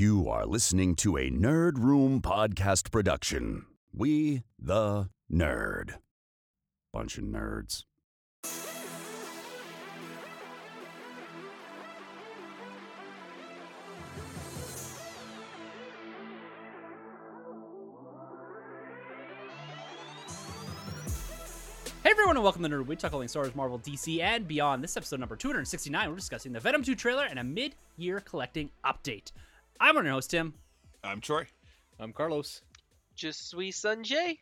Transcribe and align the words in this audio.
You 0.00 0.30
are 0.30 0.46
listening 0.46 0.96
to 0.96 1.18
a 1.18 1.28
Nerd 1.28 1.76
Room 1.76 2.22
podcast 2.22 2.90
production. 2.90 3.66
We, 3.92 4.44
the 4.58 5.10
nerd. 5.30 5.96
Bunch 6.90 7.18
of 7.18 7.24
nerds. 7.24 7.84
Hey 22.02 22.08
everyone, 22.12 22.36
and 22.38 22.42
welcome 22.42 22.62
to 22.62 22.70
Nerd. 22.70 22.86
We 22.86 22.96
talk 22.96 23.12
all 23.12 23.18
things 23.18 23.32
Star 23.32 23.42
Wars, 23.42 23.54
Marvel, 23.54 23.78
DC, 23.78 24.22
and 24.22 24.48
beyond. 24.48 24.82
This 24.82 24.96
episode 24.96 25.20
number 25.20 25.36
269, 25.36 26.08
we're 26.08 26.16
discussing 26.16 26.54
the 26.54 26.60
Venom 26.60 26.82
2 26.82 26.94
trailer 26.94 27.24
and 27.24 27.38
a 27.38 27.44
mid-year 27.44 28.20
collecting 28.20 28.70
update. 28.82 29.32
I'm 29.82 29.94
your 29.94 30.12
host 30.12 30.28
Tim. 30.28 30.52
I'm 31.02 31.22
Troy. 31.22 31.46
I'm 31.98 32.12
Carlos. 32.12 32.60
Je 33.16 33.32
suis 33.32 33.74
Sanjay. 33.74 34.36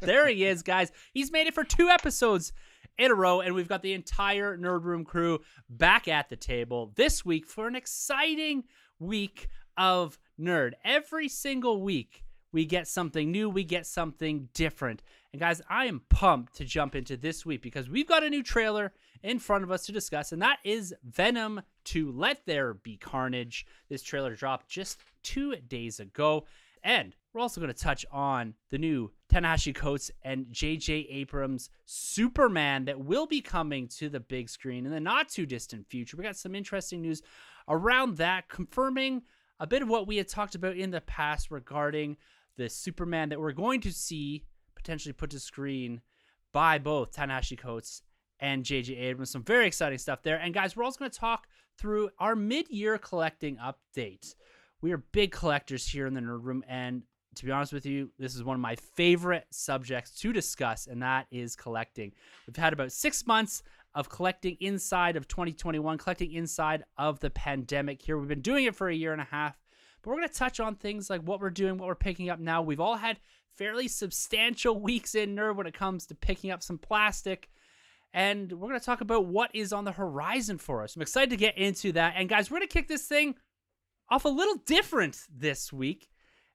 there 0.00 0.26
he 0.26 0.44
is, 0.44 0.64
guys. 0.64 0.90
He's 1.14 1.30
made 1.30 1.46
it 1.46 1.54
for 1.54 1.62
two 1.62 1.88
episodes 1.88 2.52
in 2.98 3.12
a 3.12 3.14
row, 3.14 3.40
and 3.40 3.54
we've 3.54 3.68
got 3.68 3.80
the 3.80 3.92
entire 3.92 4.58
Nerd 4.58 4.82
Room 4.82 5.04
crew 5.04 5.38
back 5.70 6.08
at 6.08 6.28
the 6.28 6.36
table 6.36 6.92
this 6.96 7.24
week 7.24 7.46
for 7.46 7.68
an 7.68 7.76
exciting 7.76 8.64
week 8.98 9.46
of 9.76 10.18
nerd. 10.38 10.72
Every 10.84 11.28
single 11.28 11.80
week, 11.80 12.24
we 12.50 12.66
get 12.66 12.88
something 12.88 13.30
new, 13.30 13.48
we 13.48 13.62
get 13.62 13.86
something 13.86 14.48
different. 14.52 15.04
And 15.32 15.38
guys, 15.38 15.62
I 15.70 15.86
am 15.86 16.02
pumped 16.10 16.56
to 16.56 16.64
jump 16.64 16.96
into 16.96 17.16
this 17.16 17.46
week 17.46 17.62
because 17.62 17.88
we've 17.88 18.08
got 18.08 18.24
a 18.24 18.30
new 18.30 18.42
trailer 18.42 18.92
in 19.22 19.38
front 19.38 19.62
of 19.62 19.70
us 19.70 19.86
to 19.86 19.92
discuss, 19.92 20.32
and 20.32 20.42
that 20.42 20.58
is 20.64 20.92
Venom 21.04 21.62
to 21.86 22.12
Let 22.12 22.46
There 22.46 22.74
Be 22.74 22.96
Carnage. 22.96 23.66
This 23.88 24.02
trailer 24.02 24.34
dropped 24.34 24.68
just 24.68 24.98
two 25.22 25.56
days 25.56 26.00
ago. 26.00 26.44
And 26.84 27.14
we're 27.32 27.40
also 27.40 27.60
going 27.60 27.72
to 27.72 27.80
touch 27.80 28.04
on 28.10 28.54
the 28.70 28.78
new 28.78 29.12
Ta-Nehisi 29.28 29.74
Coates 29.74 30.10
and 30.22 30.46
J.J. 30.50 31.06
Abrams 31.10 31.70
Superman 31.84 32.84
that 32.86 32.98
will 32.98 33.26
be 33.26 33.40
coming 33.40 33.88
to 33.88 34.08
the 34.08 34.20
big 34.20 34.48
screen 34.48 34.84
in 34.84 34.92
the 34.92 35.00
not 35.00 35.28
too 35.28 35.46
distant 35.46 35.86
future. 35.86 36.16
We 36.16 36.24
got 36.24 36.36
some 36.36 36.54
interesting 36.54 37.02
news 37.02 37.22
around 37.68 38.16
that, 38.16 38.48
confirming 38.48 39.22
a 39.60 39.66
bit 39.66 39.82
of 39.82 39.88
what 39.88 40.08
we 40.08 40.16
had 40.16 40.28
talked 40.28 40.56
about 40.56 40.76
in 40.76 40.90
the 40.90 41.00
past 41.02 41.50
regarding 41.50 42.16
the 42.56 42.68
Superman 42.68 43.28
that 43.28 43.40
we're 43.40 43.52
going 43.52 43.80
to 43.82 43.92
see 43.92 44.44
potentially 44.74 45.12
put 45.12 45.30
to 45.30 45.38
screen 45.38 46.00
by 46.52 46.78
both 46.78 47.12
Ta-Nehisi 47.12 47.56
Coates 47.56 48.02
and 48.42 48.64
JJ 48.64 49.00
Abrams. 49.00 49.30
Some 49.30 49.44
very 49.44 49.66
exciting 49.66 49.98
stuff 49.98 50.22
there. 50.22 50.36
And 50.36 50.52
guys, 50.52 50.76
we're 50.76 50.84
also 50.84 50.98
going 50.98 51.10
to 51.10 51.18
talk 51.18 51.46
through 51.78 52.10
our 52.18 52.36
mid-year 52.36 52.98
collecting 52.98 53.56
update. 53.56 54.34
We 54.82 54.92
are 54.92 54.98
big 54.98 55.30
collectors 55.30 55.86
here 55.86 56.06
in 56.06 56.12
the 56.12 56.20
Nerd 56.20 56.42
Room, 56.42 56.64
and 56.68 57.04
to 57.36 57.44
be 57.46 57.52
honest 57.52 57.72
with 57.72 57.86
you, 57.86 58.10
this 58.18 58.34
is 58.34 58.42
one 58.42 58.56
of 58.56 58.60
my 58.60 58.74
favorite 58.74 59.46
subjects 59.50 60.10
to 60.20 60.32
discuss, 60.32 60.88
and 60.88 61.00
that 61.02 61.26
is 61.30 61.56
collecting. 61.56 62.12
We've 62.46 62.56
had 62.56 62.72
about 62.72 62.92
six 62.92 63.26
months 63.26 63.62
of 63.94 64.08
collecting 64.08 64.56
inside 64.60 65.16
of 65.16 65.28
2021, 65.28 65.98
collecting 65.98 66.32
inside 66.32 66.84
of 66.98 67.20
the 67.20 67.30
pandemic 67.30 68.02
here. 68.02 68.18
We've 68.18 68.28
been 68.28 68.40
doing 68.40 68.64
it 68.64 68.74
for 68.74 68.88
a 68.88 68.94
year 68.94 69.12
and 69.12 69.22
a 69.22 69.26
half, 69.30 69.56
but 70.02 70.10
we're 70.10 70.16
going 70.16 70.28
to 70.28 70.34
touch 70.34 70.58
on 70.58 70.74
things 70.74 71.08
like 71.08 71.22
what 71.22 71.40
we're 71.40 71.50
doing, 71.50 71.78
what 71.78 71.86
we're 71.86 71.94
picking 71.94 72.28
up 72.28 72.40
now. 72.40 72.60
We've 72.60 72.80
all 72.80 72.96
had 72.96 73.20
fairly 73.54 73.86
substantial 73.86 74.80
weeks 74.80 75.14
in 75.14 75.36
Nerd 75.36 75.56
when 75.56 75.66
it 75.66 75.74
comes 75.74 76.06
to 76.06 76.14
picking 76.16 76.50
up 76.50 76.62
some 76.62 76.78
plastic. 76.78 77.48
And 78.14 78.52
we're 78.52 78.68
going 78.68 78.80
to 78.80 78.84
talk 78.84 79.00
about 79.00 79.26
what 79.26 79.50
is 79.54 79.72
on 79.72 79.84
the 79.84 79.92
horizon 79.92 80.58
for 80.58 80.82
us. 80.82 80.96
I'm 80.96 81.02
excited 81.02 81.30
to 81.30 81.36
get 81.36 81.56
into 81.56 81.92
that. 81.92 82.14
And 82.16 82.28
guys, 82.28 82.50
we're 82.50 82.58
going 82.58 82.68
to 82.68 82.72
kick 82.72 82.88
this 82.88 83.06
thing 83.06 83.36
off 84.10 84.24
a 84.24 84.28
little 84.28 84.56
different 84.66 85.18
this 85.34 85.72
week 85.72 86.10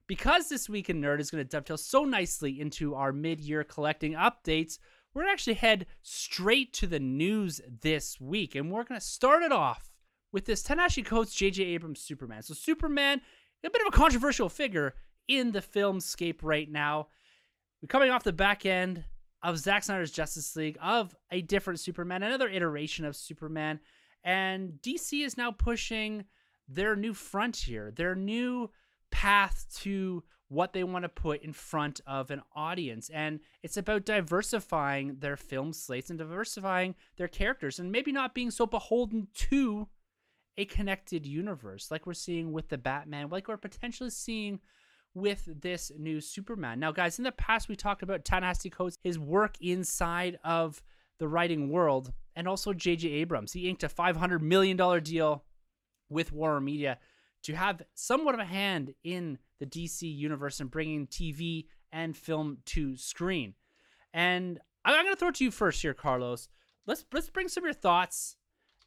because 0.06 0.50
this 0.50 0.70
week 0.70 0.90
in 0.90 1.02
Nerd 1.02 1.20
is 1.20 1.32
going 1.32 1.44
to 1.44 1.50
dovetail 1.50 1.78
so 1.78 2.04
nicely 2.04 2.62
into 2.62 2.94
our 2.94 3.12
mid 3.12 3.40
year 3.40 3.64
collecting 3.64 4.14
updates. 4.14 4.78
We're 5.14 5.24
going 5.24 5.30
to 5.30 5.34
actually 5.34 5.56
head 5.56 5.88
straight 6.04 6.74
to 6.74 6.88
the 6.88 7.00
news 7.00 7.60
this 7.82 8.22
week. 8.22 8.54
And 8.54 8.72
we're 8.72 8.84
going 8.84 9.00
to 9.00 9.06
start 9.06 9.42
it 9.42 9.52
off 9.52 9.92
with 10.32 10.46
this 10.46 10.62
Ta-Nehisi 10.62 11.04
Coates 11.04 11.34
J.J. 11.34 11.64
Abrams 11.64 12.02
Superman. 12.02 12.44
So, 12.44 12.54
Superman, 12.54 13.22
a 13.64 13.70
bit 13.70 13.82
of 13.82 13.88
a 13.88 13.98
controversial 13.98 14.50
figure 14.50 14.94
in 15.28 15.52
the 15.52 15.62
filmscape 15.62 16.40
right 16.44 16.70
now. 16.70 17.08
We're 17.82 17.88
coming 17.88 18.12
off 18.12 18.24
the 18.24 18.34
back 18.34 18.66
end 18.66 19.06
of 19.44 19.58
Zack 19.58 19.84
Snyder's 19.84 20.12
Justice 20.12 20.56
League, 20.56 20.78
of 20.82 21.16
a 21.32 21.42
different 21.42 21.80
Superman, 21.80 22.24
another 22.24 22.50
iteration 22.50 23.06
of 23.06 23.16
Superman. 23.16 23.80
And 24.24 24.80
DC 24.82 25.26
is 25.26 25.38
now 25.38 25.52
pushing 25.52 26.26
their 26.68 26.96
new 26.96 27.14
frontier, 27.14 27.92
their 27.96 28.16
new 28.16 28.70
path 29.12 29.66
to 29.80 30.24
what 30.50 30.74
they 30.74 30.84
want 30.84 31.04
to 31.04 31.10
put 31.10 31.42
in 31.44 31.54
front 31.54 32.00
of 32.08 32.32
an 32.32 32.42
audience. 32.56 33.10
And 33.10 33.40
it's 33.64 33.78
about 33.78 34.06
diversifying 34.06 35.18
their 35.20 35.38
film 35.38 35.74
slates 35.74 36.10
and 36.10 36.20
diversifying 36.20 36.96
their 37.18 37.28
characters 37.28 37.80
and 37.80 37.92
maybe 37.92 38.12
not 38.12 38.34
being 38.34 38.52
so 38.52 38.66
beholden 38.66 39.28
to 39.34 39.88
a 40.58 40.66
connected 40.66 41.26
universe 41.26 41.92
like 41.92 42.08
we're 42.08 42.14
seeing 42.14 42.52
with 42.52 42.70
the 42.70 42.78
Batman, 42.78 43.30
like 43.30 43.48
we're 43.48 43.58
potentially 43.58 44.10
seeing 44.10 44.60
with 45.18 45.50
this 45.62 45.92
new 45.98 46.22
Superman. 46.22 46.80
Now, 46.80 46.92
guys, 46.92 47.18
in 47.18 47.24
the 47.24 47.32
past 47.32 47.68
we 47.68 47.76
talked 47.76 48.04
about 48.04 48.24
Ta-Nehisi 48.24 48.72
Coates, 48.72 48.98
his 49.04 49.18
work 49.18 49.56
inside 49.60 50.40
of 50.44 50.82
the 51.20 51.28
writing 51.28 51.70
world, 51.70 52.14
and 52.36 52.48
also 52.48 52.72
J.J. 52.72 53.10
Abrams. 53.10 53.52
He 53.52 53.68
inked 53.68 53.84
a 53.84 53.90
$500 53.90 54.42
million 54.42 54.78
deal 55.04 55.44
with 56.10 56.32
Warner 56.32 56.62
Media 56.62 57.00
to 57.44 57.56
have 57.56 57.82
somewhat 57.96 58.36
of 58.36 58.40
a 58.40 58.46
hand 58.46 58.94
in 59.04 59.40
the 59.60 59.66
DC 59.66 60.02
universe 60.02 60.60
and 60.60 60.70
bringing 60.70 61.08
TV 61.08 61.66
and 61.92 62.16
film 62.16 62.60
to 62.66 62.96
screen. 62.96 63.56
And 64.14 64.60
I'm 64.86 65.04
going 65.04 65.16
to 65.16 65.20
throw 65.20 65.30
it 65.30 65.36
to 65.36 65.44
you 65.44 65.52
first 65.52 65.82
here, 65.82 65.94
Carlos. 65.94 66.48
Let's 66.86 67.06
let's 67.12 67.30
bring 67.30 67.48
some 67.48 67.64
of 67.64 67.68
your 67.68 67.74
thoughts 67.74 68.36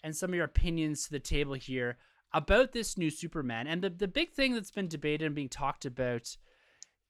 and 0.03 0.17
some 0.17 0.31
of 0.31 0.35
your 0.35 0.45
opinions 0.45 1.05
to 1.05 1.11
the 1.11 1.21
table 1.21 1.55
here 1.55 1.99
about 2.33 2.73
this 2.73 2.97
new 2.97 3.11
Superman. 3.11 3.67
And 3.67 3.83
the, 3.83 3.91
the 3.91 4.09
big 4.09 4.33
thing 4.33 4.55
that's 4.55 4.71
been 4.71 4.89
debated 4.89 5.27
and 5.27 5.35
being 5.35 5.49
talked 5.49 5.85
about 5.85 6.37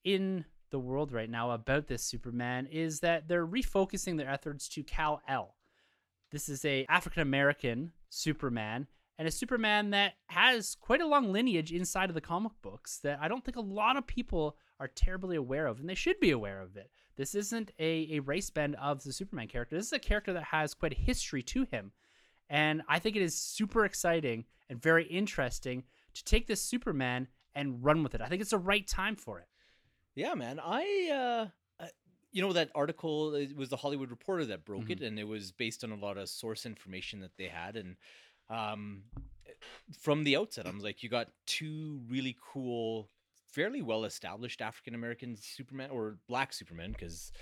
in 0.03 0.45
the 0.71 0.79
world 0.79 1.11
right 1.11 1.29
now 1.29 1.51
about 1.51 1.87
this 1.87 2.03
Superman 2.03 2.67
is 2.71 3.01
that 3.01 3.27
they're 3.27 3.45
refocusing 3.45 4.17
their 4.17 4.29
efforts 4.29 4.67
to 4.69 4.83
Kal-El. 4.83 5.55
This 6.31 6.47
is 6.47 6.63
a 6.65 6.85
African 6.87 7.21
American 7.21 7.91
Superman 8.09 8.87
and 9.19 9.27
a 9.27 9.31
Superman 9.31 9.91
that 9.91 10.13
has 10.27 10.75
quite 10.79 11.01
a 11.01 11.07
long 11.07 11.31
lineage 11.31 11.71
inside 11.71 12.09
of 12.09 12.15
the 12.15 12.21
comic 12.21 12.53
books 12.61 12.99
that 13.03 13.19
I 13.21 13.27
don't 13.27 13.43
think 13.43 13.57
a 13.57 13.61
lot 13.61 13.97
of 13.97 14.07
people 14.07 14.57
are 14.79 14.87
terribly 14.87 15.35
aware 15.35 15.67
of, 15.67 15.79
and 15.79 15.87
they 15.87 15.93
should 15.93 16.19
be 16.19 16.31
aware 16.31 16.61
of 16.61 16.75
it. 16.75 16.89
This 17.17 17.35
isn't 17.35 17.71
a, 17.77 18.07
a 18.13 18.19
race 18.21 18.49
bend 18.49 18.75
of 18.81 19.03
the 19.03 19.13
Superman 19.13 19.47
character. 19.47 19.75
This 19.75 19.87
is 19.87 19.93
a 19.93 19.99
character 19.99 20.33
that 20.33 20.45
has 20.45 20.73
quite 20.73 20.93
a 20.93 20.95
history 20.95 21.43
to 21.43 21.65
him. 21.65 21.91
And 22.49 22.81
I 22.87 22.97
think 22.97 23.15
it 23.15 23.21
is 23.21 23.37
super 23.37 23.85
exciting 23.85 24.45
and 24.71 24.81
very 24.81 25.03
interesting 25.03 25.83
to 26.13 26.23
take 26.23 26.47
this 26.47 26.61
Superman 26.61 27.27
and 27.53 27.83
run 27.83 28.01
with 28.01 28.15
it. 28.15 28.21
I 28.21 28.27
think 28.27 28.41
it's 28.41 28.51
the 28.51 28.57
right 28.57 28.87
time 28.87 29.17
for 29.17 29.37
it. 29.37 29.47
Yeah, 30.15 30.33
man. 30.33 30.61
I, 30.63 31.49
uh, 31.81 31.85
you 32.31 32.41
know, 32.41 32.53
that 32.53 32.69
article 32.73 33.35
it 33.35 33.55
was 33.55 33.67
the 33.67 33.75
Hollywood 33.75 34.09
Reporter 34.09 34.45
that 34.45 34.63
broke 34.63 34.83
mm-hmm. 34.83 34.91
it, 34.93 35.01
and 35.01 35.19
it 35.19 35.27
was 35.27 35.51
based 35.51 35.83
on 35.83 35.91
a 35.91 35.95
lot 35.95 36.17
of 36.17 36.29
source 36.29 36.65
information 36.65 37.19
that 37.19 37.35
they 37.37 37.49
had. 37.49 37.75
And 37.75 37.97
um, 38.49 39.03
from 39.99 40.23
the 40.23 40.37
outset, 40.37 40.65
I'm 40.65 40.79
like, 40.79 41.03
you 41.03 41.09
got 41.09 41.27
two 41.45 41.99
really 42.07 42.37
cool, 42.41 43.09
fairly 43.49 43.81
well 43.81 44.05
established 44.05 44.61
African 44.61 44.95
American 44.95 45.35
Superman 45.35 45.89
or 45.91 46.17
black 46.29 46.53
Superman, 46.53 46.93
because 46.93 47.33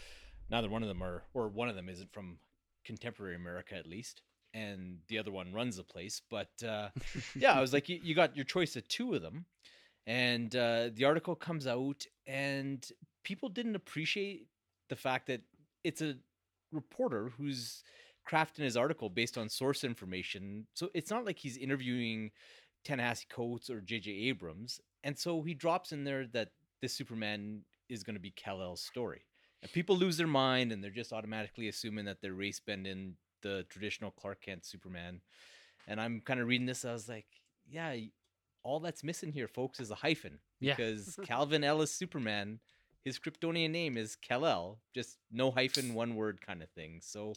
neither 0.50 0.70
one 0.70 0.82
of 0.82 0.90
them 0.90 1.04
are, 1.04 1.22
or 1.36 1.48
one 1.48 1.70
of 1.70 1.76
them 1.76 1.90
isn't 1.90 2.12
from 2.12 2.40
contemporary 2.84 3.36
America 3.36 3.76
at 3.76 3.86
least 3.86 4.24
and 4.54 4.98
the 5.08 5.18
other 5.18 5.32
one 5.32 5.54
runs 5.54 5.78
the 5.78 5.84
place. 5.84 6.22
But 6.30 6.50
uh, 6.68 6.90
yeah, 7.36 7.54
I 7.54 7.62
was 7.62 7.74
like, 7.74 7.90
you, 7.90 8.00
you, 8.02 8.16
got 8.16 8.36
your 8.36 8.46
choice 8.46 8.76
of 8.76 8.88
two 8.88 9.14
of 9.14 9.22
them, 9.22 9.46
and 10.08 10.56
uh, 10.56 10.90
the 10.94 11.06
article 11.06 11.36
comes 11.36 11.68
out, 11.68 12.06
and 12.28 12.88
people 13.24 13.50
didn't 13.50 13.76
appreciate 13.76 14.48
the 14.90 14.96
fact 14.96 15.28
that 15.28 15.42
it's 15.84 16.02
a 16.02 16.16
reporter 16.72 17.32
who's 17.38 17.84
crafting 18.30 18.64
his 18.64 18.78
article 18.78 19.10
based 19.10 19.38
on 19.38 19.50
source 19.50 19.84
information. 19.84 20.68
So 20.74 20.90
it's 20.94 21.10
not 21.10 21.26
like 21.26 21.40
he's 21.40 21.58
interviewing 21.58 22.32
Ta-Nehisi 22.86 23.28
Coates 23.30 23.70
or 23.70 23.82
J.J. 23.82 24.12
Abrams, 24.12 24.80
and 25.04 25.18
so 25.18 25.42
he 25.42 25.54
drops 25.54 25.92
in 25.92 26.04
there 26.04 26.28
that 26.28 26.50
this 26.82 26.94
Superman 26.94 27.62
is 27.90 28.04
going 28.04 28.16
to 28.16 28.22
be 28.22 28.32
Kal-El's 28.32 28.82
story. 28.82 29.26
And 29.62 29.72
people 29.72 29.98
lose 29.98 30.18
their 30.18 30.28
mind 30.28 30.72
and 30.72 30.84
they're 30.84 30.92
just 30.92 31.12
automatically 31.12 31.68
assuming 31.68 32.06
that 32.06 32.22
they're 32.22 32.34
race 32.34 32.62
bending 32.66 33.16
the 33.42 33.66
traditional 33.70 34.12
Clark 34.12 34.42
Kent 34.42 34.66
Superman. 34.66 35.22
And 35.88 36.00
I'm 36.00 36.22
kind 36.22 36.40
of 36.40 36.48
reading 36.48 36.68
this. 36.68 36.86
I 36.86 36.94
was 36.94 37.10
like, 37.10 37.26
yeah, 37.70 37.96
all 38.64 38.80
that's 38.80 39.04
missing 39.04 39.32
here, 39.32 39.48
folks, 39.48 39.80
is 39.80 39.92
a 39.92 39.96
hyphen 39.96 40.40
because 40.60 41.16
yeah. 41.18 41.26
Calvin 41.26 41.64
Ellis 41.64 41.92
Superman, 41.92 42.60
his 43.04 43.18
Kryptonian 43.20 43.72
name 43.72 43.98
is 43.98 44.16
Kal-El, 44.16 44.80
just 44.94 45.18
no 45.32 45.52
hyphen, 45.52 45.94
one 45.94 46.16
word 46.16 46.42
kind 46.46 46.62
of 46.62 46.70
thing. 46.72 47.00
So 47.02 47.34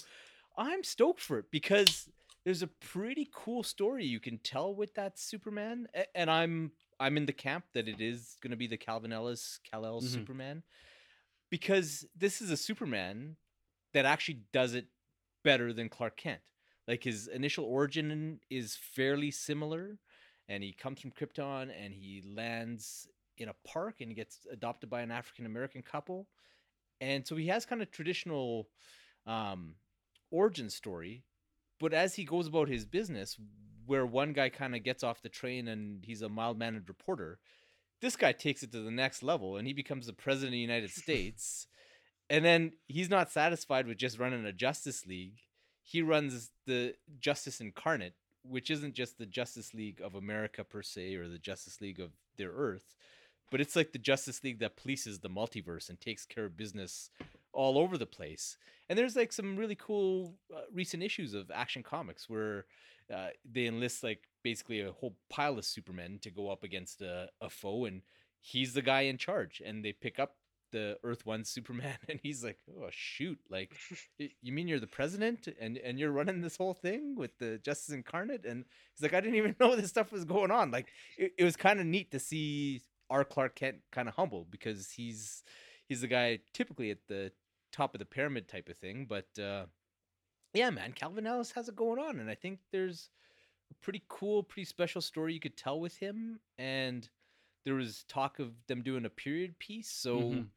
I'm 0.56 0.84
stoked 0.84 1.20
for 1.20 1.38
it 1.38 1.46
because 1.50 2.08
there's 2.44 2.62
a 2.62 2.66
pretty 2.66 3.28
cool 3.32 3.62
story 3.62 4.04
you 4.04 4.20
can 4.20 4.38
tell 4.38 4.74
with 4.74 4.94
that 4.94 5.18
Superman, 5.18 5.86
and 6.14 6.30
I'm 6.30 6.72
I'm 6.98 7.16
in 7.16 7.26
the 7.26 7.32
camp 7.32 7.64
that 7.74 7.88
it 7.88 8.00
is 8.00 8.36
going 8.40 8.50
to 8.50 8.56
be 8.56 8.66
the 8.66 8.76
Calvin 8.76 9.12
Ellis 9.12 9.60
Kal 9.68 9.86
El 9.86 10.00
Mhm. 10.00 10.08
Superman, 10.08 10.62
because 11.50 12.06
this 12.16 12.40
is 12.42 12.50
a 12.50 12.56
Superman 12.56 13.36
that 13.92 14.04
actually 14.04 14.40
does 14.52 14.74
it 14.74 14.86
better 15.42 15.72
than 15.72 15.88
Clark 15.88 16.16
Kent. 16.16 16.40
Like 16.88 17.04
his 17.04 17.28
initial 17.28 17.64
origin 17.64 18.40
is 18.50 18.76
fairly 18.76 19.30
similar, 19.30 19.98
and 20.48 20.62
he 20.62 20.72
comes 20.72 21.00
from 21.00 21.12
Krypton 21.12 21.70
and 21.76 21.94
he 21.94 22.22
lands 22.34 23.08
in 23.38 23.48
a 23.48 23.54
park 23.64 23.96
and 24.00 24.08
he 24.10 24.14
gets 24.14 24.40
adopted 24.50 24.90
by 24.90 25.00
an 25.00 25.10
African 25.10 25.46
American 25.46 25.82
couple, 25.82 26.26
and 27.00 27.26
so 27.26 27.36
he 27.36 27.48
has 27.48 27.66
kind 27.66 27.82
of 27.82 27.90
traditional 27.90 28.68
um, 29.26 29.74
origin 30.30 30.70
story. 30.70 31.24
But 31.80 31.92
as 31.92 32.14
he 32.14 32.24
goes 32.24 32.46
about 32.46 32.68
his 32.68 32.84
business, 32.84 33.36
where 33.86 34.06
one 34.06 34.32
guy 34.32 34.48
kind 34.48 34.76
of 34.76 34.84
gets 34.84 35.02
off 35.02 35.22
the 35.22 35.28
train 35.28 35.68
and 35.68 36.04
he's 36.04 36.22
a 36.22 36.28
mild 36.28 36.58
mannered 36.58 36.88
reporter, 36.88 37.38
this 38.00 38.16
guy 38.16 38.32
takes 38.32 38.62
it 38.62 38.72
to 38.72 38.80
the 38.80 38.90
next 38.90 39.22
level 39.22 39.56
and 39.56 39.66
he 39.66 39.72
becomes 39.72 40.06
the 40.06 40.12
president 40.12 40.48
of 40.48 40.52
the 40.52 40.58
United 40.58 40.90
States. 41.02 41.66
And 42.32 42.42
then 42.42 42.72
he's 42.88 43.10
not 43.10 43.30
satisfied 43.30 43.86
with 43.86 43.98
just 43.98 44.18
running 44.18 44.46
a 44.46 44.54
Justice 44.54 45.06
League. 45.06 45.40
He 45.82 46.00
runs 46.00 46.50
the 46.66 46.94
Justice 47.20 47.60
Incarnate, 47.60 48.14
which 48.42 48.70
isn't 48.70 48.94
just 48.94 49.18
the 49.18 49.26
Justice 49.26 49.74
League 49.74 50.00
of 50.00 50.14
America 50.14 50.64
per 50.64 50.80
se 50.80 51.14
or 51.16 51.28
the 51.28 51.38
Justice 51.38 51.82
League 51.82 52.00
of 52.00 52.12
their 52.38 52.50
Earth, 52.50 52.96
but 53.50 53.60
it's 53.60 53.76
like 53.76 53.92
the 53.92 53.98
Justice 53.98 54.42
League 54.42 54.60
that 54.60 54.78
polices 54.78 55.20
the 55.20 55.28
multiverse 55.28 55.90
and 55.90 56.00
takes 56.00 56.24
care 56.24 56.46
of 56.46 56.56
business 56.56 57.10
all 57.52 57.76
over 57.76 57.98
the 57.98 58.06
place. 58.06 58.56
And 58.88 58.98
there's 58.98 59.14
like 59.14 59.30
some 59.30 59.58
really 59.58 59.74
cool 59.74 60.32
uh, 60.50 60.62
recent 60.72 61.02
issues 61.02 61.34
of 61.34 61.50
Action 61.50 61.82
Comics 61.82 62.30
where 62.30 62.64
uh, 63.14 63.28
they 63.44 63.66
enlist 63.66 64.02
like 64.02 64.22
basically 64.42 64.80
a 64.80 64.92
whole 64.92 65.16
pile 65.28 65.58
of 65.58 65.66
Supermen 65.66 66.18
to 66.22 66.30
go 66.30 66.48
up 66.48 66.64
against 66.64 67.02
a, 67.02 67.28
a 67.42 67.50
foe, 67.50 67.84
and 67.84 68.00
he's 68.40 68.72
the 68.72 68.80
guy 68.80 69.02
in 69.02 69.18
charge. 69.18 69.60
And 69.62 69.84
they 69.84 69.92
pick 69.92 70.18
up 70.18 70.36
the 70.72 70.98
Earth 71.04 71.24
One 71.24 71.44
Superman, 71.44 71.96
and 72.08 72.18
he's 72.22 72.42
like, 72.42 72.58
"Oh 72.76 72.88
shoot! 72.90 73.38
Like, 73.50 73.72
you 74.18 74.52
mean 74.52 74.68
you're 74.68 74.80
the 74.80 74.86
president, 74.86 75.48
and 75.60 75.78
and 75.78 75.98
you're 75.98 76.10
running 76.10 76.40
this 76.40 76.56
whole 76.56 76.74
thing 76.74 77.14
with 77.16 77.38
the 77.38 77.58
Justice 77.58 77.94
Incarnate?" 77.94 78.44
And 78.44 78.64
he's 78.94 79.02
like, 79.02 79.14
"I 79.14 79.20
didn't 79.20 79.36
even 79.36 79.56
know 79.60 79.76
this 79.76 79.90
stuff 79.90 80.12
was 80.12 80.24
going 80.24 80.50
on." 80.50 80.70
Like, 80.70 80.88
it, 81.16 81.32
it 81.38 81.44
was 81.44 81.56
kind 81.56 81.80
of 81.80 81.86
neat 81.86 82.10
to 82.12 82.18
see 82.18 82.82
our 83.10 83.24
Clark 83.24 83.54
Kent 83.56 83.76
kind 83.92 84.08
of 84.08 84.14
humble 84.14 84.46
because 84.50 84.90
he's 84.90 85.44
he's 85.88 86.00
the 86.00 86.08
guy 86.08 86.40
typically 86.52 86.90
at 86.90 87.06
the 87.08 87.30
top 87.72 87.94
of 87.94 87.98
the 88.00 88.04
pyramid 88.04 88.48
type 88.48 88.68
of 88.68 88.76
thing, 88.76 89.06
but. 89.08 89.26
uh 89.42 89.66
yeah, 90.54 90.68
man, 90.68 90.92
Calvin 90.92 91.26
Ellis 91.26 91.52
has 91.52 91.68
it 91.70 91.76
going 91.76 91.98
on, 91.98 92.20
and 92.20 92.28
I 92.28 92.34
think 92.34 92.58
there's 92.72 93.08
a 93.70 93.74
pretty 93.82 94.02
cool, 94.08 94.42
pretty 94.42 94.66
special 94.66 95.00
story 95.00 95.32
you 95.32 95.40
could 95.40 95.56
tell 95.56 95.80
with 95.80 95.96
him. 95.96 96.40
And 96.58 97.08
there 97.64 97.74
was 97.74 98.04
talk 98.08 98.38
of 98.38 98.52
them 98.66 98.82
doing 98.82 99.04
a 99.04 99.10
period 99.10 99.58
piece, 99.58 99.90
so 99.90 100.18
Mhm. 100.18 100.50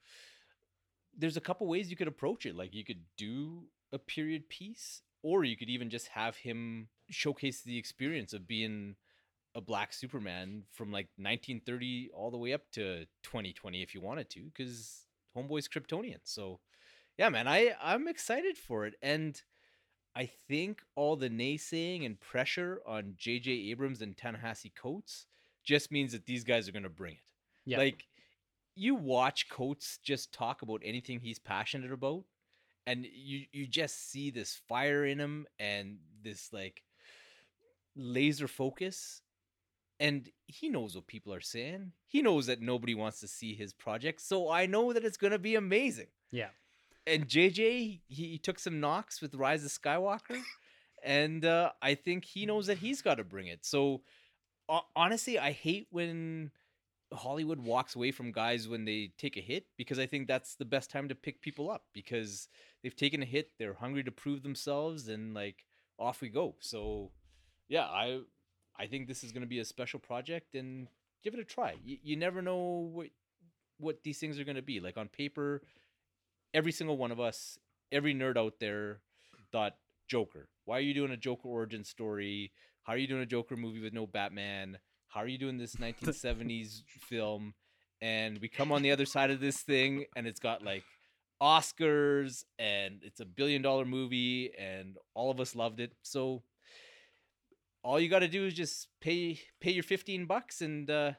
there's 1.17 1.37
a 1.37 1.41
couple 1.41 1.67
ways 1.67 1.89
you 1.89 1.95
could 1.95 2.07
approach 2.07 2.45
it. 2.45 2.55
Like 2.55 2.73
you 2.73 2.83
could 2.83 3.03
do 3.17 3.69
a 3.91 3.99
period 3.99 4.49
piece, 4.49 5.01
or 5.21 5.43
you 5.43 5.55
could 5.55 5.69
even 5.69 5.89
just 5.89 6.09
have 6.09 6.37
him 6.37 6.89
showcase 7.09 7.61
the 7.61 7.77
experience 7.77 8.33
of 8.33 8.47
being 8.47 8.95
a 9.53 9.61
black 9.61 9.93
Superman 9.93 10.65
from 10.71 10.91
like 10.91 11.07
1930 11.17 12.09
all 12.13 12.31
the 12.31 12.37
way 12.37 12.51
up 12.51 12.69
to 12.71 13.05
2020 13.23 13.81
if 13.81 13.95
you 13.95 14.01
wanted 14.01 14.29
to, 14.31 14.43
because 14.45 15.07
Homeboy's 15.35 15.69
Kryptonian. 15.69 16.19
So 16.23 16.59
yeah, 17.17 17.29
man, 17.29 17.47
I 17.47 17.75
I'm 17.81 18.07
excited 18.07 18.57
for 18.57 18.85
it, 18.85 18.95
and 19.01 19.41
I 20.15 20.25
think 20.25 20.81
all 20.95 21.15
the 21.15 21.29
naysaying 21.29 22.05
and 22.05 22.19
pressure 22.19 22.81
on 22.85 23.15
J.J. 23.17 23.51
Abrams 23.51 24.01
and 24.01 24.17
Ta-Nehisi 24.17 24.73
Coates 24.75 25.27
just 25.65 25.91
means 25.91 26.11
that 26.11 26.25
these 26.25 26.43
guys 26.43 26.67
are 26.67 26.71
gonna 26.71 26.89
bring 26.89 27.13
it. 27.13 27.19
Yeah. 27.65 27.77
Like 27.77 28.05
you 28.75 28.95
watch 28.95 29.49
Coates 29.49 29.99
just 30.03 30.33
talk 30.33 30.61
about 30.61 30.81
anything 30.83 31.19
he's 31.19 31.39
passionate 31.39 31.91
about, 31.91 32.23
and 32.85 33.05
you 33.11 33.45
you 33.51 33.67
just 33.67 34.11
see 34.11 34.31
this 34.31 34.61
fire 34.67 35.05
in 35.05 35.19
him 35.19 35.47
and 35.59 35.97
this 36.23 36.53
like 36.53 36.83
laser 37.95 38.47
focus. 38.47 39.21
And 39.97 40.29
he 40.45 40.67
knows 40.67 40.93
what 40.93 41.07
people 41.07 41.33
are 41.33 41.39
saying. 41.39 41.93
He 42.07 42.21
knows 42.21 42.47
that 42.47 42.61
nobody 42.61 42.93
wants 42.93 43.21
to 43.21 43.29
see 43.29 43.55
his 43.55 43.71
project. 43.71 44.19
So 44.19 44.49
I 44.49 44.65
know 44.65 44.91
that 44.91 45.05
it's 45.05 45.15
gonna 45.15 45.39
be 45.39 45.55
amazing 45.55 46.07
yeah. 46.35 46.49
and 47.07 47.27
JJ 47.27 47.55
he, 47.55 48.01
he 48.07 48.37
took 48.37 48.59
some 48.59 48.79
knocks 48.79 49.21
with 49.21 49.33
Rise 49.35 49.63
of 49.63 49.71
Skywalker, 49.71 50.41
and 51.03 51.45
uh, 51.45 51.71
I 51.81 51.95
think 51.95 52.25
he 52.25 52.45
knows 52.45 52.67
that 52.67 52.79
he's 52.79 53.01
got 53.01 53.15
to 53.15 53.23
bring 53.23 53.47
it. 53.47 53.65
So 53.65 54.01
honestly, 54.95 55.37
I 55.39 55.51
hate 55.51 55.87
when 55.91 56.51
Hollywood 57.13 57.59
walks 57.59 57.95
away 57.95 58.11
from 58.11 58.31
guys 58.31 58.67
when 58.67 58.85
they 58.85 59.11
take 59.17 59.37
a 59.37 59.41
hit 59.41 59.65
because 59.77 59.99
I 59.99 60.05
think 60.05 60.27
that's 60.27 60.55
the 60.55 60.65
best 60.65 60.89
time 60.89 61.07
to 61.09 61.15
pick 61.15 61.41
people 61.41 61.69
up 61.69 61.83
because 61.93 62.47
they've 62.83 62.95
taken 62.95 63.21
a 63.21 63.25
hit, 63.25 63.51
they're 63.57 63.75
hungry 63.75 64.03
to 64.03 64.11
prove 64.11 64.43
themselves, 64.43 65.07
and 65.07 65.33
like 65.33 65.65
off 65.99 66.21
we 66.21 66.29
go. 66.29 66.55
So 66.59 67.11
yeah, 67.67 67.83
I 67.85 68.21
I 68.77 68.87
think 68.87 69.07
this 69.07 69.23
is 69.23 69.31
going 69.31 69.41
to 69.43 69.47
be 69.47 69.59
a 69.59 69.65
special 69.65 69.99
project 69.99 70.55
and 70.55 70.87
give 71.23 71.33
it 71.33 71.39
a 71.39 71.45
try. 71.45 71.75
You, 71.83 71.97
you 72.03 72.15
never 72.15 72.41
know 72.41 72.89
what 72.91 73.07
what 73.77 74.03
these 74.03 74.19
things 74.19 74.39
are 74.39 74.43
going 74.43 74.55
to 74.55 74.61
be. 74.61 74.79
Like 74.79 74.97
on 74.97 75.07
paper, 75.07 75.61
every 76.53 76.71
single 76.71 76.97
one 76.97 77.11
of 77.11 77.19
us, 77.19 77.57
every 77.91 78.15
nerd 78.15 78.37
out 78.37 78.55
there 78.59 78.99
thought 79.51 79.75
Joker. 80.07 80.47
Why 80.65 80.77
are 80.77 80.81
you 80.81 80.93
doing 80.93 81.11
a 81.11 81.17
Joker 81.17 81.47
origin 81.47 81.83
story? 81.83 82.51
How 82.85 82.93
are 82.93 82.97
you 82.97 83.07
doing 83.07 83.23
a 83.23 83.25
Joker 83.25 83.57
movie 83.57 83.79
with 83.79 83.93
no 83.93 84.05
Batman? 84.05 84.77
How 85.07 85.21
are 85.21 85.27
you 85.27 85.39
doing 85.39 85.57
this 85.57 85.75
1970s 85.81 86.83
film? 87.09 87.55
And 87.99 88.37
we 88.39 88.47
come 88.47 88.71
on 88.71 88.83
the 88.83 88.91
other 88.91 89.05
side 89.07 89.31
of 89.31 89.39
this 89.39 89.57
thing 89.61 90.05
and 90.15 90.27
it's 90.27 90.39
got 90.39 90.61
like 90.61 90.83
Oscars 91.41 92.43
and 92.59 92.99
it's 93.01 93.19
a 93.19 93.25
billion 93.25 93.63
dollar 93.63 93.85
movie 93.85 94.51
and 94.59 94.97
all 95.15 95.31
of 95.31 95.39
us 95.39 95.55
loved 95.55 95.79
it. 95.79 95.93
So 96.03 96.43
all 97.83 97.99
you 97.99 98.07
got 98.07 98.19
to 98.19 98.27
do 98.27 98.45
is 98.45 98.53
just 98.53 98.87
pay 99.01 99.39
pay 99.59 99.71
your 99.71 99.83
15 99.83 100.27
bucks 100.27 100.61
and 100.61 100.87
uh 100.89 101.13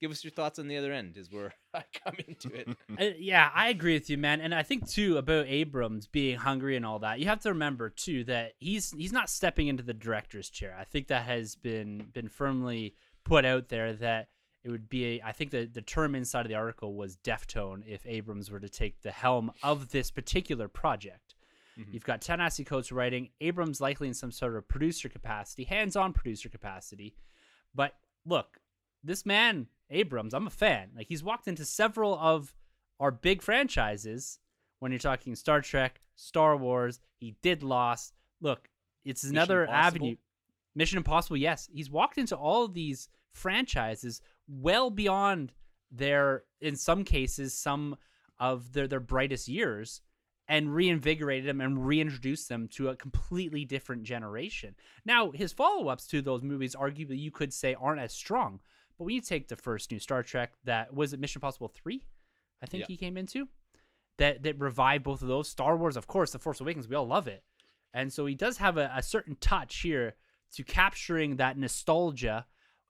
give 0.00 0.10
us 0.10 0.24
your 0.24 0.30
thoughts 0.30 0.58
on 0.58 0.66
the 0.66 0.76
other 0.76 0.92
end 0.92 1.16
is 1.16 1.30
where 1.30 1.52
I 1.74 1.84
come 2.04 2.14
into 2.26 2.52
it. 2.54 2.68
Uh, 3.00 3.10
yeah, 3.18 3.50
I 3.54 3.68
agree 3.68 3.94
with 3.94 4.10
you, 4.10 4.18
man. 4.18 4.40
And 4.40 4.54
I 4.54 4.62
think 4.62 4.88
too 4.88 5.16
about 5.16 5.46
Abrams 5.46 6.06
being 6.06 6.36
hungry 6.38 6.76
and 6.76 6.84
all 6.84 6.98
that. 6.98 7.20
You 7.20 7.26
have 7.26 7.40
to 7.40 7.50
remember 7.50 7.88
too 7.88 8.24
that 8.24 8.54
he's 8.58 8.90
he's 8.92 9.12
not 9.12 9.30
stepping 9.30 9.68
into 9.68 9.82
the 9.82 9.94
director's 9.94 10.50
chair. 10.50 10.76
I 10.78 10.84
think 10.84 11.06
that 11.08 11.24
has 11.24 11.54
been 11.54 12.08
been 12.12 12.28
firmly 12.28 12.94
put 13.24 13.44
out 13.44 13.68
there 13.68 13.92
that 13.94 14.28
it 14.64 14.70
would 14.70 14.88
be. 14.88 15.04
A, 15.04 15.22
I 15.24 15.32
think 15.32 15.50
the 15.50 15.66
the 15.66 15.82
term 15.82 16.14
inside 16.14 16.42
of 16.42 16.48
the 16.48 16.56
article 16.56 16.94
was 16.94 17.16
deftone 17.16 17.82
if 17.86 18.04
Abrams 18.06 18.50
were 18.50 18.60
to 18.60 18.68
take 18.68 19.00
the 19.02 19.12
helm 19.12 19.52
of 19.62 19.90
this 19.90 20.10
particular 20.10 20.68
project. 20.68 21.34
Mhm. 21.78 21.94
You've 21.94 22.04
got 22.04 22.20
Ta-Nehisi 22.20 22.66
Coates 22.66 22.92
writing, 22.92 23.30
Abrams 23.40 23.80
likely 23.80 24.08
in 24.08 24.14
some 24.14 24.32
sort 24.32 24.56
of 24.56 24.68
producer 24.68 25.08
capacity, 25.08 25.64
hands-on 25.64 26.12
producer 26.12 26.48
capacity. 26.48 27.14
But 27.74 27.94
look, 28.26 28.58
this 29.02 29.24
man 29.24 29.68
Abrams, 29.90 30.34
I'm 30.34 30.46
a 30.46 30.50
fan. 30.50 30.90
Like 30.96 31.08
he's 31.08 31.22
walked 31.22 31.48
into 31.48 31.64
several 31.64 32.18
of 32.18 32.54
our 32.98 33.10
big 33.10 33.42
franchises. 33.42 34.38
When 34.78 34.92
you're 34.92 34.98
talking 34.98 35.34
Star 35.34 35.60
Trek, 35.60 36.00
Star 36.16 36.56
Wars, 36.56 37.00
he 37.18 37.36
did 37.42 37.62
Lost. 37.62 38.14
Look, 38.40 38.70
it's 39.04 39.24
Mission 39.24 39.36
another 39.36 39.62
Impossible? 39.64 39.86
avenue. 39.86 40.16
Mission 40.74 40.96
Impossible, 40.98 41.36
yes, 41.36 41.68
he's 41.72 41.90
walked 41.90 42.16
into 42.16 42.36
all 42.36 42.64
of 42.64 42.72
these 42.72 43.08
franchises 43.32 44.22
well 44.48 44.90
beyond 44.90 45.52
their, 45.90 46.44
in 46.60 46.76
some 46.76 47.04
cases, 47.04 47.52
some 47.52 47.96
of 48.38 48.72
their 48.72 48.88
their 48.88 49.00
brightest 49.00 49.48
years, 49.48 50.00
and 50.48 50.74
reinvigorated 50.74 51.48
them 51.48 51.60
and 51.60 51.86
reintroduced 51.86 52.48
them 52.48 52.68
to 52.68 52.88
a 52.88 52.96
completely 52.96 53.64
different 53.64 54.02
generation. 54.04 54.74
Now, 55.04 55.30
his 55.30 55.52
follow-ups 55.52 56.06
to 56.08 56.22
those 56.22 56.42
movies, 56.42 56.74
arguably, 56.74 57.18
you 57.18 57.30
could 57.30 57.52
say, 57.52 57.74
aren't 57.74 58.00
as 58.00 58.12
strong. 58.12 58.60
But 59.00 59.06
when 59.06 59.14
you 59.14 59.22
take 59.22 59.48
the 59.48 59.56
first 59.56 59.90
new 59.90 59.98
Star 59.98 60.22
Trek, 60.22 60.52
that 60.64 60.92
was 60.92 61.14
it 61.14 61.20
Mission 61.20 61.38
Impossible 61.38 61.68
three, 61.68 62.04
I 62.62 62.66
think 62.66 62.82
Yeah. 62.82 62.86
he 62.88 62.98
came 62.98 63.16
into, 63.16 63.48
that 64.18 64.42
that 64.42 64.60
revived 64.60 65.04
both 65.04 65.22
of 65.22 65.28
those. 65.28 65.48
Star 65.48 65.74
Wars, 65.74 65.96
of 65.96 66.06
course, 66.06 66.32
The 66.32 66.38
Force 66.38 66.60
Awakens, 66.60 66.86
we 66.86 66.94
all 66.94 67.06
love 67.06 67.26
it, 67.26 67.42
and 67.94 68.12
so 68.12 68.26
he 68.26 68.34
does 68.34 68.58
have 68.58 68.76
a, 68.76 68.92
a 68.94 69.02
certain 69.02 69.36
touch 69.36 69.78
here 69.78 70.16
to 70.52 70.64
capturing 70.64 71.36
that 71.36 71.56
nostalgia, 71.56 72.44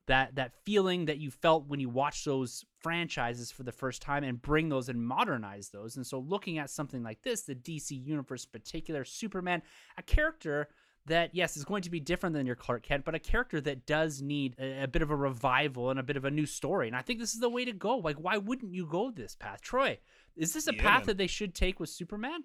that 0.09 0.35
that 0.35 0.53
feeling 0.65 1.05
that 1.05 1.19
you 1.19 1.31
felt 1.31 1.69
when 1.69 1.79
you 1.79 1.89
watched 1.89 2.25
those 2.25 2.65
franchises 2.81 3.53
for 3.53 3.63
the 3.63 3.71
first 3.71 4.03
time, 4.03 4.25
and 4.25 4.43
bring 4.43 4.69
those 4.69 4.89
and 4.89 5.01
modernize 5.01 5.69
those. 5.69 5.95
And 5.95 6.05
so, 6.05 6.19
looking 6.19 6.59
at 6.59 6.71
something 6.71 7.05
like 7.05 7.23
this, 7.23 7.43
the 7.43 7.55
DC 7.55 7.93
universe, 7.93 8.45
in 8.47 8.51
particular, 8.51 9.05
Superman, 9.05 9.63
a 9.97 10.03
character 10.03 10.71
that 11.07 11.35
yes 11.35 11.57
is 11.57 11.65
going 11.65 11.83
to 11.83 11.91
be 11.91 12.01
different 12.01 12.35
than 12.35 12.47
your 12.47 12.57
Clark 12.57 12.83
Kent, 12.83 13.05
but 13.05 13.15
a 13.15 13.19
character 13.19 13.61
that 13.63 13.87
does 13.87 14.21
need 14.23 14.55
a, 14.59 14.85
a 14.85 14.89
bit 14.89 15.03
of 15.03 15.11
a 15.11 15.17
revival 15.17 15.91
and 15.91 15.99
a 15.99 16.03
bit 16.03 16.17
of 16.17 16.25
a 16.25 16.31
new 16.31 16.47
story. 16.47 16.87
And 16.87 16.97
I 16.97 17.03
think 17.03 17.19
this 17.19 17.35
is 17.35 17.41
the 17.41 17.49
way 17.49 17.65
to 17.65 17.73
go. 17.73 17.97
Like, 17.99 18.17
why 18.17 18.37
wouldn't 18.37 18.75
you 18.75 18.87
go 18.87 19.11
this 19.11 19.35
path, 19.35 19.61
Troy? 19.61 19.99
Is 20.37 20.53
this 20.53 20.69
a 20.69 20.75
Yeah, 20.75 20.83
path 20.83 21.01
man. 21.01 21.07
that 21.07 21.17
they 21.19 21.27
should 21.27 21.55
take 21.55 21.81
with 21.81 21.89
Superman? 21.89 22.45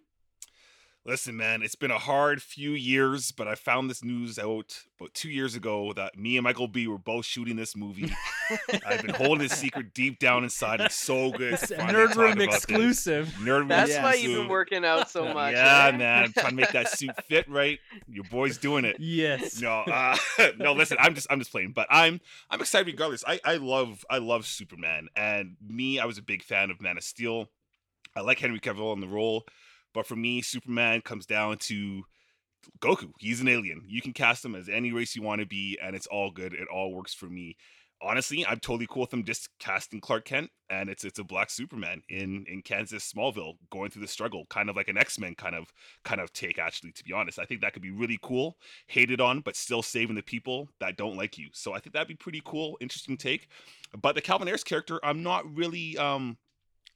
Listen, 1.07 1.37
man, 1.37 1.61
it's 1.61 1.75
been 1.75 1.91
a 1.91 1.99
hard 1.99 2.41
few 2.41 2.71
years, 2.71 3.31
but 3.31 3.47
I 3.47 3.53
found 3.53 3.91
this 3.91 4.03
news 4.03 4.39
out 4.39 4.85
about 4.99 5.13
two 5.13 5.29
years 5.29 5.53
ago 5.53 5.93
that 5.93 6.17
me 6.17 6.35
and 6.35 6.43
Michael 6.43 6.67
B 6.67 6.87
were 6.87 6.97
both 6.97 7.25
shooting 7.25 7.57
this 7.57 7.75
movie. 7.75 8.11
I've 8.83 9.03
been 9.03 9.13
holding 9.13 9.47
this 9.47 9.51
secret 9.51 9.93
deep 9.93 10.17
down 10.17 10.43
inside. 10.43 10.81
It's 10.81 10.95
so 10.95 11.29
good. 11.29 11.53
It's 11.53 11.67
to 11.67 11.75
a 11.75 11.77
finally 11.77 12.07
Nerd 12.07 12.15
Room 12.15 12.31
about 12.31 12.37
this. 12.39 12.55
exclusive. 12.55 13.27
Nerd 13.39 13.59
Room 13.59 13.67
That's 13.67 13.91
Yeah. 13.91 14.01
why 14.03 14.15
you've 14.15 14.35
been 14.41 14.47
working 14.49 14.83
out 14.83 15.11
so 15.11 15.31
much. 15.31 15.53
Yeah, 15.53 15.91
eh? 15.93 15.97
man, 15.97 16.33
trying 16.33 16.49
to 16.49 16.55
make 16.55 16.71
that 16.71 16.89
suit 16.89 17.11
fit 17.27 17.47
right. 17.47 17.77
Your 18.07 18.23
boy's 18.23 18.57
doing 18.57 18.83
it. 18.83 18.95
Yes. 18.99 19.61
No, 19.61 19.81
uh, 19.81 20.17
no. 20.57 20.73
Listen, 20.73 20.97
I'm 20.99 21.13
just, 21.13 21.27
I'm 21.29 21.37
just 21.37 21.51
playing, 21.51 21.73
but 21.73 21.85
I'm, 21.91 22.19
I'm 22.49 22.61
excited 22.61 22.87
regardless. 22.87 23.23
I, 23.27 23.39
I 23.45 23.57
love, 23.57 24.03
I 24.09 24.17
love 24.17 24.47
Superman, 24.47 25.09
and 25.15 25.55
me, 25.61 25.99
I 25.99 26.05
was 26.05 26.17
a 26.17 26.23
big 26.23 26.41
fan 26.41 26.71
of 26.71 26.81
Man 26.81 26.97
of 26.97 27.03
Steel. 27.03 27.51
I 28.15 28.21
like 28.21 28.39
Henry 28.39 28.59
Cavill 28.59 28.93
in 28.95 29.01
the 29.01 29.07
role, 29.07 29.45
but 29.95 30.05
for 30.05 30.17
me, 30.17 30.41
Superman 30.41 31.01
comes 31.01 31.25
down 31.25 31.57
to 31.59 32.03
Goku. 32.79 33.11
He's 33.17 33.39
an 33.39 33.47
alien. 33.47 33.81
You 33.87 34.01
can 34.01 34.13
cast 34.13 34.43
him 34.43 34.53
as 34.53 34.67
any 34.69 34.91
race 34.91 35.15
you 35.15 35.23
want 35.23 35.39
to 35.39 35.47
be, 35.47 35.79
and 35.81 35.95
it's 35.95 36.07
all 36.07 36.29
good. 36.29 36.53
It 36.53 36.67
all 36.67 36.93
works 36.93 37.13
for 37.13 37.27
me. 37.27 37.55
Honestly, 38.01 38.45
I'm 38.45 38.59
totally 38.59 38.87
cool 38.89 39.01
with 39.01 39.09
them 39.09 39.23
just 39.23 39.47
casting 39.57 40.01
Clark 40.01 40.25
Kent, 40.25 40.51
and 40.69 40.89
it's 40.89 41.05
it's 41.05 41.17
a 41.17 41.23
black 41.23 41.49
Superman 41.49 42.01
in 42.09 42.45
in 42.49 42.61
Kansas 42.61 43.09
Smallville, 43.09 43.53
going 43.71 43.89
through 43.89 44.01
the 44.01 44.07
struggle, 44.07 44.45
kind 44.49 44.69
of 44.69 44.75
like 44.75 44.89
an 44.89 44.97
X 44.97 45.17
Men 45.17 45.33
kind 45.33 45.55
of 45.55 45.71
kind 46.03 46.19
of 46.19 46.33
take. 46.33 46.59
Actually, 46.59 46.91
to 46.91 47.03
be 47.05 47.13
honest, 47.13 47.39
I 47.39 47.45
think 47.45 47.61
that 47.61 47.71
could 47.71 47.81
be 47.81 47.91
really 47.91 48.19
cool. 48.21 48.57
Hated 48.87 49.21
on, 49.21 49.39
but 49.39 49.55
still 49.55 49.81
saving 49.81 50.17
the 50.17 50.23
people 50.23 50.67
that 50.81 50.97
don't 50.97 51.15
like 51.15 51.37
you. 51.37 51.47
So 51.53 51.73
I 51.73 51.79
think 51.79 51.93
that'd 51.93 52.09
be 52.09 52.15
pretty 52.15 52.41
cool, 52.43 52.77
interesting 52.81 53.15
take. 53.15 53.47
But 53.97 54.13
the 54.13 54.21
Calvin 54.21 54.47
Harris 54.47 54.63
character, 54.65 54.99
I'm 55.01 55.23
not 55.23 55.49
really 55.55 55.97
um 55.97 56.37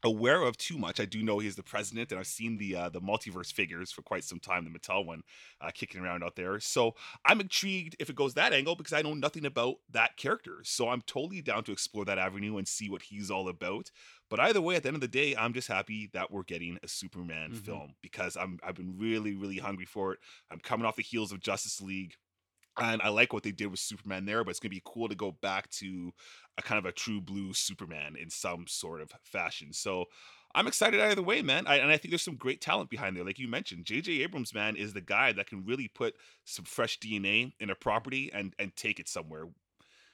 aware 0.03 0.41
of 0.43 0.57
too 0.57 0.77
much. 0.77 0.99
I 0.99 1.05
do 1.05 1.23
know 1.23 1.39
he's 1.39 1.55
the 1.55 1.63
president, 1.63 2.11
and 2.11 2.19
I've 2.19 2.27
seen 2.27 2.57
the 2.57 2.75
uh, 2.75 2.89
the 2.89 3.01
multiverse 3.01 3.51
figures 3.51 3.91
for 3.91 4.01
quite 4.01 4.23
some 4.23 4.39
time, 4.39 4.63
the 4.65 4.71
Mattel 4.79 5.05
one, 5.05 5.23
uh, 5.61 5.71
kicking 5.73 6.01
around 6.01 6.23
out 6.23 6.35
there. 6.35 6.59
So 6.59 6.95
I'm 7.25 7.41
intrigued 7.41 7.95
if 7.99 8.09
it 8.09 8.15
goes 8.15 8.33
that 8.35 8.53
angle 8.53 8.75
because 8.75 8.93
I 8.93 9.01
know 9.01 9.13
nothing 9.13 9.45
about 9.45 9.77
that 9.89 10.17
character. 10.17 10.61
So 10.63 10.89
I'm 10.89 11.01
totally 11.01 11.41
down 11.41 11.63
to 11.65 11.71
explore 11.71 12.05
that 12.05 12.17
avenue 12.17 12.57
and 12.57 12.67
see 12.67 12.89
what 12.89 13.01
he's 13.03 13.29
all 13.29 13.49
about. 13.49 13.91
But 14.29 14.39
either 14.39 14.61
way, 14.61 14.75
at 14.75 14.83
the 14.83 14.89
end 14.89 14.95
of 14.97 15.01
the 15.01 15.07
day, 15.07 15.35
I'm 15.35 15.53
just 15.53 15.67
happy 15.67 16.07
that 16.13 16.31
we're 16.31 16.43
getting 16.43 16.77
a 16.83 16.87
Superman 16.87 17.51
Mhm. 17.51 17.53
film 17.53 17.95
because 18.01 18.37
I'm 18.37 18.59
I've 18.63 18.75
been 18.75 18.97
really 18.97 19.35
really 19.35 19.57
hungry 19.57 19.85
for 19.85 20.13
it. 20.13 20.19
I'm 20.49 20.59
coming 20.59 20.85
off 20.85 20.95
the 20.95 21.03
heels 21.03 21.31
of 21.31 21.39
Justice 21.39 21.81
League. 21.81 22.15
And 22.77 23.01
I 23.01 23.09
like 23.09 23.33
what 23.33 23.43
they 23.43 23.51
did 23.51 23.67
with 23.67 23.79
Superman 23.81 24.23
there, 24.25 24.43
but 24.43 24.51
it's 24.51 24.59
gonna 24.59 24.69
be 24.69 24.81
cool 24.85 25.09
to 25.09 25.15
go 25.15 25.31
back 25.33 25.69
to 25.71 26.13
a 26.59 26.61
kind 26.61 26.77
of 26.77 26.85
a 26.85 26.91
true 26.91 27.21
blue 27.21 27.53
Superman 27.53 28.15
in 28.15 28.29
some 28.29 28.67
sort 28.67 29.01
of 29.01 29.11
fashion. 29.23 29.73
So 29.73 30.05
I'm 30.53 30.67
excited 30.67 30.99
either 30.99 31.21
way, 31.21 31.41
man. 31.41 31.67
I, 31.67 31.77
and 31.77 31.91
I 31.91 31.97
think 31.97 32.11
there's 32.11 32.23
some 32.23 32.35
great 32.35 32.59
talent 32.61 32.89
behind 32.89 33.15
there. 33.15 33.23
Like 33.23 33.39
you 33.39 33.47
mentioned, 33.47 33.85
J.J. 33.85 34.23
Abrams, 34.23 34.53
man, 34.53 34.75
is 34.75 34.93
the 34.93 35.01
guy 35.01 35.31
that 35.33 35.47
can 35.47 35.63
really 35.65 35.87
put 35.87 36.15
some 36.45 36.65
fresh 36.65 36.99
DNA 36.99 37.53
in 37.59 37.69
a 37.69 37.75
property 37.75 38.31
and 38.33 38.53
and 38.59 38.75
take 38.75 38.99
it 38.99 39.07
somewhere. 39.07 39.45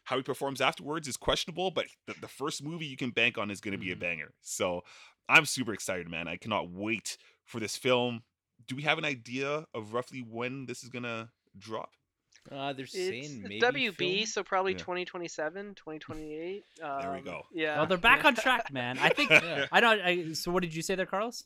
How 0.06 0.18
he 0.18 0.24
performs 0.24 0.62
afterwards 0.62 1.08
is 1.08 1.18
questionable, 1.18 1.72
but 1.72 1.88
the, 2.06 2.16
the 2.22 2.28
first 2.28 2.64
movie 2.64 2.86
you 2.86 2.98
can 2.98 3.10
bank 3.12 3.38
on 3.38 3.50
is 3.50 3.60
going 3.62 3.72
to 3.72 3.78
be 3.78 3.92
a 3.92 3.96
Mhm. 3.96 4.00
banger. 4.02 4.34
So 4.42 4.84
I'm 5.28 5.46
super 5.46 5.74
excited, 5.74 6.08
man. 6.10 6.28
I 6.28 6.38
cannot 6.38 6.70
wait 6.70 7.18
for 7.46 7.60
this 7.60 7.76
film. 7.76 8.24
Do 8.68 8.76
we 8.76 8.84
have 8.84 8.98
an 9.00 9.06
idea 9.06 9.66
of 9.74 9.94
roughly 9.94 10.20
when 10.22 10.66
this 10.68 10.84
is 10.84 10.90
going 10.90 11.04
to 11.04 11.30
drop? 11.58 11.90
Uh, 12.52 12.74
they're 12.74 12.84
It's, 12.86 12.94
saying 12.94 13.42
maybe 13.44 13.60
WB, 13.60 13.96
film? 13.96 14.26
so 14.28 14.44
probably 14.44 14.74
Yeah. 14.74 14.78
2027, 14.80 15.74
2028. 15.76 16.64
Um, 16.82 17.02
There 17.02 17.12
we 17.14 17.22
go. 17.22 17.44
Yeah. 17.52 17.78
Well, 17.78 17.88
they're 17.88 17.98
back 17.98 18.24
on 18.24 18.36
track, 18.36 18.72
man. 18.72 18.98
I 19.00 19.10
think. 19.10 19.30
Yeah. 19.32 19.66
I 19.72 19.80
don't. 19.80 20.00
I, 20.02 20.34
so, 20.34 20.52
what 20.52 20.62
did 20.62 20.76
you 20.76 20.82
say 20.84 20.96
there, 20.96 21.06
Carlos? 21.08 21.44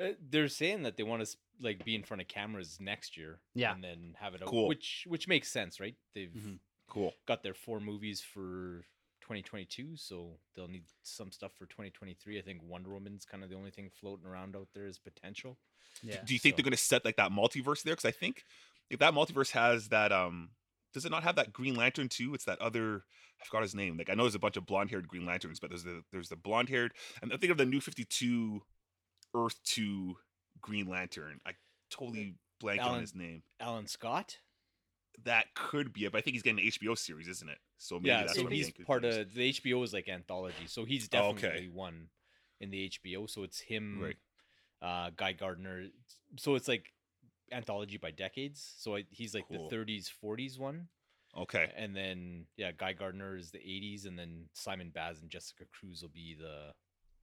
Uh, 0.00 0.08
they're 0.20 0.48
saying 0.48 0.82
that 0.82 0.96
they 0.96 1.02
want 1.02 1.24
to 1.24 1.36
like 1.60 1.84
be 1.84 1.94
in 1.94 2.02
front 2.02 2.20
of 2.20 2.28
cameras 2.28 2.78
next 2.80 3.16
year. 3.16 3.40
Yeah. 3.54 3.72
and 3.74 3.82
then 3.82 4.14
have 4.20 4.34
it 4.34 4.42
out, 4.42 4.48
Cool. 4.48 4.68
which 4.68 5.04
which 5.08 5.28
makes 5.28 5.48
sense, 5.50 5.80
right? 5.80 5.94
They've 6.14 6.30
Mhm. 6.30 6.58
Cool. 6.88 7.14
got 7.26 7.42
their 7.42 7.54
four 7.54 7.80
movies 7.80 8.20
for 8.20 8.84
2022, 9.22 9.96
so 9.96 10.38
they'll 10.54 10.68
need 10.68 10.84
some 11.02 11.30
stuff 11.32 11.52
for 11.56 11.64
2023. 11.66 12.38
I 12.38 12.42
think 12.42 12.60
Wonder 12.62 12.90
Woman's 12.90 13.24
kind 13.24 13.42
of 13.44 13.48
the 13.50 13.56
only 13.56 13.70
thing 13.70 13.88
floating 13.88 14.26
around 14.26 14.56
out 14.56 14.68
there 14.74 14.86
as 14.86 14.98
potential. 14.98 15.58
Yeah. 16.02 16.22
Do 16.24 16.34
you 16.34 16.38
think 16.40 16.52
So- 16.52 16.56
they're 16.56 16.64
going 16.64 16.72
to 16.72 16.76
set 16.76 17.04
like 17.04 17.16
that 17.16 17.30
multiverse 17.30 17.82
there? 17.82 17.92
Because 17.94 18.04
I 18.06 18.10
think 18.10 18.44
if 18.92 18.98
that 19.00 19.14
multiverse 19.14 19.50
has 19.50 19.88
that, 19.88 20.12
um, 20.12 20.50
does 20.94 21.04
it 21.04 21.10
not 21.10 21.22
have 21.24 21.36
that 21.36 21.52
Green 21.52 21.74
Lantern 21.74 22.08
too? 22.08 22.34
It's 22.34 22.44
that 22.44 22.60
other. 22.60 23.02
I 23.40 23.44
forgot 23.44 23.62
his 23.62 23.74
name. 23.74 23.96
Like 23.96 24.08
I 24.10 24.14
know 24.14 24.22
there's 24.22 24.36
a 24.36 24.38
bunch 24.38 24.56
of 24.56 24.66
blonde-haired 24.66 25.08
Green 25.08 25.26
Lanterns, 25.26 25.58
but 25.58 25.70
there's 25.70 25.82
the 25.84 26.04
there's 26.12 26.28
the 26.28 26.36
blonde-haired, 26.36 26.92
and 27.22 27.32
I 27.32 27.36
think 27.38 27.50
of 27.50 27.58
the 27.58 27.64
New 27.66 27.80
Fifty 27.80 28.04
Two, 28.04 28.62
Earth 29.34 29.58
Two 29.64 30.16
Green 30.60 30.88
Lantern. 30.88 31.40
I 31.46 31.52
totally 31.90 32.36
blank 32.60 32.82
on 32.82 33.00
his 33.00 33.14
name. 33.14 33.42
Alan 33.58 33.86
Scott. 33.88 34.38
That 35.24 35.54
could 35.54 35.92
be 35.92 36.04
it, 36.06 36.12
but 36.12 36.18
I 36.18 36.20
think 36.22 36.34
he's 36.34 36.42
getting 36.42 36.58
an 36.64 36.70
HBO 36.70 36.96
series, 36.96 37.28
isn't 37.28 37.48
it? 37.48 37.58
So 37.78 37.96
maybe 37.96 38.08
yeah, 38.08 38.22
that's 38.24 38.34
so 38.34 38.46
he's 38.46 38.70
part 38.86 39.02
confused. 39.02 39.28
of 39.30 39.34
the 39.34 39.52
HBO 39.52 39.84
is 39.84 39.92
like 39.92 40.08
anthology, 40.08 40.66
so 40.66 40.84
he's 40.84 41.08
Oh, 41.12 41.18
okay. 41.30 41.40
definitely 41.42 41.68
one 41.68 42.08
in 42.60 42.70
the 42.70 42.88
HBO. 42.88 43.28
So 43.28 43.42
it's 43.42 43.60
him, 43.60 44.00
Right. 44.00 44.16
uh, 44.80 45.10
Guy 45.14 45.32
Gardner. 45.32 45.88
So 46.38 46.54
it's 46.54 46.66
like 46.66 46.91
anthology 47.52 47.96
by 47.98 48.10
decades. 48.10 48.74
So 48.78 48.96
I, 48.96 49.04
he's 49.10 49.34
like 49.34 49.44
Cool. 49.48 49.68
the 49.68 49.76
30s, 49.76 50.10
40s 50.22 50.58
one, 50.58 50.88
Okay. 51.36 51.70
and 51.76 51.94
then 51.94 52.46
yeah, 52.56 52.72
Guy 52.76 52.92
Gardner 52.92 53.36
is 53.36 53.50
the 53.50 53.58
80s, 53.58 54.06
and 54.06 54.18
then 54.18 54.46
Simon 54.52 54.90
Baz 54.94 55.20
and 55.20 55.30
Jessica 55.30 55.64
Cruz 55.72 56.02
will 56.02 56.10
be 56.10 56.34
the 56.38 56.72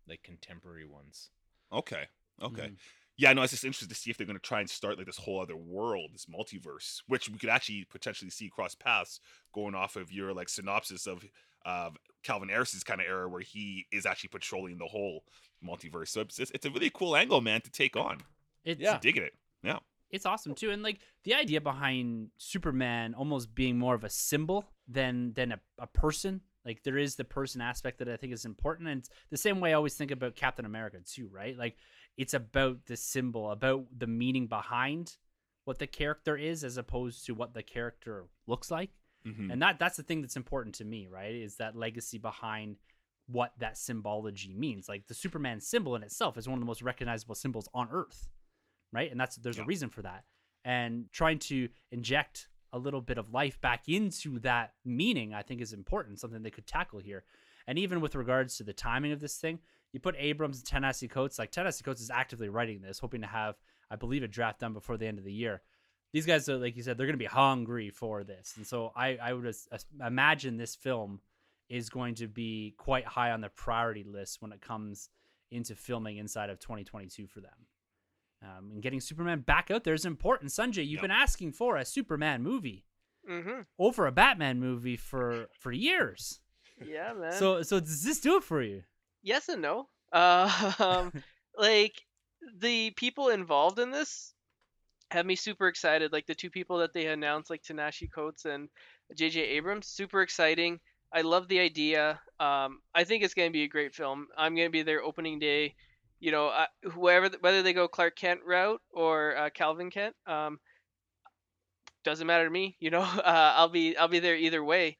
like 0.07 0.23
contemporary 0.23 0.85
ones. 0.85 1.29
Okay. 1.71 2.05
Okay. 2.41 2.67
Mhm. 2.67 2.77
Yeah, 3.17 3.33
no, 3.33 3.41
it's 3.41 3.51
just 3.51 3.65
interested 3.65 3.89
to 3.89 3.95
see 3.95 4.09
if 4.09 4.17
they're 4.17 4.25
going 4.25 4.39
to 4.39 4.41
try 4.41 4.61
and 4.61 4.69
start 4.69 4.97
like 4.97 5.05
this 5.05 5.17
whole 5.17 5.41
other 5.41 5.57
world, 5.57 6.11
this 6.13 6.25
multiverse, 6.25 7.01
which 7.07 7.27
we 7.29 7.37
could 7.37 7.49
actually 7.49 7.85
potentially 7.89 8.31
see 8.31 8.49
cross 8.49 8.75
paths 8.75 9.19
going 9.53 9.75
off 9.75 9.97
of 9.97 10.09
your 10.09 10.33
like 10.33 10.47
synopsis 10.47 11.05
of 11.05 11.25
uh, 11.65 11.89
Calvin 12.23 12.47
Harris's 12.47 12.81
kind 12.81 13.01
of 13.01 13.07
era 13.07 13.27
where 13.27 13.41
he 13.41 13.85
is 13.91 14.05
actually 14.05 14.29
patrolling 14.29 14.77
the 14.77 14.85
whole 14.85 15.25
multiverse. 15.61 16.07
So 16.07 16.21
it's, 16.21 16.39
it's, 16.39 16.51
it's 16.51 16.65
a 16.65 16.69
really 16.71 16.89
cool 16.89 17.13
angle, 17.13 17.41
man, 17.41 17.59
to 17.61 17.69
take 17.69 17.97
on. 17.97 18.19
It's, 18.63 18.79
Yeah. 18.79 18.99
Digging 19.01 19.23
it. 19.23 19.33
Yeah. 19.63 19.79
It's 20.11 20.25
awesome 20.25 20.55
too 20.55 20.71
and 20.71 20.81
like 20.83 20.99
the 21.23 21.33
idea 21.33 21.61
behind 21.61 22.29
superman 22.37 23.13
almost 23.13 23.53
being 23.53 23.77
more 23.77 23.95
of 23.95 24.03
a 24.03 24.09
symbol 24.09 24.65
than 24.87 25.33
than 25.33 25.51
a, 25.51 25.59
a 25.77 25.87
person 25.87 26.41
like 26.65 26.83
there 26.83 26.97
is 26.97 27.15
the 27.15 27.23
person 27.23 27.61
aspect 27.61 27.99
that 27.99 28.09
i 28.09 28.17
think 28.17 28.33
is 28.33 28.45
important 28.45 28.89
and 28.89 29.07
the 29.29 29.37
same 29.37 29.59
way 29.59 29.71
i 29.71 29.73
always 29.73 29.95
think 29.95 30.11
about 30.11 30.35
captain 30.35 30.65
america 30.65 30.97
too 31.05 31.29
right? 31.31 31.57
Like 31.57 31.75
it's 32.17 32.33
about 32.33 32.85
the 32.87 32.97
symbol 32.97 33.51
about 33.51 33.85
the 33.97 34.07
meaning 34.07 34.47
behind 34.47 35.15
what 35.65 35.79
the 35.79 35.87
character 35.87 36.35
is 36.35 36.63
as 36.63 36.77
opposed 36.77 37.25
to 37.25 37.33
what 37.33 37.53
the 37.53 37.63
character 37.63 38.25
looks 38.47 38.69
like. 38.71 38.89
Mhm. 39.25 39.51
and 39.51 39.61
that 39.61 39.79
that's 39.79 39.97
the 39.97 40.03
thing 40.03 40.21
that's 40.21 40.35
important 40.37 40.75
to 40.75 40.85
me 40.85 41.07
right 41.07 41.35
is 41.35 41.57
that 41.57 41.75
legacy 41.75 42.17
behind 42.17 42.77
what 43.27 43.53
that 43.59 43.77
symbology 43.77 44.53
means. 44.55 44.89
Like 44.89 45.05
the 45.07 45.13
superman 45.13 45.59
symbol 45.61 45.95
in 45.95 46.01
itself 46.03 46.37
is 46.37 46.47
one 46.47 46.55
of 46.55 46.61
the 46.61 46.65
most 46.65 46.81
recognizable 46.81 47.35
symbols 47.35 47.69
on 47.75 47.87
earth 47.91 48.27
right? 48.91 49.09
And 49.11 49.19
that's 49.19 49.35
there's 49.37 49.57
Yeah. 49.57 49.63
a 49.63 49.67
reason 49.67 49.89
for 49.89 50.01
that. 50.03 50.25
And 50.65 51.11
trying 51.11 51.39
to 51.39 51.69
inject 51.91 52.47
a 52.71 52.77
little 52.77 53.01
bit 53.01 53.17
of 53.17 53.31
life 53.33 53.59
back 53.61 53.89
into 53.89 54.37
that 54.39 54.73
meaning 54.85 55.33
i 55.33 55.41
think 55.41 55.59
is 55.59 55.73
important 55.73 56.19
something 56.19 56.43
they 56.43 56.51
could 56.51 56.67
tackle 56.67 56.99
here. 56.99 57.23
And 57.65 57.79
even 57.79 57.99
with 58.01 58.13
regards 58.15 58.57
to 58.57 58.63
the 58.63 58.73
timing 58.73 59.11
of 59.11 59.19
this 59.19 59.37
thing 59.37 59.59
you 59.91 59.99
put 59.99 60.15
abrams 60.19 60.57
and 60.59 60.67
Ta-Nehisi 60.67 61.09
coates 61.09 61.39
like 61.39 61.49
Ta-Nehisi 61.51 61.83
coates 61.83 61.99
is 62.01 62.11
actively 62.11 62.47
writing 62.47 62.79
this 62.81 62.99
hoping 62.99 63.21
to 63.21 63.27
have 63.27 63.55
i 63.89 63.95
believe 63.95 64.21
a 64.21 64.27
draft 64.27 64.59
done 64.59 64.73
before 64.73 64.97
the 64.97 65.07
end 65.07 65.17
of 65.17 65.23
the 65.25 65.33
year. 65.33 65.61
These 66.13 66.27
guys 66.27 66.47
are 66.47 66.57
like 66.57 66.75
you 66.75 66.83
said 66.83 66.95
they're 66.97 67.07
going 67.07 67.13
to 67.17 67.17
be 67.17 67.25
hungry 67.25 67.89
for 67.89 68.23
this. 68.23 68.53
And 68.57 68.67
so 68.67 68.91
i 68.95 69.17
i 69.17 69.33
would 69.33 69.47
as- 69.47 69.67
as- 69.71 69.85
imagine 70.05 70.57
this 70.57 70.75
film 70.75 71.21
is 71.69 71.89
going 71.89 72.13
to 72.15 72.27
be 72.27 72.75
quite 72.77 73.05
high 73.05 73.31
on 73.31 73.41
the 73.41 73.49
priority 73.49 74.03
list 74.03 74.41
when 74.43 74.51
it 74.51 74.61
comes 74.61 75.09
into 75.49 75.73
filming 75.75 76.17
inside 76.17 76.51
of 76.51 76.59
2022 76.59 77.25
for 77.25 77.41
them 77.41 77.65
um, 78.41 78.71
and 78.73 78.81
getting 78.81 78.99
superman 79.01 79.39
back 79.41 79.69
out 79.71 79.83
there 79.83 79.93
is 79.93 80.05
important 80.05 80.51
sanjay 80.51 80.77
you've 80.85 80.97
Yeah. 80.97 81.01
been 81.01 81.11
asking 81.11 81.51
for 81.53 81.75
a 81.77 81.85
superman 81.85 82.41
movie 82.43 82.85
Mm-hmm. 83.29 83.61
over 83.77 84.07
a 84.07 84.11
batman 84.11 84.59
movie 84.59 84.97
for 84.97 85.49
for 85.53 85.71
years 85.71 86.39
Yeah, 86.83 87.13
man. 87.19 87.33
so 87.33 87.61
so 87.61 87.79
does 87.79 88.03
this 88.03 88.19
do 88.19 88.37
it 88.37 88.43
for 88.43 88.61
you 88.61 88.83
yes 89.21 89.49
and 89.49 89.61
no. 89.61 89.89
Uh, 90.11 90.73
um, 90.79 91.13
like 91.57 91.93
the 92.59 92.91
people 92.91 93.29
involved 93.29 93.77
in 93.79 93.91
this 93.91 94.33
have 95.11 95.25
me 95.25 95.35
super 95.35 95.67
excited. 95.67 96.11
Like 96.13 96.25
the 96.25 96.35
two 96.35 96.49
people 96.49 96.77
that 96.79 96.93
they 96.93 97.07
announced, 97.07 97.49
like 97.49 97.61
Ta-Nehisi 97.63 98.09
Coates 98.13 98.45
and 98.45 98.69
J.J. 99.15 99.41
Abrams, 99.41 99.87
super 99.87 100.21
exciting. 100.21 100.79
I 101.13 101.21
love 101.21 101.47
the 101.47 101.59
idea. 101.59 102.19
Um, 102.39 102.79
I 102.95 103.03
think 103.03 103.23
it's 103.23 103.33
going 103.33 103.49
to 103.49 103.53
be 103.53 103.63
a 103.63 103.67
great 103.67 103.93
film. 103.93 104.27
I'm 104.37 104.55
going 104.55 104.67
to 104.67 104.71
be 104.71 104.83
there 104.83 105.03
opening 105.03 105.39
day. 105.39 105.75
You 106.19 106.31
know, 106.31 106.47
uh, 106.49 106.65
whoever, 106.91 107.29
whether 107.41 107.63
they 107.63 107.73
go 107.73 107.87
Clark 107.87 108.15
Kent 108.15 108.41
route 108.45 108.81
or 108.91 109.37
uh, 109.37 109.49
Calvin 109.51 109.89
Kent, 109.89 110.15
um, 110.27 110.59
doesn't 112.03 112.27
matter 112.27 112.45
to 112.45 112.49
me. 112.49 112.75
You 112.79 112.89
know, 112.91 113.01
uh, 113.01 113.53
I'll 113.55 113.69
be 113.69 113.97
I'll 113.97 114.07
be 114.07 114.19
there 114.19 114.35
either 114.35 114.63
way. 114.63 114.97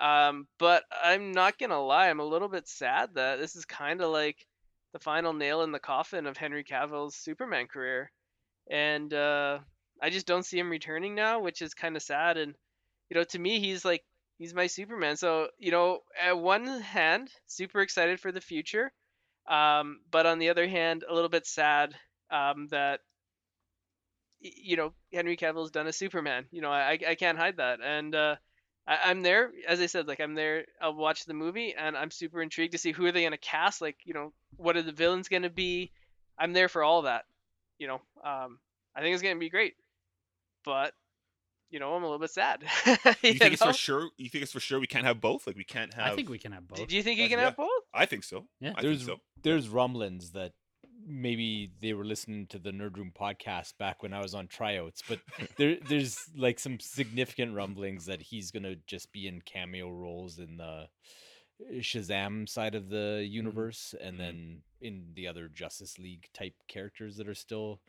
Um, 0.00 0.46
but 0.58 0.84
I'm 1.04 1.32
not 1.32 1.58
gonna 1.58 1.80
lie, 1.80 2.08
I'm 2.08 2.20
a 2.20 2.24
little 2.24 2.48
bit 2.48 2.66
sad 2.68 3.14
that 3.14 3.38
this 3.38 3.56
is 3.56 3.64
kind 3.66 4.00
of 4.00 4.10
like 4.10 4.46
the 4.92 4.98
final 4.98 5.32
nail 5.34 5.62
in 5.62 5.72
the 5.72 5.78
coffin 5.78 6.26
of 6.26 6.36
Henry 6.36 6.64
Cavill's 6.64 7.16
Superman 7.16 7.66
career. 7.68 8.10
and 8.70 9.12
uh, 9.14 9.60
I 10.02 10.10
just 10.10 10.26
don't 10.26 10.44
see 10.46 10.58
him 10.58 10.70
returning 10.70 11.14
now, 11.14 11.40
which 11.40 11.62
is 11.62 11.74
kind 11.74 11.96
of 11.96 12.02
sad. 12.02 12.38
And 12.38 12.54
you 13.10 13.16
know, 13.16 13.24
to 13.24 13.38
me, 13.38 13.60
he's 13.60 13.84
like 13.84 14.04
he's 14.38 14.54
my 14.54 14.66
Superman. 14.68 15.16
So 15.16 15.48
you 15.58 15.70
know, 15.72 16.00
at 16.20 16.38
one 16.38 16.66
hand, 16.66 17.30
super 17.46 17.80
excited 17.82 18.20
for 18.20 18.32
the 18.32 18.40
future, 18.40 18.92
um, 19.48 20.00
but 20.10 20.26
on 20.26 20.38
the 20.38 20.50
other 20.50 20.68
hand, 20.68 21.04
a 21.08 21.14
little 21.14 21.28
bit 21.28 21.46
sad 21.46 21.94
um, 22.30 22.68
that 22.68 23.00
you 24.40 24.76
know 24.76 24.92
Henry 25.12 25.36
Cavill's 25.36 25.70
done 25.70 25.86
a 25.86 25.92
Superman. 25.92 26.46
You 26.50 26.62
know, 26.62 26.70
I 26.70 26.98
I 27.06 27.14
can't 27.14 27.38
hide 27.38 27.56
that, 27.58 27.80
and 27.82 28.14
uh, 28.14 28.36
I, 28.86 28.98
I'm 29.06 29.22
there. 29.22 29.50
As 29.66 29.80
I 29.80 29.86
said, 29.86 30.08
like 30.08 30.20
I'm 30.20 30.34
there. 30.34 30.64
I'll 30.80 30.94
watch 30.94 31.24
the 31.24 31.34
movie, 31.34 31.74
and 31.76 31.96
I'm 31.96 32.10
super 32.10 32.42
intrigued 32.42 32.72
to 32.72 32.78
see 32.78 32.92
who 32.92 33.06
are 33.06 33.12
they 33.12 33.24
gonna 33.24 33.38
cast. 33.38 33.80
Like 33.80 33.96
you 34.04 34.14
know, 34.14 34.32
what 34.56 34.76
are 34.76 34.82
the 34.82 34.92
villains 34.92 35.28
gonna 35.28 35.50
be? 35.50 35.92
I'm 36.38 36.52
there 36.52 36.68
for 36.68 36.82
all 36.82 37.02
that. 37.02 37.24
You 37.78 37.88
know, 37.88 38.00
um, 38.24 38.58
I 38.94 39.00
think 39.00 39.14
it's 39.14 39.22
gonna 39.22 39.36
be 39.36 39.50
great, 39.50 39.74
but 40.64 40.94
you 41.72 41.80
know, 41.80 41.94
I'm 41.94 42.02
a 42.02 42.06
little 42.06 42.18
bit 42.18 42.30
sad. 42.30 42.62
You 43.22 43.30
you 43.30 43.34
think 43.34 43.54
it's 43.54 43.62
for 43.62 43.72
sure? 43.72 44.10
You 44.18 44.28
think 44.28 44.42
it's 44.42 44.52
for 44.52 44.60
sure 44.60 44.78
we 44.78 44.86
can't 44.86 45.06
have 45.06 45.20
both? 45.20 45.46
Like 45.46 45.56
we 45.56 45.64
can't 45.64 45.92
have. 45.94 46.12
I 46.12 46.16
think 46.16 46.28
we 46.28 46.38
can 46.38 46.52
have 46.52 46.68
both. 46.68 46.78
Do 46.78 46.86
do 46.86 46.96
you 46.96 47.02
think 47.02 47.18
you 47.18 47.28
can 47.28 47.38
yeah. 47.38 47.46
have 47.46 47.56
both? 47.56 47.70
I 47.94 48.06
think 48.06 48.24
so. 48.24 48.46
Yeah. 48.60 48.74
I 48.76 48.82
there's 48.82 49.04
think 49.04 49.18
so. 49.18 49.22
There's 49.42 49.68
rumblings 49.68 50.30
that 50.32 50.52
maybe 51.06 51.72
they 51.80 51.92
were 51.94 52.04
listening 52.04 52.46
to 52.48 52.58
the 52.58 52.70
Nerd 52.70 52.96
Room 52.96 53.12
podcast 53.18 53.76
back 53.78 54.02
when 54.02 54.12
I 54.12 54.20
was 54.20 54.34
on 54.34 54.46
tryouts, 54.46 55.02
but 55.08 55.18
there 55.56 55.76
there's 55.88 56.18
like 56.36 56.58
some 56.58 56.78
significant 56.80 57.54
rumblings 57.54 58.06
that 58.06 58.22
he's 58.22 58.50
gonna 58.50 58.76
just 58.86 59.12
be 59.12 59.26
in 59.26 59.40
cameo 59.40 59.88
roles 59.90 60.38
in 60.38 60.56
the 60.58 60.88
Shazam 61.74 62.48
side 62.48 62.74
of 62.74 62.88
the 62.88 63.26
universe, 63.28 63.94
and 64.00 64.14
Mhm. 64.16 64.18
then 64.18 64.62
in 64.80 65.12
the 65.14 65.28
other 65.28 65.48
Justice 65.48 65.98
League 65.98 66.28
type 66.32 66.54
characters 66.68 67.16
that 67.16 67.28
are 67.28 67.34
still 67.34 67.80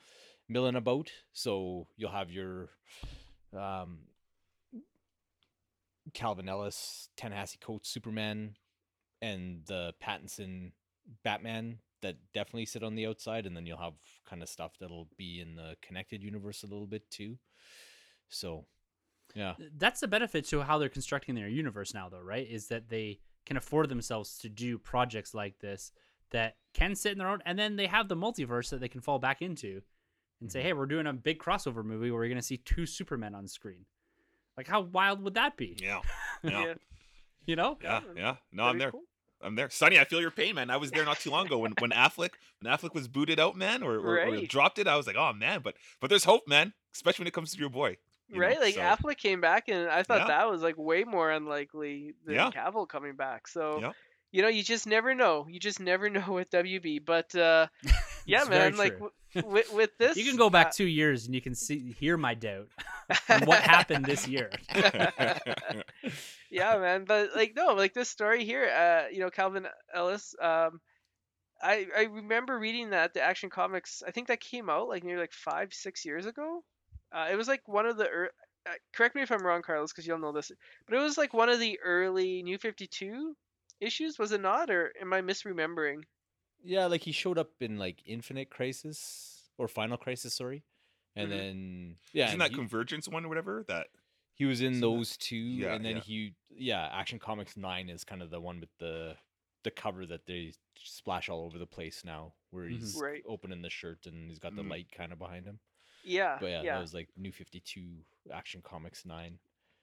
milling 0.48 0.76
about. 0.76 1.12
So 1.32 1.88
you'll 1.98 2.12
have 2.12 2.30
your 2.32 2.70
um, 3.54 4.00
Calvin 6.14 6.50
Ellis, 6.50 7.10
Ta-Nehisi 7.18 7.60
Coates 7.60 7.90
Superman, 7.90 8.58
and 9.22 9.66
the 9.66 9.94
Pattinson 10.04 10.72
Batman 11.24 11.80
that 12.02 12.18
definitely 12.34 12.66
sit 12.66 12.84
on 12.84 12.96
the 12.96 13.08
outside, 13.08 13.46
and 13.46 13.56
then 13.56 13.66
you'll 13.66 13.78
have 13.78 13.94
kind 14.30 14.44
of 14.44 14.50
stuff 14.50 14.74
that'll 14.80 15.08
be 15.18 15.40
in 15.40 15.56
the 15.56 15.76
connected 15.82 16.22
universe 16.22 16.64
a 16.64 16.68
little 16.68 16.86
bit 16.86 17.10
too. 17.10 17.38
So, 18.30 18.66
yeah, 19.36 19.56
That's 19.78 20.02
the 20.02 20.08
benefit 20.08 20.46
to 20.50 20.62
how 20.62 20.78
they're 20.78 20.90
constructing 20.90 21.36
their 21.36 21.48
universe 21.48 21.94
now, 21.94 22.10
though, 22.10 22.22
right? 22.22 22.48
Is 22.48 22.68
that 22.68 22.90
they 22.90 23.20
can 23.46 23.58
afford 23.58 23.90
themselves 23.90 24.38
to 24.40 24.50
do 24.50 24.78
projects 24.78 25.34
like 25.34 25.60
this 25.60 25.92
that 26.32 26.58
can 26.74 26.96
sit 26.96 27.14
in 27.14 27.18
their 27.18 27.30
own, 27.30 27.42
and 27.46 27.58
then 27.58 27.76
they 27.76 27.88
have 27.88 28.08
the 28.10 28.16
multiverse 28.16 28.70
that 28.70 28.80
they 28.80 28.88
can 28.88 29.02
fall 29.02 29.20
back 29.20 29.42
into 29.42 29.82
and 30.42 30.52
say, 30.52 30.60
mm-hmm. 30.60 30.68
"Hey, 30.68 30.74
we're 30.74 30.86
doing 30.86 31.08
a 31.08 31.14
big 31.14 31.40
crossover 31.40 31.84
movie 31.84 32.12
where 32.12 32.24
you're 32.24 32.30
going 32.30 32.42
to 32.42 32.46
see 32.46 32.58
two 32.58 32.86
Supermen 32.86 33.36
on 33.36 33.48
screen." 33.48 33.86
Like, 34.58 34.68
how 34.68 34.82
wild 34.82 35.22
would 35.24 35.36
that 35.36 35.58
be? 35.58 35.78
Yeah. 35.82 36.02
Yeah. 36.44 36.74
You 37.46 37.56
know? 37.56 37.78
Yeah. 37.82 38.02
Yeah. 38.16 38.36
No, 38.52 38.64
That'd 38.64 38.76
I'm 38.76 38.78
there. 38.80 38.92
cool. 38.92 39.04
I'm 39.44 39.56
there. 39.56 39.70
Sonny, 39.70 40.00
I 40.00 40.06
feel 40.06 40.22
your 40.22 40.32
pain, 40.32 40.56
man. 40.56 40.70
I 40.70 40.78
was 40.78 40.92
there 40.92 41.04
not 41.06 41.20
too 41.20 41.30
long 41.32 41.46
ago 41.48 41.58
when, 41.60 41.74
when 41.80 41.92
Affleck 41.92 42.32
when 42.62 42.74
Affleck 42.74 42.94
was 42.94 43.08
booted 43.08 43.40
out, 43.40 43.56
man, 43.56 43.84
or, 43.84 43.96
or, 43.98 44.20
or 44.26 44.42
dropped 44.46 44.80
it. 44.80 44.88
I 44.88 44.96
was 44.96 45.06
like, 45.08 45.16
oh 45.18 45.34
man, 45.34 45.62
but 45.64 45.76
but 46.00 46.10
there's 46.10 46.24
hope, 46.24 46.48
man. 46.48 46.74
Especially 46.96 47.24
when 47.24 47.28
it 47.28 47.34
comes 47.34 47.52
to 47.54 47.60
your 47.60 47.70
boy. 47.70 47.98
you 48.30 48.36
know, 48.36 48.42
right? 48.48 48.60
Like 48.60 48.76
so- 48.76 48.82
Affleck 48.82 49.18
came 49.18 49.42
back, 49.42 49.68
and 49.68 49.90
I 49.90 50.04
thought 50.04 50.22
Yeah. 50.22 50.28
that 50.28 50.50
was 50.50 50.62
like 50.62 50.78
way 50.78 51.04
more 51.04 51.30
unlikely 51.32 52.14
than 52.26 52.36
Yeah. 52.36 52.52
Cavill 52.52 52.88
coming 52.88 53.16
back. 53.16 53.48
So 53.48 53.80
Yeah. 53.82 53.92
you 54.32 54.42
know, 54.42 54.48
you 54.48 54.64
just 54.64 54.88
never 54.88 55.14
know. 55.14 55.46
You 55.50 55.60
just 55.60 55.80
never 55.80 56.10
know 56.10 56.26
with 56.34 56.50
WB. 56.52 57.04
But 57.06 57.36
uh, 57.36 57.68
yeah, 58.26 58.44
man, 58.46 58.78
like 58.78 58.98
true. 58.98 59.12
w- 59.36 59.54
with 59.54 59.74
with 59.74 59.90
this, 59.98 60.16
You 60.18 60.24
can 60.26 60.38
go 60.38 60.50
back 60.50 60.68
uh, 60.68 60.72
two 60.72 60.86
years 60.88 61.26
and 61.26 61.36
you 61.36 61.42
can 61.42 61.56
see 61.56 61.94
hear 62.00 62.16
my 62.18 62.34
doubt 62.36 62.68
on 63.30 63.42
what 63.46 63.60
happened 63.60 64.06
this 64.06 64.28
year. 64.28 64.50
Yeah, 66.54 66.78
man. 66.78 67.06
But 67.06 67.32
like 67.36 67.54
no, 67.56 67.74
like 67.74 67.94
this 67.94 68.10
story 68.10 68.46
here, 68.46 68.66
uh, 68.70 69.10
you 69.12 69.20
know, 69.20 69.30
Calvin 69.30 69.68
Ellis. 69.94 70.36
Um, 70.42 70.80
I 71.62 71.88
I 71.98 72.04
remember 72.04 72.58
reading 72.60 72.92
that 72.92 73.14
the 73.14 73.22
Action 73.22 73.50
Comics. 73.50 74.04
I 74.06 74.12
think 74.12 74.28
that 74.28 74.40
came 74.40 74.70
out 74.70 74.88
like 74.90 75.04
maybe 75.04 75.20
like 75.20 75.34
five 75.34 75.74
six 75.74 76.06
years 76.06 76.26
ago. 76.26 76.64
Uh, 77.12 77.28
it 77.32 77.36
was 77.36 77.48
like 77.48 77.68
one 77.68 77.86
of 77.86 77.98
the. 77.98 78.06
ear 78.06 78.32
uh, 78.66 78.72
correct 78.94 79.14
me 79.16 79.22
if 79.22 79.32
I'm 79.32 79.46
wrong, 79.46 79.62
Carlos, 79.62 79.92
because 79.92 80.08
you'll 80.08 80.20
know 80.20 80.32
this. 80.32 80.52
But 80.88 80.96
it 80.98 81.02
was 81.02 81.18
like 81.18 81.34
one 81.34 81.50
of 81.50 81.60
the 81.60 81.80
early 81.84 82.44
New 82.44 82.58
Fifty 82.58 82.88
Two 82.88 83.36
issues, 83.82 84.18
was 84.18 84.32
it 84.32 84.42
not, 84.42 84.70
or 84.70 84.94
am 85.02 85.12
I 85.14 85.22
misremembering? 85.22 86.04
yeah, 86.64 86.86
like 86.86 87.02
he 87.04 87.12
showed 87.12 87.38
up 87.38 87.50
in 87.60 87.78
like 87.78 88.02
Infinite 88.06 88.50
Crisis 88.50 89.50
or 89.58 89.68
Final 89.68 89.98
Crisis, 89.98 90.34
sorry, 90.34 90.64
and 91.16 91.28
Mhm. 91.28 91.32
then 91.32 91.96
yeah, 92.14 92.28
Isn't 92.28 92.40
that 92.40 92.52
he, 92.52 92.56
Convergence 92.56 93.08
one 93.08 93.26
or 93.26 93.30
whatever? 93.30 93.66
That 93.68 93.88
he 94.36 94.46
was 94.46 94.62
in 94.62 94.74
isn't 94.74 94.82
that- 94.82 94.88
those 94.88 95.18
two, 95.18 95.36
Yeah, 95.38 95.74
and 95.76 95.86
then 95.86 95.98
yeah. 95.98 96.02
he 96.02 96.34
yeah, 96.56 96.88
Action 96.92 97.20
Comics 97.20 97.58
nine 97.58 97.90
is 97.90 98.04
kind 98.04 98.22
of 98.22 98.30
the 98.30 98.40
one 98.40 98.60
with 98.60 98.76
the 98.80 99.18
the 99.64 99.72
cover 99.72 100.06
that 100.06 100.26
they 100.26 100.52
splash 100.84 101.30
all 101.30 101.46
over 101.46 101.58
the 101.58 101.66
place 101.66 102.04
now, 102.04 102.34
where 102.52 102.66
Mhm. 102.66 102.72
he's 102.80 102.96
Right. 103.02 103.24
opening 103.26 103.62
the 103.62 103.70
shirt 103.70 104.06
and 104.06 104.30
he's 104.30 104.38
got 104.40 104.56
the 104.58 104.62
Mhm. 104.62 104.70
light 104.70 104.92
kind 104.92 105.14
of 105.14 105.20
behind 105.20 105.46
him. 105.46 105.60
Yeah, 106.04 106.38
But 106.38 106.48
yeah, 106.48 106.62
yeah. 106.64 106.74
that 106.76 106.82
was 106.82 106.94
like 106.94 107.08
New 107.16 107.32
Fifty 107.32 107.62
Two 107.62 108.04
Action 108.32 108.62
Comics 108.62 109.06
nine. 109.06 109.40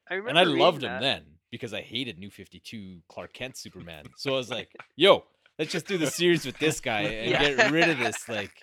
I 0.09 0.15
remember 0.15 0.29
and 0.31 0.39
I 0.39 0.43
reading 0.43 0.59
loved 0.61 0.83
him 0.83 1.01
then 1.01 1.39
because 1.51 1.73
I 1.73 1.81
hated 1.81 2.19
New 2.19 2.31
Fifty 2.31 2.61
Two 2.61 3.03
Clark 3.09 3.33
Kent 3.33 3.57
Superman. 3.57 4.05
So 4.17 4.35
I 4.35 4.37
was 4.37 4.51
like, 4.59 4.75
"Yo, 4.97 5.27
let's 5.59 5.73
just 5.73 5.87
do 5.87 5.97
the 5.97 6.11
series 6.11 6.45
with 6.45 6.59
this 6.59 6.79
guy 6.81 7.01
and 7.23 7.31
Yeah. 7.31 7.55
get 7.55 7.71
rid 7.71 7.89
of 7.89 7.99
this 7.99 8.29
like 8.29 8.63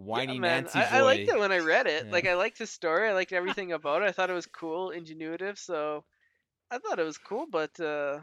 Yeah, 0.00 0.06
whiny 0.06 0.38
man. 0.38 0.64
Nancy 0.64 0.78
I, 0.78 0.90
boy." 0.90 0.96
I 0.96 1.00
liked 1.02 1.28
it 1.28 1.38
when 1.38 1.52
I 1.52 1.58
read 1.58 1.86
it. 1.86 2.06
Yeah. 2.06 2.12
Like 2.12 2.26
I 2.26 2.34
liked 2.34 2.58
his 2.58 2.70
story. 2.70 3.08
I 3.08 3.12
liked 3.12 3.32
everything 3.32 3.72
about 3.72 4.02
it. 4.02 4.08
I 4.08 4.12
thought 4.12 4.30
it 4.30 4.34
was 4.34 4.46
cool, 4.46 4.90
ingenuitive. 4.90 5.58
So 5.58 6.04
I 6.70 6.78
thought 6.78 6.98
it 6.98 7.04
was 7.04 7.18
cool, 7.18 7.46
but 7.50 7.78
uh, 7.80 8.20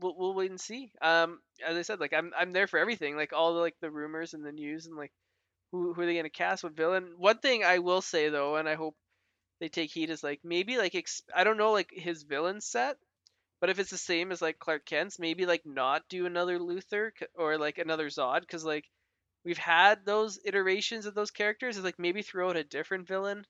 we'll 0.00 0.16
we'll 0.16 0.34
wait 0.34 0.50
and 0.50 0.60
see. 0.60 0.90
Um, 1.02 1.40
as 1.66 1.76
I 1.76 1.82
said, 1.82 2.00
like 2.00 2.12
I'm 2.12 2.32
I'm 2.38 2.52
there 2.52 2.66
for 2.66 2.78
everything. 2.78 3.16
Like 3.16 3.32
all 3.32 3.54
the 3.54 3.60
like 3.60 3.76
the 3.80 3.90
rumors 3.90 4.34
and 4.34 4.44
the 4.44 4.52
news 4.52 4.86
and 4.86 4.96
like 4.96 5.12
who 5.72 5.92
who 5.92 6.02
are 6.02 6.06
they 6.06 6.16
gonna 6.16 6.30
cast? 6.30 6.64
What 6.64 6.76
villain? 6.76 7.14
One 7.18 7.38
thing 7.38 7.64
I 7.64 7.78
will 7.78 8.00
say 8.00 8.28
though, 8.28 8.56
and 8.56 8.68
I 8.68 8.74
hope 8.74 8.96
they 9.60 9.68
take 9.68 9.90
heed 9.90 10.10
is 10.10 10.22
like 10.22 10.40
maybe 10.44 10.78
like 10.78 10.94
ex- 10.94 11.22
I 11.34 11.44
don't 11.44 11.58
know 11.58 11.72
like 11.72 11.90
his 11.92 12.22
villain 12.22 12.60
set. 12.60 12.96
But 13.60 13.70
if 13.70 13.80
it's 13.80 13.90
the 13.90 13.98
same 13.98 14.30
as 14.30 14.40
like 14.40 14.60
Clark 14.60 14.86
Kent's, 14.86 15.18
maybe 15.18 15.44
like 15.44 15.66
not 15.66 16.08
do 16.08 16.26
another 16.26 16.60
Luthor 16.60 17.10
or 17.34 17.58
like 17.58 17.78
another 17.78 18.06
Zod, 18.06 18.42
because 18.42 18.64
like 18.64 18.84
we've 19.44 19.58
had 19.58 20.04
those 20.04 20.38
iterations 20.44 21.06
of 21.06 21.14
those 21.14 21.30
characters. 21.30 21.76
Is 21.76 21.84
like 21.84 21.98
maybe 21.98 22.22
throw 22.22 22.50
out 22.50 22.56
a 22.56 22.64
different 22.64 23.08
villain 23.08 23.46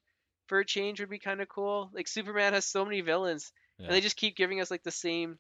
for 0.49 0.59
a 0.59 0.65
change 0.67 1.01
would 1.01 1.11
be 1.11 1.19
kind 1.19 1.41
of 1.41 1.49
cool. 1.49 1.91
Like 1.93 2.09
Superman 2.09 2.55
has 2.55 2.65
so 2.65 2.85
many 2.85 3.01
villains, 3.03 3.53
and 3.87 3.95
they 3.95 4.01
just 4.01 4.17
keep 4.17 4.37
giving 4.37 4.61
us 4.61 4.71
like 4.71 4.83
the 4.83 4.91
same 4.91 5.39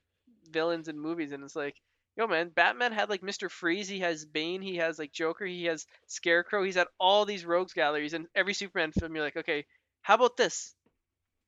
villains 0.51 0.89
in 0.89 0.99
movies, 0.99 1.33
and 1.33 1.43
it's 1.45 1.57
like, 1.57 1.77
yo 2.17 2.27
man, 2.27 2.51
Batman 2.51 2.93
had 2.93 3.09
like 3.09 3.23
Mister 3.23 3.49
Freeze, 3.49 3.89
he 3.89 4.01
has 4.01 4.25
Bane, 4.25 4.63
he 4.63 4.77
has 4.77 4.99
like 4.99 5.13
Joker, 5.13 5.47
he 5.47 5.65
has 5.65 5.87
Scarecrow, 6.07 6.63
he's 6.63 6.77
had 6.77 6.89
all 6.99 7.25
these 7.25 7.45
rogues 7.45 7.73
galleries, 7.73 8.15
and 8.15 8.27
every 8.35 8.55
Superman 8.55 8.93
film 8.93 9.15
you're 9.15 9.25
like, 9.25 9.37
okay, 9.37 9.67
how 10.03 10.15
about 10.15 10.37
this? 10.37 10.75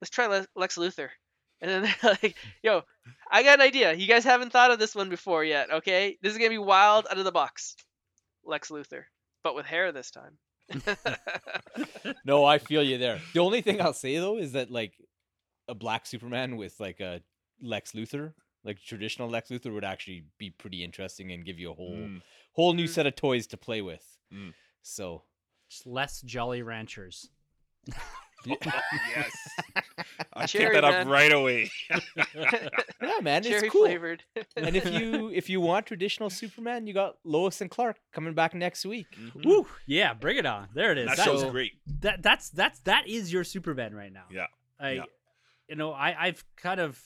Let's 0.01 0.11
try 0.11 0.27
Le- 0.27 0.47
Lex 0.55 0.77
Luthor. 0.77 1.09
And 1.61 1.69
then 1.69 1.81
they're 2.01 2.17
like, 2.23 2.35
yo, 2.63 2.81
I 3.29 3.43
got 3.43 3.59
an 3.59 3.65
idea. 3.65 3.93
You 3.93 4.07
guys 4.07 4.23
haven't 4.23 4.51
thought 4.51 4.71
of 4.71 4.79
this 4.79 4.95
one 4.95 5.09
before 5.09 5.43
yet, 5.43 5.71
okay? 5.71 6.17
This 6.21 6.31
is 6.33 6.37
gonna 6.37 6.49
be 6.49 6.57
wild 6.57 7.07
out 7.09 7.17
of 7.19 7.25
the 7.25 7.31
box. 7.31 7.75
Lex 8.51 8.69
Luthor, 8.69 9.05
but 9.43 9.55
with 9.55 9.65
hair 9.65 9.91
this 9.91 10.11
time. 10.11 10.37
no, 12.25 12.45
I 12.45 12.59
feel 12.59 12.83
you 12.83 12.97
there. 12.97 13.19
The 13.33 13.39
only 13.39 13.61
thing 13.61 13.81
I'll 13.81 13.93
say 13.93 14.17
though 14.17 14.37
is 14.37 14.51
that 14.51 14.69
like 14.69 14.93
a 15.67 15.73
black 15.75 16.05
Superman 16.05 16.57
with 16.57 16.79
like 16.79 16.99
a 16.99 17.21
Lex 17.61 17.93
Luthor, 17.93 18.33
like 18.63 18.79
traditional 18.81 19.29
Lex 19.29 19.49
Luthor, 19.49 19.73
would 19.73 19.83
actually 19.85 20.25
be 20.37 20.49
pretty 20.51 20.83
interesting 20.83 21.31
and 21.31 21.45
give 21.45 21.57
you 21.59 21.71
a 21.71 21.73
whole 21.73 21.95
Mm. 21.95 22.21
whole 22.53 22.73
new 22.73 22.85
Mm. 22.85 22.89
set 22.93 23.07
of 23.07 23.15
toys 23.15 23.47
to 23.47 23.57
play 23.57 23.81
with. 23.81 24.05
Mm. 24.33 24.53
So 24.81 25.23
Just 25.69 25.87
less 25.87 26.21
Jolly 26.21 26.61
Ranchers. 26.61 27.29
yes. 28.45 29.31
I 30.33 30.45
Cherry, 30.45 30.65
picked 30.75 30.81
that 30.81 30.83
up 30.83 31.07
right 31.07 31.31
away. 31.31 31.69
yeah, 32.35 33.19
man, 33.21 33.43
Cherry 33.43 33.65
it's 33.67 33.69
cool. 33.71 33.85
flavored. 33.85 34.23
and 34.55 34.75
if 34.75 34.89
you 34.91 35.29
if 35.33 35.49
you 35.49 35.59
want 35.61 35.85
traditional 35.85 36.29
Superman, 36.29 36.87
you 36.87 36.93
got 36.93 37.17
Lois 37.23 37.61
and 37.61 37.69
Clark 37.69 37.97
coming 38.13 38.33
back 38.33 38.53
next 38.53 38.85
week. 38.85 39.07
Mhm. 39.19 39.45
Woo! 39.45 39.67
Yeah, 39.85 40.13
bring 40.13 40.37
it 40.37 40.45
on. 40.45 40.69
There 40.73 40.91
it 40.91 40.97
is. 40.97 41.07
That 41.07 41.17
That- 41.17 41.25
show's 41.25 41.41
so- 41.41 41.51
great. 41.51 41.73
that 42.01 42.21
that's 42.23 42.49
that's 42.49 42.79
that 42.81 43.07
is 43.07 43.31
your 43.31 43.43
Superman 43.43 43.93
right 43.95 44.11
now. 44.11 44.25
Yeah. 44.31 44.47
I 44.79 44.91
Yeah. 44.91 45.03
you 45.67 45.75
know, 45.75 45.91
I 45.91 46.27
I've 46.27 46.43
kind 46.55 46.79
of 46.79 47.01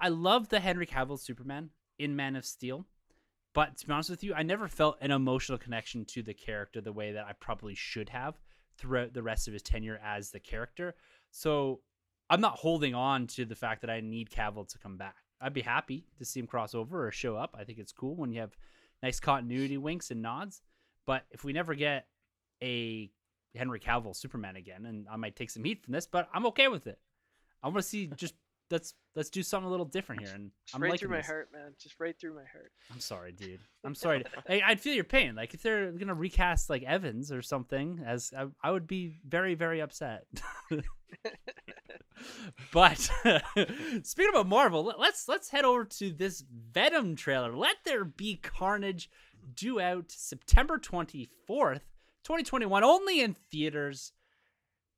I 0.00 0.08
love 0.08 0.48
the 0.48 0.60
Henry 0.60 0.86
Cavill 0.86 1.18
Superman 1.18 1.70
in 1.98 2.14
Man 2.16 2.36
of 2.36 2.44
Steel. 2.44 2.86
But 3.54 3.76
to 3.78 3.86
be 3.86 3.92
honest 3.92 4.08
with 4.08 4.24
you, 4.24 4.32
I 4.32 4.42
never 4.42 4.66
felt 4.66 4.96
an 5.02 5.10
emotional 5.10 5.58
connection 5.58 6.06
to 6.06 6.22
the 6.22 6.32
character 6.32 6.80
the 6.80 6.92
way 6.92 7.12
that 7.12 7.26
I 7.26 7.32
probably 7.34 7.74
should 7.74 8.08
have 8.08 8.34
throughout 8.82 9.14
the 9.14 9.22
rest 9.22 9.46
of 9.46 9.54
his 9.54 9.62
tenure 9.62 10.00
as 10.04 10.30
the 10.30 10.40
character. 10.40 10.94
So 11.30 11.80
I'm 12.28 12.40
not 12.40 12.58
holding 12.58 12.94
on 12.94 13.28
to 13.28 13.44
the 13.44 13.54
fact 13.54 13.80
that 13.82 13.90
I 13.90 14.00
need 14.00 14.28
Cavill 14.28 14.68
to 14.72 14.78
come 14.78 14.96
back. 14.96 15.16
I'd 15.40 15.54
be 15.54 15.62
happy 15.62 16.04
to 16.18 16.24
see 16.24 16.40
him 16.40 16.46
cross 16.46 16.74
over 16.74 17.06
or 17.06 17.12
show 17.12 17.36
up. 17.36 17.56
I 17.58 17.64
think 17.64 17.78
it's 17.78 17.92
cool 17.92 18.16
when 18.16 18.32
you 18.32 18.40
have 18.40 18.56
nice 19.02 19.20
continuity 19.20 19.78
winks 19.78 20.10
and 20.10 20.20
nods. 20.20 20.62
But 21.06 21.24
if 21.30 21.44
we 21.44 21.52
never 21.52 21.74
get 21.74 22.06
a 22.62 23.10
Henry 23.54 23.80
Cavill 23.80 24.16
Superman 24.16 24.56
again, 24.56 24.86
and 24.86 25.06
I 25.10 25.16
might 25.16 25.36
take 25.36 25.50
some 25.50 25.64
heat 25.64 25.84
from 25.84 25.92
this, 25.92 26.06
but 26.06 26.28
I'm 26.34 26.46
okay 26.46 26.68
with 26.68 26.86
it. 26.86 26.98
I 27.62 27.68
want 27.68 27.78
to 27.78 27.82
see 27.82 28.08
just 28.16 28.34
let's 28.72 28.94
let's 29.14 29.30
do 29.30 29.42
something 29.42 29.68
a 29.68 29.70
little 29.70 29.86
different 29.86 30.22
here, 30.22 30.32
and 30.34 30.50
Just 30.66 30.74
I'm 30.74 30.82
right 30.82 30.98
through 30.98 31.10
my 31.10 31.18
this. 31.18 31.26
heart, 31.26 31.50
man. 31.52 31.74
Just 31.78 32.00
right 32.00 32.18
through 32.18 32.34
my 32.34 32.44
heart. 32.50 32.72
I'm 32.90 32.98
sorry, 32.98 33.30
dude. 33.30 33.60
I'm 33.84 33.94
sorry. 33.94 34.24
I, 34.48 34.62
I'd 34.66 34.80
feel 34.80 34.94
your 34.94 35.04
pain. 35.04 35.36
Like 35.36 35.54
if 35.54 35.62
they're 35.62 35.92
gonna 35.92 36.14
recast 36.14 36.68
like 36.70 36.82
Evans 36.82 37.30
or 37.30 37.42
something, 37.42 38.02
as 38.04 38.32
I, 38.36 38.46
I 38.64 38.70
would 38.72 38.88
be 38.88 39.12
very 39.28 39.54
very 39.54 39.80
upset. 39.80 40.24
but 42.72 42.98
speaking 44.02 44.30
about 44.30 44.48
Marvel, 44.48 44.92
let's 44.98 45.28
let's 45.28 45.50
head 45.50 45.64
over 45.64 45.84
to 45.84 46.10
this 46.10 46.42
Venom 46.72 47.14
trailer. 47.14 47.54
Let 47.54 47.76
there 47.84 48.04
be 48.04 48.36
carnage, 48.36 49.10
due 49.54 49.80
out 49.80 50.06
September 50.08 50.78
24th, 50.78 51.82
2021, 52.24 52.82
only 52.82 53.20
in 53.20 53.36
theaters. 53.50 54.12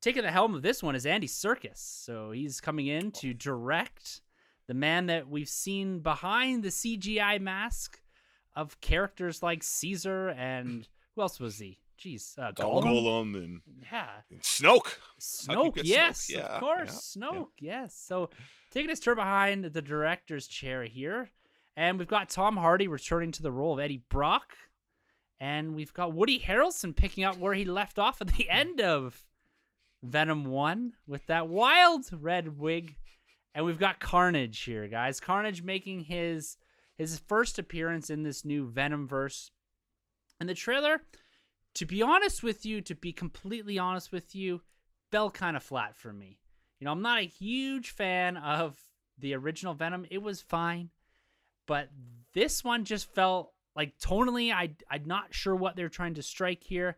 Taking 0.04 0.24
the 0.24 0.30
helm 0.30 0.54
of 0.54 0.60
this 0.60 0.82
one 0.82 0.94
is 0.94 1.06
Andy 1.06 1.26
Serkis. 1.26 1.78
So 1.78 2.30
he's 2.30 2.60
coming 2.60 2.88
in 2.88 3.10
to 3.12 3.32
direct 3.32 4.20
the 4.66 4.74
man 4.74 5.06
that 5.06 5.30
we've 5.30 5.48
seen 5.48 6.00
behind 6.00 6.62
the 6.62 6.68
CGI 6.68 7.40
mask 7.40 8.02
of 8.54 8.78
characters 8.82 9.42
like 9.42 9.62
Caesar 9.62 10.28
and 10.28 10.86
who 11.16 11.22
else 11.22 11.40
was 11.40 11.58
he? 11.58 11.78
Jeez, 11.98 12.38
uh, 12.38 12.52
Gollum. 12.52 12.82
Golem 12.84 13.34
and, 13.42 13.60
Yeah, 13.90 14.08
and 14.30 14.42
Snoke. 14.42 14.98
How 15.46 15.54
can 15.54 15.62
you 15.64 15.72
Snoke. 15.72 15.74
get 15.76 15.84
Snoke? 15.86 15.88
Yes, 15.88 16.30
Yeah, 16.30 16.40
of 16.40 16.60
course, 16.60 17.16
yeah, 17.16 17.24
yeah. 17.24 17.30
Snoke. 17.30 17.48
Yes. 17.58 18.04
So 18.06 18.28
taking 18.72 18.90
his 18.90 19.00
turn 19.00 19.16
behind 19.16 19.64
the 19.64 19.80
director's 19.80 20.46
chair 20.46 20.84
here, 20.84 21.30
and 21.78 21.98
we've 21.98 22.06
got 22.06 22.28
Tom 22.28 22.58
Hardy 22.58 22.88
returning 22.88 23.32
to 23.32 23.42
the 23.42 23.50
role 23.50 23.72
of 23.72 23.80
Eddie 23.80 24.02
Brock, 24.10 24.52
and 25.40 25.74
we've 25.74 25.94
got 25.94 26.12
Woody 26.12 26.40
Harrelson 26.40 26.94
picking 26.94 27.24
up 27.24 27.38
where 27.38 27.54
he 27.54 27.64
left 27.64 27.98
off 27.98 28.20
at 28.20 28.26
the 28.36 28.50
end 28.50 28.82
of 28.82 29.24
Venom 30.04 30.44
One 30.44 30.92
with 31.06 31.26
that 31.26 31.48
wild 31.48 32.04
red 32.12 32.58
wig, 32.58 32.96
and 33.54 33.64
we've 33.64 33.78
got 33.78 34.00
Carnage 34.00 34.60
here, 34.62 34.86
guys. 34.86 35.20
Carnage 35.20 35.62
making 35.62 36.00
his 36.00 36.56
his 36.96 37.18
first 37.18 37.58
appearance 37.58 38.10
in 38.10 38.22
this 38.22 38.44
new 38.44 38.66
Venom 38.68 39.08
verse, 39.08 39.50
and 40.38 40.48
the 40.48 40.54
trailer. 40.54 41.02
To 41.74 41.86
be 41.86 42.02
honest 42.02 42.44
with 42.44 42.64
you, 42.64 42.80
to 42.82 42.94
be 42.94 43.12
completely 43.12 43.80
honest 43.80 44.12
with 44.12 44.34
you, 44.36 44.60
fell 45.10 45.28
kind 45.28 45.56
of 45.56 45.62
flat 45.62 45.96
for 45.96 46.12
me. 46.12 46.38
You 46.78 46.84
know, 46.84 46.92
I'm 46.92 47.02
not 47.02 47.18
a 47.18 47.26
huge 47.26 47.90
fan 47.90 48.36
of 48.36 48.78
the 49.18 49.34
original 49.34 49.74
Venom. 49.74 50.06
It 50.10 50.22
was 50.22 50.40
fine, 50.40 50.90
but 51.66 51.88
this 52.32 52.62
one 52.62 52.84
just 52.84 53.12
felt 53.12 53.52
like 53.74 53.98
tonally, 53.98 54.52
I 54.52 54.70
I'm 54.90 55.06
not 55.06 55.34
sure 55.34 55.56
what 55.56 55.76
they're 55.76 55.88
trying 55.88 56.14
to 56.14 56.22
strike 56.22 56.62
here. 56.62 56.96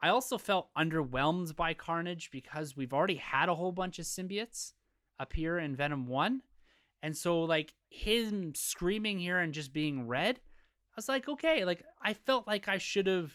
I 0.00 0.10
also 0.10 0.38
felt 0.38 0.72
underwhelmed 0.76 1.56
by 1.56 1.74
Carnage 1.74 2.30
because 2.30 2.76
we've 2.76 2.92
already 2.92 3.16
had 3.16 3.48
a 3.48 3.54
whole 3.54 3.72
bunch 3.72 3.98
of 3.98 4.04
symbiotes 4.04 4.72
appear 5.18 5.58
in 5.58 5.74
Venom 5.74 6.06
1. 6.06 6.42
And 7.02 7.16
so 7.16 7.42
like 7.42 7.74
him 7.90 8.54
screaming 8.54 9.18
here 9.18 9.38
and 9.38 9.52
just 9.52 9.72
being 9.72 10.06
red, 10.06 10.36
I 10.36 10.94
was 10.96 11.08
like, 11.08 11.28
okay, 11.28 11.64
like 11.64 11.84
I 12.02 12.14
felt 12.14 12.46
like 12.46 12.68
I 12.68 12.78
should 12.78 13.06
have 13.06 13.32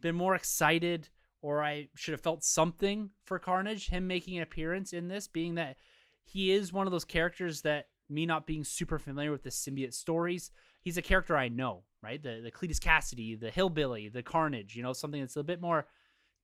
been 0.00 0.14
more 0.14 0.34
excited 0.34 1.08
or 1.42 1.62
I 1.62 1.88
should 1.94 2.12
have 2.12 2.22
felt 2.22 2.42
something 2.42 3.10
for 3.22 3.38
Carnage, 3.38 3.88
him 3.88 4.06
making 4.06 4.36
an 4.38 4.42
appearance 4.42 4.94
in 4.94 5.08
this, 5.08 5.28
being 5.28 5.56
that 5.56 5.76
he 6.24 6.52
is 6.52 6.72
one 6.72 6.86
of 6.86 6.90
those 6.90 7.04
characters 7.04 7.60
that 7.62 7.88
me 8.08 8.24
not 8.24 8.46
being 8.46 8.64
super 8.64 8.98
familiar 8.98 9.30
with 9.30 9.42
the 9.42 9.50
symbiote 9.50 9.92
stories, 9.92 10.50
he's 10.80 10.96
a 10.96 11.02
character 11.02 11.36
I 11.36 11.48
know, 11.48 11.84
right? 12.04 12.22
The 12.22 12.40
the 12.42 12.50
Cletus 12.52 12.78
Cassidy, 12.80 13.34
the 13.34 13.50
hillbilly, 13.50 14.08
the 14.08 14.22
Carnage, 14.22 14.76
you 14.76 14.82
know, 14.82 14.92
something 14.92 15.20
that's 15.20 15.36
a 15.36 15.42
bit 15.42 15.60
more 15.60 15.86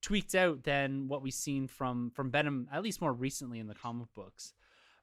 tweaked 0.02 0.34
out 0.34 0.64
than 0.64 1.06
what 1.08 1.22
we've 1.22 1.34
seen 1.34 1.68
from 1.68 2.10
from 2.10 2.30
Venom, 2.30 2.68
at 2.72 2.82
least 2.82 3.00
more 3.00 3.12
recently 3.12 3.58
in 3.60 3.66
the 3.68 3.74
comic 3.74 4.08
books. 4.14 4.54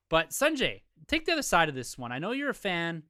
But 0.09 0.31
Sanjay, 0.31 0.81
take 1.07 1.25
the 1.25 1.33
other 1.33 1.41
side 1.41 1.69
of 1.69 1.75
this 1.75 1.97
one. 1.97 2.11
I 2.11 2.19
know 2.19 2.31
you're 2.31 2.49
a 2.49 2.53
fan 2.55 3.03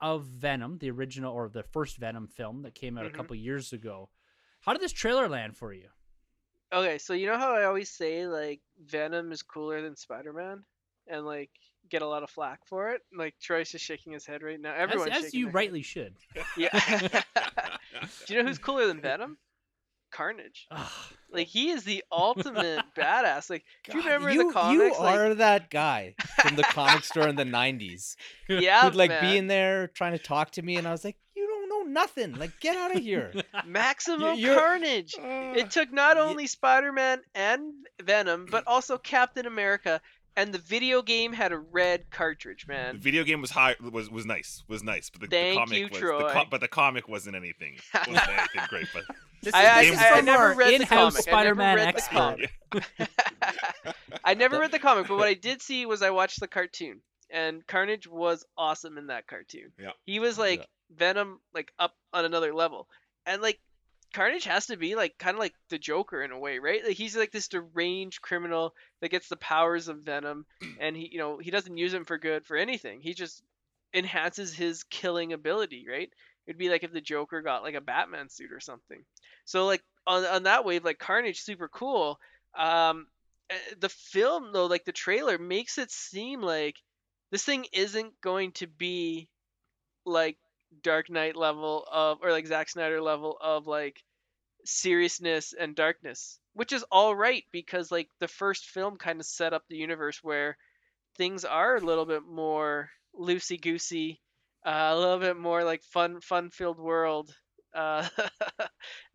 of 0.00 0.24
Venom, 0.24 0.78
the 0.78 0.90
original 0.90 1.34
or 1.34 1.48
the 1.48 1.62
first 1.64 1.96
Venom 1.98 2.28
film 2.28 2.62
that 2.62 2.74
came 2.74 2.96
out 2.96 3.04
Mhm. 3.04 3.08
a 3.08 3.10
couple 3.12 3.36
years 3.36 3.72
ago. 3.72 4.08
How 4.60 4.72
did 4.72 4.80
this 4.80 4.92
trailer 4.92 5.28
land 5.28 5.56
for 5.56 5.72
you? 5.72 5.88
Okay, 6.72 6.98
so 6.98 7.14
you 7.14 7.26
know 7.26 7.36
how 7.38 7.52
I 7.54 7.64
always 7.64 7.90
say 7.90 8.26
like 8.26 8.60
Venom 8.84 9.32
is 9.32 9.42
cooler 9.42 9.82
than 9.82 9.96
Spider-Man, 9.96 10.64
and 11.10 11.24
like 11.24 11.50
get 11.90 12.02
a 12.02 12.06
lot 12.06 12.22
of 12.22 12.30
flack 12.30 12.60
for 12.66 12.90
it. 12.90 13.02
Like 13.16 13.34
Troy's 13.40 13.70
just 13.70 13.84
shaking 13.84 14.12
his 14.12 14.26
head 14.26 14.42
right 14.42 14.60
now. 14.60 14.74
As, 14.74 14.82
Everyone's 14.82 15.24
as 15.24 15.34
you 15.34 15.46
their 15.46 15.50
head. 15.50 15.54
rightly 15.54 15.82
should. 15.82 16.14
Yeah. 16.56 16.68
Do 18.26 18.34
you 18.34 18.42
know 18.42 18.48
who's 18.48 18.58
cooler 18.58 18.86
than 18.86 19.00
Venom? 19.00 19.38
Carnage. 20.10 20.66
Like 21.30 21.48
he 21.48 21.68
is 21.68 21.84
the 21.84 22.02
ultimate 22.10 22.82
badass. 22.96 23.50
Like 23.50 23.64
do 23.84 23.98
you 23.98 24.04
remember 24.04 24.30
you, 24.32 24.48
the 24.48 24.52
comics? 24.54 24.98
You 24.98 25.04
like, 25.04 25.18
are 25.18 25.34
that 25.34 25.70
guy 25.70 26.14
from 26.40 26.56
the 26.56 26.62
comic 26.62 27.04
store 27.04 27.28
in 27.28 27.36
the 27.36 27.44
'90s 27.44 28.16
yeah, 28.48 28.82
who'd 28.84 28.94
like 28.94 29.10
man. 29.10 29.22
be 29.22 29.36
in 29.36 29.46
there 29.48 29.88
trying 29.88 30.12
to 30.12 30.18
talk 30.18 30.52
to 30.52 30.62
me, 30.62 30.76
and 30.76 30.88
I 30.88 30.92
was 30.92 31.04
like, 31.04 31.18
"You 31.36 31.46
don't 31.46 31.68
know 31.68 31.92
nothing. 31.92 32.34
Like, 32.36 32.58
get 32.60 32.76
out 32.78 32.96
of 32.96 33.02
here." 33.02 33.34
Maximum 33.66 34.38
you're- 34.38 34.56
Carnage. 34.56 35.14
It 35.18 35.70
took 35.70 35.92
not 35.92 36.16
only 36.16 36.46
Spider-Man 36.46 37.20
and 37.34 37.74
Venom, 38.02 38.46
but 38.50 38.66
also 38.66 38.96
Captain 38.96 39.44
America. 39.44 40.00
And 40.38 40.54
the 40.54 40.58
video 40.58 41.02
game 41.02 41.32
had 41.32 41.50
a 41.50 41.58
red 41.58 42.10
cartridge, 42.10 42.66
man. 42.68 42.94
The 42.94 43.00
video 43.02 43.24
game 43.24 43.40
was 43.40 43.50
high 43.50 43.74
was 43.80 44.08
was 44.08 44.24
nice 44.24 44.62
was 44.68 44.84
nice, 44.84 45.10
but 45.10 45.20
the, 45.22 45.26
the 45.26 45.30
Thank 45.36 45.58
comic 45.58 45.78
you, 45.78 45.88
was 45.90 45.98
Troy. 45.98 46.18
The 46.18 46.32
co- 46.32 46.44
but 46.48 46.60
the 46.60 46.68
comic 46.68 47.08
wasn't 47.08 47.34
anything 47.34 47.76
wasn't 47.94 48.28
anything 48.28 48.62
great. 48.68 48.86
But 48.94 49.02
This 49.42 49.52
I- 49.54 49.82
is, 49.82 49.98
I- 49.98 50.04
I- 50.04 50.08
I 50.12 50.16
from 50.18 50.24
never 50.26 50.42
our 50.44 50.54
read 50.54 50.70
the 50.70 50.74
in-house 50.76 51.26
comic. 51.26 51.28
I 51.28 51.44
never 51.44 51.62
Spider-Man 51.62 51.76
read 51.76 51.84
the 51.84 51.88
expert. 51.88 52.50
comic. 52.70 53.10
I 54.24 54.34
never 54.34 54.58
read 54.60 54.72
the 54.72 54.78
comic, 54.78 55.08
but 55.08 55.16
what 55.18 55.28
I 55.28 55.34
did 55.34 55.60
see 55.62 55.86
was 55.86 56.02
I 56.02 56.10
watched 56.10 56.40
the 56.40 56.48
cartoon, 56.48 57.00
and 57.30 57.66
Carnage 57.66 58.06
was 58.06 58.44
awesome 58.56 58.98
in 58.98 59.08
that 59.08 59.26
cartoon. 59.26 59.72
Yeah. 59.78 59.90
He 60.04 60.18
was 60.20 60.38
like 60.38 60.60
Yeah. 60.60 60.66
Venom, 60.96 61.40
like 61.54 61.72
up 61.78 61.94
on 62.12 62.24
another 62.24 62.54
level, 62.54 62.88
and 63.26 63.42
like 63.42 63.58
Carnage 64.12 64.44
has 64.44 64.66
to 64.66 64.76
be 64.76 64.94
like 64.94 65.18
kind 65.18 65.34
of 65.34 65.40
like 65.40 65.54
the 65.68 65.78
Joker 65.78 66.22
in 66.22 66.30
a 66.30 66.38
way, 66.38 66.58
right? 66.58 66.84
Like 66.84 66.96
he's 66.96 67.16
like 67.16 67.30
this 67.30 67.48
deranged 67.48 68.22
criminal 68.22 68.74
that 69.00 69.10
gets 69.10 69.28
the 69.28 69.36
powers 69.36 69.88
of 69.88 69.98
Venom, 69.98 70.46
and 70.80 70.96
he, 70.96 71.08
you 71.12 71.18
know, 71.18 71.38
he 71.38 71.50
doesn't 71.50 71.76
use 71.76 71.92
them 71.92 72.04
for 72.04 72.18
good 72.18 72.46
for 72.46 72.56
anything. 72.56 73.00
He 73.00 73.14
just 73.14 73.42
enhances 73.94 74.54
his 74.54 74.84
killing 74.84 75.32
ability, 75.32 75.86
right? 75.88 76.10
It'd 76.46 76.58
be 76.58 76.70
like 76.70 76.84
if 76.84 76.92
the 76.92 77.00
Joker 77.00 77.42
got 77.42 77.62
like 77.62 77.74
a 77.74 77.80
Batman 77.80 78.30
suit 78.30 78.52
or 78.52 78.60
something. 78.60 79.04
So 79.44 79.66
like 79.66 79.82
on 80.06 80.24
on 80.24 80.42
that 80.44 80.64
wave, 80.64 80.84
like 80.84 80.98
Carnage, 80.98 81.40
super 81.40 81.68
cool. 81.68 82.18
Um, 82.56 83.06
eh, 83.50 83.56
the 83.78 83.90
film 83.90 84.52
though, 84.52 84.66
like 84.66 84.84
the 84.84 84.92
trailer 84.92 85.38
makes 85.38 85.76
it 85.78 85.90
seem 85.90 86.40
like 86.40 86.76
this 87.30 87.44
thing 87.44 87.66
isn't 87.72 88.18
going 88.22 88.52
to 88.52 88.66
be 88.66 89.28
like 90.06 90.38
Dark 90.82 91.10
Knight 91.10 91.36
level 91.36 91.86
of 91.90 92.18
or 92.22 92.32
like 92.32 92.46
Zack 92.46 92.68
Snyder 92.68 93.00
level 93.00 93.36
of 93.40 93.66
like 93.66 94.02
seriousness 94.64 95.52
and 95.58 95.74
darkness, 95.76 96.40
which 96.54 96.72
is 96.72 96.84
all 96.90 97.14
right 97.16 97.44
because 97.52 97.90
like 97.92 98.08
the 98.20 98.28
first 98.28 98.66
film 98.66 98.96
kind 98.96 99.20
of 99.20 99.26
set 99.26 99.52
up 99.54 99.64
the 99.68 99.76
universe 99.76 100.22
where 100.22 100.56
things 101.16 101.44
are 101.44 101.76
a 101.76 101.80
little 101.80 102.06
bit 102.06 102.24
more 102.24 102.90
loosey 103.18 103.60
goosey, 103.60 104.20
uh, 104.66 104.90
a 104.92 104.98
little 104.98 105.18
bit 105.18 105.36
more 105.36 105.64
like 105.64 105.82
fun 105.84 106.20
fun 106.20 106.50
filled 106.50 106.78
world 106.78 107.34
uh, 107.74 108.08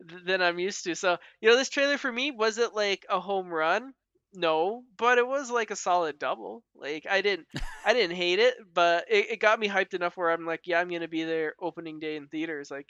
than 0.00 0.42
I'm 0.42 0.58
used 0.58 0.84
to. 0.84 0.94
So 0.96 1.18
you 1.40 1.50
know, 1.50 1.56
this 1.56 1.70
trailer 1.70 1.98
for 1.98 2.10
me 2.12 2.30
was 2.30 2.58
it 2.58 2.74
like 2.74 3.06
a 3.10 3.20
home 3.20 3.48
run? 3.48 3.94
No, 4.34 4.82
but 4.96 5.18
it 5.18 5.26
was 5.26 5.50
like 5.50 5.70
a 5.70 5.76
solid 5.76 6.18
double. 6.18 6.62
Like 6.74 7.06
I 7.08 7.20
didn't, 7.20 7.46
I 7.84 7.92
didn't 7.94 8.16
hate 8.16 8.40
it, 8.40 8.54
but 8.72 9.06
it, 9.08 9.32
it 9.32 9.40
got 9.40 9.60
me 9.60 9.68
hyped 9.68 9.94
enough 9.94 10.16
where 10.16 10.30
I'm 10.30 10.46
like, 10.46 10.62
yeah, 10.64 10.80
I'm 10.80 10.90
gonna 10.90 11.08
be 11.08 11.24
there 11.24 11.54
opening 11.60 12.00
day 12.00 12.16
in 12.16 12.26
theaters. 12.26 12.70
Like, 12.70 12.88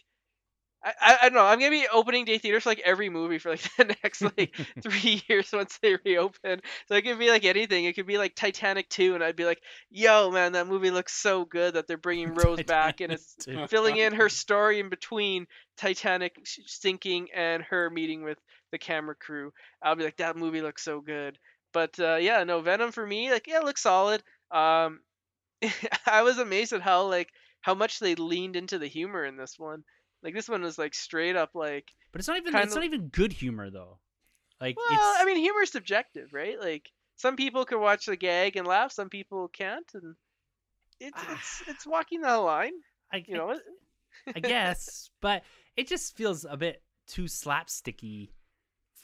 I, 0.83 0.93
I, 1.01 1.19
I 1.23 1.29
don't 1.29 1.35
know, 1.35 1.45
I'm 1.45 1.59
gonna 1.59 1.71
be 1.71 1.87
opening 1.93 2.25
day 2.25 2.39
theaters 2.39 2.63
for 2.63 2.71
like 2.71 2.83
every 2.85 3.11
movie 3.11 3.39
for 3.39 3.51
like 3.51 3.63
the 3.77 3.97
next 4.03 4.23
like 4.23 4.57
three 4.83 5.23
years 5.29 5.51
once 5.53 5.79
they 5.83 5.97
reopen. 6.05 6.61
So 6.89 6.95
it 6.95 7.03
could 7.03 7.19
be 7.19 7.31
like 7.31 7.45
anything. 7.45 7.85
It 7.85 7.95
could 7.95 8.07
be 8.07 8.19
like 8.19 8.35
Titanic 8.35 8.89
two, 8.89 9.15
and 9.15 9.23
I'd 9.23 9.37
be 9.37 9.45
like, 9.45 9.61
yo, 9.91 10.31
man, 10.31 10.53
that 10.53 10.67
movie 10.67 10.91
looks 10.91 11.13
so 11.13 11.45
good 11.45 11.75
that 11.75 11.87
they're 11.87 11.99
bringing 11.99 12.35
Rose 12.35 12.63
back 12.63 13.01
and 13.01 13.13
it's 13.13 13.35
Titanic 13.35 13.69
2. 13.69 13.77
filling 13.77 13.97
in 13.99 14.15
her 14.15 14.31
story 14.31 14.81
in 14.81 14.89
between 14.89 15.47
Titanic 15.77 16.37
sinking 16.45 17.29
and 17.35 17.63
her 17.65 17.91
meeting 17.91 18.23
with 18.23 18.39
the 18.75 18.79
camera 18.79 19.15
crew. 19.15 19.53
I'll 19.81 19.95
be 19.97 20.05
like, 20.05 20.17
that 20.17 20.37
movie 20.37 20.61
looks 20.61 20.83
so 20.83 21.01
good. 21.01 21.39
But 21.73 21.99
uh, 21.99 22.17
yeah, 22.17 22.43
no 22.45 22.61
Venom 22.61 22.93
for 22.93 23.07
me, 23.07 23.31
like 23.31 23.47
yeah, 23.47 23.59
it 23.59 23.65
looks 23.65 23.83
solid. 23.83 24.23
Um, 24.51 25.01
I 26.07 26.23
was 26.23 26.39
amazed 26.39 26.73
at 26.73 26.83
how 26.83 27.07
like 27.09 27.31
how 27.61 27.75
much 27.75 27.99
they 27.99 28.15
leaned 28.15 28.57
into 28.57 28.79
the 28.79 28.87
humor 28.87 29.25
in 29.25 29.37
this 29.37 29.59
one. 29.59 29.85
Like 30.23 30.35
this 30.35 30.49
one 30.49 30.63
was 30.63 30.79
like 30.79 30.95
straight 30.95 31.37
up 31.37 31.51
like. 31.55 31.91
But 32.13 32.21
it's 32.21 32.29
not 32.29 32.37
even 32.37 32.53
Kinda- 32.53 32.67
it's 32.67 32.75
not 32.75 32.85
even 32.85 33.09
good 33.09 33.33
humor 33.33 33.71
though. 33.71 33.99
Like 34.61 34.77
Well, 34.77 34.87
it's 34.91 35.23
I 35.23 35.25
mean, 35.25 35.37
humor 35.39 35.63
is 35.63 35.71
subjective, 35.71 36.33
right? 36.33 36.61
Like 36.61 36.91
some 37.17 37.37
people 37.37 37.65
can 37.65 37.81
watch 37.81 38.07
the 38.07 38.17
gag 38.17 38.57
and 38.57 38.67
laugh, 38.67 38.93
some 38.93 39.09
people 39.09 39.49
can't, 39.49 39.91
and 39.95 40.15
it's 41.01 41.21
it's 41.31 41.63
it's 41.69 41.87
walking 41.87 42.21
the 42.21 42.39
line. 42.39 42.75
I, 43.13 43.25
You 43.27 43.37
know, 43.37 43.59
I 44.35 44.41
guess, 44.41 45.11
but 45.21 45.45
it 45.77 45.89
just 45.89 46.17
feels 46.17 46.45
a 46.49 46.57
bit 46.57 46.83
too 47.07 47.25
slapsticky 47.25 48.31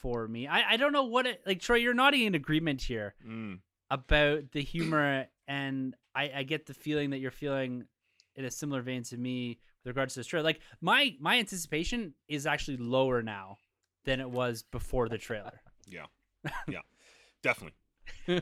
for 0.01 0.27
me. 0.29 0.47
I, 0.47 0.73
I 0.73 0.77
don't 0.77 0.93
know 0.93 1.05
what 1.05 1.27
it 1.27 1.43
like. 1.47 1.61
Troy, 1.61 1.77
you're 1.77 1.95
nodding 1.95 2.23
in 2.27 2.35
agreement 2.35 2.83
here 2.83 3.15
Mm. 3.27 3.61
about 3.91 4.51
the 4.53 4.63
humor, 4.75 5.27
and 5.47 5.95
I, 6.15 6.31
I 6.37 6.43
get 6.43 6.67
the 6.67 6.75
feeling 6.75 7.11
that 7.11 7.19
you're 7.19 7.31
feeling 7.31 7.85
in 8.37 8.45
a 8.45 8.51
similar 8.51 8.83
vein 8.83 9.03
to 9.05 9.17
me 9.17 9.59
with 9.85 9.91
regards 9.91 10.15
to 10.15 10.21
this 10.21 10.27
trailer. 10.27 10.45
Like 10.45 10.61
my 10.81 11.15
my 11.21 11.39
anticipation 11.39 12.15
is 12.29 12.47
actually 12.47 12.77
lower 12.79 13.23
now 13.23 13.59
than 14.05 14.21
it 14.21 14.31
was 14.31 14.63
before 14.63 15.09
the 15.09 15.19
trailer. 15.19 15.61
Yeah. 15.87 16.07
Yeah. 16.69 16.81
Definitely. 17.43 17.77
yeah. 18.29 18.41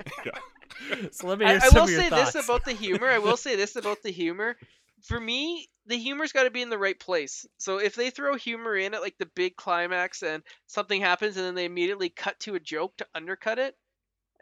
So 1.12 1.26
let 1.28 1.38
me 1.38 1.46
I, 1.46 1.52
hear 1.52 1.60
I 1.62 1.68
some 1.68 1.74
will 1.76 1.82
of 1.84 1.90
your 1.90 2.00
say 2.02 2.10
thoughts. 2.10 2.32
this 2.32 2.44
about 2.44 2.64
the 2.64 2.72
humor. 2.72 3.08
I 3.08 3.18
will 3.18 3.36
say 3.38 3.56
this 3.56 3.74
about 3.76 4.02
the 4.02 4.10
humor. 4.10 4.56
For 5.04 5.18
me, 5.18 5.68
the 5.86 5.96
humor's 5.96 6.32
got 6.32 6.44
to 6.44 6.50
be 6.50 6.62
in 6.62 6.70
the 6.70 6.78
right 6.78 6.98
place. 6.98 7.46
So 7.58 7.78
if 7.78 7.94
they 7.94 8.10
throw 8.10 8.36
humor 8.36 8.76
in 8.76 8.94
at 8.94 9.00
like 9.00 9.16
the 9.18 9.30
big 9.34 9.56
climax 9.56 10.22
and 10.22 10.42
something 10.66 11.00
happens 11.00 11.36
and 11.36 11.46
then 11.46 11.54
they 11.54 11.64
immediately 11.64 12.10
cut 12.10 12.38
to 12.40 12.54
a 12.54 12.60
joke 12.60 12.96
to 12.98 13.06
undercut 13.14 13.58
it, 13.58 13.74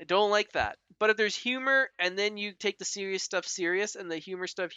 I 0.00 0.04
don't 0.04 0.30
like 0.30 0.52
that. 0.52 0.76
But 0.98 1.10
if 1.10 1.16
there's 1.16 1.36
humor 1.36 1.88
and 1.98 2.18
then 2.18 2.36
you 2.36 2.52
take 2.52 2.78
the 2.78 2.84
serious 2.84 3.22
stuff 3.22 3.46
serious 3.46 3.94
and 3.94 4.10
the 4.10 4.18
humor 4.18 4.46
stuff 4.46 4.72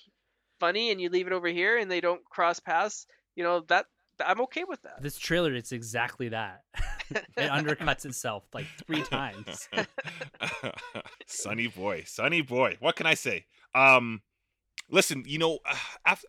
funny 0.60 0.92
and 0.92 1.02
you 1.02 1.10
leave 1.10 1.28
it 1.28 1.34
over 1.34 1.48
here 1.48 1.78
and 1.78 1.90
they 1.90 2.02
don't 2.02 2.24
cross 2.26 2.60
paths, 2.60 3.08
you 3.36 3.44
know 3.44 3.62
that 3.68 3.86
I'm 4.26 4.42
okay 4.42 4.66
with 4.66 4.82
that. 4.82 5.02
this 5.02 5.18
trailer, 5.18 5.54
it's 5.54 5.72
exactly 5.72 6.30
that. 6.30 6.64
it 7.10 7.28
undercuts 7.38 8.06
itself 8.06 8.44
like 8.54 8.66
three 8.86 9.02
times. 9.02 9.70
sunny 11.26 11.68
boy, 11.68 12.04
sunny 12.06 12.42
boy. 12.42 12.78
What 12.80 12.96
can 12.96 13.06
I 13.06 13.14
say? 13.14 13.46
Um, 13.74 14.22
listen, 14.90 15.24
you 15.26 15.38
know, 15.38 15.60
after 16.06 16.28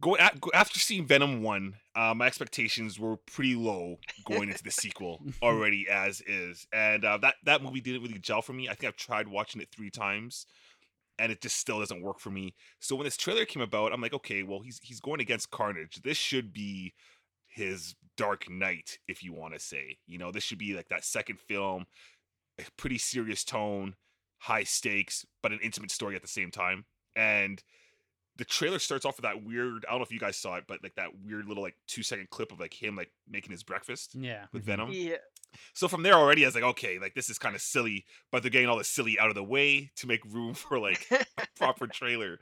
go, 0.00 0.16
go 0.40 0.50
after 0.54 0.78
seeing 0.78 1.06
Venom 1.06 1.42
one, 1.42 1.74
uh, 1.94 2.14
my 2.14 2.26
expectations 2.26 2.98
were 2.98 3.16
pretty 3.16 3.54
low 3.54 3.96
going 4.24 4.48
into 4.48 4.62
the 4.62 4.70
sequel 4.70 5.20
already 5.42 5.86
as 5.88 6.20
is, 6.22 6.66
and 6.72 7.04
uh, 7.04 7.18
that 7.18 7.34
that 7.44 7.62
movie 7.62 7.80
didn't 7.80 8.02
really 8.02 8.18
gel 8.18 8.42
for 8.42 8.52
me. 8.52 8.68
I 8.68 8.74
think 8.74 8.88
I've 8.88 8.96
tried 8.96 9.28
watching 9.28 9.60
it 9.60 9.68
three 9.70 9.90
times. 9.90 10.46
And 11.18 11.30
it 11.30 11.42
just 11.42 11.58
still 11.58 11.80
doesn't 11.80 12.00
work 12.00 12.18
for 12.18 12.30
me. 12.30 12.54
So 12.78 12.96
when 12.96 13.04
this 13.04 13.18
trailer 13.18 13.44
came 13.44 13.60
about, 13.60 13.92
I'm 13.92 14.00
like, 14.00 14.14
okay, 14.14 14.42
well, 14.42 14.62
he's 14.62 14.80
he's 14.82 15.00
going 15.00 15.20
against 15.20 15.50
Carnage. 15.50 16.00
This 16.02 16.16
should 16.16 16.50
be 16.50 16.94
his 17.46 17.94
Dark 18.16 18.48
Knight, 18.48 18.98
if 19.08 19.22
you 19.22 19.32
want 19.32 19.54
to 19.54 19.60
say. 19.60 19.98
You 20.06 20.18
know, 20.18 20.32
this 20.32 20.44
should 20.44 20.58
be 20.58 20.74
like 20.74 20.88
that 20.88 21.04
second 21.04 21.40
film, 21.40 21.86
a 22.58 22.64
pretty 22.76 22.98
serious 22.98 23.44
tone, 23.44 23.96
high 24.38 24.64
stakes, 24.64 25.26
but 25.42 25.52
an 25.52 25.60
intimate 25.62 25.90
story 25.90 26.16
at 26.16 26.22
the 26.22 26.28
same 26.28 26.50
time. 26.50 26.84
And 27.20 27.62
the 28.36 28.44
trailer 28.46 28.78
starts 28.78 29.04
off 29.04 29.16
with 29.18 29.24
that 29.24 29.44
weird, 29.44 29.84
I 29.86 29.90
don't 29.90 30.00
know 30.00 30.04
if 30.04 30.12
you 30.12 30.18
guys 30.18 30.36
saw 30.36 30.54
it, 30.56 30.64
but 30.66 30.82
like 30.82 30.94
that 30.94 31.10
weird 31.22 31.46
little 31.46 31.62
like 31.62 31.76
two 31.86 32.02
second 32.02 32.30
clip 32.30 32.52
of 32.52 32.58
like 32.60 32.72
him 32.72 32.96
like 32.96 33.10
making 33.28 33.50
his 33.52 33.62
breakfast 33.62 34.14
Yeah. 34.14 34.46
with 34.52 34.64
Venom. 34.64 34.90
Yeah. 34.92 35.16
So 35.74 35.88
from 35.88 36.02
there 36.04 36.14
already, 36.14 36.44
I 36.44 36.48
was 36.48 36.54
like, 36.54 36.64
okay, 36.64 36.98
like 36.98 37.14
this 37.14 37.28
is 37.28 37.38
kind 37.38 37.54
of 37.54 37.60
silly, 37.60 38.06
but 38.30 38.42
they're 38.42 38.50
getting 38.50 38.68
all 38.68 38.78
the 38.78 38.84
silly 38.84 39.18
out 39.18 39.28
of 39.28 39.34
the 39.34 39.42
way 39.44 39.90
to 39.96 40.06
make 40.06 40.24
room 40.24 40.54
for 40.54 40.78
like 40.78 41.06
a 41.10 41.24
proper 41.56 41.86
trailer. 41.86 42.38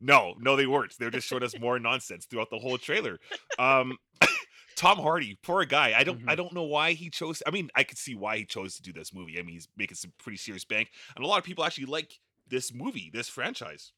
No, 0.00 0.34
no, 0.40 0.56
they 0.56 0.66
weren't. 0.66 0.94
They're 0.98 1.10
just 1.10 1.28
showing 1.28 1.42
us 1.44 1.56
more 1.60 1.78
nonsense 1.78 2.24
throughout 2.26 2.50
the 2.50 2.58
whole 2.58 2.78
trailer. 2.78 3.18
Um, 3.58 3.98
Tom 4.74 4.98
Hardy, 4.98 5.38
poor 5.42 5.64
guy. 5.64 5.94
I 5.96 6.02
don't, 6.02 6.22
I 6.26 6.32
Mhm. 6.34 6.36
don't 6.38 6.52
know 6.54 6.64
why 6.64 6.92
he 6.94 7.08
chose. 7.08 7.42
I 7.46 7.50
mean, 7.50 7.70
I 7.76 7.84
could 7.84 7.98
see 7.98 8.14
why 8.14 8.38
he 8.38 8.44
chose 8.46 8.74
to 8.76 8.82
do 8.82 8.92
this 8.92 9.14
movie. 9.14 9.38
I 9.38 9.42
mean, 9.42 9.54
he's 9.54 9.68
making 9.76 9.96
some 9.96 10.12
pretty 10.18 10.38
serious 10.38 10.64
bank, 10.64 10.88
and 11.14 11.24
a 11.24 11.28
lot 11.28 11.38
of 11.38 11.44
people 11.44 11.62
actually 11.64 11.86
like 11.86 12.18
this 12.48 12.72
movie, 12.74 13.10
this 13.12 13.28
franchise. 13.28 13.92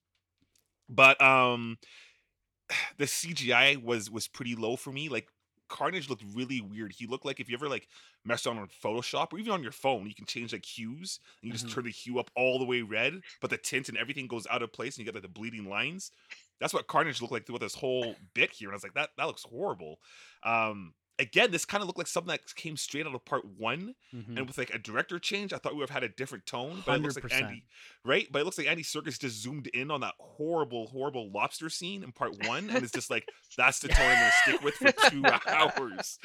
But 0.89 1.21
um, 1.21 1.79
the 2.99 3.07
CGI 3.07 3.77
was 3.77 4.11
was 4.11 4.29
pretty 4.29 4.55
low 4.55 4.77
for 4.77 4.93
me. 4.93 5.09
Like 5.09 5.29
Carnage 5.69 6.09
looked 6.09 6.25
really 6.35 6.61
weird. 6.61 6.93
He 6.93 7.07
looked 7.07 7.25
like 7.27 7.41
if 7.41 7.49
you 7.49 7.57
ever 7.57 7.69
like 7.69 7.89
messed 8.25 8.47
around 8.47 8.59
on 8.59 8.69
Photoshop 8.69 9.33
or 9.33 9.39
even 9.39 9.53
on 9.53 9.63
your 9.63 9.73
phone, 9.73 10.07
you 10.07 10.15
can 10.15 10.27
change 10.27 10.53
like 10.53 10.65
hues 10.65 11.21
and 11.43 11.49
you 11.49 11.53
just 11.53 11.67
Mhm. 11.67 11.73
turn 11.75 11.85
the 11.85 11.91
hue 11.91 12.19
up 12.19 12.31
all 12.37 12.59
the 12.59 12.65
way 12.65 12.83
red, 12.83 13.21
but 13.41 13.51
the 13.51 13.59
tint 13.59 13.89
and 13.89 13.99
everything 13.99 14.27
goes 14.27 14.47
out 14.51 14.63
of 14.63 14.73
place 14.73 14.97
and 14.97 15.01
you 15.01 15.05
get 15.13 15.15
like 15.15 15.23
the 15.23 15.29
bleeding 15.29 15.69
lines. 15.69 16.11
That's 16.61 16.75
what 16.75 16.89
Carnage 16.89 17.21
looked 17.21 17.33
like 17.33 17.47
throughout 17.47 17.61
this 17.61 17.75
whole 17.75 18.17
bit 18.35 18.51
here. 18.53 18.69
And 18.69 18.75
I 18.75 18.77
was 18.77 18.83
like, 18.83 18.95
that 18.95 19.11
that 19.19 19.27
looks 19.27 19.43
horrible. 19.45 20.01
Um 20.43 20.95
again, 21.19 21.51
this 21.51 21.65
kind 21.65 21.83
of 21.83 21.87
looked 21.89 21.99
like 21.99 22.07
something 22.07 22.31
that 22.31 22.55
came 22.55 22.77
straight 22.77 23.07
out 23.07 23.15
of 23.15 23.25
part 23.25 23.45
one. 23.45 23.95
Mhm. 24.15 24.37
And 24.37 24.47
with 24.47 24.57
like 24.59 24.73
a 24.75 24.79
director 24.79 25.19
change, 25.19 25.53
I 25.53 25.59
thought 25.59 25.73
we 25.73 25.79
would 25.79 25.89
have 25.91 26.03
had 26.03 26.11
a 26.11 26.15
different 26.15 26.47
tone. 26.47 26.83
But 26.87 26.97
it 27.01 27.03
looks 27.03 27.17
like 27.17 27.33
Andy, 27.33 27.65
right? 28.05 28.29
But 28.31 28.41
it 28.43 28.45
looks 28.45 28.59
like 28.59 28.67
Andy 28.67 28.83
Serkis 28.83 29.19
just 29.19 29.43
zoomed 29.43 29.67
in 29.69 29.91
on 29.91 30.01
that 30.03 30.15
horrible, 30.19 30.87
horrible 30.87 31.31
lobster 31.31 31.69
scene 31.71 32.03
in 32.03 32.13
part 32.13 32.47
one, 32.47 32.71
and 32.71 32.83
it's 32.83 32.93
just 32.93 33.11
like 33.11 33.29
that's 33.57 33.81
the 33.81 33.89
tone 33.89 34.07
I'm 34.07 34.15
gonna 34.19 34.33
stick 34.45 34.63
with 34.63 34.75
for 34.75 35.11
two 35.11 35.23
hours 35.49 36.19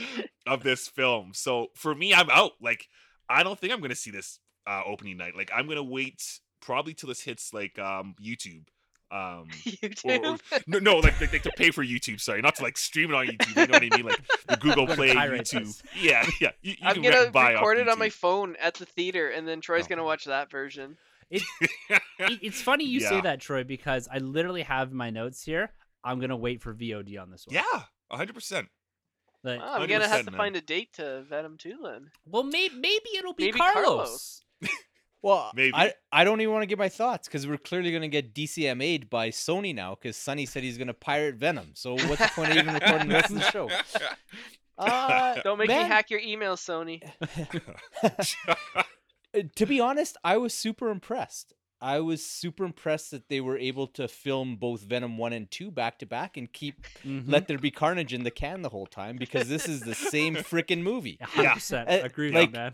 of 0.46 0.64
this 0.64 0.88
film. 0.88 1.32
So 1.34 1.68
for 1.76 1.96
me, 1.96 2.14
I'm 2.14 2.30
out. 2.30 2.54
Like 2.62 2.88
I 3.30 3.44
don't 3.44 3.60
think 3.60 3.74
I'm 3.74 3.82
gonna 3.82 3.96
see 3.96 4.12
this 4.12 4.40
uh, 4.68 4.84
opening 4.86 5.18
night. 5.18 5.36
Like 5.36 5.52
I'm 5.54 5.68
gonna 5.68 5.84
wait 5.84 6.40
probably 6.62 6.94
till 6.94 7.10
this 7.10 7.22
hits 7.22 7.54
like 7.54 7.78
um 7.80 8.16
YouTube. 8.24 8.66
Um, 9.14 9.48
YouTube. 9.64 10.40
or- 10.52 10.60
no, 10.66 10.80
no, 10.80 10.98
like, 10.98 11.22
like, 11.22 11.32
like 11.34 11.44
to 11.44 11.52
pay 11.56 11.70
for 11.70 11.84
YouTube. 11.86 12.20
Sorry, 12.20 12.42
not 12.42 12.56
to 12.56 12.64
like 12.64 12.78
stream 12.80 13.12
it 13.12 13.16
on 13.16 13.28
YouTube. 13.28 13.50
You 13.50 13.68
know 13.68 13.74
what 13.74 13.84
I 13.94 13.98
mean? 13.98 14.06
Like 14.08 14.22
the 14.48 14.58
Google 14.58 14.88
Play, 14.96 15.14
YouTube. 15.14 15.66
does. 15.66 15.84
Yeah, 16.02 16.26
yeah. 16.42 16.50
You, 16.64 16.72
you 16.72 16.78
I'm 16.82 16.94
can 16.96 17.04
gonna 17.04 17.16
rent 17.18 17.32
buy 17.34 17.54
record 17.54 17.78
it 17.78 17.88
on 17.90 18.00
my 18.00 18.10
phone 18.10 18.56
at 18.62 18.74
the 18.74 18.86
theater, 18.88 19.30
and 19.30 19.48
then 19.48 19.62
Troy's 19.62 19.86
Oh. 19.86 19.90
gonna 19.90 20.04
watch 20.04 20.26
that 20.26 20.50
version. 20.50 20.98
It, 21.30 21.44
it's 22.20 22.62
funny 22.62 22.86
you 22.86 23.00
say 23.00 23.22
that, 23.22 23.40
Troy, 23.40 23.64
because 23.64 24.08
I 24.12 24.18
literally 24.20 24.64
have 24.64 24.92
my 24.92 25.10
notes 25.10 25.44
here. 25.44 25.72
I'm 26.04 26.20
gonna 26.20 26.36
wait 26.38 26.62
for 26.62 26.74
VOD 26.74 27.20
on 27.22 27.30
this 27.32 27.46
one. 27.48 27.56
Yeah, 27.56 27.84
hundred 28.12 28.34
percent. 28.34 28.68
Like, 29.44 29.60
Wow, 29.60 29.74
I'm 29.76 29.90
gonna 29.90 30.08
have 30.08 30.26
to 30.26 30.32
man. 30.32 30.38
find 30.38 30.56
a 30.56 30.62
date 30.62 30.94
to 30.94 31.24
Venom 31.30 31.58
2 31.58 31.74
then. 31.84 32.10
well, 32.26 32.44
may- 32.44 32.70
maybe 32.70 33.10
it'll 33.18 33.34
be 33.34 33.46
Maybe 33.46 33.60
Carlos. 33.60 33.84
Carlos. 33.84 34.44
Well, 35.24 35.52
Maybe. 35.56 35.74
I 35.74 35.94
I 36.12 36.24
don't 36.26 36.42
even 36.42 36.54
want 36.54 36.64
to 36.64 36.68
give 36.68 36.78
my 36.78 36.90
thoughts 36.90 37.28
because 37.28 37.48
we're 37.48 37.58
clearly 37.58 37.90
going 37.92 38.02
to 38.04 38.10
get 38.10 38.36
DCMA'd 38.36 39.10
by 39.10 39.30
Sony 39.30 39.74
now 39.74 39.96
because 39.96 40.18
Sonny 40.18 40.46
said 40.46 40.64
he's 40.64 40.78
going 40.78 40.88
to 40.90 40.94
pirate 40.94 41.36
Venom. 41.36 41.72
So 41.76 41.94
what's 41.94 42.22
the 42.22 42.32
point 42.36 42.52
of 42.52 42.58
even 42.58 42.74
recording 42.74 43.08
the 43.08 43.14
rest 43.16 43.30
of 43.32 43.38
the 43.38 43.52
show? 43.52 43.70
Uh, 44.76 45.40
Don't 45.44 45.60
make 45.60 45.68
man, 45.68 45.84
me 45.84 45.88
hack 45.88 46.10
your 46.10 46.20
email, 46.20 46.56
Sony. 46.56 47.04
uh, 48.04 49.44
To 49.56 49.66
be 49.68 49.80
honest, 49.80 50.18
I 50.24 50.38
was 50.38 50.54
super 50.54 50.90
impressed. 50.90 51.54
I 51.80 52.00
was 52.00 52.26
super 52.26 52.64
impressed 52.66 53.12
that 53.12 53.30
they 53.30 53.40
were 53.42 53.58
able 53.58 53.88
to 53.88 54.08
film 54.08 54.56
both 54.56 54.82
Venom 54.82 55.18
1 55.18 55.34
and 55.34 55.52
2 55.52 55.70
back 55.70 56.00
to 56.00 56.06
back 56.06 56.38
and 56.38 56.52
keep 56.52 56.82
Mhm. 57.06 57.26
Let 57.28 57.48
There 57.48 57.58
Be 57.60 57.72
Carnage 57.72 58.14
in 58.14 58.24
the 58.24 58.32
can 58.32 58.62
the 58.62 58.70
whole 58.70 58.88
time 58.88 59.18
because 59.18 59.48
this 59.50 59.68
is 59.68 59.82
the 59.82 59.94
same 59.94 60.36
freaking 60.38 60.82
movie. 60.82 61.18
A 61.22 61.26
hundred 61.26 61.54
percent 61.54 61.90
Uh, 61.90 62.00
agree 62.04 62.28
with 62.32 62.36
like- 62.36 62.56
you, 62.56 62.72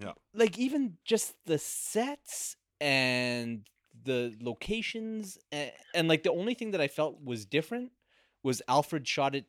man. 0.00 0.12
like 0.34 0.58
even 0.58 0.98
just 1.04 1.34
the 1.46 1.58
sets 1.58 2.56
and 2.80 3.66
the 4.04 4.34
locations 4.40 5.38
and, 5.52 5.72
and 5.94 6.08
like 6.08 6.22
the 6.22 6.30
only 6.32 6.54
thing 6.54 6.70
that 6.72 6.80
I 6.80 6.88
felt 6.88 7.22
was 7.22 7.44
different 7.46 7.92
was 8.42 8.62
Alfred 8.68 9.06
shot 9.06 9.34
it 9.34 9.46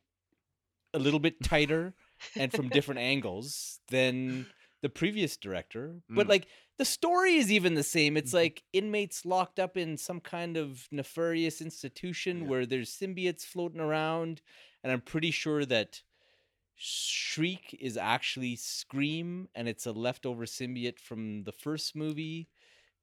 a 0.93 0.99
little 0.99 1.19
bit 1.19 1.43
tighter 1.43 1.93
and 2.35 2.51
from 2.51 2.69
different 2.69 2.99
angles 3.13 3.79
than 3.89 4.47
the 4.81 4.89
previous 4.89 5.37
director. 5.37 6.01
But 6.09 6.25
Mm. 6.25 6.29
like 6.29 6.47
the 6.77 6.85
story 6.85 7.35
is 7.35 7.51
even 7.51 7.75
the 7.75 7.83
same. 7.83 8.17
It's 8.17 8.31
Mhm. 8.31 8.35
like 8.35 8.63
inmates 8.73 9.25
locked 9.25 9.59
up 9.59 9.77
in 9.77 9.97
some 9.97 10.19
kind 10.21 10.57
of 10.57 10.87
nefarious 10.91 11.61
institution 11.61 12.41
Yeah. 12.41 12.47
where 12.47 12.65
there's 12.65 12.89
symbiotes 12.89 13.43
floating 13.43 13.81
around 13.81 14.41
and 14.83 14.91
I'm 14.91 15.01
pretty 15.01 15.31
sure 15.31 15.65
that 15.65 16.01
Shriek 16.81 17.77
is 17.77 17.97
actually 17.97 18.55
Scream, 18.55 19.49
and 19.53 19.67
it's 19.67 19.85
a 19.85 19.91
leftover 19.91 20.45
symbiote 20.45 20.97
from 20.97 21.43
the 21.43 21.51
first 21.51 21.93
movie 21.93 22.47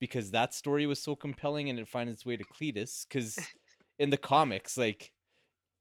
because 0.00 0.30
that 0.30 0.54
story 0.54 0.86
was 0.86 0.98
so 0.98 1.14
compelling 1.14 1.68
and 1.68 1.78
it 1.78 1.86
finds 1.86 2.10
its 2.10 2.24
way 2.24 2.38
to 2.38 2.44
Cletus. 2.44 3.06
Because 3.06 3.38
in 3.98 4.08
the 4.08 4.16
comics, 4.16 4.78
like 4.78 5.12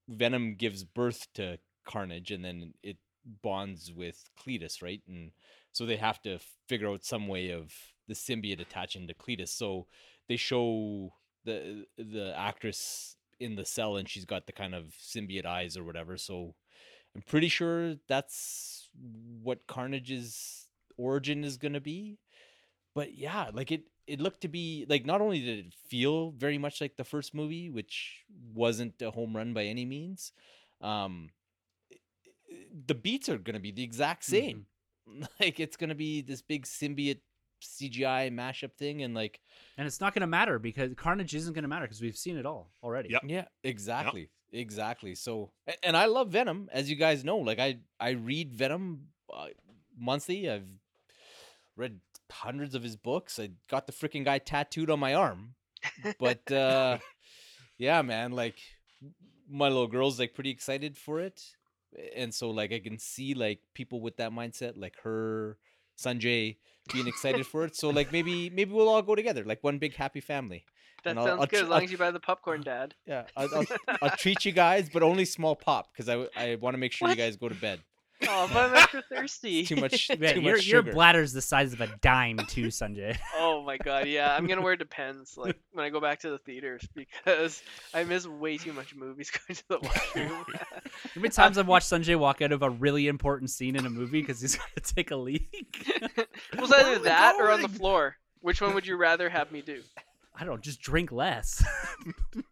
Venom 0.10 0.56
gives 0.56 0.84
birth 0.84 1.28
to 1.36 1.58
Carnage 1.86 2.32
and 2.32 2.44
then 2.44 2.74
it 2.84 2.98
bonds 3.42 3.94
with 3.94 4.26
Cletus, 4.38 4.82
right? 4.82 5.02
And 5.08 5.32
so 5.72 5.86
they 5.86 5.96
have 5.96 6.22
to 6.24 6.40
figure 6.68 6.90
out 6.90 7.06
some 7.06 7.30
way 7.30 7.52
of 7.52 7.74
the 8.10 8.14
symbiote 8.14 8.60
attaching 8.60 9.08
to 9.08 9.14
Cletus. 9.14 9.50
So 9.50 9.88
they 10.28 10.36
show 10.36 11.14
the 11.46 11.86
the 11.98 12.34
actress 12.38 13.16
in 13.40 13.56
the 13.56 13.66
cell 13.66 13.96
and 13.96 14.10
she's 14.10 14.26
got 14.26 14.48
the 14.48 14.54
kind 14.54 14.76
of 14.76 14.94
symbiote 15.02 15.46
eyes 15.46 15.78
or 15.78 15.86
whatever. 15.86 16.18
So 16.18 16.56
I'm 17.16 17.22
pretty 17.22 17.48
sure 17.48 17.96
that's 18.08 18.90
what 19.42 19.68
Carnage's 19.68 20.68
origin 20.98 21.44
is 21.44 21.58
going 21.58 21.74
to 21.74 21.82
be. 21.82 22.20
But 22.94 23.16
yeah, 23.18 23.50
like 23.54 23.72
it 23.72 23.84
it 24.08 24.20
looked 24.22 24.42
to 24.42 24.48
be 24.48 24.86
like 24.88 25.06
not 25.06 25.22
only 25.22 25.40
did 25.40 25.66
it 25.68 25.74
feel 25.74 26.32
very 26.32 26.58
much 26.58 26.80
like 26.82 26.96
the 26.98 27.04
first 27.04 27.34
movie, 27.34 27.70
which 27.70 28.24
wasn't 28.54 29.02
a 29.02 29.12
home 29.12 29.36
run 29.36 29.54
by 29.54 29.64
any 29.66 29.86
means, 29.86 30.32
um 30.82 31.30
i- 31.92 31.96
i- 32.52 32.66
the 32.88 32.96
beats 32.96 33.28
are 33.30 33.38
going 33.38 33.54
to 33.56 33.60
be 33.60 33.72
the 33.72 33.84
exact 33.84 34.24
same. 34.26 34.66
Like 35.40 35.60
it's 35.60 35.78
going 35.78 35.90
to 35.90 35.96
be 35.96 36.22
this 36.22 36.42
big 36.42 36.66
symbiote 36.66 37.20
CGI 37.62 38.32
mashup 38.32 38.74
thing 38.74 39.04
and 39.04 39.14
like 39.14 39.40
And 39.78 39.86
it's 39.86 40.02
not 40.02 40.14
gonna 40.16 40.26
matter 40.28 40.58
because 40.60 40.94
Carnage 40.96 41.36
isn't 41.36 41.54
gonna 41.54 41.68
matter 41.68 41.86
because 41.86 42.02
we've 42.02 42.18
seen 42.18 42.38
it 42.38 42.46
all 42.46 42.72
already. 42.84 43.10
Yep. 43.10 43.22
Yeah, 43.28 43.46
exactly. 43.64 44.30
Exactly. 44.52 45.16
So, 45.16 45.52
and 45.84 45.98
I 45.98 46.06
love 46.06 46.30
Venom, 46.30 46.70
as 46.72 46.90
you 46.90 46.96
guys 46.96 47.24
know. 47.26 47.38
Like 47.38 47.60
I, 47.60 47.80
I 48.00 48.12
read 48.12 48.54
Venom 48.54 49.08
uh, 49.34 49.48
monthly. 49.98 50.50
I've 50.50 50.68
read 51.76 52.00
hundreds 52.32 52.76
of 52.76 52.84
his 52.84 52.96
books. 52.96 53.40
I 53.40 53.50
got 53.70 53.88
the 53.88 53.94
freaking 53.94 54.26
guy 54.26 54.40
tattooed 54.40 54.90
on 54.90 55.00
my 55.00 55.14
arm. 55.14 55.56
But 56.20 56.52
uh 56.52 56.98
yeah, 57.78 58.02
man, 58.02 58.32
like 58.32 58.56
my 59.50 59.68
little 59.68 59.88
girl's 59.88 60.20
like 60.20 60.34
pretty 60.34 60.50
excited 60.50 60.98
for 60.98 61.20
it. 61.20 61.42
And 62.16 62.34
so 62.34 62.50
like 62.50 62.74
I 62.74 62.80
can 62.80 62.98
see 62.98 63.34
like 63.34 63.60
people 63.74 64.02
with 64.02 64.18
that 64.18 64.32
mindset, 64.32 64.74
like 64.76 64.96
her, 65.04 65.58
Sanjay, 65.98 66.58
being 66.92 67.08
excited 67.08 67.46
for 67.46 67.64
it. 67.66 67.76
So 67.76 67.90
like 67.90 68.12
maybe 68.12 68.50
maybe 68.50 68.72
we'll 68.72 68.90
all 68.90 69.02
go 69.02 69.16
together, 69.16 69.44
like 69.46 69.64
one 69.64 69.78
big 69.78 69.96
happy 69.96 70.20
family. 70.20 70.66
That 71.06 71.12
And 71.12 71.20
I'll- 71.20 71.26
sounds 71.28 71.40
I'll 71.42 71.48
good 71.48 71.58
tr- 71.60 71.64
as 71.64 71.70
long 71.70 71.78
I'll- 71.80 71.84
as 71.86 71.92
you 71.92 71.98
buy 71.98 72.12
the 72.12 72.20
popcorn, 72.20 72.62
Dad. 72.62 72.94
Yeah, 73.08 73.24
I'll, 73.38 73.50
I'll, 73.56 73.66
I'll 74.02 74.18
treat 74.18 74.44
you 74.44 74.52
guys, 74.52 74.90
but 74.92 75.02
only 75.04 75.24
small 75.26 75.56
pop 75.56 75.90
because 75.94 76.10
I 76.10 76.28
I 76.36 76.56
want 76.56 76.74
to 76.74 76.78
make 76.80 76.92
sure 76.92 77.08
What? 77.08 77.18
you 77.18 77.24
guys 77.24 77.38
go 77.38 77.48
to 77.48 77.56
bed. 77.56 77.80
Oh, 78.28 78.50
but 78.52 78.70
I'm 78.70 78.76
extra 78.78 79.04
thirsty. 79.04 79.66
Too 79.66 79.76
much, 79.76 80.10
Yeah, 80.20 80.34
too 80.34 80.42
your, 80.42 80.56
much 80.56 80.66
your 80.66 80.82
sugar. 80.82 80.94
bladder's 80.94 81.34
the 81.34 81.42
size 81.42 81.74
of 81.74 81.82
a 81.82 81.88
dime, 82.02 82.38
too, 82.48 82.68
Sanjay. 82.68 83.18
Oh 83.38 83.62
my 83.64 83.78
god, 83.78 84.08
yeah. 84.08 84.34
I'm 84.34 84.48
gonna 84.48 84.62
wear 84.62 84.78
Depends 84.78 85.38
like 85.38 85.60
when 85.74 85.86
I 85.86 85.90
go 85.90 86.00
back 86.00 86.22
to 86.22 86.30
the 86.30 86.38
theaters 86.38 86.88
because 86.96 87.62
I 87.94 88.06
miss 88.06 88.26
way 88.26 88.58
too 88.58 88.72
much 88.74 88.96
movies 88.96 89.32
going 89.48 89.56
to 89.58 89.68
the 89.68 89.80
washroom. 89.80 90.46
How 90.54 90.82
many 91.22 91.30
times 91.30 91.58
I've 91.58 91.68
watched 91.68 91.92
Sanjay 91.92 92.18
walk 92.18 92.42
out 92.42 92.54
of 92.54 92.62
a 92.64 92.70
really 92.70 93.08
important 93.08 93.50
scene 93.52 93.76
in 93.76 93.86
a 93.86 93.90
movie 93.90 94.22
because 94.22 94.40
he's 94.42 94.56
going 94.56 94.70
to 94.82 94.94
take 94.96 95.12
a 95.12 95.18
leak? 95.18 95.86
was 96.58 96.70
Where 96.70 96.80
either 96.80 96.92
am 96.96 97.00
I 97.02 97.04
that 97.04 97.36
or 97.40 97.52
on 97.52 97.62
the 97.62 97.70
floor. 97.70 98.16
Which 98.40 98.62
one 98.62 98.74
would 98.76 98.88
you 98.88 98.96
rather 98.96 99.28
have 99.30 99.52
me 99.52 99.62
do? 99.62 99.82
I 100.38 100.44
don't 100.44 100.56
know, 100.56 100.58
just 100.58 100.82
drink 100.82 101.12
less. 101.12 101.64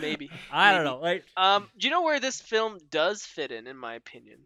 Maybe. 0.00 0.30
I 0.52 0.72
don't 0.72 0.84
Maybe. 0.84 0.90
know. 0.96 1.00
Like, 1.00 1.24
Um, 1.36 1.68
do 1.78 1.86
you 1.86 1.90
know 1.90 2.02
where 2.02 2.20
this 2.20 2.40
film 2.40 2.78
does 2.90 3.22
fit 3.22 3.52
in, 3.52 3.66
in 3.66 3.76
my 3.76 3.94
opinion? 3.94 4.38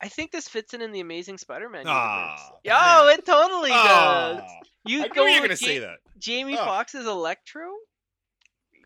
I 0.00 0.08
think 0.08 0.32
this 0.32 0.48
fits 0.48 0.74
in 0.74 0.82
in 0.82 0.90
the 0.92 1.00
Amazing 1.00 1.38
Spider-Man 1.38 1.82
universe. 1.86 1.94
Ah, 1.96 2.50
Yo, 2.64 2.72
man. 3.06 3.18
it 3.18 3.24
totally 3.24 3.70
does. 3.70 4.40
Ah, 4.44 4.46
You 4.84 5.04
I 5.04 5.08
go 5.08 5.26
you 5.26 5.40
were 5.40 5.46
gonna 5.46 5.56
say 5.56 5.78
that. 5.78 5.98
Jamie 6.18 6.58
Oh. 6.58 6.64
Foxx's 6.64 7.06
Electro. 7.06 7.70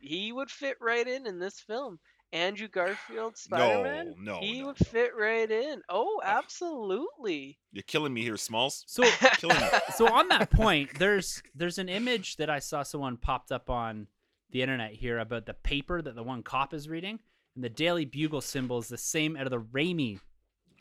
He 0.03 0.31
would 0.31 0.51
fit 0.51 0.77
right 0.81 1.07
in 1.09 1.27
in 1.27 1.39
this 1.39 1.59
film. 1.59 1.99
Andrew 2.37 2.69
Garfield 2.69 3.37
Spider-Man. 3.37 4.15
no, 4.21 4.39
he 4.41 4.61
no, 4.61 4.67
would 4.69 4.81
no. 4.81 4.85
fit 4.91 5.13
right 5.19 5.51
in. 5.51 5.83
Oh, 5.89 6.21
absolutely. 6.25 7.59
You're 7.73 7.83
killing 7.83 8.13
me 8.13 8.23
here, 8.23 8.37
Smalls. 8.37 8.85
so 8.87 9.03
Killing 9.39 9.57
me. 9.61 9.67
so 9.97 10.07
on 10.13 10.29
that 10.29 10.51
point, 10.51 10.91
there's 10.99 11.43
there's 11.55 11.79
an 11.79 11.89
image 11.89 12.37
that 12.37 12.51
I 12.51 12.59
saw 12.59 12.83
someone 12.83 13.17
popped 13.17 13.51
up 13.53 13.71
on 13.71 14.07
the 14.51 14.63
internet 14.63 14.93
here 14.93 15.19
about 15.19 15.47
the 15.47 15.55
paper 15.55 16.01
that 16.03 16.15
the 16.15 16.23
one 16.23 16.43
cop 16.43 16.73
is 16.75 16.89
reading, 16.89 17.19
and 17.55 17.65
the 17.65 17.69
Daily 17.69 18.05
Bugle 18.05 18.41
symbol 18.41 18.79
is 18.79 18.89
the 18.89 18.99
same 18.99 19.37
out 19.37 19.47
of 19.47 19.51
the 19.51 19.61
Raimi 19.61 20.21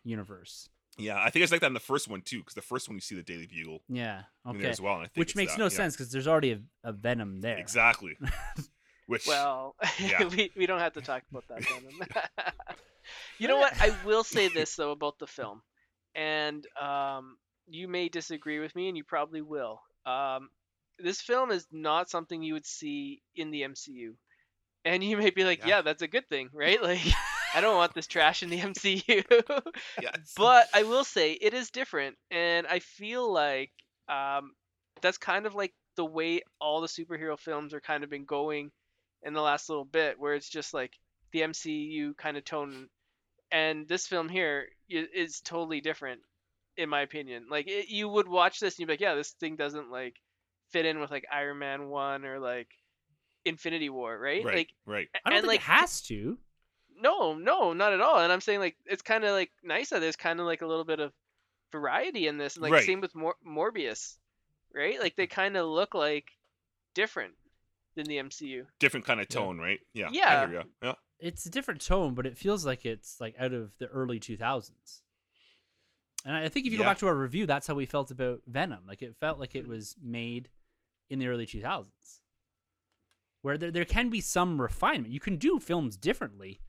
universe. 0.04 0.70
Yeah, 0.98 1.18
I 1.22 1.30
think 1.30 1.44
it's 1.44 1.52
like 1.52 1.60
that 1.62 1.68
in 1.68 1.74
the 1.74 1.80
first 1.82 2.08
one 2.08 2.22
too, 2.22 2.38
because 2.40 2.54
the 2.54 2.62
first 2.62 2.88
one 2.88 2.96
you 2.96 3.02
see 3.02 3.16
the 3.16 3.24
Daily 3.24 3.48
Bugle 3.48 3.82
Yeah. 3.90 4.22
in 4.46 4.54
there 4.54 4.62
Okay. 4.62 4.70
as 4.70 4.80
well, 4.80 4.94
and 4.96 5.04
I 5.04 5.08
think 5.08 5.18
Which 5.18 5.36
makes 5.36 5.54
that, 5.54 5.60
no 5.60 5.66
yeah. 5.66 5.70
sense 5.70 5.96
because 5.96 6.12
there's 6.12 6.28
already 6.28 6.52
a, 6.54 6.60
a 6.86 6.94
Venom 6.94 7.42
there. 7.42 7.58
Exactly. 7.58 8.18
Which 9.08 9.28
Well, 9.28 9.76
Yeah. 10.00 10.28
we, 10.30 10.52
we 10.56 10.66
don't 10.66 10.80
have 10.80 10.94
to 10.94 11.02
talk 11.02 11.24
about 11.30 11.48
that 11.50 11.62
then. 11.68 12.08
you 13.40 13.48
know 13.48 13.58
what? 13.58 13.74
I 13.80 13.94
will 14.06 14.24
say 14.24 14.48
this 14.48 14.76
though 14.76 14.92
about 14.92 15.20
the 15.20 15.28
film, 15.28 15.62
and 16.16 16.66
um, 16.80 17.38
you 17.68 17.88
may 17.88 18.10
disagree 18.10 18.60
with 18.60 18.76
me, 18.76 18.88
and 18.88 18.98
you 18.98 19.04
probably 19.04 19.42
will. 19.42 19.82
Um, 20.06 20.50
this 21.00 21.22
film 21.22 21.52
is 21.52 21.68
not 21.72 22.10
something 22.10 22.42
you 22.42 22.54
would 22.54 22.66
see 22.66 23.22
in 23.36 23.52
the 23.52 23.62
MCU, 23.64 24.14
and 24.86 25.04
you 25.04 25.18
may 25.18 25.30
be 25.30 25.44
like, 25.44 25.60
Yeah. 25.60 25.68
"Yeah, 25.68 25.82
that's 25.82 26.02
a 26.02 26.08
good 26.08 26.28
thing, 26.30 26.50
right?" 26.54 26.82
Like, 26.82 27.02
I 27.54 27.62
don't 27.62 27.76
want 27.78 27.94
this 27.94 28.08
trash 28.08 28.44
in 28.44 28.50
the 28.50 28.60
MCU. 28.60 29.24
it's- 29.98 30.34
but 30.36 30.68
I 30.74 30.84
will 30.84 31.04
say 31.04 31.34
it 31.34 31.54
is 31.54 31.70
different, 31.70 32.18
and 32.32 32.66
I 32.68 32.80
feel 32.80 33.32
like 33.32 33.72
um, 34.08 34.54
that's 35.02 35.18
kind 35.18 35.46
of 35.46 35.56
like 35.56 35.74
the 35.96 36.06
way 36.06 36.42
all 36.60 36.82
the 36.82 36.88
superhero 36.88 37.40
films 37.40 37.74
are 37.74 37.80
kind 37.82 38.04
of 38.04 38.10
been 38.10 38.26
going 38.26 38.72
in 39.26 39.34
the 39.34 39.42
last 39.42 39.68
little 39.68 39.84
bit, 39.86 40.18
where 40.20 40.36
it's 40.36 40.50
just 40.50 40.74
like 40.74 40.94
the 41.32 41.42
MCU 41.42 42.16
kind 42.16 42.38
of 42.38 42.46
tone, 42.46 42.88
and 43.52 43.88
this 43.88 44.08
film 44.08 44.30
here 44.30 44.68
is 44.90 45.42
totally 45.42 45.82
different, 45.82 46.22
in 46.78 46.88
my 46.90 47.02
opinion. 47.02 47.48
Like 47.50 47.68
it, 47.68 47.90
you 47.90 48.08
would 48.08 48.28
watch 48.28 48.60
this 48.62 48.76
and 48.76 48.80
you'd 48.82 48.88
be 48.88 48.94
like, 48.94 49.02
yeah, 49.02 49.16
this 49.16 49.32
thing 49.32 49.58
doesn't 49.58 49.92
like 49.92 50.16
fit 50.70 50.86
in 50.86 51.00
with 51.00 51.12
like 51.12 51.26
Iron 51.34 51.60
Man 51.60 51.90
one 51.90 52.24
or 52.24 52.40
like 52.40 52.70
Infinity 53.46 53.90
War, 53.90 54.18
right? 54.18 54.44
right, 54.46 54.56
Like 54.56 54.70
right. 54.86 55.08
I 55.26 55.30
don't 55.30 55.38
and, 55.40 55.44
think 55.44 55.54
like, 55.54 55.60
it 55.62 55.64
has 55.64 56.02
to. 56.04 56.38
no, 57.00 57.34
no, 57.36 57.74
not 57.74 57.94
at 57.94 58.02
all. 58.02 58.20
And 58.20 58.32
I'm 58.32 58.42
saying 58.42 58.60
like 58.60 58.76
it's 58.86 59.02
kind 59.02 59.24
of 59.24 59.32
like 59.32 59.52
nice 59.64 59.90
that 59.90 60.00
there's 60.00 60.16
kind 60.16 60.40
of 60.40 60.46
like 60.46 60.62
a 60.62 60.68
little 60.68 60.86
bit 60.86 61.00
of 61.00 61.12
variety 61.72 62.28
in 62.28 62.38
this. 62.38 62.56
and, 62.56 62.64
Like 62.64 62.74
Right. 62.74 62.86
same 62.86 63.02
with 63.02 63.14
Mor- 63.16 63.38
Morbius, 63.46 64.18
right? 64.74 65.00
Like 65.00 65.16
they 65.16 65.28
kind 65.28 65.58
of 65.58 65.68
look 65.68 65.94
like 65.94 66.26
different 66.94 67.34
than 67.96 68.06
the 68.06 68.18
MCU. 68.18 68.66
Different 68.80 69.06
kind 69.06 69.20
of 69.22 69.28
tone, 69.28 69.58
right? 69.58 69.80
Yeah. 69.94 70.08
I 70.08 70.12
Yeah. 70.12 70.48
hear 70.48 70.56
ya. 70.58 70.64
Yeah. 70.84 70.94
It's 71.20 71.46
a 71.46 71.50
different 71.50 71.82
tone, 71.82 72.14
but 72.14 72.26
it 72.26 72.38
feels 72.38 72.66
like 72.66 72.86
it's 72.86 73.20
like 73.22 73.36
out 73.40 73.54
of 73.54 73.78
the 73.80 73.88
early 73.88 74.20
2000s. 74.20 75.02
And 76.26 76.36
I 76.36 76.50
think 76.50 76.66
if 76.66 76.72
you 76.72 76.80
go 76.80 76.84
back 76.84 76.98
to 77.00 77.08
our 77.08 77.16
review, 77.16 77.46
that's 77.46 77.68
how 77.68 77.76
we 77.76 77.86
felt 77.86 78.12
about 78.12 78.42
Venom. 78.48 78.84
Like 78.88 79.02
it 79.02 79.16
felt 79.20 79.40
like 79.40 79.56
it 79.56 79.68
was 79.68 79.96
made 80.02 80.50
in 81.10 81.20
the 81.20 81.28
early 81.28 81.46
2000s. 81.46 82.20
Where 83.44 83.58
there, 83.58 83.70
there 83.72 83.86
can 83.86 84.10
be 84.10 84.22
some 84.22 84.60
refinement. 84.60 85.14
You 85.14 85.20
can 85.20 85.38
do 85.38 85.60
films 85.60 85.96
differently, 85.98 86.60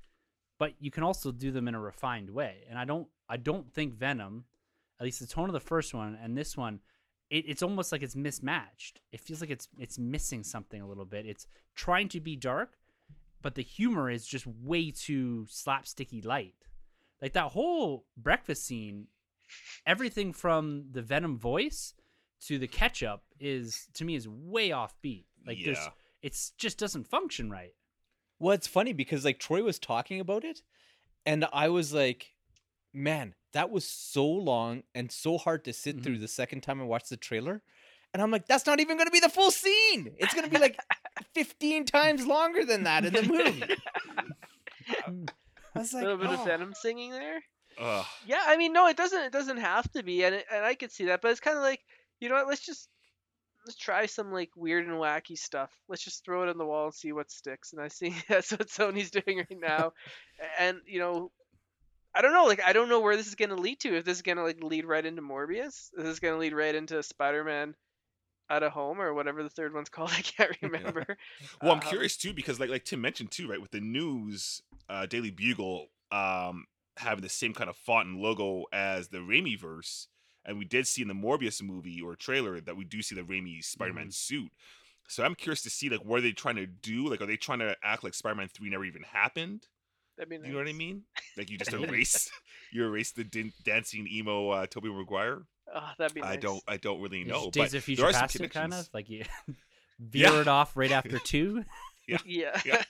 but 0.59 0.75
you 0.79 0.91
can 0.91 1.03
also 1.03 1.33
do 1.33 1.51
them 1.51 1.69
in 1.69 1.75
a 1.75 1.81
refined 1.81 2.29
way. 2.31 2.65
And 2.69 2.79
I 2.79 2.85
don't 2.85 3.09
I 3.29 3.39
don't 3.39 3.73
think 3.73 3.95
Venom, 3.95 4.45
at 5.01 5.05
least 5.05 5.21
the 5.21 5.27
tone 5.27 5.49
of 5.49 5.55
the 5.55 5.61
first 5.61 5.95
one 5.95 6.17
and 6.23 6.37
this 6.37 6.55
one, 6.57 6.81
it, 7.31 7.45
it's 7.49 7.63
almost 7.63 7.93
like 7.93 8.03
it's 8.03 8.17
mismatched. 8.17 9.01
It 9.13 9.21
feels 9.21 9.41
like 9.41 9.51
it's 9.51 9.69
it's 9.79 9.99
missing 9.99 10.43
something 10.45 10.81
a 10.81 10.87
little 10.89 11.05
bit. 11.05 11.27
It's 11.27 11.47
trying 11.75 12.09
to 12.11 12.21
be 12.21 12.37
dark, 12.37 12.79
but 13.43 13.55
the 13.55 13.63
humor 13.63 14.11
is 14.11 14.27
just 14.27 14.47
way 14.47 14.91
too 14.91 15.47
slapsticky 15.51 16.25
light. 16.25 16.55
Like 17.21 17.33
that 17.33 17.53
whole 17.53 18.05
breakfast 18.17 18.65
scene, 18.67 19.07
everything 19.87 20.33
from 20.33 20.87
the 20.93 21.03
Venom 21.03 21.39
voice 21.39 21.95
to 22.47 22.59
the 22.59 22.69
ketchup 22.69 23.23
is 23.41 23.89
to 23.95 24.05
me 24.05 24.15
is 24.15 24.29
way 24.29 24.73
off 24.73 24.95
beat. 25.03 25.27
Like 25.47 25.59
there's 25.65 25.79
Yeah. 25.79 25.89
it's 26.23 26.51
just 26.59 26.79
doesn't 26.79 27.07
function 27.09 27.51
right. 27.51 27.73
Well, 28.39 28.55
it's 28.55 28.67
funny 28.67 28.93
because 28.93 29.25
like 29.25 29.39
Troy 29.39 29.63
was 29.63 29.79
talking 29.79 30.21
about 30.21 30.45
it, 30.45 30.61
and 31.25 31.47
I 31.53 31.71
was 31.71 31.95
like, 31.95 32.36
man, 32.97 33.35
that 33.53 33.71
was 33.71 33.85
so 33.85 34.27
long 34.27 34.83
and 34.95 35.13
so 35.13 35.39
hard 35.39 35.65
to 35.65 35.73
sit 35.73 36.03
through 36.03 36.15
mm-hmm. 36.15 36.23
the 36.23 36.29
second 36.29 36.63
time 36.63 36.81
I 36.81 36.85
watched 36.85 37.11
the 37.11 37.17
trailer. 37.17 37.63
And 38.13 38.23
I'm 38.23 38.31
like, 38.31 38.47
that's 38.47 38.67
not 38.67 38.81
even 38.81 38.97
going 38.97 39.07
to 39.07 39.13
be 39.13 39.21
the 39.21 39.29
full 39.29 39.51
scene. 39.51 40.15
It's 40.19 40.33
going 40.33 40.45
to 40.45 40.51
be 40.51 40.59
like 40.59 40.79
15 41.35 41.85
times 41.85 42.27
longer 42.27 42.65
than 42.65 42.85
that 42.85 43.05
in 43.05 43.13
the 43.13 43.23
movie. 43.23 43.63
Mm. 45.09 45.29
I 45.75 45.79
was 45.81 45.93
A 45.93 45.99
little 45.99 46.17
bit 46.17 46.29
oh. 46.29 46.35
of 46.35 46.45
Venom 46.45 46.73
singing 46.73 47.11
there. 47.11 47.43
Ugh. 47.79 48.07
Yeah, 48.25 48.43
I 48.47 48.57
mean, 48.57 48.73
no, 48.73 48.87
it 48.87 48.97
doesn't. 48.97 49.21
It 49.21 49.33
doesn't 49.33 49.57
have 49.57 49.91
to 49.93 50.05
be, 50.05 50.25
and 50.25 50.37
it, 50.37 50.47
and 50.49 50.65
I 50.65 50.75
could 50.75 50.93
see 50.93 51.07
that, 51.07 51.21
but 51.21 51.33
it's 51.33 51.41
kind 51.41 51.57
of 51.57 51.63
like, 51.65 51.81
you 52.21 52.29
know 52.29 52.37
what? 52.37 52.47
Let's 52.47 52.65
just 52.65 52.89
let's 53.67 53.77
try 53.77 54.07
some 54.07 54.33
like 54.33 54.51
weird 54.57 54.87
and 54.87 54.97
wacky 54.97 55.37
stuff. 55.37 55.71
Let's 55.89 56.05
just 56.05 56.25
throw 56.25 56.45
it 56.45 56.49
on 56.49 56.57
the 56.57 56.65
wall 56.65 56.87
and 56.87 56.95
see 56.95 57.13
what 57.13 57.31
sticks. 57.31 57.73
And 57.73 57.83
I 57.83 57.89
see 57.89 58.15
that's 58.29 58.53
what 58.53 58.69
Sony's 58.69 59.11
doing 59.11 59.39
right 59.39 59.61
now, 59.61 59.93
and 60.59 60.79
you 60.87 61.01
know, 61.01 61.31
I 62.17 62.23
don't 62.23 62.33
know. 62.33 62.47
Like, 62.47 62.63
I 62.65 62.73
don't 62.73 62.89
know 62.89 63.01
where 63.01 63.17
this 63.17 63.27
is 63.29 63.35
gonna 63.35 63.57
lead 63.57 63.81
to. 63.81 63.97
If 63.97 64.05
this 64.05 64.19
is 64.19 64.23
gonna 64.23 64.43
like 64.43 64.63
lead 64.63 64.87
right 64.87 65.05
into 65.05 65.23
Morbius, 65.23 65.91
is 65.97 66.05
this 66.05 66.19
gonna 66.21 66.39
lead 66.39 66.55
right 66.55 66.75
into 66.75 67.03
Spider-Man 67.03 67.75
out 68.49 68.63
of 68.63 68.73
home 68.73 69.01
or 69.01 69.13
whatever 69.13 69.43
the 69.43 69.51
third 69.51 69.75
one's 69.75 69.89
called? 69.91 70.11
I 70.13 70.23
can't 70.23 70.57
remember. 70.63 71.17
Well, 71.63 71.73
I'm 71.73 71.81
Um, 71.81 71.89
curious 71.89 72.17
too 72.17 72.33
because 72.33 72.59
like 72.59 72.71
like 72.71 72.85
Tim 72.85 73.01
mentioned 73.01 73.31
too, 73.31 73.49
right? 73.49 73.61
With 73.61 73.73
the 73.73 73.81
news, 73.81 74.63
uh, 74.89 75.07
Daily 75.07 75.31
Bugle 75.31 75.89
um 76.11 76.67
having 76.97 77.23
the 77.23 77.29
same 77.29 77.53
kind 77.53 77.69
of 77.69 77.77
font 77.77 78.09
and 78.09 78.21
logo 78.21 78.65
as 78.73 79.09
the 79.09 79.19
Raimi 79.19 79.59
verse, 79.61 80.09
and 80.47 80.59
we 80.59 80.65
did 80.65 80.87
see 80.87 81.03
in 81.03 81.09
the 81.09 81.15
Morbius 81.15 81.63
movie 81.63 82.01
or 82.01 82.17
trailer 82.17 82.61
that 82.61 82.77
we 82.77 82.85
do 82.85 83.03
see 83.03 83.15
the 83.15 83.23
Raimi 83.23 83.63
Spider-Man 83.63 84.11
suit. 84.13 84.51
So 85.09 85.23
I'm 85.23 85.35
curious 85.35 85.63
to 85.63 85.71
see 85.71 85.91
like 85.91 86.05
what 86.05 86.19
are 86.19 86.23
they 86.23 86.33
trying 86.33 86.57
to 86.57 86.67
do? 86.67 87.09
Like, 87.09 87.21
are 87.21 87.27
they 87.27 87.37
trying 87.37 87.59
to 87.59 87.77
act 87.85 88.03
like 88.05 88.15
Spider-Man 88.15 88.49
three 88.49 88.71
never 88.71 88.85
even 88.85 89.03
happened? 89.03 89.67
That'd 90.17 90.31
be 90.31 90.39
nice. 90.39 90.47
You 90.47 90.53
know 90.53 90.59
what 90.61 90.69
I 90.69 90.73
mean? 90.73 91.03
Like 91.37 91.51
you 91.51 91.59
just 91.59 91.73
erase 91.75 92.31
you 92.73 92.85
erase 92.85 93.13
the 93.13 93.25
din- 93.25 93.53
dancing 93.65 94.09
emo 94.11 94.51
uh, 94.51 94.67
Tobey 94.67 94.89
Maguire. 94.89 95.43
Oh, 95.75 95.91
that'd 95.99 96.15
be 96.15 96.21
nice. 96.21 96.33
I 96.33 96.37
don't 96.37 96.63
I 96.69 96.77
don't 96.79 97.01
really 97.01 97.25
know. 97.25 97.51
Days 97.51 97.73
but 97.73 97.75
of 97.79 97.85
Future 97.85 98.03
there 98.03 98.11
are 98.11 98.13
some 98.13 98.21
Past, 98.23 98.51
kind 98.53 98.75
of 98.75 98.89
like 98.95 99.09
you 99.11 99.25
Yeah. 99.49 100.31
veered 100.31 100.49
off 100.49 100.77
right 100.77 100.91
after 100.99 101.19
two. 101.19 101.65
Yeah. 102.07 102.19
Yeah. 102.25 102.83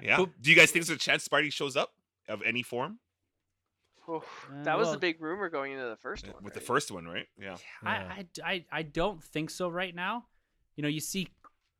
Yeah. 0.00 0.16
But- 0.18 0.40
Do 0.40 0.50
you 0.50 0.56
guys 0.56 0.70
think 0.70 0.86
there's 0.86 0.96
a 0.96 1.00
chance 1.00 1.26
Spidey 1.28 1.52
shows 1.52 1.76
up 1.76 1.90
of 2.28 2.42
any 2.42 2.62
form 2.62 2.98
Oof, 4.08 4.24
Uh, 4.50 4.62
that 4.64 4.78
was 4.78 4.86
well- 4.86 4.92
the 4.94 4.98
big 4.98 5.20
rumor 5.20 5.48
going 5.50 5.72
into 5.72 5.84
the 5.88 5.96
first 5.96 6.26
one. 6.26 6.42
with 6.42 6.54
the 6.54 6.60
first 6.60 6.90
one, 6.90 7.06
right? 7.06 7.26
Yeah. 7.40 7.56
I, 7.84 7.94
Yeah. 7.96 8.12
I, 8.44 8.52
I, 8.52 8.64
I 8.72 8.82
don't 8.82 9.22
think 9.22 9.50
so 9.50 9.68
right 9.68 9.94
now. 9.94 10.24
You 10.76 10.82
know, 10.82 10.88
you 10.88 11.00
see 11.00 11.28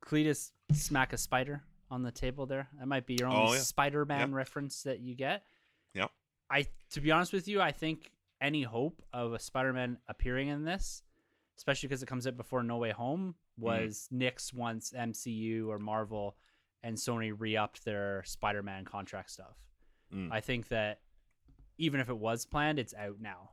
Cletus 0.04 0.50
smack 0.72 1.12
a 1.12 1.18
spider 1.18 1.62
on 1.90 2.02
the 2.02 2.12
table 2.12 2.46
there. 2.46 2.68
That 2.78 2.86
might 2.86 3.06
be 3.06 3.16
your 3.18 3.28
only 3.28 3.50
Oh, 3.50 3.52
yeah. 3.54 3.60
Spider-Man 3.60 4.34
reference 4.34 4.82
that 4.84 5.00
you 5.00 5.14
get. 5.14 5.44
Yeah. 5.94 6.06
I, 6.50 6.66
to 6.92 7.00
be 7.00 7.10
honest 7.10 7.32
with 7.32 7.48
you, 7.48 7.60
I 7.60 7.72
think 7.72 8.10
any 8.40 8.62
hope 8.62 9.02
of 9.12 9.32
a 9.32 9.38
Spider-Man 9.38 9.98
appearing 10.08 10.48
in 10.48 10.64
this, 10.64 11.02
especially 11.58 11.88
because 11.88 12.02
it 12.02 12.06
comes 12.06 12.26
out 12.26 12.36
before 12.36 12.62
No 12.62 12.78
Way 12.78 12.90
Home, 12.90 13.34
was 13.58 14.08
Nick's 14.10 14.52
once 14.52 14.92
MCU 14.96 15.68
or 15.68 15.78
Marvel 15.78 16.36
and 16.82 16.96
Sony 16.96 17.34
re-upped 17.36 17.84
their 17.84 18.22
Spider-Man 18.24 18.84
contract 18.86 19.30
stuff. 19.30 19.56
Mm. 20.14 20.32
I 20.32 20.40
think 20.40 20.68
that 20.68 21.00
even 21.76 22.00
if 22.00 22.08
it 22.08 22.16
was 22.16 22.46
planned, 22.46 22.78
it's 22.78 22.94
out 22.94 23.16
now. 23.20 23.50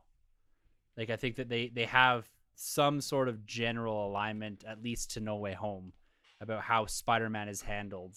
Like 0.96 1.10
I 1.10 1.16
think 1.16 1.36
that 1.36 1.48
they 1.48 1.68
they 1.68 1.84
have 1.84 2.26
some 2.54 3.00
sort 3.00 3.28
of 3.28 3.46
general 3.46 4.08
alignment, 4.08 4.64
at 4.66 4.82
least 4.82 5.12
to 5.12 5.20
No 5.20 5.36
Way 5.36 5.52
Home, 5.52 5.92
about 6.40 6.62
how 6.62 6.86
Spider-Man 6.86 7.48
is 7.48 7.62
handled, 7.62 8.16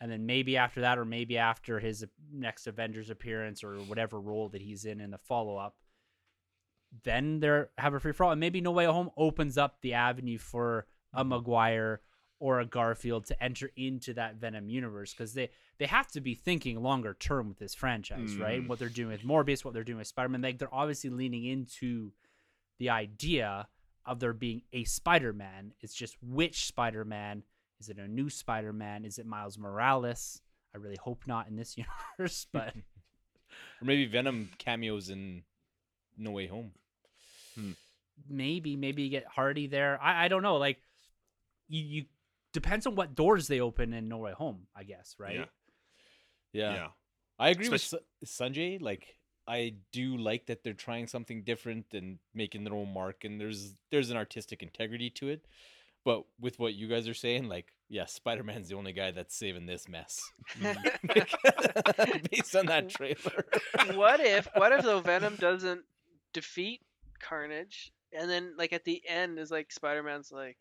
and 0.00 0.10
then 0.10 0.26
maybe 0.26 0.56
after 0.56 0.82
that, 0.82 0.98
or 0.98 1.04
maybe 1.04 1.38
after 1.38 1.80
his 1.80 2.04
next 2.32 2.66
Avengers 2.66 3.10
appearance 3.10 3.64
or 3.64 3.76
whatever 3.76 4.20
role 4.20 4.48
that 4.50 4.62
he's 4.62 4.84
in 4.84 5.00
in 5.00 5.10
the 5.10 5.18
follow-up, 5.18 5.74
then 7.02 7.40
they're 7.40 7.70
have 7.78 7.94
a 7.94 8.00
free 8.00 8.12
for 8.12 8.24
all, 8.24 8.30
and 8.30 8.40
maybe 8.40 8.60
No 8.60 8.70
Way 8.70 8.84
Home 8.86 9.10
opens 9.16 9.58
up 9.58 9.80
the 9.80 9.94
avenue 9.94 10.38
for 10.38 10.86
a 11.12 11.24
Maguire 11.24 12.00
or 12.38 12.60
a 12.60 12.66
Garfield 12.66 13.24
to 13.26 13.42
enter 13.42 13.70
into 13.76 14.12
that 14.14 14.36
Venom 14.36 14.68
universe 14.68 15.12
because 15.12 15.34
they 15.34 15.50
they 15.78 15.86
have 15.86 16.08
to 16.08 16.20
be 16.20 16.34
thinking 16.34 16.82
longer 16.82 17.14
term 17.18 17.48
with 17.48 17.58
this 17.58 17.74
franchise, 17.74 18.36
right? 18.36 18.62
Mm. 18.62 18.68
What 18.68 18.78
they're 18.78 18.88
doing 18.88 19.10
with 19.10 19.24
Morbius, 19.24 19.64
what 19.64 19.74
they're 19.74 19.84
doing 19.84 19.98
with 19.98 20.06
Spider 20.06 20.28
Man, 20.28 20.42
like 20.42 20.58
they're 20.58 20.72
obviously 20.72 21.10
leaning 21.10 21.44
into 21.44 22.12
the 22.78 22.90
idea 22.90 23.68
of 24.04 24.20
there 24.20 24.32
being 24.32 24.62
a 24.72 24.84
Spider 24.84 25.32
Man. 25.32 25.72
It's 25.80 25.94
just 25.94 26.16
which 26.22 26.66
Spider 26.66 27.04
Man 27.04 27.42
is 27.80 27.88
it? 27.88 27.98
A 27.98 28.08
new 28.08 28.30
Spider 28.30 28.72
Man? 28.72 29.04
Is 29.04 29.18
it 29.18 29.26
Miles 29.26 29.58
Morales? 29.58 30.40
I 30.74 30.78
really 30.78 30.98
hope 31.00 31.22
not 31.26 31.48
in 31.48 31.56
this 31.56 31.76
universe, 32.18 32.46
but 32.52 32.74
Or 33.80 33.84
maybe 33.84 34.06
Venom 34.06 34.50
cameos 34.58 35.08
in 35.10 35.42
No 36.16 36.30
Way 36.32 36.46
Home. 36.46 36.72
Hmm. 37.54 37.70
maybe 38.28 38.76
maybe 38.76 39.02
you 39.02 39.08
get 39.10 39.26
Hardy 39.26 39.66
there. 39.66 39.98
I, 40.02 40.24
I 40.26 40.28
don't 40.28 40.42
know. 40.42 40.56
Like 40.56 40.78
you, 41.68 41.82
you 41.82 42.04
depends 42.52 42.86
on 42.86 42.94
what 42.96 43.14
doors 43.14 43.48
they 43.48 43.60
open 43.60 43.92
in 43.94 44.08
No 44.08 44.18
Way 44.18 44.32
Home, 44.32 44.66
I 44.74 44.84
guess, 44.84 45.14
right? 45.18 45.36
Yeah. 45.36 45.44
Yeah. 46.52 46.74
Yeah. 46.74 46.86
I 47.38 47.50
agree 47.50 47.68
with 47.68 47.82
Especially- 47.82 48.06
Sanjay. 48.24 48.80
Like, 48.80 49.16
I 49.46 49.74
do 49.92 50.16
like 50.16 50.46
that 50.46 50.64
they're 50.64 50.72
trying 50.74 51.06
something 51.06 51.44
different 51.44 51.86
and 51.92 52.18
making 52.34 52.64
their 52.64 52.74
own 52.74 52.92
mark, 52.92 53.24
and 53.24 53.40
there's 53.40 53.74
there's 53.90 54.10
an 54.10 54.16
artistic 54.16 54.62
integrity 54.62 55.10
to 55.10 55.28
it. 55.28 55.46
But 56.06 56.22
with 56.40 56.60
what 56.60 56.74
you 56.74 56.86
guys 56.86 57.08
are 57.08 57.14
saying, 57.14 57.48
like, 57.48 57.72
yeah, 57.88 58.04
Spider 58.06 58.44
Man's 58.44 58.68
the 58.68 58.76
only 58.76 58.92
guy 58.92 59.10
that's 59.10 59.34
saving 59.34 59.66
this 59.66 59.88
mess, 59.88 60.20
mm. 60.60 62.30
based 62.30 62.54
on 62.54 62.66
that 62.66 62.88
trailer. 62.88 63.44
what 63.96 64.20
if 64.20 64.46
what 64.54 64.70
if 64.70 64.84
though 64.84 65.00
Venom 65.00 65.34
doesn't 65.34 65.82
defeat 66.32 66.80
Carnage 67.20 67.90
and 68.16 68.30
then 68.30 68.54
like 68.56 68.72
at 68.72 68.84
the 68.84 69.02
end 69.08 69.40
is 69.40 69.50
like 69.50 69.72
Spider-Man's 69.72 70.30
like, 70.30 70.56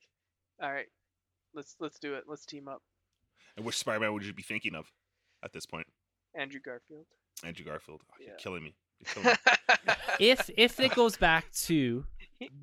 all 0.59 0.71
right, 0.71 0.87
let's 1.53 1.75
let's 1.79 1.99
do 1.99 2.15
it, 2.15 2.23
let's 2.27 2.47
team 2.47 2.67
up. 2.67 2.81
And 3.55 3.63
which 3.65 3.77
Spider-Man 3.77 4.13
would 4.13 4.25
you 4.25 4.33
be 4.33 4.41
thinking 4.41 4.73
of 4.73 4.91
at 5.43 5.53
this 5.53 5.67
point? 5.67 5.85
Andrew 6.33 6.59
Garfield. 6.59 7.05
Andrew 7.43 7.65
Garfield. 7.65 8.01
Oh, 8.11 8.15
You're 8.19 8.29
Yeah. 8.29 8.35
killing 8.39 8.63
me. 8.63 8.73
You're 8.99 9.13
killing 9.13 9.29
me. 9.29 9.93
if 10.19 10.49
if 10.57 10.79
it 10.79 10.95
goes 10.95 11.17
back 11.17 11.51
to 11.65 12.05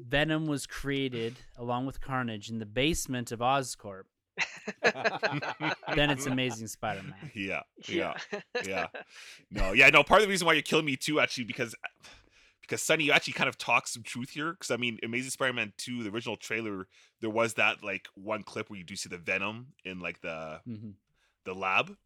Venom 0.00 0.46
was 0.46 0.66
created 0.66 1.38
along 1.56 1.86
with 1.86 2.00
Carnage 2.00 2.50
in 2.50 2.58
the 2.58 2.66
basement 2.66 3.32
of 3.32 3.40
Oscorp, 3.40 4.04
then 5.94 6.10
it's 6.10 6.26
Amazing 6.26 6.68
Spider-Man. 6.68 7.30
yeah. 7.34 7.60
Yeah. 7.88 8.14
Yeah. 8.64 8.86
No, 9.50 9.72
yeah, 9.72 9.88
no. 9.90 10.02
Part 10.02 10.20
of 10.20 10.26
the 10.26 10.30
reason 10.30 10.46
why 10.46 10.54
you're 10.54 10.62
killing 10.62 10.86
me 10.86 10.96
too, 10.96 11.20
actually, 11.20 11.44
because 11.44 11.74
because 12.62 12.82
Sonny, 12.82 13.04
you 13.04 13.12
actually 13.12 13.34
kind 13.34 13.48
of 13.48 13.58
talk 13.58 13.86
some 13.86 14.02
truth 14.02 14.30
here. 14.30 14.52
Because 14.52 14.70
I 14.70 14.76
mean, 14.76 14.98
Amazing 15.02 15.30
Spider-Man 15.30 15.72
two, 15.76 16.02
the 16.02 16.10
original 16.10 16.36
trailer, 16.36 16.86
there 17.20 17.30
was 17.30 17.54
that 17.54 17.82
like 17.82 18.08
one 18.14 18.42
clip 18.42 18.70
where 18.70 18.78
you 18.78 18.84
do 18.84 18.96
see 18.96 19.08
the 19.08 19.18
Venom 19.18 19.68
in 19.84 20.00
like 20.00 20.20
the 20.20 20.60
hmm 20.64 20.90
the 21.44 21.54
lab. 21.54 21.96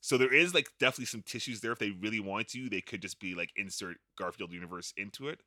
So 0.00 0.16
there 0.16 0.32
is 0.32 0.54
like 0.54 0.68
definitely 0.78 1.06
some 1.06 1.22
tissues 1.22 1.60
there. 1.60 1.72
If 1.72 1.80
they 1.80 1.90
really 1.90 2.20
wanted 2.20 2.48
to, 2.48 2.68
they 2.68 2.80
could 2.80 3.02
just 3.02 3.18
be 3.18 3.34
like 3.34 3.50
insert 3.56 3.96
Garfield 4.16 4.52
universe 4.52 4.94
into 4.96 5.28
it. 5.28 5.40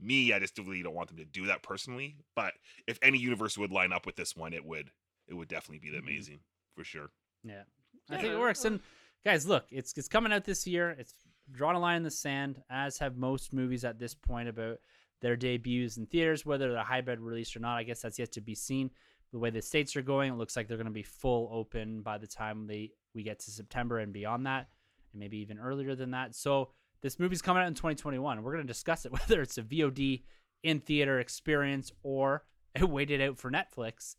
Me, 0.00 0.32
I 0.32 0.38
just 0.38 0.56
really 0.58 0.82
don't 0.82 0.94
want 0.94 1.08
them 1.08 1.18
to 1.18 1.24
do 1.24 1.46
that 1.46 1.62
personally. 1.62 2.16
But 2.36 2.54
if 2.86 2.98
any 3.02 3.18
universe 3.18 3.58
would 3.58 3.72
line 3.72 3.92
up 3.92 4.06
with 4.06 4.16
this 4.16 4.36
one, 4.36 4.52
it 4.52 4.64
would. 4.64 4.90
It 5.26 5.34
would 5.34 5.48
definitely 5.48 5.80
be 5.80 5.90
the 5.90 5.98
Mhm. 5.98 6.08
amazing 6.08 6.40
for 6.74 6.84
sure. 6.84 7.10
Yeah, 7.42 7.64
I 8.08 8.14
Yeah, 8.14 8.20
think 8.22 8.32
it 8.34 8.38
works. 8.38 8.64
And 8.64 8.80
guys, 9.24 9.46
look, 9.46 9.66
it's 9.70 9.92
it's 9.98 10.08
coming 10.08 10.32
out 10.32 10.44
this 10.44 10.66
year. 10.66 10.90
It's 10.90 11.14
drawn 11.50 11.74
a 11.74 11.80
line 11.80 11.96
in 11.98 12.02
the 12.02 12.10
sand, 12.10 12.62
as 12.70 12.98
have 12.98 13.16
most 13.16 13.52
movies 13.52 13.84
at 13.84 13.98
this 13.98 14.14
point 14.14 14.48
about 14.48 14.78
their 15.20 15.36
debuts 15.36 15.96
in 15.96 16.06
theaters, 16.06 16.46
whether 16.46 16.72
they're 16.72 16.82
hybrid 16.84 17.20
release 17.20 17.56
or 17.56 17.60
not. 17.60 17.76
I 17.76 17.82
guess 17.82 18.02
that's 18.02 18.18
yet 18.18 18.32
to 18.32 18.40
be 18.40 18.54
seen. 18.54 18.90
The 19.32 19.38
way 19.38 19.50
the 19.50 19.60
states 19.60 19.94
are 19.96 20.02
going, 20.02 20.32
it 20.32 20.36
looks 20.36 20.56
like 20.56 20.68
they're 20.68 20.76
going 20.76 20.86
to 20.86 20.92
be 20.92 21.02
full 21.02 21.50
open 21.52 22.02
by 22.02 22.16
the 22.18 22.26
time 22.26 22.66
they 22.66 22.92
we 23.14 23.22
get 23.22 23.40
to 23.40 23.50
September 23.50 23.98
and 23.98 24.12
beyond 24.12 24.46
that, 24.46 24.68
and 25.12 25.20
maybe 25.20 25.38
even 25.38 25.58
earlier 25.58 25.94
than 25.94 26.12
that. 26.12 26.34
So 26.34 26.70
this 27.02 27.18
movie's 27.18 27.42
coming 27.42 27.62
out 27.62 27.68
in 27.68 27.74
2021. 27.74 28.42
We're 28.42 28.52
going 28.52 28.66
to 28.66 28.72
discuss 28.72 29.04
it 29.04 29.12
whether 29.18 29.42
it's 29.42 29.58
a 29.58 29.62
VOD 29.62 30.22
in 30.62 30.80
theater 30.80 31.20
experience 31.20 31.92
or 32.02 32.44
a 32.76 32.86
waited 32.86 33.20
out 33.20 33.38
for 33.38 33.50
Netflix. 33.50 34.16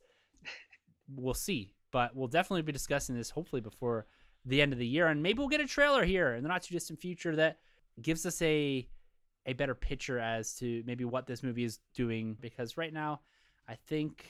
We'll 1.08 1.34
see, 1.34 1.74
but 1.92 2.16
we'll 2.16 2.28
definitely 2.28 2.62
be 2.62 2.72
discussing 2.72 3.16
this 3.16 3.32
hopefully 3.32 3.62
before 3.62 4.06
the 4.46 4.62
end 4.62 4.74
of 4.74 4.80
the 4.80 4.88
year, 4.88 5.08
and 5.08 5.22
maybe 5.22 5.40
we'll 5.40 5.48
get 5.48 5.62
a 5.62 5.68
trailer 5.68 6.06
here 6.06 6.34
in 6.36 6.44
the 6.44 6.50
not 6.50 6.64
too 6.64 6.74
distant 6.74 7.00
future 7.00 7.36
that 7.36 7.58
gives 8.02 8.26
us 8.26 8.42
a 8.42 8.88
a 9.46 9.54
better 9.54 9.76
picture 9.76 10.20
as 10.20 10.54
to 10.56 10.84
maybe 10.86 11.06
what 11.06 11.26
this 11.26 11.44
movie 11.44 11.64
is 11.64 11.80
doing. 11.96 12.38
Because 12.40 12.78
right 12.78 12.94
now, 12.94 13.22
I 13.68 13.76
think 13.88 14.26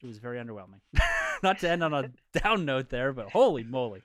it 0.00 0.06
was 0.06 0.18
very 0.18 0.38
underwhelming. 0.38 0.80
not 1.42 1.58
to 1.60 1.70
end 1.70 1.84
on 1.84 1.94
a 1.94 2.10
down 2.38 2.64
note 2.64 2.88
there, 2.88 3.12
but 3.12 3.30
holy 3.30 3.64
moly! 3.64 4.02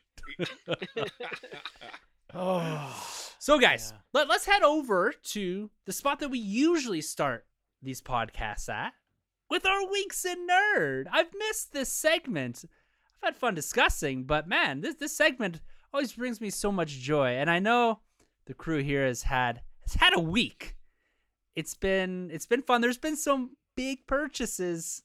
oh, 2.34 3.16
So, 3.40 3.58
guys, 3.58 3.94
Yeah. 3.94 4.02
let, 4.14 4.28
let's 4.28 4.46
head 4.46 4.64
over 4.64 5.14
to 5.32 5.70
the 5.86 5.94
spot 5.94 6.20
that 6.20 6.30
we 6.30 6.40
usually 6.40 7.02
start 7.02 7.46
these 7.82 8.02
podcasts 8.02 8.68
at 8.68 8.94
with 9.50 9.66
our 9.66 9.90
Weeks 9.90 10.26
in 10.26 10.46
Nerd. 10.46 11.06
I've 11.12 11.34
missed 11.34 11.72
this 11.72 11.92
segment. 11.92 12.66
I've 13.24 13.28
had 13.30 13.38
fun 13.38 13.56
discussing, 13.56 14.26
but 14.26 14.48
man, 14.48 14.82
this, 14.82 14.96
this 14.96 15.16
segment 15.16 15.62
always 15.94 16.12
brings 16.14 16.42
me 16.42 16.50
so 16.50 16.72
much 16.72 17.00
joy. 17.00 17.30
And 17.30 17.50
I 17.50 17.60
know 17.60 18.02
the 18.46 18.54
crew 18.54 18.84
here 18.84 19.06
has 19.06 19.24
had 19.24 19.62
has 19.84 19.94
had 19.96 20.16
a 20.16 20.20
week. 20.20 20.76
It's 21.56 21.74
been 21.76 22.30
it's 22.34 22.46
been 22.46 22.62
fun. 22.62 22.82
There's 22.82 22.98
been 22.98 23.16
some 23.16 23.56
big 23.76 24.06
purchases 24.06 25.04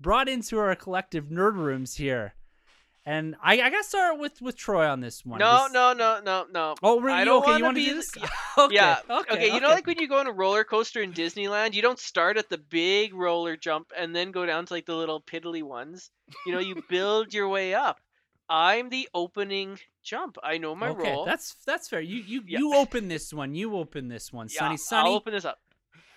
brought 0.00 0.28
into 0.28 0.58
our 0.58 0.74
collective 0.74 1.26
nerd 1.26 1.54
rooms 1.54 1.94
here. 1.96 2.34
And 3.06 3.36
I, 3.42 3.60
I 3.60 3.68
gotta 3.70 3.84
start 3.84 4.18
with, 4.18 4.40
with 4.40 4.56
Troy 4.56 4.86
on 4.88 5.00
this 5.00 5.26
one. 5.26 5.38
No, 5.38 5.64
This- 5.64 5.72
no, 5.72 5.92
no, 5.92 6.20
no, 6.24 6.46
no. 6.50 6.74
Oh, 6.82 7.00
really? 7.00 7.18
I 7.18 7.24
don't 7.24 7.42
okay, 7.42 7.58
you 7.58 7.64
want 7.64 7.74
be 7.76 7.84
do 7.84 7.94
this? 7.96 8.10
okay, 8.58 8.74
yeah. 8.74 8.98
Okay. 9.10 9.34
okay. 9.34 9.52
you 9.54 9.60
know, 9.60 9.68
like 9.68 9.86
when 9.86 9.98
you 9.98 10.08
go 10.08 10.18
on 10.20 10.26
a 10.26 10.32
roller 10.32 10.64
coaster 10.64 11.02
in 11.02 11.12
Disneyland, 11.12 11.74
you 11.74 11.82
don't 11.82 11.98
start 11.98 12.38
at 12.38 12.48
the 12.48 12.56
big 12.56 13.12
roller 13.14 13.56
jump 13.56 13.92
and 13.96 14.16
then 14.16 14.30
go 14.30 14.46
down 14.46 14.64
to 14.66 14.72
like 14.72 14.86
the 14.86 14.94
little 14.96 15.20
piddly 15.20 15.62
ones. 15.62 16.10
You 16.46 16.52
know, 16.54 16.60
you 16.60 16.82
build 16.88 17.34
your 17.34 17.48
way 17.48 17.74
up. 17.74 18.00
I'm 18.48 18.88
the 18.88 19.08
opening 19.14 19.78
jump. 20.02 20.36
I 20.42 20.56
know 20.58 20.74
my 20.74 20.88
okay, 20.88 21.12
role. 21.12 21.24
that's 21.26 21.56
that's 21.66 21.88
fair. 21.88 22.00
You 22.00 22.22
you 22.22 22.42
Yeah. 22.46 22.58
you 22.58 22.74
open 22.74 23.08
this 23.08 23.32
one. 23.34 23.54
You 23.54 23.76
open 23.76 24.08
this 24.08 24.32
one. 24.32 24.48
yeah, 24.50 24.60
Sunny, 24.60 24.76
Sunny. 24.78 25.08
I'll 25.10 25.16
open 25.16 25.32
this 25.34 25.44
up. 25.44 25.58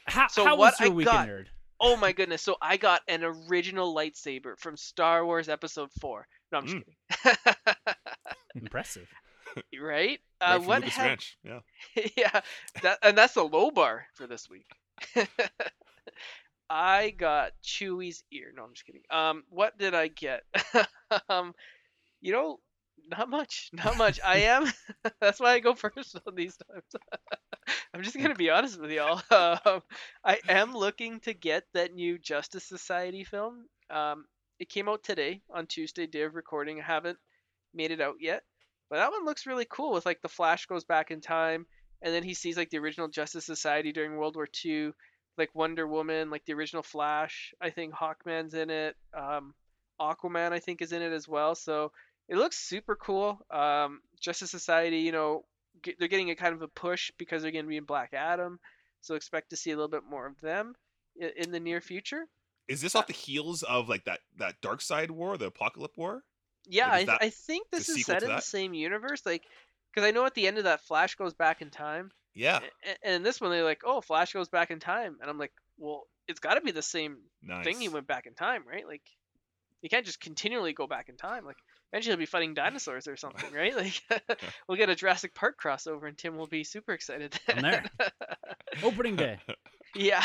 how 0.05 0.27
so 0.27 0.43
how 0.45 0.55
what 0.57 0.73
was 0.73 0.79
your 0.79 0.89
I 0.89 0.93
weekend 0.93 1.15
got- 1.17 1.27
nerd? 1.27 1.45
Oh 1.79 1.95
my 1.95 2.11
goodness! 2.11 2.41
So 2.41 2.57
I 2.59 2.77
got 2.77 3.01
an 3.07 3.23
original 3.23 3.93
lightsaber 3.93 4.57
from 4.57 4.75
Star 4.77 5.23
Wars 5.25 5.47
Episode 5.47 5.89
Four. 6.01 6.27
No, 6.51 6.59
I'm 6.59 6.65
just 6.65 6.77
Mm. 6.77 6.83
kidding. 6.83 7.37
Impressive. 8.55 9.07
right? 9.81 9.81
Right 9.81 10.19
Uh, 10.41 10.57
from 10.59 10.65
what 10.67 10.81
Lucas 10.81 10.95
have 10.95 11.05
Ranch. 11.07 11.37
Yeah. 11.43 11.59
yeah, 12.17 12.41
that 12.81 12.99
and 13.01 13.17
that's 13.17 13.33
the 13.33 13.43
low 13.43 13.71
bar 13.71 14.05
for 14.15 14.27
this 14.27 14.49
week. 14.49 14.67
I 16.69 17.11
got 17.11 17.51
Chewie's 17.63 18.23
ear. 18.31 18.51
No, 18.55 18.63
I'm 18.63 18.73
just 18.73 18.85
kidding. 18.85 19.01
Um, 19.09 19.43
what 19.49 19.77
did 19.77 19.93
I 19.95 20.07
get? 20.09 20.43
um, 21.29 21.53
you 22.21 22.33
know, 22.33 22.59
not 23.09 23.29
much, 23.29 23.69
not 23.73 23.97
much. 23.97 24.19
I 24.25 24.37
am. 24.39 24.71
that's 25.21 25.39
why 25.39 25.53
I 25.53 25.59
go 25.59 25.75
first 25.75 26.17
on 26.27 26.35
these 26.35 26.57
times. 26.57 26.83
I'm 27.93 28.03
just 28.03 28.17
gonna 28.17 28.35
be 28.35 28.49
honest 28.49 28.79
with 28.79 28.91
y'all. 28.91 29.21
Um, 29.31 29.81
I 30.23 30.39
am 30.47 30.73
looking 30.73 31.19
to 31.21 31.33
get 31.33 31.63
that 31.73 31.93
new 31.93 32.17
Justice 32.19 32.63
Society 32.65 33.23
film. 33.23 33.65
Um, 33.89 34.25
it 34.59 34.69
came 34.69 34.89
out 34.89 35.03
today 35.03 35.41
on 35.49 35.67
Tuesday, 35.67 36.07
day 36.07 36.23
of 36.23 36.35
recording. 36.35 36.79
I 36.79 36.83
haven't 36.83 37.17
made 37.73 37.91
it 37.91 38.01
out 38.01 38.15
yet, 38.19 38.43
but 38.89 38.97
that 38.97 39.11
one 39.11 39.25
looks 39.25 39.45
really 39.45 39.67
cool. 39.69 39.93
With 39.93 40.05
like 40.05 40.21
the 40.21 40.29
Flash 40.29 40.65
goes 40.65 40.83
back 40.83 41.11
in 41.11 41.21
time, 41.21 41.65
and 42.01 42.13
then 42.13 42.23
he 42.23 42.33
sees 42.33 42.57
like 42.57 42.69
the 42.69 42.79
original 42.79 43.07
Justice 43.07 43.45
Society 43.45 43.91
during 43.91 44.17
World 44.17 44.35
War 44.35 44.47
II, 44.65 44.91
like 45.37 45.53
Wonder 45.53 45.87
Woman, 45.87 46.29
like 46.29 46.45
the 46.45 46.53
original 46.53 46.83
Flash. 46.83 47.53
I 47.61 47.69
think 47.69 47.93
Hawkman's 47.93 48.53
in 48.53 48.69
it. 48.69 48.95
Um, 49.13 49.53
Aquaman, 49.99 50.51
I 50.51 50.59
think, 50.59 50.81
is 50.81 50.91
in 50.91 51.01
it 51.01 51.11
as 51.11 51.27
well. 51.27 51.55
So 51.55 51.91
it 52.27 52.37
looks 52.37 52.57
super 52.57 52.95
cool. 52.95 53.39
Um, 53.51 54.01
Justice 54.19 54.51
Society, 54.51 54.99
you 54.99 55.11
know, 55.11 55.45
get, 55.81 55.99
they're 55.99 56.07
getting 56.07 56.31
a 56.31 56.35
kind 56.35 56.53
of 56.53 56.61
a 56.61 56.67
push 56.67 57.11
because 57.17 57.41
they're 57.41 57.51
going 57.51 57.65
to 57.65 57.69
be 57.69 57.77
in 57.77 57.85
Black 57.85 58.13
Adam, 58.13 58.59
so 59.01 59.15
expect 59.15 59.51
to 59.51 59.55
see 59.55 59.71
a 59.71 59.75
little 59.75 59.89
bit 59.89 60.03
more 60.03 60.25
of 60.25 60.39
them 60.41 60.75
in, 61.15 61.31
in 61.37 61.51
the 61.51 61.59
near 61.59 61.81
future. 61.81 62.25
Is 62.67 62.81
this 62.81 62.95
uh 62.95 62.99
off 62.99 63.07
the 63.07 63.13
heels 63.13 63.63
of 63.63 63.89
like 63.89 64.05
that 64.05 64.19
that 64.37 64.61
Darkseid 64.61 65.09
War, 65.11 65.37
the 65.37 65.51
Apokolips 65.51 65.97
War? 65.97 66.23
Yeah, 66.69 66.89
I, 66.91 67.07
I 67.21 67.29
think 67.29 67.67
this 67.71 67.87
is 67.87 68.05
set 68.05 68.23
in 68.23 68.29
the 68.29 68.41
same 68.41 68.73
universe, 68.73 69.25
like 69.25 69.43
because 69.93 70.07
I 70.07 70.11
know 70.11 70.25
at 70.25 70.35
the 70.35 70.47
end 70.47 70.57
of 70.57 70.65
that, 70.65 70.81
Flash 70.81 71.15
goes 71.15 71.33
back 71.33 71.61
in 71.61 71.69
time, 71.69 72.11
Yeah, 72.35 72.59
a- 72.85 73.07
and, 73.07 73.25
this 73.25 73.39
one 73.39 73.51
they're 73.51 73.63
like, 73.63 73.81
"Oh, 73.85 74.01
Flash 74.01 74.33
goes 74.33 74.49
back 74.49 74.69
in 74.69 74.79
time," 74.79 75.17
and 75.21 75.29
I'm 75.29 75.37
like, 75.37 75.53
"Well, 75.77 76.07
it's 76.27 76.39
got 76.41 76.55
to 76.55 76.61
be 76.61 76.71
the 76.71 76.81
same 76.81 77.17
nice. 77.41 77.63
thing 77.63 77.79
he 77.79 77.89
went 77.89 78.05
back 78.05 78.25
in 78.25 78.33
time, 78.33 78.63
right? 78.67 78.85
Like, 78.85 79.01
you 79.81 79.89
can't 79.89 80.05
just 80.05 80.19
continually 80.19 80.73
go 80.73 80.87
back 80.87 81.07
in 81.09 81.15
time. 81.15 81.45
Like, 81.45 81.57
eventually 81.91 82.11
he'll 82.11 82.19
be 82.19 82.25
fighting 82.25 82.53
dinosaurs 82.53 83.07
or 83.07 83.15
something, 83.17 83.53
right? 83.53 83.75
Like, 83.75 84.01
we'll 84.67 84.77
get 84.77 84.89
a 84.89 84.95
Jurassic 84.95 85.33
Park 85.35 85.57
crossover, 85.61 86.07
and 86.07 86.17
Tim 86.17 86.37
will 86.37 86.47
be 86.47 86.63
super 86.63 86.93
excited. 86.93 87.37
I'm 87.47 87.61
there. 87.61 87.85
Opening 88.83 89.15
day. 89.15 89.39
yeah. 89.95 90.23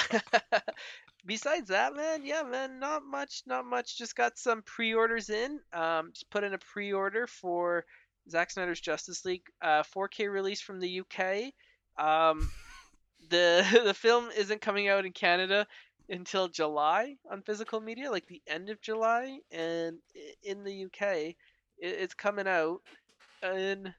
Besides 1.25 1.69
that, 1.69 1.95
man, 1.95 2.27
yeah, 2.27 2.43
man, 2.43 2.81
not 2.81 3.05
much, 3.05 3.43
not 3.47 3.65
much. 3.65 3.97
Just 3.97 4.17
got 4.17 4.37
some 4.39 4.63
pre-orders 4.63 5.31
in. 5.31 5.61
Um, 5.73 6.11
just 6.13 6.29
put 6.31 6.43
in 6.43 6.53
a 6.53 6.59
pre-order 6.59 7.29
for 7.29 7.85
Zack 8.29 8.51
Snyder's 8.51 8.81
Justice 8.81 9.25
League, 9.25 9.45
uh, 9.63 9.85
4K 9.85 10.29
release 10.31 10.61
from 10.61 10.81
the 10.81 11.01
UK. 11.01 11.53
Um, 11.97 12.51
the 13.31 13.65
the 13.85 13.95
film 13.95 14.31
isn't 14.37 14.61
coming 14.61 14.89
out 14.89 15.07
in 15.07 15.13
Canada 15.13 15.67
until 16.09 16.49
July 16.49 17.15
on 17.31 17.43
physical 17.43 17.81
media, 17.81 18.11
like 18.11 18.27
the 18.27 18.43
end 18.49 18.69
of 18.69 18.81
July, 18.81 19.39
and 19.53 19.99
in 20.43 20.65
the 20.65 20.87
UK, 20.87 21.03
i- 21.03 21.35
it's 21.83 22.15
coming 22.15 22.47
out 22.47 22.81
in 23.43 23.93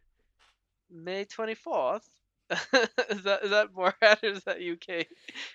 May 0.90 1.26
24th. 1.26 2.02
is 3.10 3.24
that 3.24 3.44
is 3.44 3.50
that 3.50 3.74
Borat 3.74 3.94
or 4.24 4.28
is 4.28 4.44
that 4.44 4.58
UK? 4.58 5.08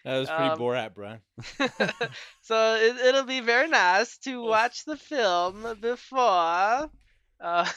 That 0.05 0.19
was 0.19 0.29
pretty 0.29 0.45
Um, 0.45 0.59
Borat, 0.59 0.95
Brian. 0.95 1.21
so 2.41 2.75
it, 2.77 2.97
it'll 3.07 3.25
be 3.25 3.41
very 3.41 3.69
nice 3.69 4.19
to 4.19 4.43
watch 4.43 4.85
the 4.85 4.97
film 4.97 5.79
before. 5.81 6.91
Uh, 7.41 7.69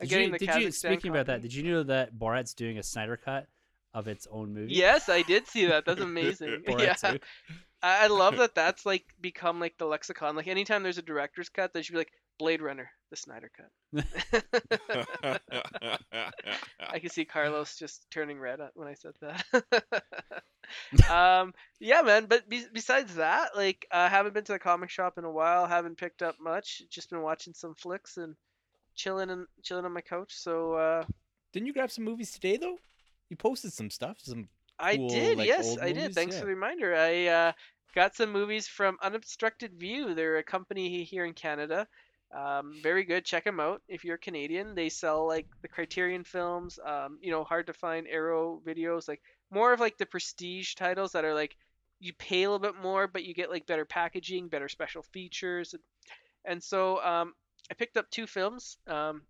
Did 0.00 0.08
getting 0.08 0.26
you, 0.26 0.32
the 0.32 0.38
did 0.38 0.48
you 0.48 0.68
Kazakhstan 0.68 0.74
speaking 0.74 1.10
about 1.10 1.26
that? 1.26 1.42
Did 1.42 1.54
you 1.54 1.62
know 1.62 1.82
that 1.84 2.14
Borat's 2.14 2.54
doing 2.54 2.78
a 2.78 2.82
Snyder 2.82 3.16
cut 3.16 3.46
of 3.94 4.08
its 4.08 4.26
own 4.32 4.52
movie? 4.52 4.74
Yes, 4.74 5.08
I 5.08 5.22
did 5.22 5.46
see 5.46 5.66
that. 5.66 5.84
That's 5.84 6.00
amazing. 6.00 6.62
Borat 6.66 6.80
yeah, 6.80 6.94
2? 7.12 7.18
I 7.82 8.04
I 8.04 8.06
love 8.08 8.38
that. 8.38 8.56
That's 8.56 8.84
like 8.84 9.04
become 9.20 9.60
like 9.60 9.78
the 9.78 9.86
lexicon. 9.86 10.34
Like 10.34 10.48
anytime 10.48 10.82
there's 10.82 10.98
a 10.98 11.02
director's 11.02 11.50
cut, 11.50 11.72
there 11.72 11.82
should 11.82 11.92
be 11.92 11.98
like 11.98 12.12
Blade 12.38 12.62
Runner, 12.62 12.90
the 13.10 13.16
Snyder 13.16 13.50
cut. 13.56 14.00
I 16.90 16.98
can 16.98 17.10
see 17.10 17.24
Carlos 17.24 17.76
just 17.76 18.06
turning 18.10 18.38
red 18.38 18.60
when 18.74 18.88
I 18.88 18.94
said 18.94 19.12
that. 19.20 19.44
um, 21.10 21.52
yeah, 21.80 22.02
man. 22.02 22.26
But 22.26 22.48
be- 22.48 22.66
besides 22.72 23.14
that, 23.16 23.56
like, 23.56 23.86
I 23.92 24.08
haven't 24.08 24.34
been 24.34 24.44
to 24.44 24.52
the 24.52 24.58
comic 24.58 24.90
shop 24.90 25.18
in 25.18 25.24
a 25.24 25.30
while. 25.30 25.66
Haven't 25.66 25.98
picked 25.98 26.22
up 26.22 26.36
much. 26.40 26.82
Just 26.90 27.10
been 27.10 27.22
watching 27.22 27.54
some 27.54 27.74
flicks 27.74 28.16
and 28.16 28.34
chilling 28.94 29.30
and 29.30 29.46
chilling 29.62 29.84
on 29.84 29.92
my 29.92 30.00
couch. 30.00 30.32
So 30.34 30.74
uh, 30.74 31.04
Didn't 31.52 31.66
you 31.66 31.72
grab 31.72 31.90
some 31.90 32.04
movies 32.04 32.32
today 32.32 32.56
though? 32.56 32.78
You 33.30 33.36
posted 33.36 33.72
some 33.72 33.90
stuff. 33.90 34.16
Some 34.20 34.48
I 34.78 34.96
Cool, 34.96 35.08
did. 35.08 35.38
like, 35.38 35.46
yes, 35.48 35.76
I 35.78 35.92
did. 35.92 36.14
Thanks 36.14 36.34
Yeah. 36.34 36.40
for 36.40 36.46
the 36.46 36.54
reminder. 36.54 36.94
I 36.94 37.26
uh, 37.26 37.52
got 37.94 38.14
some 38.14 38.32
movies 38.32 38.68
from 38.68 38.96
Unobstructed 39.02 39.74
View. 39.74 40.14
They're 40.14 40.38
a 40.38 40.42
company 40.42 41.04
here 41.04 41.24
in 41.24 41.34
Canada. 41.34 41.86
Um, 42.36 42.74
very 42.82 43.04
good. 43.04 43.24
Check 43.24 43.44
them 43.44 43.60
out 43.60 43.80
if 43.88 44.04
you're 44.04 44.18
Canadian. 44.18 44.74
They 44.74 44.90
sell 44.90 45.26
like 45.26 45.46
the 45.62 45.68
Criterion 45.68 46.24
films. 46.24 46.78
Um, 46.84 47.18
you 47.22 47.30
know, 47.30 47.44
hard 47.44 47.66
to 47.68 47.72
find 47.72 48.06
Arrow 48.06 48.60
videos. 48.66 49.08
Like 49.08 49.22
more 49.50 49.72
of 49.72 49.80
like 49.80 49.96
the 49.96 50.06
prestige 50.06 50.74
titles 50.74 51.12
that 51.12 51.24
are 51.24 51.34
like 51.34 51.56
you 52.00 52.12
pay 52.12 52.42
a 52.42 52.50
little 52.50 52.58
bit 52.58 52.80
more, 52.80 53.06
but 53.06 53.24
you 53.24 53.34
get 53.34 53.50
like 53.50 53.66
better 53.66 53.84
packaging, 53.84 54.48
better 54.48 54.68
special 54.68 55.02
features. 55.02 55.74
And 56.44 56.62
so 56.62 57.02
um, 57.02 57.34
I 57.70 57.74
picked 57.74 57.96
up 57.96 58.10
two 58.10 58.26
films. 58.26 58.78
Um, 58.86 59.22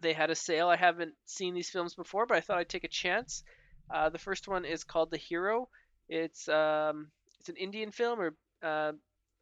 they 0.00 0.12
had 0.12 0.30
a 0.30 0.34
sale. 0.34 0.68
I 0.68 0.76
haven't 0.76 1.14
seen 1.26 1.54
these 1.54 1.70
films 1.70 1.94
before, 1.94 2.26
but 2.26 2.36
I 2.36 2.40
thought 2.40 2.58
I'd 2.58 2.68
take 2.68 2.84
a 2.84 2.88
chance. 2.88 3.42
Uh, 3.90 4.10
the 4.10 4.18
first 4.18 4.48
one 4.48 4.64
is 4.64 4.84
called 4.84 5.10
The 5.10 5.16
Hero. 5.16 5.68
It's 6.08 6.48
um, 6.48 7.10
it's 7.40 7.48
an 7.48 7.56
Indian 7.56 7.90
film, 7.90 8.20
or 8.20 8.34
uh, 8.62 8.92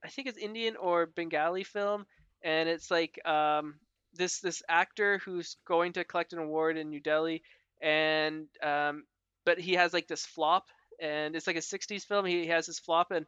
I 0.04 0.08
think 0.08 0.28
it's 0.28 0.38
Indian 0.38 0.76
or 0.76 1.06
Bengali 1.06 1.64
film, 1.64 2.06
and 2.42 2.68
it's 2.68 2.90
like 2.90 3.18
um, 3.26 3.76
this 4.14 4.40
this 4.40 4.62
actor 4.68 5.18
who's 5.24 5.56
going 5.66 5.92
to 5.94 6.04
collect 6.04 6.32
an 6.32 6.38
award 6.38 6.76
in 6.76 6.90
New 6.90 7.00
Delhi, 7.00 7.42
and 7.80 8.46
um, 8.62 9.04
but 9.44 9.58
he 9.58 9.74
has 9.74 9.92
like 9.92 10.08
this 10.08 10.26
flop, 10.26 10.66
and 11.00 11.36
it's 11.36 11.46
like 11.46 11.56
a 11.56 11.60
'60s 11.60 12.04
film. 12.04 12.26
He 12.26 12.46
has 12.48 12.66
this 12.66 12.78
flop, 12.78 13.10
and 13.10 13.26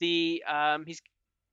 the 0.00 0.44
um, 0.48 0.84
he's 0.86 1.02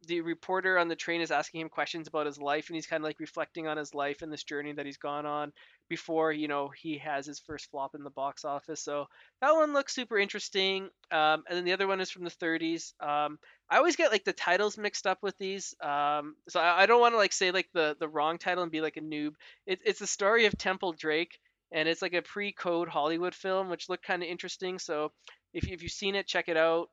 the 0.08 0.22
reporter 0.22 0.78
on 0.78 0.88
the 0.88 0.96
train 0.96 1.22
is 1.22 1.32
asking 1.32 1.62
him 1.62 1.70
questions 1.70 2.08
about 2.08 2.26
his 2.28 2.40
life, 2.40 2.70
and 2.70 2.76
he's 2.76 2.88
kind 2.88 3.02
of 3.02 3.06
like 3.06 3.20
reflecting 3.20 3.68
on 3.68 3.78
his 3.78 3.94
life 3.94 4.22
and 4.22 4.32
this 4.32 4.44
journey 4.44 4.74
that 4.74 4.86
he's 4.86 4.98
gone 4.98 5.26
on 5.26 5.52
before 5.90 6.32
you 6.32 6.48
know 6.48 6.70
he 6.70 6.98
has 6.98 7.26
his 7.26 7.40
first 7.40 7.70
flop 7.72 7.96
in 7.96 8.04
the 8.04 8.10
box 8.10 8.46
office. 8.46 8.82
So 8.82 9.08
that 9.42 9.54
one 9.54 9.74
looks 9.74 9.94
super 9.94 10.18
interesting. 10.18 10.90
Um, 11.12 11.44
and 11.48 11.58
then 11.58 11.66
the 11.66 11.74
other 11.74 11.88
one 11.88 12.02
is 12.02 12.12
from 12.12 12.24
the 12.24 12.30
30s. 12.30 12.94
Um, 13.02 13.40
I 13.70 13.78
always 13.78 13.96
get 13.96 14.12
like 14.12 14.24
the 14.24 14.34
titles 14.34 14.78
mixed 14.78 15.08
up 15.08 15.20
with 15.22 15.38
these, 15.38 15.76
um, 15.82 16.36
so 16.50 16.60
I, 16.60 16.84
I 16.84 16.86
don't 16.86 17.02
want 17.02 17.14
to 17.14 17.18
like 17.18 17.34
say 17.34 17.52
like 17.52 17.68
the 17.74 17.96
the 18.00 18.08
wrong 18.08 18.38
title 18.38 18.64
and 18.64 18.72
be 18.72 18.82
like 18.82 18.98
a 18.98 19.02
noob. 19.02 19.32
It, 19.66 19.80
it's 19.86 20.00
the 20.00 20.08
story 20.08 20.46
of 20.46 20.58
Temple 20.58 20.94
Drake, 20.94 21.38
and 21.72 21.88
it's 21.88 22.02
like 22.02 22.14
a 22.14 22.22
pre-code 22.22 22.88
Hollywood 22.88 23.36
film, 23.36 23.70
which 23.70 23.90
looked 23.90 24.06
kind 24.06 24.24
of 24.24 24.30
interesting. 24.30 24.80
So 24.80 25.12
if 25.54 25.68
if 25.70 25.84
you've 25.84 25.92
seen 25.92 26.16
it, 26.16 26.28
check 26.28 26.50
it 26.50 26.58
out. 26.58 26.90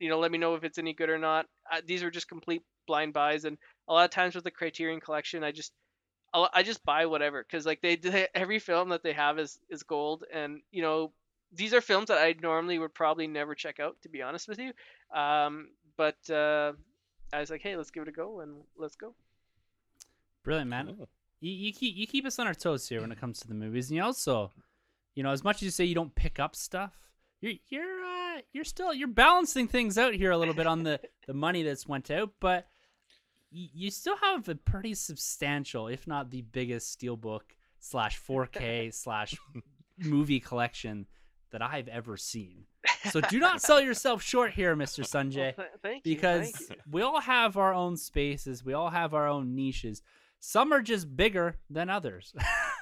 You 0.00 0.08
know, 0.08 0.18
let 0.18 0.32
me 0.32 0.38
know 0.38 0.54
if 0.54 0.64
it's 0.64 0.78
any 0.78 0.92
good 0.94 1.10
or 1.10 1.18
not. 1.18 1.46
Uh, 1.72 1.80
these 1.86 2.02
are 2.02 2.10
just 2.10 2.28
complete 2.28 2.62
blind 2.86 3.12
buys, 3.12 3.44
and 3.44 3.58
a 3.88 3.92
lot 3.92 4.04
of 4.04 4.10
times 4.10 4.34
with 4.34 4.44
the 4.44 4.50
Criterion 4.50 5.00
Collection, 5.00 5.44
I 5.44 5.52
just 5.52 5.72
I'll, 6.34 6.50
I 6.52 6.62
just 6.64 6.84
buy 6.84 7.06
whatever 7.06 7.42
because 7.42 7.64
like 7.64 7.80
they, 7.80 7.96
they 7.96 8.28
every 8.34 8.58
film 8.58 8.90
that 8.90 9.02
they 9.02 9.12
have 9.12 9.38
is 9.38 9.58
is 9.70 9.82
gold, 9.82 10.24
and 10.32 10.60
you 10.70 10.82
know 10.82 11.12
these 11.52 11.72
are 11.72 11.80
films 11.80 12.08
that 12.08 12.18
I 12.18 12.34
normally 12.42 12.78
would 12.78 12.92
probably 12.92 13.26
never 13.26 13.54
check 13.54 13.80
out 13.80 13.96
to 14.02 14.08
be 14.08 14.20
honest 14.20 14.48
with 14.48 14.58
you. 14.58 14.72
Um, 15.16 15.68
but 15.96 16.18
uh, 16.28 16.72
I 17.32 17.40
was 17.40 17.50
like, 17.50 17.62
hey, 17.62 17.76
let's 17.76 17.90
give 17.90 18.02
it 18.02 18.08
a 18.08 18.12
go 18.12 18.40
and 18.40 18.56
let's 18.76 18.96
go. 18.96 19.14
Brilliant, 20.42 20.68
man. 20.68 20.96
Oh. 21.00 21.08
You, 21.40 21.52
you 21.52 21.72
keep 21.72 21.96
you 21.96 22.06
keep 22.06 22.26
us 22.26 22.38
on 22.38 22.46
our 22.46 22.54
toes 22.54 22.88
here 22.88 23.00
when 23.00 23.12
it 23.12 23.20
comes 23.20 23.40
to 23.40 23.48
the 23.48 23.54
movies, 23.54 23.90
and 23.90 23.96
you 23.96 24.02
also, 24.02 24.50
you 25.14 25.22
know, 25.22 25.30
as 25.30 25.44
much 25.44 25.56
as 25.56 25.62
you 25.62 25.70
say 25.70 25.84
you 25.84 25.94
don't 25.94 26.14
pick 26.14 26.40
up 26.40 26.56
stuff, 26.56 26.92
you're 27.40 27.54
you're 27.68 28.04
uh, 28.04 28.40
you're 28.52 28.64
still 28.64 28.92
you're 28.92 29.08
balancing 29.08 29.68
things 29.68 29.98
out 29.98 30.14
here 30.14 30.32
a 30.32 30.38
little 30.38 30.54
bit 30.54 30.66
on 30.66 30.82
the 30.82 30.98
the 31.26 31.34
money 31.34 31.62
that's 31.62 31.86
went 31.86 32.10
out, 32.10 32.30
but 32.40 32.66
y- 32.66 32.73
you 33.54 33.90
still 33.90 34.16
have 34.16 34.48
a 34.48 34.54
pretty 34.54 34.94
substantial, 34.94 35.86
if 35.88 36.06
not 36.06 36.30
the 36.30 36.42
biggest, 36.42 36.98
steelbook 36.98 37.42
slash 37.78 38.20
4K 38.28 38.92
slash 39.02 39.34
movie 39.98 40.40
collection 40.40 41.06
that 41.52 41.62
I've 41.62 41.88
ever 41.88 42.16
seen. 42.16 42.64
So 43.10 43.20
do 43.20 43.38
not 43.38 43.62
sell 43.62 43.80
yourself 43.88 44.22
short 44.22 44.52
here, 44.52 44.74
Mr. 44.74 45.04
Sanjay 45.04 45.56
Well, 45.56 45.66
th- 45.66 45.80
thank 45.82 46.06
you. 46.06 46.14
because 46.16 46.52
you. 46.68 46.76
we 46.90 47.02
all 47.02 47.20
have 47.20 47.56
our 47.56 47.72
own 47.72 47.96
spaces, 47.96 48.64
we 48.64 48.72
all 48.72 48.90
have 48.90 49.14
our 49.14 49.28
own 49.28 49.54
niches. 49.54 50.02
Some 50.40 50.72
are 50.72 50.82
just 50.82 51.16
bigger 51.16 51.56
than 51.70 51.88
others. 51.88 52.34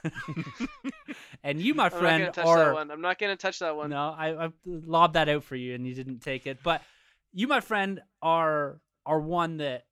and 1.44 1.60
you, 1.60 1.74
my 1.74 1.86
I'm 1.86 1.92
not 1.92 2.00
friend, 2.00 2.22
gonna 2.22 2.32
touch 2.32 2.46
are 2.46 2.64
that 2.64 2.74
one. 2.74 2.90
I'm 2.90 3.00
not 3.00 3.18
gonna 3.18 3.36
touch 3.36 3.58
that 3.60 3.76
one. 3.76 3.90
no, 3.90 4.14
I, 4.16 4.46
I 4.46 4.48
lobbed 4.64 5.14
that 5.14 5.28
out 5.28 5.44
for 5.44 5.54
you, 5.54 5.74
and 5.74 5.86
you 5.86 5.94
didn't 5.94 6.20
take 6.20 6.46
it. 6.48 6.58
But 6.64 6.82
you, 7.32 7.46
my 7.46 7.60
friend, 7.60 8.00
are 8.20 8.80
are 9.06 9.20
one 9.20 9.58
that 9.58 9.84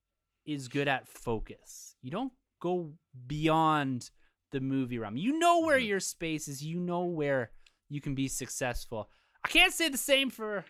is 0.47 0.69
good 0.69 0.89
at 0.89 1.07
focus. 1.09 1.95
You 2.03 2.11
don't 2.11 2.33
go 2.61 2.93
beyond 3.27 4.11
the 4.53 4.61
movie 4.61 4.99
realm. 4.99 5.17
You 5.17 5.39
know 5.39 5.61
where 5.61 5.79
Mhm. 5.79 5.87
your 5.87 6.01
space 6.01 6.49
is. 6.49 6.63
You 6.65 6.81
know 6.81 7.05
where 7.05 7.53
you 7.89 8.01
can 8.01 8.15
be 8.15 8.29
successful. 8.29 9.09
I 9.45 9.49
can't 9.49 9.73
say 9.73 9.89
the 9.89 9.99
same 9.99 10.31
for 10.31 10.65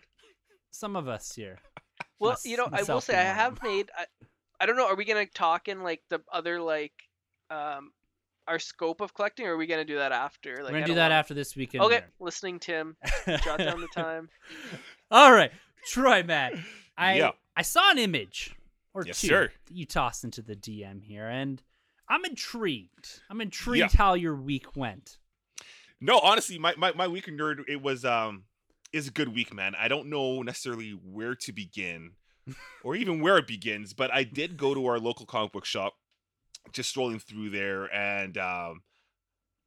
some 0.71 0.95
of 0.95 1.07
us 1.07 1.33
here. 1.33 1.59
Well, 2.19 2.31
Mys- 2.31 2.45
you 2.45 2.57
know, 2.57 2.69
I 2.71 2.83
will 2.83 3.01
say 3.01 3.13
I 3.15 3.23
being 3.23 3.27
one 3.27 3.31
of 3.47 3.59
have 3.59 3.63
made. 3.63 3.91
I, 3.97 4.05
I 4.59 4.65
don't 4.65 4.77
know. 4.77 4.87
Are 4.87 4.95
we 4.95 5.05
gonna 5.05 5.25
talk 5.25 5.67
in 5.67 5.81
like 5.83 6.03
the 6.09 6.21
other 6.31 6.61
like, 6.61 6.93
um, 7.49 7.91
our 8.47 8.59
scope 8.59 9.01
of 9.01 9.13
collecting, 9.13 9.45
or 9.47 9.53
are 9.53 9.57
we 9.57 9.65
gonna 9.67 9.85
do 9.85 9.95
that 9.97 10.11
after? 10.11 10.55
Like, 10.63 10.71
We're 10.73 10.79
gonna 10.79 10.85
do 10.85 10.95
that 10.95 11.05
wanna- 11.05 11.15
after 11.15 11.33
this 11.33 11.55
weekend. 11.55 11.83
Okay, 11.83 12.03
listening, 12.19 12.59
Tim. 12.59 12.95
Jot 13.43 13.57
down 13.59 13.81
the 13.81 13.87
time. 13.93 14.29
All 15.09 15.31
right, 15.33 15.51
Troy, 15.87 16.23
man. 16.23 16.63
I 16.97 17.15
Yeah. 17.17 17.31
I 17.55 17.63
saw 17.63 17.91
an 17.91 17.97
image 17.97 18.55
or 18.93 19.05
Yes, 19.05 19.21
two 19.21 19.27
sir. 19.27 19.51
that 19.67 19.75
you 19.75 19.85
tossed 19.85 20.23
into 20.23 20.41
the 20.41 20.55
DM 20.55 21.03
here, 21.03 21.27
and 21.27 21.61
I'm 22.09 22.25
intrigued. 22.25 23.21
I'm 23.29 23.41
intrigued 23.41 23.93
how 23.93 24.13
your 24.15 24.35
week 24.35 24.75
went. 24.75 25.17
No, 25.99 26.19
honestly, 26.19 26.57
my, 26.57 26.73
my 26.77 26.91
my 26.93 27.07
week 27.07 27.27
in 27.27 27.37
nerd 27.37 27.63
it 27.67 27.81
was 27.81 28.03
um 28.05 28.43
is 28.91 29.07
a 29.07 29.11
good 29.11 29.33
week, 29.33 29.53
man. 29.53 29.73
I 29.79 29.87
don't 29.87 30.07
know 30.07 30.41
necessarily 30.41 30.91
where 30.91 31.35
to 31.35 31.51
begin, 31.53 32.11
or 32.83 32.95
even 32.95 33.21
where 33.21 33.37
it 33.37 33.47
begins, 33.47 33.93
but 33.93 34.13
I 34.13 34.23
did 34.23 34.57
go 34.57 34.73
to 34.73 34.85
our 34.87 34.99
local 34.99 35.25
comic 35.25 35.51
book 35.53 35.65
shop, 35.65 35.93
just 36.73 36.89
strolling 36.89 37.19
through 37.19 37.51
there, 37.51 37.85
and 37.95 38.37
um, 38.37 38.81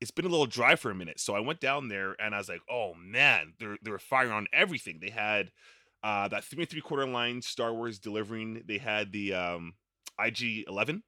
it's 0.00 0.10
been 0.10 0.26
a 0.26 0.28
little 0.28 0.44
dry 0.46 0.76
for 0.76 0.90
a 0.90 0.94
minute. 0.94 1.20
So 1.20 1.34
I 1.34 1.40
went 1.40 1.60
down 1.60 1.88
there 1.88 2.14
and 2.20 2.34
I 2.34 2.38
was 2.38 2.48
like, 2.48 2.60
oh 2.70 2.92
man, 2.94 3.54
they're 3.58 3.78
they're 3.80 3.98
firing 3.98 4.32
on 4.32 4.46
everything. 4.52 4.98
They 5.00 5.10
had 5.10 5.52
uh, 6.04 6.28
that 6.28 6.44
three 6.44 6.60
and 6.62 6.70
three 6.70 6.80
quarter 6.80 7.06
line 7.06 7.42
Star 7.42 7.72
Wars 7.72 7.98
delivering. 7.98 8.62
They 8.66 8.78
had 8.78 9.10
the 9.10 9.34
um, 9.34 9.72
IG 10.24 10.64
Eleven. 10.68 11.02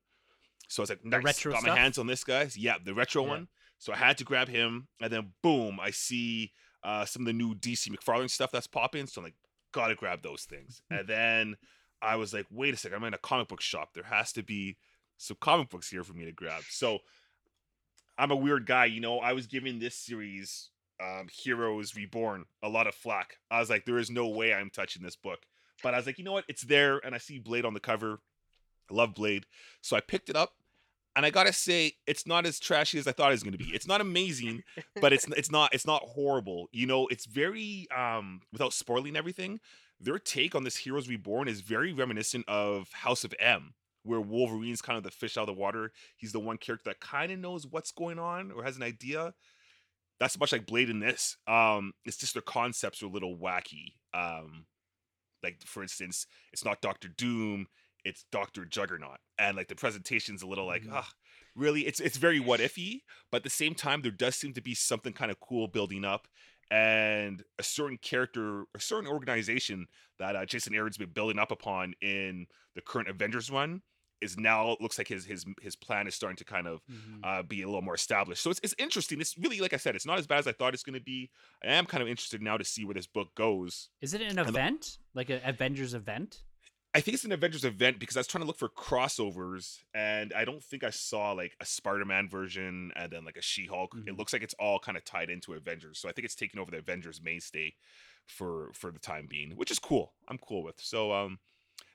So 0.69 0.81
I 0.81 0.85
was 0.85 0.91
like, 0.91 1.05
nice. 1.05 1.23
retro 1.23 1.53
got 1.53 1.61
stuff? 1.61 1.75
my 1.77 1.81
hands 1.81 1.99
on 1.99 2.09
this, 2.09 2.25
guys. 2.25 2.57
Yeah, 2.57 2.75
the 2.85 2.95
retro 2.95 3.23
Yeah. 3.23 3.29
one. 3.29 3.49
So 3.79 3.93
I 3.93 3.97
had 3.97 4.19
to 4.19 4.25
grab 4.25 4.49
him, 4.49 4.89
and 5.01 5.13
then 5.13 5.33
boom, 5.43 5.79
I 5.81 5.91
see 5.91 6.51
uh, 6.83 7.05
some 7.05 7.23
of 7.23 7.27
the 7.27 7.33
new 7.33 7.55
DC 7.55 7.89
McFarlane 7.89 8.31
stuff 8.31 8.51
that's 8.51 8.67
popping. 8.67 9.07
So 9.07 9.21
I'm 9.21 9.27
like, 9.27 9.35
gotta 9.73 9.95
grab 9.95 10.23
those 10.23 10.45
things. 10.45 10.81
And 10.91 11.07
then 11.07 11.57
I 12.03 12.17
was 12.17 12.33
like, 12.33 12.47
wait 12.51 12.75
a 12.75 12.77
second, 12.77 12.97
I'm 12.97 13.05
in 13.05 13.15
a 13.15 13.19
comic 13.19 13.49
book 13.49 13.61
shop. 13.61 13.91
There 13.95 14.05
has 14.05 14.33
to 14.33 14.43
be 14.43 14.77
some 15.19 15.37
comic 15.41 15.69
books 15.69 15.89
here 15.91 16.03
for 16.05 16.15
me 16.15 16.25
to 16.25 16.33
grab. 16.33 16.63
So 16.69 16.99
I'm 18.19 18.31
a 18.31 18.37
weird 18.37 18.67
guy, 18.67 18.87
you 18.87 19.01
know. 19.01 19.19
I 19.19 19.35
was 19.35 19.47
giving 19.47 19.79
this 19.79 19.95
series, 19.95 20.71
um, 21.03 21.29
Heroes 21.31 21.95
Reborn, 21.95 22.45
a 22.63 22.69
lot 22.69 22.87
of 22.87 22.95
flack. 22.95 23.39
I 23.51 23.61
was 23.61 23.71
like, 23.71 23.85
there 23.85 23.99
is 23.99 24.11
no 24.11 24.29
way 24.29 24.53
I'm 24.53 24.71
touching 24.71 25.03
this 25.03 25.17
book. 25.17 25.41
But 25.83 25.95
I 25.95 25.99
was 25.99 26.07
like, 26.07 26.19
you 26.19 26.25
know 26.25 26.33
what? 26.33 26.45
It's 26.49 26.63
there, 26.63 27.01
and 27.05 27.15
I 27.15 27.19
see 27.19 27.39
Blade 27.39 27.65
on 27.65 27.75
the 27.75 27.81
cover. 27.81 28.21
I 28.91 28.95
love 28.95 29.15
Blade, 29.15 29.45
so 29.81 29.97
I 29.97 30.01
picked 30.01 30.31
it 30.31 30.37
up, 30.37 30.53
and 31.17 31.27
I 31.27 31.31
gotta 31.31 31.53
say, 31.53 31.95
it's 32.07 32.27
not 32.27 32.47
as 32.47 32.61
trashy 32.61 32.99
as 32.99 33.07
I 33.07 33.13
thought 33.13 33.31
it 33.31 33.35
was 33.35 33.43
gonna 33.43 33.57
be. 33.57 33.71
It's 33.75 33.87
not 33.87 34.01
amazing, 34.01 34.63
but 35.01 35.13
it's 35.13 35.27
it's 35.37 35.51
not 35.51 35.75
it's 35.75 35.87
not 35.87 36.03
horrible. 36.03 36.69
You 36.73 36.87
know, 36.87 37.09
it's 37.09 37.25
very 37.27 37.89
um 37.95 38.43
without 38.53 38.73
spoiling 38.73 39.17
everything. 39.17 39.61
Their 39.99 40.19
take 40.19 40.55
on 40.55 40.63
this 40.63 40.77
Heroes 40.77 41.09
Reborn 41.09 41.49
is 41.49 41.63
very 41.63 41.93
reminiscent 41.93 42.45
of 42.49 42.93
House 42.93 43.25
of 43.25 43.35
M, 43.41 43.75
where 44.03 44.21
Wolverine's 44.21 44.83
kind 44.83 44.99
of 44.99 45.05
the 45.05 45.11
fish 45.11 45.37
out 45.37 45.49
of 45.49 45.55
the 45.57 45.61
water. 45.61 45.91
He's 46.17 46.33
the 46.33 46.39
one 46.39 46.59
character 46.59 46.91
that 46.91 47.01
kind 47.01 47.33
of 47.33 47.39
knows 47.39 47.67
what's 47.67 47.93
going 47.93 48.19
on 48.19 48.53
or 48.53 48.63
has 48.63 48.77
an 48.77 48.83
idea. 48.83 49.35
That's 50.19 50.39
much 50.39 50.53
like 50.53 50.67
Blade 50.67 50.91
in 50.91 51.01
this. 51.01 51.37
Um, 51.47 51.93
it's 52.05 52.17
just 52.17 52.35
their 52.35 52.43
concepts 52.43 53.03
are 53.03 53.07
a 53.07 53.11
little 53.11 53.37
wacky. 53.37 53.95
Um, 54.14 54.67
like 55.43 55.61
for 55.64 55.83
instance, 55.83 56.27
it's 56.53 56.64
not 56.64 56.81
Doctor 56.81 57.09
Doom, 57.09 57.67
it's 58.05 58.25
Doctor 58.33 58.64
Juggernaut, 58.64 59.19
and 59.39 59.57
like 59.57 59.69
the 59.69 59.75
presentation's 59.75 60.43
a 60.43 60.47
little 60.47 60.67
like, 60.67 60.85
ah, 60.91 61.09
really? 61.55 61.83
It's 61.83 62.01
it's 62.01 62.17
very 62.17 62.41
what 62.41 62.61
ify, 62.61 63.01
but 63.31 63.39
at 63.39 63.45
the 63.45 63.51
same 63.51 63.75
time, 63.75 64.03
there 64.03 64.11
does 64.11 64.37
seem 64.37 64.53
to 64.55 64.62
be 64.62 64.75
something 64.75 65.12
kind 65.12 65.31
of 65.31 65.41
cool 65.41 65.69
building 65.69 66.05
up, 66.05 66.27
and 66.71 67.43
a 67.59 67.62
certain 67.62 67.99
character, 67.99 68.64
a 68.75 68.81
certain 68.81 69.11
organization 69.11 69.87
that 70.19 70.37
uh, 70.37 70.47
Jason 70.47 70.75
Aaron's 70.75 70.97
been 70.97 71.11
building 71.11 71.39
up 71.39 71.51
upon 71.51 71.95
in 72.01 72.47
the 72.75 72.81
current 72.81 73.09
Avengers 73.09 73.51
run 73.51 73.83
is 74.21 74.39
now 74.39 74.73
it 74.73 74.81
looks 74.81 74.99
like 74.99 75.09
his 75.09 75.25
his 75.27 75.45
his 75.61 75.77
plan 75.77 76.07
is 76.07 76.14
starting 76.14 76.37
to 76.37 76.45
kind 76.45 76.67
of 76.67 76.81
Mhm. 76.91 77.21
uh, 77.23 77.43
be 77.43 77.62
a 77.62 77.67
little 77.67 77.83
more 77.83 77.95
established. 77.95 78.43
So 78.43 78.51
it's, 78.51 78.61
it's 78.62 78.75
interesting. 78.79 79.21
It's 79.21 79.37
really 79.39 79.61
like 79.61 79.73
I 79.75 79.77
said, 79.77 79.95
it's 79.95 80.07
not 80.07 80.19
as 80.19 80.27
bad 80.27 80.39
as 80.39 80.47
I 80.47 80.53
thought 80.53 80.75
it's 80.75 80.83
going 80.83 80.99
to 80.99 81.05
be. 81.05 81.31
I 81.64 81.69
am 81.75 81.87
kind 81.87 82.03
of 82.03 82.09
interested 82.09 82.41
now 82.43 82.57
to 82.57 82.64
see 82.64 82.85
where 82.85 82.95
this 82.95 83.07
book 83.07 83.35
goes. 83.35 83.91
Is 84.01 84.14
it 84.14 84.23
an 84.23 84.37
the- 84.37 84.43
event? 84.49 84.99
Like 85.14 85.31
an 85.31 85.41
Avengers 85.45 85.95
event? 85.95 86.43
I 86.95 87.01
think 87.03 87.14
it's 87.14 87.27
an 87.27 87.33
Avengers 87.33 87.64
event 87.64 87.99
because 87.99 88.17
I 88.17 88.21
was 88.21 88.27
trying 88.27 88.41
to 88.41 88.47
look 88.47 88.59
for 88.59 88.71
crossovers, 88.71 89.81
and 89.93 90.33
I 90.33 90.47
don't 90.47 90.62
think 90.64 90.83
I 90.83 90.89
saw 90.89 91.33
like 91.33 91.55
a 91.61 91.67
Spider-Man 91.67 92.27
version 92.29 92.91
and 92.97 93.12
then 93.12 93.23
like 93.25 93.37
a 93.37 93.43
She-Hulk. 93.43 93.95
It 94.07 94.14
Mhm. 94.14 94.19
looks 94.19 94.33
like 94.33 94.43
it's 94.43 94.55
all 94.55 94.79
kind 94.79 94.97
of 94.97 95.05
tied 95.05 95.29
into 95.29 95.53
Avengers, 95.53 95.99
so 95.99 96.09
I 96.09 96.12
think 96.12 96.25
it's 96.25 96.35
taking 96.35 96.59
over 96.59 96.71
the 96.71 96.79
Avengers 96.79 97.21
mainstay 97.23 97.75
for 98.25 98.73
for 98.73 98.91
the 98.91 98.99
time 98.99 99.27
being, 99.27 99.57
which 99.57 99.71
is 99.71 99.79
cool. 99.79 100.14
I'm 100.27 100.39
cool 100.39 100.62
with. 100.62 100.81
So 100.81 101.12
um, 101.12 101.39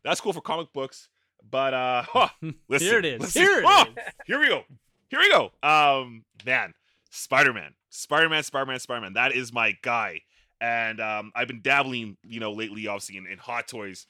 that's 0.04 0.22
cool 0.22 0.34
for 0.34 0.42
comic 0.42 0.72
books. 0.72 1.10
But 1.50 1.74
uh, 1.74 2.04
huh, 2.10 2.30
listen, 2.68 2.88
Here 2.88 3.00
it 3.00 3.06
is. 3.06 3.22
listen. 3.22 3.42
Here 3.42 3.60
it 3.60 3.66
Oh, 3.68 3.86
is. 3.98 4.04
here 4.26 4.40
we 4.40 4.48
go. 4.48 4.64
Here 5.10 5.20
we 5.20 5.30
go. 5.30 5.52
Um, 5.62 6.24
man, 6.46 6.74
Spider 7.10 7.54
Man, 7.54 7.74
Spider 7.90 8.30
Man, 8.30 8.44
Spider 8.44 8.66
Man, 8.66 8.80
Spider 8.80 9.02
Man. 9.02 9.14
That 9.14 9.34
is 9.34 9.52
my 9.54 9.74
guy. 9.82 10.22
And 10.62 11.02
um, 11.02 11.32
I've 11.36 11.48
been 11.48 11.62
dabbling, 11.62 12.18
you 12.24 12.40
know, 12.40 12.52
lately, 12.52 12.88
obviously, 12.88 13.18
in, 13.18 13.26
in 13.26 13.40
hot 13.40 13.68
toys, 13.68 14.06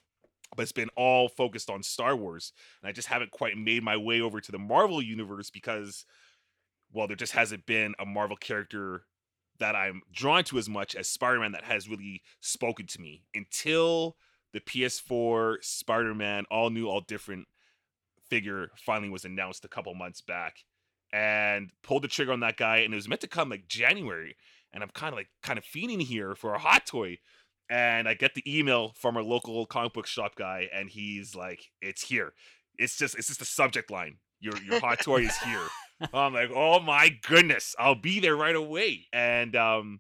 but 0.56 0.64
it's 0.64 0.74
been 0.74 0.90
all 0.98 1.30
focused 1.30 1.70
on 1.70 1.82
Star 1.82 2.14
Wars, 2.16 2.52
and 2.82 2.90
I 2.90 2.92
just 2.92 3.08
haven't 3.08 3.32
quite 3.32 3.58
made 3.58 3.84
my 3.84 3.96
way 3.96 4.20
over 4.20 4.42
to 4.42 4.52
the 4.52 4.60
Marvel 4.60 5.02
universe 5.02 5.50
because, 5.50 6.06
well, 6.92 7.08
there 7.08 7.16
just 7.16 7.32
hasn't 7.32 7.66
been 7.66 7.96
a 8.00 8.06
Marvel 8.06 8.36
character 8.36 9.06
that 9.60 9.76
I'm 9.78 10.02
drawn 10.12 10.44
to 10.46 10.58
as 10.58 10.68
much 10.68 10.94
as 10.94 11.08
Spider 11.08 11.40
Man 11.40 11.54
that 11.54 11.64
has 11.64 11.88
really 11.88 12.22
spoken 12.42 12.86
to 12.88 13.00
me 13.02 13.24
until 13.34 14.18
the 14.54 14.60
PS4 14.60 15.64
Spider 15.64 16.14
Man, 16.14 16.46
all 16.52 16.70
new, 16.70 16.88
all 16.88 17.02
different 17.02 17.48
figure 18.30 18.70
finally 18.78 19.10
was 19.10 19.26
announced 19.26 19.66
a 19.66 19.70
couple 19.70 19.94
months 19.94 20.22
back 20.22 20.64
and 21.14 21.72
pulled 21.84 22.04
the 22.04 22.08
trigger 22.08 22.32
on 22.32 22.40
that 22.40 22.58
guy 22.58 22.78
and 22.78 22.94
it 22.94 22.96
was 22.96 23.10
meant 23.10 23.22
to 23.22 23.28
come 23.28 23.50
like 23.50 23.68
January 23.68 24.36
and 24.74 24.84
I'm 24.84 24.90
kind 24.90 25.14
of 25.14 25.18
like 25.18 25.30
kind 25.44 25.60
of 25.60 25.66
fiending 25.66 26.02
here 26.02 26.36
for 26.36 26.54
a 26.54 26.60
hot 26.60 26.86
toy. 26.86 27.18
And 27.70 28.08
I 28.08 28.16
get 28.16 28.36
the 28.36 28.44
email 28.60 28.94
from 28.98 29.16
our 29.16 29.24
local 29.24 29.66
comic 29.66 29.94
book 29.94 30.08
shop 30.08 30.36
guy 30.36 30.70
and 30.74 30.90
he's 30.90 31.36
like 31.36 31.70
it's 31.82 32.04
here. 32.04 32.34
It's 32.78 32.98
just 32.98 33.16
it's 33.18 33.28
just 33.28 33.42
a 33.42 33.46
subject 33.46 33.92
line. 33.92 34.18
Your 34.40 34.54
your 34.64 34.80
hot 34.80 35.00
toy 35.02 35.22
is 35.22 35.38
here. 35.38 35.68
I'm 36.14 36.34
like 36.34 36.52
oh 36.54 36.80
my 36.80 37.10
goodness. 37.28 37.76
I'll 37.80 37.96
be 37.96 38.20
there 38.20 38.36
right 38.36 38.56
away. 38.56 39.08
And 39.14 39.56
um 39.56 40.00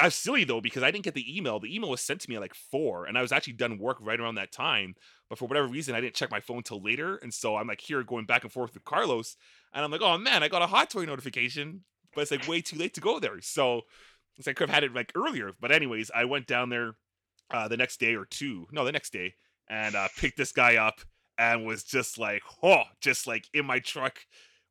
I 0.00 0.06
was 0.06 0.14
silly 0.14 0.44
though 0.44 0.60
because 0.60 0.82
I 0.82 0.90
didn't 0.90 1.04
get 1.04 1.14
the 1.14 1.36
email. 1.36 1.58
The 1.60 1.74
email 1.74 1.90
was 1.90 2.00
sent 2.00 2.20
to 2.22 2.30
me 2.30 2.36
at 2.36 2.42
like 2.42 2.54
four, 2.54 3.06
and 3.06 3.16
I 3.16 3.22
was 3.22 3.32
actually 3.32 3.54
done 3.54 3.78
work 3.78 3.98
right 4.00 4.20
around 4.20 4.36
that 4.36 4.52
time. 4.52 4.94
But 5.28 5.38
for 5.38 5.46
whatever 5.46 5.66
reason, 5.68 5.94
I 5.94 6.00
didn't 6.00 6.14
check 6.14 6.30
my 6.30 6.40
phone 6.40 6.62
till 6.62 6.82
later, 6.82 7.16
and 7.16 7.32
so 7.32 7.56
I'm 7.56 7.66
like 7.68 7.80
here 7.80 8.02
going 8.02 8.26
back 8.26 8.42
and 8.42 8.52
forth 8.52 8.74
with 8.74 8.84
Carlos, 8.84 9.36
and 9.72 9.84
I'm 9.84 9.90
like, 9.90 10.02
oh 10.02 10.18
man, 10.18 10.42
I 10.42 10.48
got 10.48 10.62
a 10.62 10.66
hot 10.66 10.90
toy 10.90 11.04
notification, 11.04 11.84
but 12.14 12.22
it's 12.22 12.30
like 12.30 12.48
way 12.48 12.60
too 12.60 12.76
late 12.76 12.94
to 12.94 13.00
go 13.00 13.18
there. 13.18 13.40
So 13.40 13.82
it's 14.36 14.46
like 14.46 14.56
I 14.56 14.58
could 14.58 14.68
have 14.68 14.74
had 14.74 14.84
it 14.84 14.94
like 14.94 15.12
earlier. 15.14 15.52
But 15.60 15.72
anyways, 15.72 16.10
I 16.14 16.24
went 16.24 16.46
down 16.46 16.68
there 16.68 16.94
uh, 17.50 17.68
the 17.68 17.76
next 17.76 18.00
day 18.00 18.14
or 18.14 18.24
two, 18.24 18.66
no, 18.72 18.84
the 18.84 18.92
next 18.92 19.12
day, 19.12 19.34
and 19.68 19.94
uh, 19.94 20.08
picked 20.16 20.36
this 20.36 20.52
guy 20.52 20.76
up, 20.76 21.00
and 21.38 21.64
was 21.64 21.84
just 21.84 22.18
like, 22.18 22.42
oh, 22.62 22.82
just 23.00 23.26
like 23.26 23.46
in 23.54 23.64
my 23.64 23.78
truck. 23.78 24.18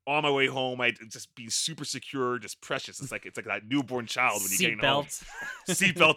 On 0.08 0.24
my 0.24 0.32
way 0.32 0.48
home, 0.48 0.82
I 0.82 0.92
just 1.12 1.36
being 1.36 1.52
super 1.52 1.86
secure, 1.86 2.40
just 2.40 2.62
precious. 2.62 3.00
It's 3.00 3.12
like 3.12 3.26
it's 3.28 3.38
like 3.38 3.46
that 3.46 3.68
newborn 3.68 4.08
child 4.08 4.42
when 4.42 4.50
you're 4.52 4.70
getting 4.72 4.80
home 4.80 5.06
Seatbelt. 5.06 5.34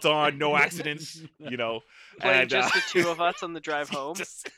seatbelt 0.03 0.11
on, 0.11 0.39
no 0.39 0.55
accidents, 0.57 1.21
you 1.37 1.57
know. 1.57 1.81
Playing 2.19 2.41
and, 2.41 2.49
just 2.49 2.75
uh, 2.75 2.79
the 2.79 3.01
two 3.01 3.09
of 3.09 3.21
us 3.21 3.43
on 3.43 3.53
the 3.53 3.59
drive 3.59 3.89
home. 3.91 4.15
just- 4.15 4.49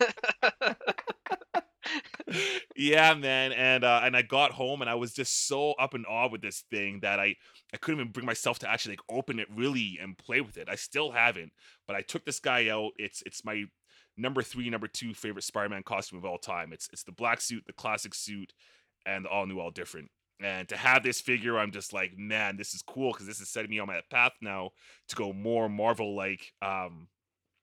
yeah, 2.76 3.13
man, 3.13 3.51
and 3.51 3.84
uh, 3.84 4.01
and 4.03 4.15
I 4.15 4.21
got 4.21 4.51
home 4.51 4.82
and 4.82 4.89
I 4.89 4.95
was 4.95 5.13
just 5.13 5.47
so 5.47 5.73
up 5.73 5.93
in 5.93 6.05
awe 6.05 6.30
with 6.30 6.41
this 6.41 6.63
thing 6.71 6.99
that 7.01 7.19
I 7.19 7.36
I 7.73 7.78
couldn't 7.78 7.99
even 7.99 8.11
bring 8.11 8.26
myself 8.26 8.59
to 8.59 8.69
actually 8.69 8.93
like 8.93 9.17
open 9.17 9.39
it 9.39 9.47
really 9.53 9.99
and 10.01 10.17
play 10.17 10.41
with 10.41 10.57
it. 10.57 10.67
I 10.69 10.76
still 10.76 11.11
haven't, 11.11 11.51
but 11.88 11.95
I 11.95 12.01
took 12.01 12.26
this 12.26 12.39
guy 12.39 12.69
out. 12.69 12.91
It's 12.97 13.21
it's 13.26 13.45
my 13.45 13.65
number 14.17 14.41
three, 14.41 14.69
number 14.69 14.88
two 14.88 15.13
favorite 15.13 15.43
Spider-Man 15.43 15.84
costume 15.84 16.17
of 16.19 16.26
all 16.26 16.38
time. 16.38 16.73
It's 16.73 16.89
it's 16.91 17.03
the 17.03 17.11
black 17.11 17.41
suit, 17.41 17.63
the 17.67 17.73
classic 17.73 18.13
suit, 18.15 18.53
and 19.06 19.26
all 19.26 19.45
new, 19.45 19.60
all 19.60 19.72
different. 19.72 20.10
And 20.41 20.68
to 20.70 20.78
have 20.78 21.03
this 21.03 21.22
figure, 21.22 21.58
I'm 21.58 21.72
just 21.72 21.93
like, 21.93 22.18
man, 22.18 22.58
this 22.58 22.74
is 22.74 22.82
cool 22.82 23.14
because 23.14 23.28
this 23.28 23.39
is 23.39 23.49
setting 23.49 23.72
me 23.72 23.80
on 23.80 23.88
my 23.88 24.01
path 24.12 24.34
now 24.41 24.72
to 25.08 25.16
go 25.16 25.32
more 25.32 25.70
Marvel 25.70 26.16
like. 26.16 26.53
Um, 26.62 27.08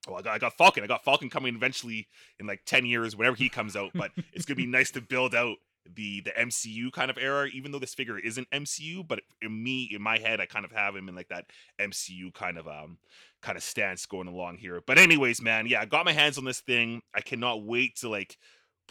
well, 0.09 0.19
I 0.19 0.23
got, 0.23 0.35
I 0.35 0.39
got 0.39 0.57
Falcon. 0.57 0.83
I 0.83 0.87
got 0.87 1.05
Falcon 1.05 1.31
coming 1.31 1.55
eventually 1.55 2.09
in 2.41 2.47
like 2.47 2.63
ten 2.65 2.87
years, 2.87 3.15
whenever 3.15 3.37
he 3.37 3.49
comes 3.49 3.77
out. 3.77 3.91
But 3.95 4.11
it's 4.33 4.47
gonna 4.47 4.57
be 4.57 4.67
nice 4.67 4.91
to 4.93 5.01
build 5.01 5.35
out 5.35 5.57
the 5.95 6.21
the 6.23 6.31
MCU 6.31 6.91
kind 6.93 7.11
of 7.11 7.19
era, 7.19 7.49
even 7.53 7.73
though 7.73 7.79
this 7.79 7.95
figure 7.95 8.19
isn't 8.19 8.51
MCU. 8.51 9.07
But 9.07 9.21
in 9.41 9.63
me, 9.63 9.91
in 9.93 10.03
my 10.03 10.19
head, 10.19 10.41
I 10.41 10.47
kind 10.47 10.65
of 10.65 10.73
have 10.73 10.97
him 10.97 11.09
in 11.09 11.15
like 11.15 11.29
that 11.29 11.47
MCU 11.79 12.33
kind 12.33 12.59
of 12.59 12.67
um 12.67 12.99
kind 13.43 13.57
of 13.57 13.63
stance 13.63 14.07
going 14.07 14.29
along 14.29 14.59
here. 14.59 14.83
But 14.87 14.99
anyways, 14.99 15.43
man, 15.43 15.67
yeah, 15.67 15.83
I 15.83 15.85
got 15.85 16.05
my 16.07 16.13
hands 16.13 16.39
on 16.39 16.45
this 16.45 16.61
thing. 16.61 17.03
I 17.15 17.21
cannot 17.21 17.65
wait 17.65 17.97
to 17.97 18.09
like 18.09 18.39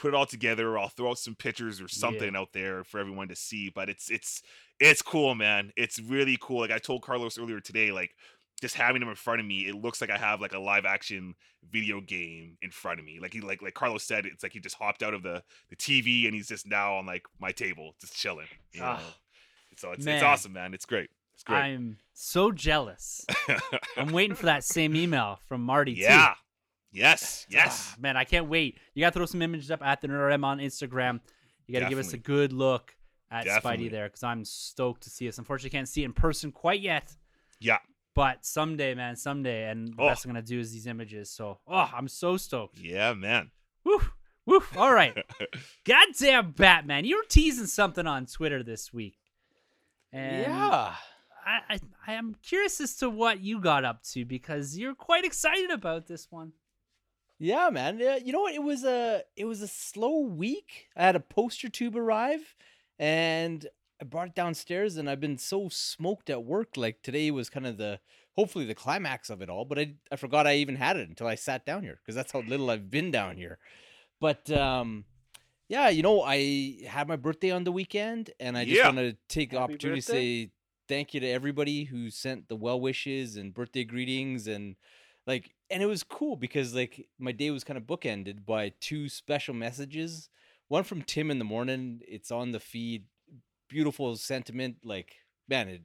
put 0.01 0.09
it 0.09 0.15
all 0.15 0.25
together. 0.25 0.69
or 0.69 0.79
I'll 0.79 0.89
throw 0.89 1.11
out 1.11 1.19
some 1.19 1.35
pictures 1.35 1.79
or 1.79 1.87
something 1.87 2.35
out 2.35 2.53
there 2.53 2.83
for 2.83 2.99
everyone 2.99 3.27
to 3.27 3.35
see. 3.35 3.69
But 3.69 3.87
it's 3.87 4.09
it's 4.09 4.41
it's 4.79 5.01
cool, 5.03 5.35
man. 5.35 5.71
It's 5.77 5.99
really 5.99 6.37
cool. 6.41 6.61
Like 6.61 6.71
I 6.71 6.79
told 6.79 7.03
Carlos 7.03 7.37
earlier 7.37 7.59
today, 7.59 7.91
like 7.91 8.15
just 8.59 8.75
having 8.75 9.01
him 9.01 9.09
in 9.09 9.15
front 9.15 9.39
of 9.39 9.45
me, 9.45 9.67
it 9.67 9.75
looks 9.75 10.01
like 10.01 10.09
I 10.09 10.17
have 10.17 10.41
like 10.41 10.53
a 10.53 10.59
live 10.59 10.85
action 10.85 11.35
video 11.71 12.01
game 12.01 12.57
in 12.63 12.71
front 12.71 12.99
of 12.99 13.05
me. 13.05 13.19
Like 13.21 13.33
he 13.33 13.41
like 13.41 13.61
like 13.61 13.75
Carlos 13.75 14.03
said, 14.03 14.25
it's 14.25 14.41
like 14.41 14.53
he 14.53 14.59
just 14.59 14.75
hopped 14.75 15.03
out 15.03 15.13
of 15.13 15.21
the 15.21 15.43
the 15.69 15.75
TV 15.75 16.25
and 16.25 16.33
he's 16.33 16.47
just 16.47 16.67
now 16.67 16.95
on 16.95 17.05
like 17.05 17.23
my 17.39 17.51
table, 17.51 17.95
just 18.01 18.15
chilling. 18.15 18.47
You 18.73 18.81
know? 18.81 18.97
Ah, 18.97 19.15
so 19.77 19.91
it's 19.91 20.05
it's 20.05 20.23
awesome, 20.23 20.53
man. 20.53 20.73
It's 20.73 20.85
great. 20.85 21.11
It's 21.35 21.43
great. 21.43 21.57
I'm 21.59 21.97
so 22.13 22.51
jealous. 22.51 23.23
I'm 23.97 24.11
waiting 24.11 24.35
for 24.35 24.47
that 24.47 24.63
same 24.63 24.95
email 24.95 25.39
from 25.47 25.61
Marty 25.61 25.95
too. 25.95 26.01
yeah. 26.01 26.33
Yes. 26.91 27.45
Yes. 27.49 27.91
Ah, 27.93 27.95
man, 27.99 28.17
I 28.17 28.23
can't 28.23 28.47
wait. 28.49 28.77
You 28.93 29.01
got 29.01 29.13
to 29.13 29.19
throw 29.19 29.25
some 29.25 29.41
images 29.41 29.71
up 29.71 29.81
at 29.81 30.01
the 30.01 30.07
NerdM 30.07 30.43
on 30.43 30.59
Instagram. 30.59 31.19
You 31.67 31.73
got 31.73 31.85
to 31.85 31.89
give 31.89 31.99
us 31.99 32.13
a 32.13 32.17
good 32.17 32.51
look 32.53 32.93
at 33.29 33.45
Definitely. 33.45 33.87
Spidey 33.87 33.91
there 33.91 34.07
because 34.07 34.23
I'm 34.23 34.43
stoked 34.43 35.03
to 35.03 35.09
see 35.09 35.27
us. 35.29 35.37
Unfortunately, 35.37 35.69
can't 35.77 35.87
see 35.87 36.01
it 36.01 36.05
in 36.05 36.13
person 36.13 36.51
quite 36.51 36.81
yet, 36.81 37.15
Yeah. 37.61 37.77
but 38.13 38.45
someday, 38.45 38.93
man, 38.93 39.15
someday. 39.15 39.69
And 39.69 39.87
the 39.89 40.01
Oh. 40.01 40.07
best 40.09 40.25
I'm 40.25 40.29
gonna 40.31 40.41
do 40.41 40.59
is 40.59 40.73
these 40.73 40.85
images. 40.87 41.29
So, 41.31 41.59
oh, 41.65 41.89
I'm 41.95 42.09
so 42.09 42.35
stoked. 42.35 42.77
Yeah, 42.79 43.13
man. 43.13 43.51
Woo, 43.85 44.01
woo. 44.45 44.61
All 44.75 44.93
right, 44.93 45.17
goddamn 45.85 46.51
Batman, 46.51 47.05
you 47.05 47.15
were 47.15 47.25
teasing 47.29 47.67
something 47.67 48.05
on 48.05 48.25
Twitter 48.25 48.63
this 48.63 48.91
week. 48.93 49.17
And 50.11 50.41
yeah. 50.47 50.95
I, 51.45 51.59
I 51.69 51.79
I 52.07 52.13
am 52.13 52.35
curious 52.43 52.81
as 52.81 52.95
to 52.97 53.09
what 53.09 53.39
you 53.39 53.61
got 53.61 53.85
up 53.85 54.03
to 54.11 54.25
because 54.25 54.77
you're 54.77 54.93
quite 54.93 55.23
excited 55.23 55.71
about 55.71 56.05
this 56.07 56.27
one. 56.29 56.51
Yeah, 57.41 57.71
man. 57.71 57.97
Yeah, 57.97 58.17
you 58.17 58.31
know 58.31 58.41
what? 58.41 58.53
It 58.53 58.61
was 58.61 58.83
a 58.83 59.23
it 59.35 59.45
was 59.45 59.61
a 59.61 59.67
slow 59.67 60.19
week. 60.19 60.89
I 60.95 61.03
had 61.03 61.15
a 61.15 61.19
poster 61.19 61.69
tube 61.69 61.95
arrive, 61.95 62.55
and 62.99 63.65
I 63.99 64.05
brought 64.05 64.27
it 64.27 64.35
downstairs, 64.35 64.95
and 64.95 65.09
I've 65.09 65.19
been 65.19 65.39
so 65.39 65.67
smoked 65.67 66.29
at 66.29 66.43
work. 66.43 66.77
Like 66.77 67.01
today 67.01 67.31
was 67.31 67.49
kind 67.49 67.65
of 67.65 67.77
the 67.77 67.99
hopefully 68.35 68.65
the 68.65 68.75
climax 68.75 69.31
of 69.31 69.41
it 69.41 69.49
all, 69.49 69.65
but 69.65 69.79
I 69.79 69.95
I 70.11 70.17
forgot 70.17 70.45
I 70.45 70.57
even 70.57 70.75
had 70.75 70.97
it 70.97 71.09
until 71.09 71.25
I 71.25 71.33
sat 71.33 71.65
down 71.65 71.81
here 71.81 71.95
because 72.03 72.13
that's 72.13 72.31
how 72.31 72.41
little 72.41 72.69
I've 72.69 72.91
been 72.91 73.09
down 73.09 73.37
here. 73.37 73.57
But 74.19 74.51
um, 74.51 75.05
yeah, 75.69 75.89
you 75.89 76.03
know, 76.03 76.21
I 76.21 76.79
had 76.87 77.07
my 77.07 77.15
birthday 77.15 77.51
on 77.51 77.63
the 77.63 77.71
weekend, 77.71 78.31
and 78.39 78.57
I 78.57 78.65
just 78.65 78.77
Yeah. 78.77 78.85
want 78.85 78.97
to 78.97 79.17
take 79.29 79.51
the 79.51 79.57
Happy 79.57 79.63
opportunity 79.63 80.01
birthday. 80.01 80.01
to 80.01 80.07
say 80.47 80.51
thank 80.87 81.13
you 81.13 81.19
to 81.21 81.27
everybody 81.27 81.85
who 81.85 82.09
sent 82.09 82.49
the 82.49 82.55
well 82.55 82.79
wishes 82.79 83.35
and 83.37 83.53
birthday 83.53 83.83
greetings 83.83 84.47
and 84.47 84.75
like 85.27 85.53
and 85.69 85.81
it 85.81 85.87
was 85.87 86.03
cool 86.03 86.35
because 86.35 86.73
like 86.73 87.07
my 87.19 87.31
day 87.31 87.51
was 87.51 87.63
kind 87.63 87.77
of 87.77 87.83
bookended 87.83 88.45
by 88.45 88.73
two 88.79 89.07
special 89.09 89.53
messages 89.53 90.29
one 90.67 90.83
from 90.83 91.01
tim 91.01 91.31
in 91.31 91.39
the 91.39 91.45
morning 91.45 92.01
it's 92.07 92.31
on 92.31 92.51
the 92.51 92.59
feed 92.59 93.05
beautiful 93.69 94.15
sentiment 94.15 94.77
like 94.83 95.15
man 95.47 95.69
it 95.69 95.81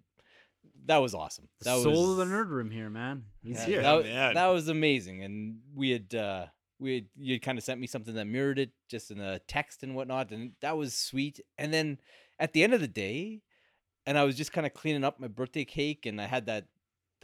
that 0.85 0.99
was 0.99 1.15
awesome 1.15 1.49
The 1.61 1.65
that 1.71 1.83
soul 1.83 1.93
was 1.93 2.11
of 2.11 2.17
the 2.17 2.35
nerd 2.35 2.49
room 2.49 2.71
here, 2.71 2.91
man. 2.91 3.25
He's 3.43 3.59
yeah, 3.61 3.67
here. 3.67 3.83
that, 3.83 4.05
man. 4.05 4.35
that 4.35 4.47
was 4.49 4.69
amazing 4.69 5.23
and 5.23 5.59
we 5.75 5.91
had 5.91 6.15
uh 6.15 6.47
we 6.79 6.95
had 6.95 7.05
you 7.17 7.35
had 7.35 7.43
kind 7.43 7.59
of 7.59 7.65
sent 7.65 7.81
me 7.81 7.87
something 7.87 8.15
that 8.15 8.27
mirrored 8.27 8.59
it 8.59 8.71
just 8.89 9.11
in 9.11 9.21
a 9.21 9.39
text 9.41 9.83
and 9.83 9.95
whatnot 9.95 10.31
and 10.31 10.53
that 10.61 10.77
was 10.77 10.95
sweet 10.95 11.41
and 11.59 11.73
then 11.73 11.99
at 12.39 12.53
the 12.53 12.63
end 12.63 12.75
of 12.75 12.81
the 12.81 12.89
day 12.89 13.43
and 14.07 14.19
i 14.19 14.25
was 14.25 14.37
just 14.37 14.53
kind 14.53 14.67
of 14.67 14.75
cleaning 14.75 15.05
up 15.05 15.19
my 15.19 15.29
birthday 15.29 15.65
cake 15.65 16.05
and 16.05 16.21
i 16.21 16.27
had 16.27 16.47
that 16.47 16.67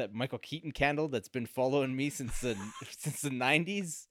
that 0.03 0.13
michael 0.13 0.39
keaton 0.39 0.73
candle 0.73 1.09
that's 1.09 1.29
been 1.29 1.47
following 1.47 1.95
me 1.95 2.11
since 2.11 2.41
the 2.41 2.57
since 2.91 3.21
the 3.21 3.31
90s 3.31 4.07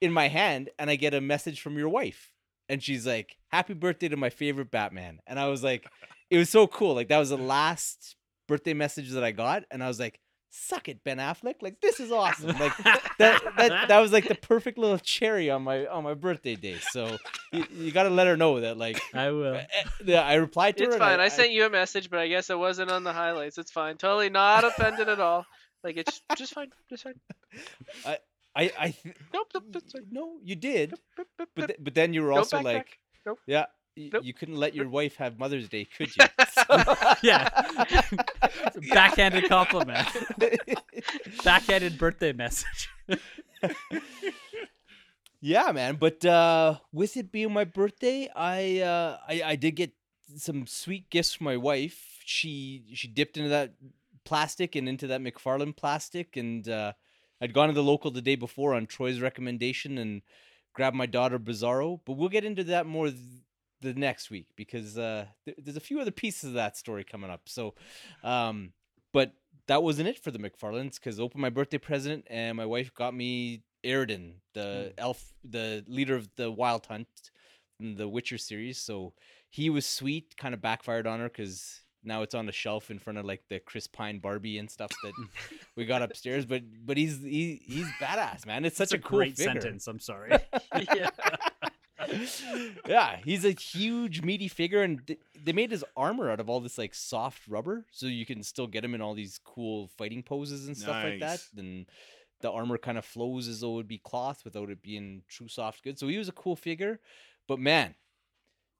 in 0.00 0.12
my 0.12 0.28
hand 0.28 0.70
and 0.78 0.88
i 0.88 0.96
get 0.96 1.14
a 1.14 1.20
message 1.20 1.60
from 1.60 1.78
your 1.78 1.88
wife. 1.88 2.32
And 2.68 2.82
she's 2.82 3.06
like 3.06 3.36
happy 3.48 3.74
birthday 3.74 4.08
to 4.08 4.16
my 4.16 4.30
favorite 4.30 4.70
batman. 4.70 5.20
And 5.26 5.38
i 5.38 5.48
was 5.48 5.62
like 5.62 5.86
it 6.30 6.38
was 6.38 6.48
so 6.48 6.66
cool. 6.66 6.94
Like 6.94 7.08
that 7.08 7.18
was 7.18 7.28
the 7.28 7.36
last 7.36 8.16
birthday 8.48 8.74
message 8.74 9.10
that 9.10 9.22
i 9.22 9.30
got 9.30 9.64
and 9.70 9.82
i 9.82 9.88
was 9.88 10.00
like 10.00 10.18
suck 10.54 10.86
it 10.86 11.02
ben 11.02 11.16
affleck 11.16 11.54
like 11.62 11.80
this 11.80 11.98
is 11.98 12.12
awesome 12.12 12.48
like 12.58 12.76
that 13.18 13.40
that 13.56 13.88
that 13.88 13.98
was 14.00 14.12
like 14.12 14.28
the 14.28 14.34
perfect 14.34 14.76
little 14.76 14.98
cherry 14.98 15.48
on 15.50 15.62
my 15.62 15.86
on 15.86 16.04
my 16.04 16.12
birthday 16.12 16.54
day. 16.56 16.76
So 16.90 17.16
you, 17.52 17.64
you 17.74 17.90
got 17.90 18.02
to 18.02 18.10
let 18.10 18.26
her 18.26 18.36
know 18.36 18.60
that 18.60 18.76
like 18.76 19.00
I 19.14 19.30
will. 19.30 19.54
eh, 19.54 19.64
eh, 20.08 20.14
I 20.14 20.34
replied 20.34 20.76
to 20.76 20.84
It's 20.84 20.94
her. 20.94 20.98
fine. 20.98 21.14
and 21.14 21.22
I, 21.22 21.28
sent 21.28 21.52
you 21.52 21.64
a 21.64 21.70
message, 21.70 22.10
but 22.10 22.18
I 22.18 22.28
guess 22.28 22.50
it 22.50 22.58
wasn't 22.58 22.90
on 22.90 23.02
the 23.02 23.12
highlights. 23.14 23.56
It's 23.56 23.70
fine. 23.70 23.96
Totally 23.96 24.28
not 24.28 24.64
offended 24.64 25.08
at 25.08 25.20
all. 25.20 25.46
Like 25.82 25.96
it's 25.96 26.20
just 26.36 26.52
fine. 26.52 26.70
Just 26.90 27.04
fine. 27.04 27.14
I 28.04 28.18
I 28.78 28.90
th- 28.90 29.16
Nope. 29.32 29.48
Nope. 29.54 29.64
That's 29.70 29.92
fine. 29.92 30.02
no, 30.10 30.34
you 30.44 30.54
did, 30.56 30.90
Nope, 30.90 31.00
nope, 31.18 31.28
nope, 31.38 31.48
but 31.56 31.66
th- 31.68 31.78
but 31.82 31.94
then 31.94 32.12
you 32.12 32.22
were 32.22 32.32
also 32.32 32.60
like, 32.60 32.98
Nope. 33.24 33.38
yeah, 33.46 33.64
y- 33.96 34.10
Nope. 34.12 34.24
you 34.24 34.34
couldn't 34.34 34.56
let 34.56 34.74
your 34.74 34.88
wife 34.98 35.16
have 35.16 35.38
Mother's 35.38 35.68
Day, 35.70 35.86
could 35.86 36.14
you? 36.14 36.24
Yeah. 37.22 37.48
Backhanded 38.90 39.48
compliment. 39.48 40.06
Backhanded 41.44 41.98
birthday 41.98 42.32
message. 42.32 42.88
yeah, 45.40 45.70
man. 45.72 45.96
But 45.96 46.24
uh, 46.24 46.78
with 46.92 47.16
it 47.16 47.30
being 47.32 47.52
my 47.52 47.64
birthday, 47.64 48.28
I, 48.34 48.80
uh, 48.80 49.18
I 49.28 49.42
I 49.52 49.56
did 49.56 49.72
get 49.72 49.92
some 50.36 50.66
sweet 50.66 51.10
gifts 51.10 51.34
from 51.34 51.44
my 51.44 51.56
wife. 51.56 52.20
She 52.24 52.84
she 52.94 53.08
dipped 53.08 53.36
into 53.36 53.50
that 53.50 53.74
plastic 54.24 54.76
and 54.76 54.88
into 54.88 55.06
that 55.08 55.20
McFarlane 55.20 55.76
plastic, 55.76 56.36
and 56.36 56.68
uh, 56.68 56.92
I'd 57.40 57.52
gone 57.52 57.68
to 57.68 57.74
the 57.74 57.82
local 57.82 58.10
the 58.10 58.22
day 58.22 58.36
before 58.36 58.74
on 58.74 58.86
Troy's 58.86 59.20
recommendation 59.20 59.98
and 59.98 60.22
grabbed 60.72 60.96
my 60.96 61.06
daughter 61.06 61.38
Bizarro. 61.38 62.00
But 62.04 62.14
we'll 62.16 62.28
get 62.28 62.44
into 62.44 62.64
that 62.64 62.86
more 62.86 63.08
th- 63.08 63.18
the 63.82 63.94
next 63.94 64.30
week 64.30 64.46
because 64.56 64.96
uh, 64.96 65.26
th- 65.44 65.58
there's 65.62 65.76
a 65.76 65.80
few 65.80 66.00
other 66.00 66.10
pieces 66.10 66.50
of 66.50 66.54
that 66.54 66.76
story 66.76 67.04
coming 67.04 67.30
up. 67.30 67.42
So, 67.46 67.74
um, 68.24 68.72
but 69.12 69.32
that 69.66 69.82
wasn't 69.82 70.08
it 70.08 70.18
for 70.18 70.30
the 70.30 70.38
McFarlanes 70.38 70.94
because 70.94 71.20
opened 71.20 71.42
my 71.42 71.50
birthday 71.50 71.78
present 71.78 72.26
and 72.28 72.56
my 72.56 72.66
wife 72.66 72.94
got 72.94 73.14
me 73.14 73.62
Eredin, 73.84 74.34
the 74.54 74.92
elf, 74.96 75.32
the 75.44 75.84
leader 75.86 76.16
of 76.16 76.28
the 76.36 76.50
Wild 76.50 76.86
Hunt 76.86 77.08
from 77.76 77.96
the 77.96 78.08
Witcher 78.08 78.38
series. 78.38 78.78
So 78.78 79.12
he 79.50 79.70
was 79.70 79.84
sweet, 79.84 80.36
kind 80.36 80.54
of 80.54 80.62
backfired 80.62 81.06
on 81.06 81.20
her 81.20 81.28
because 81.28 81.80
now 82.04 82.22
it's 82.22 82.34
on 82.34 82.46
the 82.46 82.52
shelf 82.52 82.90
in 82.90 82.98
front 82.98 83.18
of 83.18 83.24
like 83.24 83.42
the 83.48 83.60
Chris 83.60 83.86
Pine 83.86 84.18
Barbie 84.18 84.58
and 84.58 84.70
stuff 84.70 84.90
that 85.02 85.12
we 85.76 85.84
got 85.84 86.02
upstairs. 86.02 86.44
But 86.44 86.62
but 86.84 86.96
he's 86.96 87.22
he, 87.22 87.60
he's 87.64 87.86
badass, 88.00 88.46
man. 88.46 88.64
It's 88.64 88.76
such 88.76 88.92
a, 88.92 88.98
cool 88.98 89.18
great 89.18 89.36
figure. 89.36 89.60
sentence. 89.60 89.86
I'm 89.86 90.00
sorry. 90.00 90.32
yeah. 90.94 91.10
yeah, 92.88 93.16
he's 93.24 93.44
a 93.44 93.52
huge 93.52 94.22
meaty 94.22 94.48
figure, 94.48 94.82
and 94.82 95.06
th- 95.06 95.20
they 95.42 95.52
made 95.52 95.70
his 95.70 95.84
armor 95.96 96.30
out 96.30 96.40
of 96.40 96.48
all 96.48 96.60
this 96.60 96.78
like 96.78 96.94
soft 96.94 97.46
rubber, 97.48 97.86
so 97.90 98.06
you 98.06 98.26
can 98.26 98.42
still 98.42 98.66
get 98.66 98.84
him 98.84 98.94
in 98.94 99.00
all 99.00 99.14
these 99.14 99.40
cool 99.44 99.88
fighting 99.96 100.22
poses 100.22 100.66
and 100.66 100.76
stuff 100.76 101.04
like 101.04 101.20
that. 101.20 101.40
And 101.56 101.86
the 102.40 102.50
armor 102.50 102.78
kind 102.78 102.98
of 102.98 103.04
flows 103.04 103.48
as 103.48 103.60
though 103.60 103.72
it 103.72 103.76
would 103.76 103.88
be 103.88 103.98
cloth 103.98 104.42
without 104.44 104.70
it 104.70 104.82
being 104.82 105.22
true 105.28 105.48
soft 105.48 105.82
good. 105.82 105.98
So 105.98 106.08
he 106.08 106.18
was 106.18 106.28
a 106.28 106.32
cool 106.32 106.56
figure, 106.56 107.00
but 107.48 107.58
man, 107.58 107.94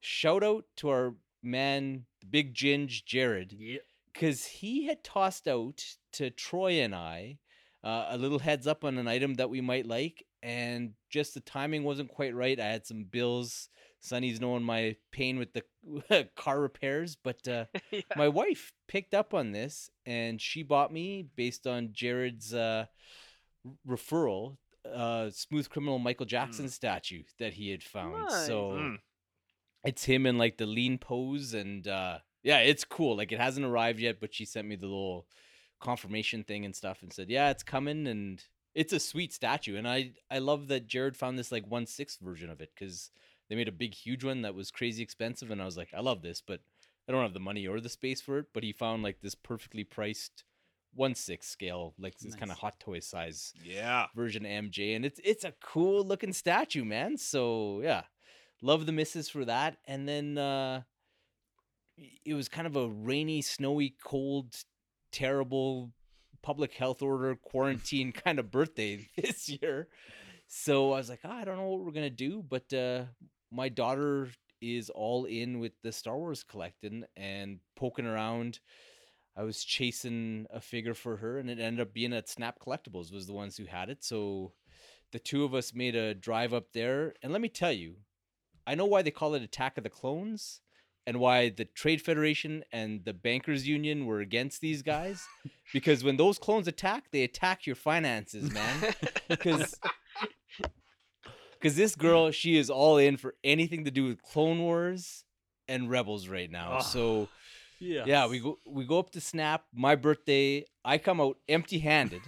shout 0.00 0.42
out 0.42 0.64
to 0.78 0.90
our 0.90 1.14
man, 1.42 2.06
the 2.20 2.26
big 2.26 2.54
Ginge 2.54 3.04
Jared, 3.04 3.52
yeah. 3.52 3.78
because 4.12 4.44
he 4.46 4.86
had 4.86 5.02
tossed 5.02 5.48
out 5.48 5.84
to 6.12 6.30
Troy 6.30 6.80
and 6.80 6.94
I 6.94 7.38
uh, 7.84 8.06
a 8.10 8.18
little 8.18 8.38
heads 8.38 8.66
up 8.66 8.84
on 8.84 8.98
an 8.98 9.08
item 9.08 9.34
that 9.34 9.50
we 9.50 9.60
might 9.60 9.86
like, 9.86 10.24
and 10.42 10.94
just 11.12 11.34
the 11.34 11.40
timing 11.40 11.84
wasn't 11.84 12.08
quite 12.10 12.34
right. 12.34 12.58
I 12.58 12.66
had 12.66 12.86
some 12.86 13.04
bills. 13.04 13.68
Sonny's 14.00 14.40
knowing 14.40 14.64
my 14.64 14.96
pain 15.12 15.38
with 15.38 15.50
the 15.52 16.28
car 16.36 16.60
repairs, 16.60 17.16
but 17.22 17.46
uh, 17.46 17.66
yeah. 17.92 18.00
my 18.16 18.26
wife 18.26 18.72
picked 18.88 19.14
up 19.14 19.32
on 19.32 19.52
this, 19.52 19.90
and 20.04 20.40
she 20.40 20.64
bought 20.64 20.92
me 20.92 21.28
based 21.36 21.68
on 21.68 21.90
Jared's 21.92 22.52
uh, 22.52 22.86
referral. 23.86 24.56
Uh, 24.92 25.30
smooth 25.30 25.68
criminal 25.70 26.00
Michael 26.00 26.26
Jackson 26.26 26.68
statue 26.68 27.22
that 27.38 27.52
he 27.54 27.70
had 27.70 27.84
found. 27.84 28.28
So 28.32 28.70
Mm. 28.72 28.98
it's 29.84 30.04
him 30.04 30.26
in 30.26 30.38
like 30.38 30.56
the 30.58 30.66
lean 30.66 30.98
pose 30.98 31.54
and 31.54 31.86
uh 31.86 32.18
yeah 32.42 32.58
it's 32.58 32.84
cool 32.84 33.16
like 33.16 33.30
it 33.30 33.38
hasn't 33.40 33.64
arrived 33.66 34.00
yet 34.00 34.18
but 34.20 34.34
she 34.34 34.44
sent 34.44 34.66
me 34.66 34.74
the 34.74 34.86
little 34.86 35.26
confirmation 35.80 36.42
thing 36.44 36.64
and 36.64 36.74
stuff 36.74 37.02
and 37.02 37.12
said 37.12 37.28
yeah 37.30 37.50
it's 37.50 37.62
coming 37.62 38.06
and 38.08 38.42
it's 38.74 38.92
a 38.92 39.00
sweet 39.00 39.32
statue 39.32 39.76
and 39.76 39.86
i 39.86 40.10
i 40.30 40.38
love 40.38 40.68
that 40.68 40.86
jared 40.86 41.16
found 41.16 41.38
this 41.38 41.52
like 41.52 41.66
one 41.66 41.86
sixth 41.86 42.18
version 42.20 42.50
of 42.50 42.60
it 42.60 42.70
because 42.74 43.10
they 43.48 43.56
made 43.56 43.68
a 43.68 43.72
big 43.72 43.94
huge 43.94 44.24
one 44.24 44.42
that 44.42 44.54
was 44.54 44.70
crazy 44.70 45.02
expensive 45.02 45.50
and 45.50 45.60
i 45.60 45.64
was 45.64 45.76
like 45.76 45.90
i 45.94 46.00
love 46.00 46.22
this 46.22 46.40
but 46.40 46.60
i 47.08 47.12
don't 47.12 47.22
have 47.22 47.34
the 47.34 47.40
money 47.40 47.66
or 47.66 47.80
the 47.80 47.88
space 47.88 48.20
for 48.20 48.38
it 48.38 48.46
but 48.54 48.62
he 48.62 48.72
found 48.72 49.02
like 49.02 49.20
this 49.20 49.34
perfectly 49.34 49.84
priced 49.84 50.44
one 50.94 51.14
sixth 51.14 51.50
scale 51.50 51.94
like 51.98 52.18
this 52.18 52.34
kind 52.34 52.50
of 52.52 52.58
hot 52.58 52.78
toy 52.78 53.00
size 53.00 53.54
Yeah. 53.64 54.06
version 54.14 54.44
MJ, 54.44 54.94
and 54.94 55.06
it's 55.06 55.18
it's 55.24 55.42
a 55.42 55.54
cool 55.62 56.04
looking 56.04 56.34
statue, 56.34 56.84
man. 56.84 57.16
So 57.16 57.80
yeah, 57.82 58.02
love 58.60 58.84
the 58.84 58.92
misses 58.92 59.30
for 59.30 59.46
that. 59.46 59.78
And 59.86 60.06
then 60.06 60.36
uh, 60.36 60.82
it 62.26 62.34
was 62.34 62.48
kind 62.48 62.66
of 62.66 62.76
a 62.76 62.88
rainy, 62.88 63.40
snowy, 63.40 63.94
cold, 64.04 64.54
terrible 65.10 65.92
public 66.42 66.74
health 66.74 67.02
order 67.02 67.34
quarantine 67.36 68.12
kind 68.24 68.38
of 68.38 68.50
birthday 68.50 69.08
this 69.16 69.48
year. 69.48 69.88
So 70.48 70.92
I 70.92 70.98
was 70.98 71.08
like, 71.08 71.20
"Ah, 71.24 71.38
I 71.38 71.44
don't 71.44 71.56
know 71.56 71.68
what 71.68 71.84
we're 71.84 71.92
gonna 71.92 72.10
do, 72.10 72.44
but 72.46 72.72
uh, 72.72 73.04
my 73.50 73.68
daughter 73.68 74.28
is 74.60 74.90
all 74.90 75.24
in 75.24 75.58
with 75.58 75.72
the 75.82 75.92
Star 75.92 76.16
Wars 76.16 76.44
collecting 76.44 77.04
and 77.16 77.58
poking 77.76 78.06
around. 78.06 78.60
I 79.36 79.42
was 79.42 79.64
chasing 79.64 80.46
a 80.50 80.60
figure 80.60 80.94
for 80.94 81.16
her, 81.16 81.38
and 81.38 81.50
it 81.50 81.58
ended 81.58 81.80
up 81.80 81.94
being 81.94 82.12
at 82.12 82.28
Snap 82.28 82.58
Collectibles 82.60 83.12
was 83.12 83.26
the 83.26 83.32
ones 83.32 83.56
who 83.56 83.64
had 83.64 83.88
it. 83.88 84.04
So 84.04 84.52
the 85.10 85.18
two 85.18 85.44
of 85.44 85.54
us 85.54 85.74
made 85.74 85.96
a 85.96 86.14
drive 86.14 86.54
up 86.54 86.72
there, 86.72 87.14
and 87.22 87.32
let 87.32 87.40
me 87.40 87.48
tell 87.48 87.72
you, 87.72 87.96
I 88.66 88.74
know 88.74 88.86
why 88.86 89.02
they 89.02 89.10
call 89.10 89.34
it 89.34 89.42
Attack 89.42 89.78
of 89.78 89.84
the 89.84 89.90
Clones, 89.90 90.60
and 91.06 91.18
why 91.18 91.48
the 91.48 91.64
Trade 91.64 92.00
Federation 92.02 92.64
and 92.72 93.04
the 93.04 93.12
Bankers 93.12 93.66
Union 93.66 94.06
were 94.06 94.20
against 94.20 94.60
these 94.60 94.82
guys, 94.82 95.24
because 95.72 96.04
when 96.04 96.16
those 96.16 96.38
clones 96.38 96.68
attack, 96.68 97.10
they 97.10 97.24
attack 97.24 97.66
your 97.66 97.76
finances, 97.76 98.50
man. 98.52 98.94
Because 99.28 99.78
because 101.52 101.76
this 101.82 101.94
girl, 101.94 102.30
she 102.30 102.56
is 102.56 102.70
all 102.70 102.98
in 102.98 103.16
for 103.16 103.34
anything 103.42 103.84
to 103.84 103.90
do 103.90 104.04
with 104.04 104.22
Clone 104.22 104.58
Wars 104.60 105.24
and 105.68 105.88
Rebels 105.90 106.28
right 106.28 106.50
now. 106.50 106.78
Ugh. 106.78 106.82
So 106.82 107.28
Yeah. 107.80 108.04
yeah, 108.06 108.26
we 108.28 108.38
go 108.40 108.58
we 108.66 108.84
go 108.84 108.98
up 108.98 109.10
to 109.10 109.20
Snap. 109.20 109.64
My 109.74 109.94
birthday, 109.96 110.66
I 110.84 110.98
come 110.98 111.20
out 111.20 111.38
empty-handed, 111.48 112.22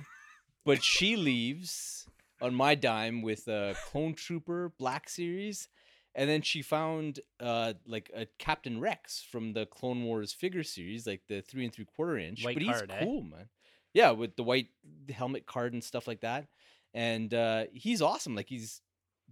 but 0.64 0.82
she 0.82 1.16
leaves 1.16 2.06
on 2.40 2.54
my 2.54 2.74
dime 2.74 3.22
with 3.22 3.46
a 3.48 3.74
Clone 3.86 4.14
Trooper 4.14 4.72
Black 4.78 5.08
Series 5.08 5.68
and 6.14 6.28
then 6.28 6.42
she 6.42 6.62
found 6.62 7.20
uh 7.40 7.74
like 7.86 8.10
a 8.14 8.26
Captain 8.38 8.80
Rex 8.80 9.22
from 9.30 9.52
the 9.52 9.66
Clone 9.66 10.04
Wars 10.04 10.32
figure 10.32 10.62
series, 10.62 11.06
like 11.06 11.22
the 11.28 11.40
three 11.42 11.64
and 11.64 11.72
three 11.72 11.84
quarter 11.84 12.18
inch. 12.18 12.44
White 12.44 12.56
but 12.56 12.62
he's 12.62 12.72
card, 12.72 12.90
eh? 12.92 13.04
cool, 13.04 13.22
man. 13.22 13.48
Yeah, 13.92 14.10
with 14.10 14.36
the 14.36 14.42
white 14.42 14.68
helmet 15.12 15.46
card 15.46 15.72
and 15.72 15.82
stuff 15.82 16.06
like 16.06 16.20
that. 16.20 16.46
And 16.92 17.32
uh 17.34 17.64
he's 17.72 18.00
awesome. 18.02 18.34
Like 18.34 18.48
he's 18.48 18.80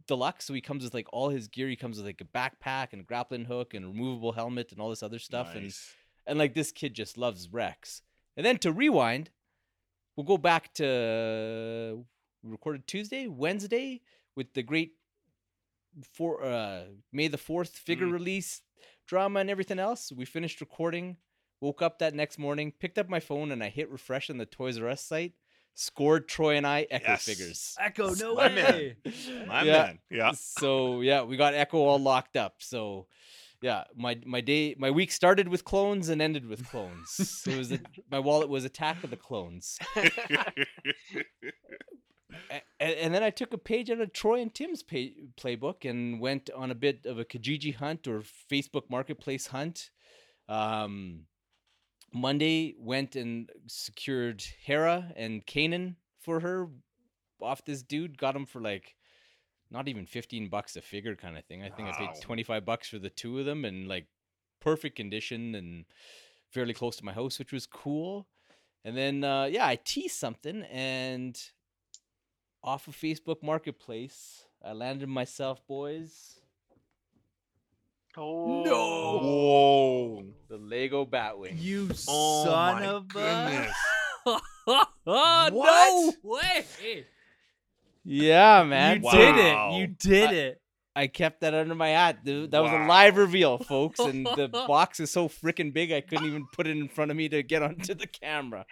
deluxe, 0.07 0.45
so 0.47 0.55
he 0.55 0.61
comes 0.61 0.85
with 0.85 0.95
like 0.95 1.07
all 1.13 1.29
his 1.29 1.49
gear. 1.49 1.69
He 1.69 1.77
comes 1.77 1.97
with 1.99 2.07
like 2.07 2.21
a 2.21 2.25
backpack 2.25 2.89
and 2.93 3.01
a 3.01 3.05
grappling 3.05 3.45
hook 3.45 3.75
and 3.75 3.85
a 3.85 3.89
removable 3.89 4.33
helmet 4.33 4.73
and 4.73 4.81
all 4.81 4.91
this 4.91 5.03
other 5.03 5.19
stuff. 5.19 5.55
And 5.55 5.65
Nice. 5.65 5.95
and 6.27 6.39
like 6.39 6.55
this 6.55 6.73
kid 6.73 6.95
just 6.95 7.17
loves 7.19 7.49
Rex. 7.53 8.03
And 8.37 8.47
then 8.47 8.59
to 8.59 8.73
rewind, 8.73 9.31
we'll 10.17 10.25
go 10.27 10.39
back 10.39 10.73
to 10.75 12.05
we 12.43 12.51
recorded 12.51 12.87
Tuesday, 12.87 13.29
Wednesday 13.29 14.01
with 14.35 14.55
the 14.55 14.63
great 14.63 14.93
for 16.15 16.45
uh 16.45 16.85
May 17.13 17.29
the 17.29 17.39
4th 17.39 17.71
figure 17.77 18.07
Mm. 18.07 18.13
release 18.13 18.63
drama 19.07 19.41
and 19.41 19.51
everything 19.51 19.79
else. 19.79 20.11
We 20.13 20.25
finished 20.25 20.61
recording, 20.61 21.17
woke 21.61 21.83
up 21.83 21.99
that 21.99 22.15
next 22.15 22.39
morning, 22.39 22.73
picked 22.79 22.99
up 22.99 23.09
my 23.09 23.21
phone 23.21 23.51
and 23.53 23.63
I 23.63 23.69
hit 23.69 23.91
refresh 23.91 24.31
on 24.31 24.39
the 24.39 24.47
Toys 24.47 24.79
R 24.79 24.89
Us 24.89 25.03
site, 25.05 25.35
scored 25.75 26.29
Troy 26.29 26.57
and 26.57 26.67
I 26.67 26.87
Echo 26.91 27.13
Yes. 27.13 27.25
figures. 27.25 27.77
Echo, 27.81 28.15
no 28.15 28.35
My 28.35 28.49
way. 28.49 28.55
man. 28.55 28.97
My 29.49 29.63
Yeah. 29.65 29.73
man. 29.73 29.99
Yeah. 30.11 30.33
So 30.33 31.01
yeah, 31.01 31.23
we 31.23 31.37
got 31.37 31.55
Echo 31.55 31.79
all 31.79 31.99
locked 31.99 32.37
up. 32.37 32.57
So 32.59 33.07
yeah, 33.61 33.85
my 33.95 34.19
my 34.27 34.41
day 34.41 34.75
my 34.79 34.91
week 34.91 35.13
started 35.13 35.47
with 35.49 35.65
clones 35.65 36.09
and 36.09 36.21
ended 36.21 36.47
with 36.47 36.67
clones. 36.69 37.45
it 37.47 37.57
was 37.57 37.71
a, 37.73 37.79
my 38.11 38.19
wallet 38.19 38.49
was 38.49 38.65
Attack 38.65 39.05
of 39.05 39.11
the 39.11 39.17
Clones, 39.17 39.79
A- 39.97 40.11
and, 42.81 42.93
and 42.95 43.15
then 43.15 43.23
I 43.23 43.31
took 43.31 43.53
a 43.53 43.59
page 43.59 43.91
out 43.91 44.01
of 44.01 44.13
Troy 44.13 44.41
and 44.41 44.55
Tim's 44.55 44.83
pay, 44.83 45.15
playbook 45.37 45.89
and 45.89 46.21
went 46.21 46.51
on 46.55 46.71
a 46.71 46.75
bit 46.75 47.07
of 47.07 47.19
a 47.19 47.25
Kijiji 47.25 47.75
hunt 47.75 48.07
or 48.07 48.23
Facebook 48.51 48.91
Marketplace 48.91 49.49
hunt. 49.49 49.91
Um, 50.49 51.27
Monday 52.13 52.75
went 52.79 53.17
and 53.17 53.51
secured 53.67 54.43
Hera 54.65 55.13
and 55.17 55.47
Kanan 55.47 55.97
for 56.21 56.41
her 56.41 56.69
off 57.41 57.65
this 57.65 57.83
dude. 57.83 58.19
Got 58.19 58.37
him 58.37 58.47
for 58.47 58.61
like 58.61 58.95
not 59.71 59.89
even 59.89 60.05
15 60.05 60.49
bucks 60.49 60.77
a 60.77 60.83
figure 60.83 61.17
kind 61.17 61.39
of 61.39 61.45
thing. 61.47 61.63
I 61.63 61.71
think 61.71 61.89
I 61.89 61.93
paid 61.93 62.21
25 62.21 62.65
bucks 62.65 62.89
for 62.89 62.99
the 62.99 63.09
two 63.11 63.39
of 63.39 63.47
them 63.47 63.65
and 63.65 63.89
like 63.89 64.07
perfect 64.61 64.97
condition 64.97 65.55
and 65.55 65.87
fairly 66.51 66.75
close 66.75 66.97
to 66.97 67.05
my 67.05 67.13
house, 67.13 67.39
which 67.39 67.53
was 67.53 67.67
cool. 67.67 68.27
And 68.85 68.97
then 68.97 69.25
uh 69.25 69.45
yeah, 69.45 69.67
I 69.67 69.77
teased 69.83 70.17
something 70.19 70.63
and 70.65 71.39
off 72.65 72.87
of 72.89 72.97
Facebook 72.97 73.43
Marketplace, 73.43 74.45
I 74.65 74.73
landed 74.73 75.09
myself, 75.09 75.61
boys, 75.67 76.39
Oh 78.17 79.19
Whoa. 79.19 80.25
the 80.49 80.59
Lego 80.59 81.07
Batwing. 81.07 81.61
You 81.61 81.89
Oh 82.09 82.45
son 82.45 82.83
my 82.83 82.87
of 82.87 83.09
goodness. 83.09 83.75
a. 84.27 84.39
oh, 84.67 85.51
What? 85.51 85.53
No 85.53 86.13
way. 86.23 87.07
Yeah, 88.05 88.65
man. 88.65 88.97
you 88.99 89.03
Wow. 89.03 89.13
did 89.13 89.37
it. 89.37 89.73
You 89.81 89.87
did 89.87 90.31
I- 90.31 90.35
it. 90.35 90.59
I 90.95 91.07
kept 91.07 91.41
that 91.41 91.55
under 91.55 91.75
my 91.75 91.89
hat. 91.89 92.23
Th- 92.23 92.51
That 92.51 92.63
was 92.63 92.71
a 92.71 92.87
live 92.87 93.17
reveal, 93.17 93.57
folks, 93.57 93.99
and 93.99 94.27
the 94.27 94.47
box 94.53 95.01
is 95.01 95.11
so 95.11 95.27
freaking 95.27 95.73
big 95.73 95.91
I 95.91 96.03
couldn't 96.03 96.27
even 96.27 96.45
put 96.53 96.67
it 96.67 96.73
in 96.77 96.87
front 96.89 97.11
of 97.11 97.17
me 97.17 97.31
to 97.31 97.43
get 97.43 97.63
onto 97.63 97.95
the 97.95 98.07
camera. 98.07 98.67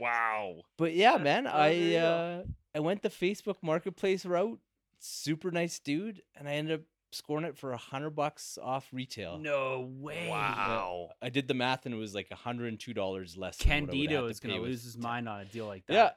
Wow. 0.00 0.62
But 0.78 0.94
yeah, 0.94 1.18
man, 1.18 1.46
I 1.46 1.96
uh, 1.96 2.42
I 2.74 2.80
went 2.80 3.02
the 3.02 3.08
Facebook 3.08 3.56
Marketplace 3.62 4.24
route. 4.24 4.60
Super 5.00 5.50
nice 5.50 5.78
dude, 5.78 6.22
and 6.36 6.48
I 6.48 6.52
ended 6.52 6.80
up 6.80 6.86
scoring 7.12 7.44
it 7.44 7.56
for 7.56 7.72
a 7.72 7.76
hundred 7.76 8.10
bucks 8.10 8.58
off 8.62 8.88
retail. 8.92 9.38
No 9.38 9.88
way. 9.98 10.28
Wow. 10.28 11.10
I 11.22 11.30
did 11.30 11.48
the 11.48 11.54
math, 11.54 11.86
and 11.86 11.94
it 11.94 11.98
was 11.98 12.14
like 12.14 12.30
hundred 12.32 12.68
and 12.68 12.80
two 12.80 12.94
dollars 12.94 13.36
less. 13.36 13.56
than 13.58 13.68
what 13.68 13.74
I 13.76 13.80
would've 13.80 13.92
Candido 13.92 14.22
had 14.22 14.30
is 14.30 14.40
gonna 14.40 14.60
with 14.60 14.70
lose 14.70 14.84
his 14.84 14.98
mind 14.98 15.28
on 15.28 15.40
a 15.40 15.44
deal 15.44 15.66
like 15.66 15.86
that. 15.86 15.94
Yeah. 15.94 16.10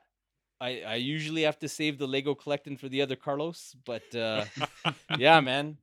I, 0.60 0.82
I 0.82 0.96
usually 0.96 1.42
have 1.42 1.58
to 1.60 1.68
save 1.68 1.98
the 1.98 2.08
Lego 2.08 2.36
collecting 2.36 2.78
for 2.78 2.88
the 2.88 3.02
other 3.02 3.16
Carlos, 3.16 3.76
but 3.84 4.04
uh, 4.16 4.46
yeah, 5.18 5.40
man, 5.40 5.78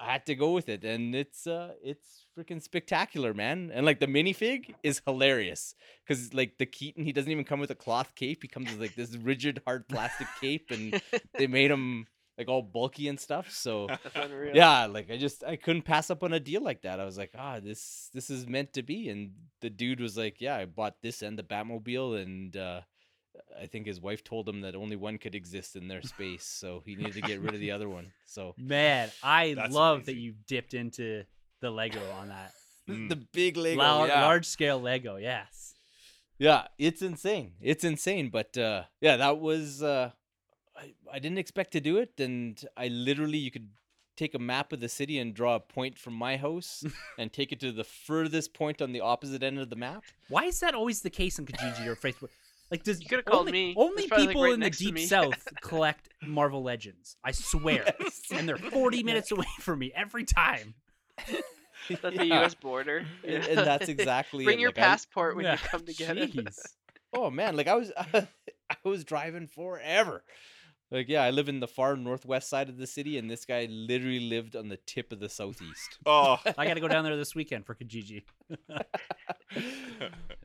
I 0.00 0.12
had 0.12 0.26
to 0.26 0.34
go 0.34 0.52
with 0.52 0.68
it, 0.68 0.84
and 0.84 1.14
it's 1.14 1.46
uh, 1.46 1.72
it's 1.82 2.26
freaking 2.38 2.62
spectacular, 2.62 3.34
man. 3.34 3.70
And 3.72 3.84
like 3.84 3.98
the 3.98 4.06
minifig 4.06 4.74
is 4.82 5.02
hilarious 5.04 5.74
because 6.06 6.32
like 6.32 6.58
the 6.58 6.66
Keaton, 6.66 7.04
he 7.04 7.12
doesn't 7.12 7.30
even 7.30 7.44
come 7.44 7.60
with 7.60 7.70
a 7.70 7.74
cloth 7.74 8.14
cape; 8.14 8.42
he 8.42 8.48
comes 8.48 8.70
with 8.70 8.80
like 8.80 8.94
this 8.94 9.16
rigid, 9.16 9.60
hard 9.66 9.88
plastic 9.88 10.28
cape, 10.40 10.70
and 10.70 11.00
they 11.36 11.46
made 11.58 11.70
him 11.70 12.06
like 12.38 12.48
all 12.48 12.62
bulky 12.62 13.08
and 13.08 13.18
stuff. 13.18 13.50
So 13.50 13.88
yeah, 14.54 14.86
like 14.86 15.10
I 15.10 15.16
just 15.16 15.42
I 15.42 15.56
couldn't 15.56 15.82
pass 15.82 16.10
up 16.10 16.22
on 16.22 16.32
a 16.32 16.40
deal 16.40 16.62
like 16.62 16.82
that. 16.82 17.00
I 17.00 17.04
was 17.04 17.18
like, 17.18 17.32
ah, 17.36 17.58
this 17.58 18.08
this 18.14 18.30
is 18.30 18.46
meant 18.46 18.72
to 18.74 18.82
be. 18.82 19.08
And 19.08 19.32
the 19.60 19.70
dude 19.70 20.00
was 20.00 20.16
like, 20.16 20.40
yeah, 20.40 20.56
I 20.56 20.64
bought 20.66 21.02
this 21.02 21.22
and 21.22 21.36
the 21.36 21.42
Batmobile, 21.42 22.22
and 22.22 22.56
uh, 22.56 22.80
I 23.60 23.66
think 23.66 23.86
his 23.86 24.00
wife 24.00 24.24
told 24.24 24.48
him 24.48 24.60
that 24.62 24.74
only 24.74 24.96
one 24.96 25.18
could 25.18 25.34
exist 25.34 25.76
in 25.76 25.88
their 25.88 26.02
space, 26.02 26.44
so 26.44 26.82
he 26.84 26.94
needed 26.94 27.14
to 27.14 27.20
get 27.20 27.40
rid 27.40 27.54
of 27.54 27.60
the 27.60 27.70
other 27.70 27.88
one. 27.88 28.12
So 28.26 28.54
Man, 28.58 29.10
I 29.22 29.54
That's 29.54 29.74
love 29.74 30.06
that 30.06 30.16
you 30.16 30.34
dipped 30.46 30.74
into 30.74 31.24
the 31.60 31.70
Lego 31.70 32.00
on 32.20 32.28
that. 32.28 32.52
Mm. 32.88 33.08
the 33.08 33.16
big 33.16 33.56
Lego, 33.56 33.78
Lar- 33.78 34.08
yeah. 34.08 34.22
Large 34.22 34.46
scale 34.46 34.80
Lego, 34.80 35.16
yes. 35.16 35.74
Yeah, 36.38 36.68
it's 36.78 37.02
insane. 37.02 37.52
It's 37.60 37.84
insane. 37.84 38.30
But 38.30 38.56
uh 38.56 38.84
yeah, 39.00 39.16
that 39.16 39.38
was 39.38 39.82
uh 39.82 40.10
I, 40.76 40.94
I 41.12 41.18
didn't 41.18 41.38
expect 41.38 41.72
to 41.72 41.80
do 41.80 41.98
it 41.98 42.18
and 42.18 42.64
I 42.76 42.88
literally 42.88 43.38
you 43.38 43.50
could 43.50 43.68
take 44.16 44.34
a 44.34 44.38
map 44.38 44.72
of 44.72 44.80
the 44.80 44.88
city 44.88 45.18
and 45.18 45.34
draw 45.34 45.56
a 45.56 45.60
point 45.60 45.98
from 45.98 46.14
my 46.14 46.36
house 46.36 46.84
and 47.18 47.32
take 47.32 47.52
it 47.52 47.60
to 47.60 47.72
the 47.72 47.84
furthest 47.84 48.54
point 48.54 48.80
on 48.80 48.92
the 48.92 49.00
opposite 49.00 49.42
end 49.42 49.58
of 49.58 49.70
the 49.70 49.76
map. 49.76 50.02
Why 50.28 50.44
is 50.44 50.60
that 50.60 50.74
always 50.74 51.02
the 51.02 51.10
case 51.10 51.38
in 51.38 51.46
Kijiji 51.46 51.86
or 51.86 51.94
Facebook? 51.94 52.30
Like, 52.70 52.82
does 52.82 53.00
You 53.00 53.08
coulda 53.08 53.22
called 53.22 53.40
only, 53.40 53.52
me. 53.52 53.74
Only 53.76 54.02
It's 54.02 54.08
probably, 54.08 54.26
like, 54.26 54.30
people 54.34 54.42
right 54.44 54.52
in 54.54 54.60
the 54.60 54.70
deep 54.70 54.98
south 54.98 55.48
collect 55.62 56.08
Marvel 56.22 56.62
Legends. 56.62 57.16
I 57.24 57.32
swear, 57.32 57.86
and 58.30 58.46
they're 58.48 58.58
40 58.58 59.02
minutes 59.04 59.30
away 59.32 59.46
from 59.60 59.78
me 59.78 59.90
every 59.94 60.24
time. 60.24 60.74
That's 61.88 62.16
the 62.16 62.26
U.S. 62.26 62.54
border. 62.54 63.06
And, 63.24 63.44
and 63.46 63.58
that's 63.58 63.88
exactly 63.88 64.44
Bring 64.44 64.58
it. 64.58 64.62
your 64.62 64.70
Like, 64.70 64.78
I- 64.78 64.82
passport 64.82 65.36
when 65.36 65.44
Yeah, 65.46 65.52
you 65.52 65.58
come 65.68 65.84
to 65.86 65.94
get 65.94 66.18
it. 66.18 66.34
jeez. 66.34 66.58
oh 67.14 67.30
man, 67.30 67.56
like 67.56 67.68
I 67.68 67.74
was 67.74 67.90
I 68.14 68.26
was 68.84 69.04
driving 69.04 69.46
forever. 69.46 70.22
Like 70.90 71.08
yeah, 71.08 71.22
I 71.22 71.30
live 71.30 71.48
in 71.48 71.60
the 71.60 71.68
far 71.68 71.96
northwest 71.96 72.48
side 72.48 72.68
of 72.68 72.78
the 72.78 72.86
city 72.86 73.18
and 73.18 73.30
this 73.30 73.44
guy 73.44 73.66
literally 73.70 74.20
lived 74.20 74.56
on 74.56 74.68
the 74.68 74.78
tip 74.78 75.12
of 75.12 75.20
the 75.20 75.28
southeast. 75.28 75.98
Oh. 76.06 76.38
I 76.58 76.66
got 76.66 76.74
to 76.74 76.80
go 76.80 76.88
down 76.88 77.04
there 77.04 77.16
this 77.16 77.34
weekend 77.34 77.66
for 77.66 77.74
Kijiji. 77.74 78.22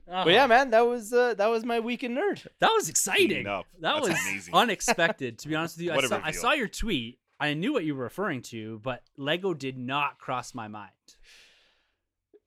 But 0.05 0.31
yeah, 0.31 0.45
man, 0.45 0.69
that 0.71 0.85
was 0.85 1.11
uh, 1.11 1.33
that 1.35 1.47
was 1.47 1.65
my 1.65 1.79
weekend 1.79 2.17
nerd. 2.17 2.45
That 2.59 2.71
was 2.71 2.87
exciting. 2.87 3.47
up. 3.47 3.65
That 3.79 3.95
That's 3.95 4.09
was 4.09 4.19
amazing. 4.27 4.53
unexpected, 4.53 5.39
to 5.39 5.47
be 5.47 5.55
honest 5.55 5.77
with 5.77 5.85
you. 5.85 5.91
I 5.91 6.01
saw, 6.01 6.21
I 6.23 6.31
saw 6.31 6.51
your 6.51 6.67
tweet. 6.67 7.19
I 7.39 7.55
knew 7.55 7.73
what 7.73 7.83
you 7.83 7.95
were 7.95 8.03
referring 8.03 8.41
to, 8.43 8.79
but 8.83 9.01
Lego 9.17 9.53
did 9.53 9.77
not 9.77 10.19
cross 10.19 10.53
my 10.53 10.67
mind. 10.67 10.91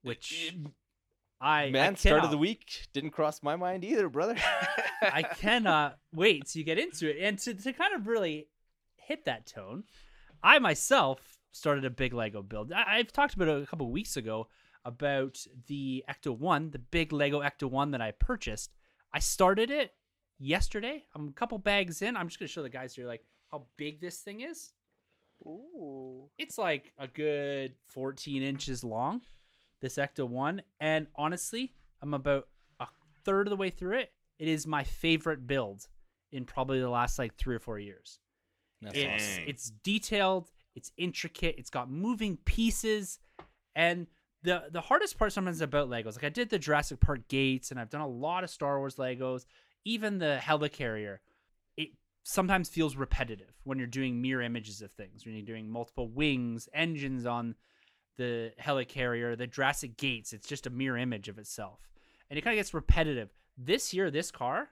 Which 0.03 0.55
I 1.41 1.64
I 1.64 1.70
Man, 1.70 1.97
start 1.97 2.24
of 2.24 2.30
the 2.30 2.39
week 2.39 2.89
didn't 2.93 3.11
cross 3.11 3.43
my 3.43 3.57
mind 3.57 3.84
either, 3.84 4.09
brother. 4.09 4.37
I 5.03 5.22
cannot 5.22 5.99
wait 6.12 6.47
to 6.49 6.62
get 6.62 6.78
into 6.78 7.09
it. 7.11 7.16
And 7.20 7.39
to, 7.41 7.55
to 7.55 7.72
kind 7.72 7.95
of 7.95 8.07
really 8.07 8.49
hit 8.97 9.24
that 9.26 9.47
tone, 9.47 9.84
I 10.43 10.59
myself 10.59 11.20
started 11.53 11.84
a 11.84 11.91
big 11.91 12.14
Lego 12.14 12.43
build. 12.43 12.72
I, 12.72 12.99
I've 12.99 13.12
talked 13.12 13.34
about 13.34 13.49
it 13.49 13.62
a 13.62 13.66
couple 13.66 13.91
weeks 13.91 14.16
ago 14.16 14.49
about 14.84 15.39
the 15.66 16.05
Ecto 16.09 16.37
1, 16.37 16.70
the 16.70 16.78
big 16.78 17.12
Lego 17.12 17.41
Ecto 17.41 17.68
1 17.68 17.91
that 17.91 18.01
I 18.01 18.12
purchased. 18.12 18.74
I 19.12 19.18
started 19.18 19.70
it 19.70 19.93
yesterday. 20.39 21.05
I'm 21.14 21.28
a 21.28 21.32
couple 21.32 21.59
bags 21.59 22.03
in. 22.03 22.16
I'm 22.16 22.28
just 22.28 22.39
going 22.39 22.47
to 22.47 22.53
show 22.53 22.62
the 22.62 22.68
guys 22.68 22.95
here 22.95 23.07
like 23.07 23.24
how 23.51 23.64
big 23.76 24.01
this 24.01 24.18
thing 24.18 24.41
is. 24.41 24.72
Ooh. 25.45 26.30
It's 26.39 26.57
like 26.57 26.93
a 26.99 27.09
good 27.09 27.74
14 27.89 28.43
inches 28.43 28.84
long, 28.84 29.22
this 29.81 29.97
Ecto 29.97 30.29
1. 30.29 30.62
And 30.81 31.07
honestly, 31.16 31.72
I'm 32.03 32.14
about 32.14 32.49
a 32.81 32.87
third 33.24 33.47
of 33.47 33.51
the 33.51 33.57
way 33.57 33.70
through 33.70 33.99
it. 33.99 34.12
It 34.39 34.49
is 34.49 34.66
my 34.66 34.85
favorite 34.85 35.47
build 35.47 35.89
in 36.33 36.45
probably 36.45 36.81
the 36.81 36.91
last 36.91 37.18
like 37.18 37.35
three 37.37 37.55
or 37.55 37.61
four 37.61 37.79
years. 37.79 38.18
That's 38.83 38.99
It's, 38.99 39.24
awesome. 39.24 39.45
It's 39.47 39.70
detailed, 39.83 40.51
it's 40.74 40.93
intricate, 40.97 41.57
it's 41.59 41.70
got 41.70 41.91
moving 41.91 42.37
pieces. 42.39 43.18
And 43.74 44.07
the 44.43 44.64
the 44.70 44.81
hardest 44.81 45.18
part 45.18 45.33
sometimes 45.33 45.61
about 45.61 45.89
Legos, 45.89 46.16
like 46.16 46.24
I 46.24 46.29
did 46.29 46.51
the 46.51 46.59
Jurassic 46.59 47.01
Park 47.01 47.29
gates 47.29 47.70
and 47.70 47.81
I've 47.81 47.91
done 47.91 48.01
a 48.01 48.09
lot 48.09 48.45
of 48.45 48.51
Star 48.51 48.79
Wars 48.79 48.97
Legos, 48.97 49.47
even 49.85 50.18
the 50.18 50.39
helicarrier. 50.43 51.18
It 51.77 51.91
sometimes 52.22 52.68
feels 52.68 52.97
repetitive 52.97 53.55
when 53.64 53.79
you're 53.79 53.87
doing 53.87 54.20
mirror 54.20 54.43
images 54.43 54.83
of 54.83 54.93
things, 54.93 55.24
when 55.24 55.35
you're 55.35 55.45
doing 55.45 55.68
multiple 55.68 56.09
wings, 56.09 56.68
engines 56.74 57.24
on 57.27 57.55
the 58.17 58.53
helicarrier, 58.61 59.37
the 59.37 59.47
Jurassic 59.47 59.97
gates. 59.97 60.33
It's 60.33 60.49
just 60.49 60.67
a 60.67 60.71
mirror 60.71 60.97
image 60.97 61.29
of 61.29 61.39
itself. 61.39 61.89
And 62.31 62.39
it 62.39 62.43
kind 62.43 62.55
of 62.55 62.59
gets 62.59 62.75
repetitive. 62.75 63.31
This 63.57 63.95
year, 63.95 64.11
this 64.11 64.31
car, 64.31 64.71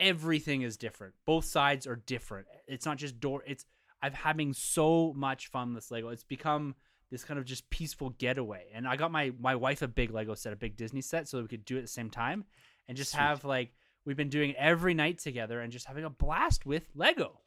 everything 0.00 0.62
is 0.62 0.76
different. 0.76 1.14
Both 1.24 1.44
sides 1.44 1.86
are 1.86 1.96
different. 1.96 2.46
It's 2.66 2.86
not 2.86 2.98
just 2.98 3.20
door. 3.20 3.42
It's 3.46 3.64
I'm 4.02 4.12
having 4.12 4.52
so 4.52 5.14
much 5.16 5.46
fun 5.48 5.74
with 5.74 5.84
this 5.84 5.90
Lego. 5.90 6.08
It's 6.08 6.24
become 6.24 6.74
this 7.10 7.24
kind 7.24 7.38
of 7.38 7.46
just 7.46 7.68
peaceful 7.70 8.10
getaway. 8.10 8.66
And 8.74 8.86
I 8.86 8.96
got 8.96 9.12
my 9.12 9.32
my 9.40 9.54
wife 9.54 9.82
a 9.82 9.88
big 9.88 10.10
Lego 10.10 10.34
set, 10.34 10.52
a 10.52 10.56
big 10.56 10.76
Disney 10.76 11.00
set, 11.00 11.28
so 11.28 11.40
we 11.40 11.48
could 11.48 11.64
do 11.64 11.76
it 11.76 11.80
at 11.80 11.84
the 11.84 11.88
same 11.88 12.10
time 12.10 12.44
and 12.88 12.96
just 12.96 13.12
Sweet. 13.12 13.20
have 13.20 13.44
like 13.44 13.74
we've 14.04 14.16
been 14.16 14.28
doing 14.28 14.54
every 14.56 14.94
night 14.94 15.18
together 15.18 15.60
and 15.60 15.72
just 15.72 15.86
having 15.86 16.04
a 16.04 16.10
blast 16.10 16.66
with 16.66 16.84
Lego. 16.94 17.40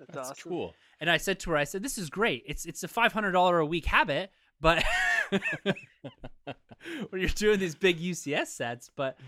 That's, 0.00 0.14
That's 0.16 0.30
awesome. 0.30 0.50
cool. 0.50 0.74
And 1.00 1.08
I 1.10 1.16
said 1.18 1.38
to 1.40 1.50
her, 1.50 1.56
I 1.56 1.64
said, 1.64 1.82
"This 1.82 1.96
is 1.98 2.10
great. 2.10 2.42
It's 2.46 2.64
it's 2.66 2.82
a 2.82 2.88
five 2.88 3.12
hundred 3.12 3.32
dollar 3.32 3.58
a 3.60 3.66
week 3.66 3.86
habit, 3.86 4.30
but 4.60 4.82
when 7.10 7.20
you're 7.20 7.28
doing 7.30 7.58
these 7.58 7.74
big 7.74 7.98
UCS 8.00 8.48
sets, 8.48 8.90
but 8.94 9.18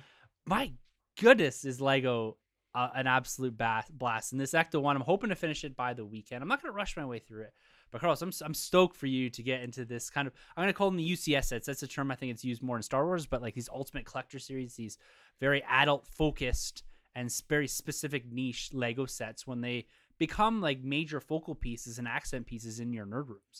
my 0.46 0.72
goodness, 1.20 1.64
is 1.64 1.80
Lego 1.80 2.36
uh, 2.74 2.88
an 2.94 3.06
absolute 3.06 3.56
ba- 3.56 3.84
blast? 3.90 4.32
And 4.32 4.40
this 4.40 4.52
Ecto 4.52 4.80
one, 4.80 4.96
I'm 4.96 5.02
hoping 5.02 5.30
to 5.30 5.36
finish 5.36 5.64
it 5.64 5.76
by 5.76 5.94
the 5.94 6.04
weekend. 6.04 6.42
I'm 6.42 6.48
not 6.48 6.62
gonna 6.62 6.72
rush 6.72 6.96
my 6.96 7.04
way 7.04 7.18
through 7.18 7.42
it, 7.42 7.52
but 7.90 8.00
Carlos, 8.00 8.22
I'm 8.22 8.28
s- 8.28 8.42
I'm 8.42 8.54
stoked 8.54 8.96
for 8.96 9.06
you 9.06 9.30
to 9.30 9.42
get 9.42 9.62
into 9.62 9.84
this 9.84 10.10
kind 10.10 10.26
of. 10.26 10.34
I'm 10.56 10.62
gonna 10.62 10.72
call 10.72 10.90
them 10.90 10.96
the 10.96 11.12
UCS 11.12 11.44
sets. 11.46 11.66
That's 11.66 11.82
a 11.82 11.86
term 11.88 12.10
I 12.10 12.14
think 12.16 12.32
it's 12.32 12.44
used 12.44 12.62
more 12.62 12.76
in 12.76 12.82
Star 12.82 13.04
Wars, 13.04 13.26
but 13.26 13.42
like 13.42 13.54
these 13.54 13.68
Ultimate 13.72 14.06
Collector 14.06 14.38
series, 14.38 14.74
these 14.74 14.98
very 15.40 15.62
adult 15.68 16.06
focused 16.06 16.82
and 17.14 17.30
very 17.48 17.68
specific 17.68 18.24
niche 18.30 18.70
Lego 18.72 19.04
sets 19.04 19.46
when 19.46 19.60
they 19.60 19.86
become 20.26 20.60
like 20.68 20.78
major 20.96 21.20
focal 21.20 21.54
pieces 21.66 21.98
and 21.98 22.06
accent 22.18 22.46
pieces 22.46 22.74
in 22.78 22.92
your 22.92 23.06
nerd 23.12 23.28
rooms. 23.34 23.56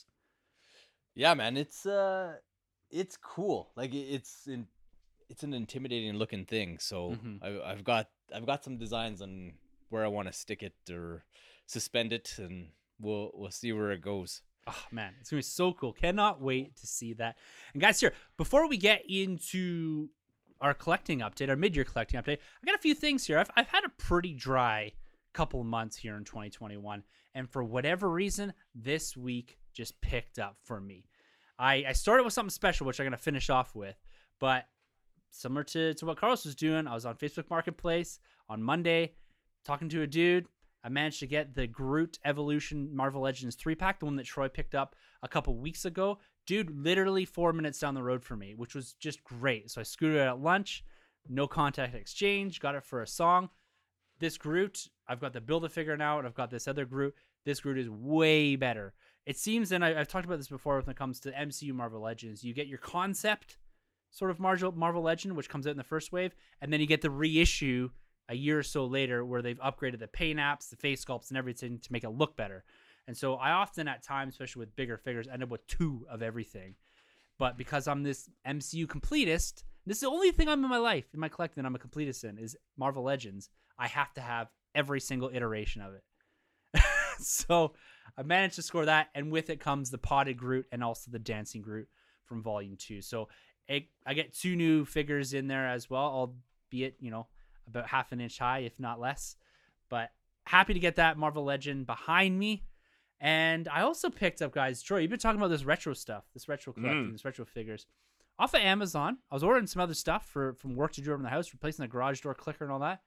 Yeah, 1.15 1.33
man, 1.33 1.57
it's 1.57 1.85
uh, 1.85 2.35
it's 2.89 3.17
cool. 3.17 3.59
Like 3.75 3.93
it's 3.93 4.47
in, 4.47 4.67
it's 5.29 5.43
an 5.43 5.53
intimidating 5.53 6.13
looking 6.21 6.45
thing. 6.45 6.79
So 6.79 6.97
Mhm. 7.11 7.37
I, 7.47 7.71
I've 7.71 7.83
got 7.83 8.05
I've 8.35 8.45
got 8.51 8.63
some 8.63 8.77
designs 8.77 9.21
on 9.21 9.53
where 9.89 10.03
I 10.05 10.07
want 10.07 10.27
to 10.29 10.33
stick 10.33 10.63
it 10.63 10.75
or 10.89 11.23
suspend 11.65 12.13
it, 12.13 12.27
and 12.39 12.55
we'll 12.99 13.31
we'll 13.33 13.51
see 13.51 13.71
where 13.73 13.91
it 13.91 14.01
goes. 14.01 14.41
Oh 14.65 14.85
man, 14.91 15.11
it's 15.19 15.29
gonna 15.29 15.39
be 15.39 15.43
so 15.61 15.73
cool. 15.73 15.93
Cannot 15.93 16.41
wait 16.41 16.77
to 16.77 16.87
see 16.87 17.13
that. 17.21 17.35
And 17.73 17.81
guys, 17.81 17.99
here 17.99 18.13
before 18.37 18.67
we 18.69 18.77
get 18.77 19.03
into 19.09 20.09
our 20.61 20.73
collecting 20.73 21.19
update, 21.19 21.49
our 21.49 21.57
mid-year 21.57 21.83
collecting 21.83 22.17
update, 22.21 22.39
I 22.61 22.65
got 22.65 22.75
a 22.75 22.85
few 22.87 22.95
things 22.95 23.27
here. 23.27 23.37
I've 23.37 23.51
I've 23.57 23.67
had 23.75 23.83
a 23.83 23.89
pretty 23.89 24.33
dry 24.33 24.93
couple 25.33 25.63
months 25.63 25.97
here 25.97 26.15
in 26.15 26.23
2021, 26.23 27.03
and 27.35 27.49
for 27.49 27.63
whatever 27.63 28.09
reason, 28.09 28.53
this 28.75 29.17
week 29.17 29.57
just 29.73 29.99
picked 30.01 30.39
up 30.39 30.57
for 30.63 30.79
me. 30.79 31.05
I 31.59 31.85
I 31.87 31.93
started 31.93 32.23
with 32.23 32.33
something 32.33 32.49
special, 32.49 32.87
which 32.87 32.99
I'm 32.99 33.05
gonna 33.05 33.17
finish 33.17 33.49
off 33.49 33.75
with, 33.75 33.95
but 34.39 34.65
similar 35.31 35.63
to, 35.63 35.93
to 35.95 36.05
what 36.05 36.17
Carlos 36.17 36.45
was 36.45 36.55
doing, 36.55 36.87
I 36.87 36.93
was 36.93 37.05
on 37.05 37.15
Facebook 37.15 37.49
Marketplace 37.49 38.19
on 38.49 38.61
Monday 38.61 39.13
talking 39.65 39.89
to 39.89 40.01
a 40.03 40.07
dude. 40.07 40.47
I 40.83 40.89
managed 40.89 41.19
to 41.21 41.27
get 41.27 41.55
the 41.55 41.65
Groot 41.65 42.19
Evolution 42.25 42.93
Marvel 42.93 43.21
Legends 43.21 43.55
3 43.55 43.73
pack, 43.75 43.99
the 43.99 44.05
one 44.05 44.17
that 44.17 44.25
Troy 44.25 44.49
picked 44.49 44.75
up 44.75 44.95
a 45.21 45.27
couple 45.27 45.55
weeks 45.55 45.85
ago. 45.85 46.19
Dude, 46.45 46.69
literally 46.69 47.23
four 47.23 47.53
minutes 47.53 47.79
down 47.79 47.93
the 47.93 48.03
road 48.03 48.23
for 48.23 48.35
me, 48.35 48.53
which 48.53 48.75
was 48.75 48.93
just 48.93 49.23
great. 49.23 49.71
So 49.71 49.79
I 49.79 49.85
scooted 49.85 50.17
it 50.17 50.27
at 50.27 50.41
lunch, 50.41 50.83
no 51.29 51.47
contact 51.47 51.95
exchange, 51.95 52.59
got 52.59 52.75
it 52.75 52.83
for 52.83 53.01
a 53.01 53.07
song. 53.07 53.49
This 54.23 54.37
Groot, 54.37 54.87
I've 55.05 55.19
got 55.19 55.33
the 55.33 55.41
build 55.41 55.65
a 55.65 55.69
figure 55.69 55.97
now, 55.97 56.17
and 56.17 56.25
I've 56.25 56.33
got 56.33 56.49
this 56.49 56.65
other 56.65 56.85
Groot. 56.85 57.13
This 57.43 57.59
Groot 57.59 57.77
is 57.77 57.89
way 57.89 58.55
better. 58.55 58.93
It 59.25 59.37
seems, 59.37 59.73
and 59.73 59.83
I, 59.83 59.99
I've 59.99 60.07
talked 60.07 60.23
about 60.23 60.37
this 60.37 60.47
before 60.47 60.79
when 60.79 60.89
it 60.89 60.95
comes 60.95 61.19
to 61.19 61.31
MCU 61.33 61.73
Marvel 61.73 61.99
Legends, 61.99 62.41
you 62.41 62.53
get 62.53 62.67
your 62.67 62.77
concept 62.77 63.57
sort 64.11 64.31
of 64.31 64.39
Marvel 64.39 64.71
Marvel 64.71 65.01
Legend, 65.01 65.35
which 65.35 65.49
comes 65.49 65.67
out 65.67 65.71
in 65.71 65.77
the 65.77 65.83
first 65.83 66.13
wave, 66.13 66.33
and 66.61 66.71
then 66.71 66.79
you 66.79 66.87
get 66.87 67.01
the 67.01 67.09
reissue 67.09 67.89
a 68.29 68.33
year 68.33 68.59
or 68.59 68.63
so 68.63 68.85
later 68.85 69.25
where 69.25 69.41
they've 69.41 69.59
upgraded 69.59 69.99
the 69.99 70.07
paint 70.07 70.39
apps, 70.39 70.69
the 70.69 70.77
face 70.77 71.03
sculpts, 71.03 71.27
and 71.27 71.37
everything 71.37 71.79
to 71.79 71.91
make 71.91 72.05
it 72.05 72.11
look 72.11 72.37
better. 72.37 72.63
And 73.07 73.17
so 73.17 73.35
I 73.35 73.51
often, 73.51 73.89
at 73.89 74.03
times, 74.03 74.35
especially 74.35 74.61
with 74.61 74.75
bigger 74.77 74.95
figures, 74.95 75.27
end 75.27 75.43
up 75.43 75.49
with 75.49 75.67
two 75.67 76.05
of 76.09 76.21
everything. 76.21 76.75
But 77.37 77.57
because 77.57 77.89
I'm 77.89 78.03
this 78.03 78.29
MCU 78.47 78.87
completist, 78.87 79.65
this 79.85 79.97
is 79.97 80.01
the 80.01 80.07
only 80.07 80.31
thing 80.31 80.47
I'm 80.47 80.63
in 80.63 80.69
my 80.69 80.77
life, 80.77 81.07
in 81.13 81.19
my 81.19 81.27
collecting, 81.27 81.65
I'm 81.65 81.75
a 81.75 81.79
completist 81.79 82.23
in, 82.23 82.37
is 82.37 82.55
Marvel 82.77 83.03
Legends. 83.03 83.49
I 83.77 83.87
have 83.87 84.13
to 84.13 84.21
have 84.21 84.47
every 84.75 84.99
single 84.99 85.29
iteration 85.33 85.81
of 85.81 85.93
it. 85.93 86.03
so 87.19 87.73
I 88.17 88.23
managed 88.23 88.55
to 88.55 88.61
score 88.61 88.85
that, 88.85 89.09
and 89.15 89.31
with 89.31 89.49
it 89.49 89.59
comes 89.59 89.89
the 89.89 89.97
potted 89.97 90.37
Groot 90.37 90.65
and 90.71 90.83
also 90.83 91.11
the 91.11 91.19
dancing 91.19 91.61
Groot 91.61 91.87
from 92.25 92.41
Volume 92.41 92.75
Two. 92.77 93.01
So 93.01 93.29
it, 93.67 93.85
I 94.05 94.13
get 94.13 94.33
two 94.33 94.55
new 94.55 94.85
figures 94.85 95.33
in 95.33 95.47
there 95.47 95.67
as 95.67 95.89
well, 95.89 96.03
albeit 96.71 96.95
you 96.99 97.11
know 97.11 97.27
about 97.67 97.87
half 97.87 98.11
an 98.11 98.19
inch 98.21 98.39
high, 98.39 98.59
if 98.59 98.79
not 98.79 98.99
less. 98.99 99.35
But 99.89 100.11
happy 100.45 100.73
to 100.73 100.79
get 100.79 100.97
that 100.97 101.17
Marvel 101.17 101.43
Legend 101.43 101.85
behind 101.85 102.37
me. 102.37 102.63
And 103.19 103.69
I 103.69 103.81
also 103.83 104.09
picked 104.09 104.41
up, 104.41 104.51
guys. 104.51 104.81
Troy, 104.81 104.99
you've 104.99 105.09
been 105.09 105.19
talking 105.19 105.39
about 105.39 105.47
this 105.49 105.63
retro 105.63 105.93
stuff, 105.93 106.25
this 106.33 106.49
retro 106.49 106.73
collecting, 106.73 107.09
Mm. 107.09 107.11
this 107.13 107.23
retro 107.23 107.45
figures, 107.45 107.85
off 108.37 108.53
of 108.53 108.59
Amazon. 108.59 109.19
I 109.31 109.35
was 109.35 109.43
ordering 109.43 109.67
some 109.67 109.81
other 109.81 109.93
stuff 109.93 110.27
for 110.27 110.55
from 110.55 110.75
work 110.75 110.91
to 110.93 111.01
do 111.01 111.11
around 111.11 111.21
the 111.23 111.29
house, 111.29 111.53
replacing 111.53 111.83
the 111.83 111.87
garage 111.87 112.19
door 112.21 112.33
clicker 112.33 112.65
and 112.65 112.73
all 112.73 112.79
that. 112.79 113.01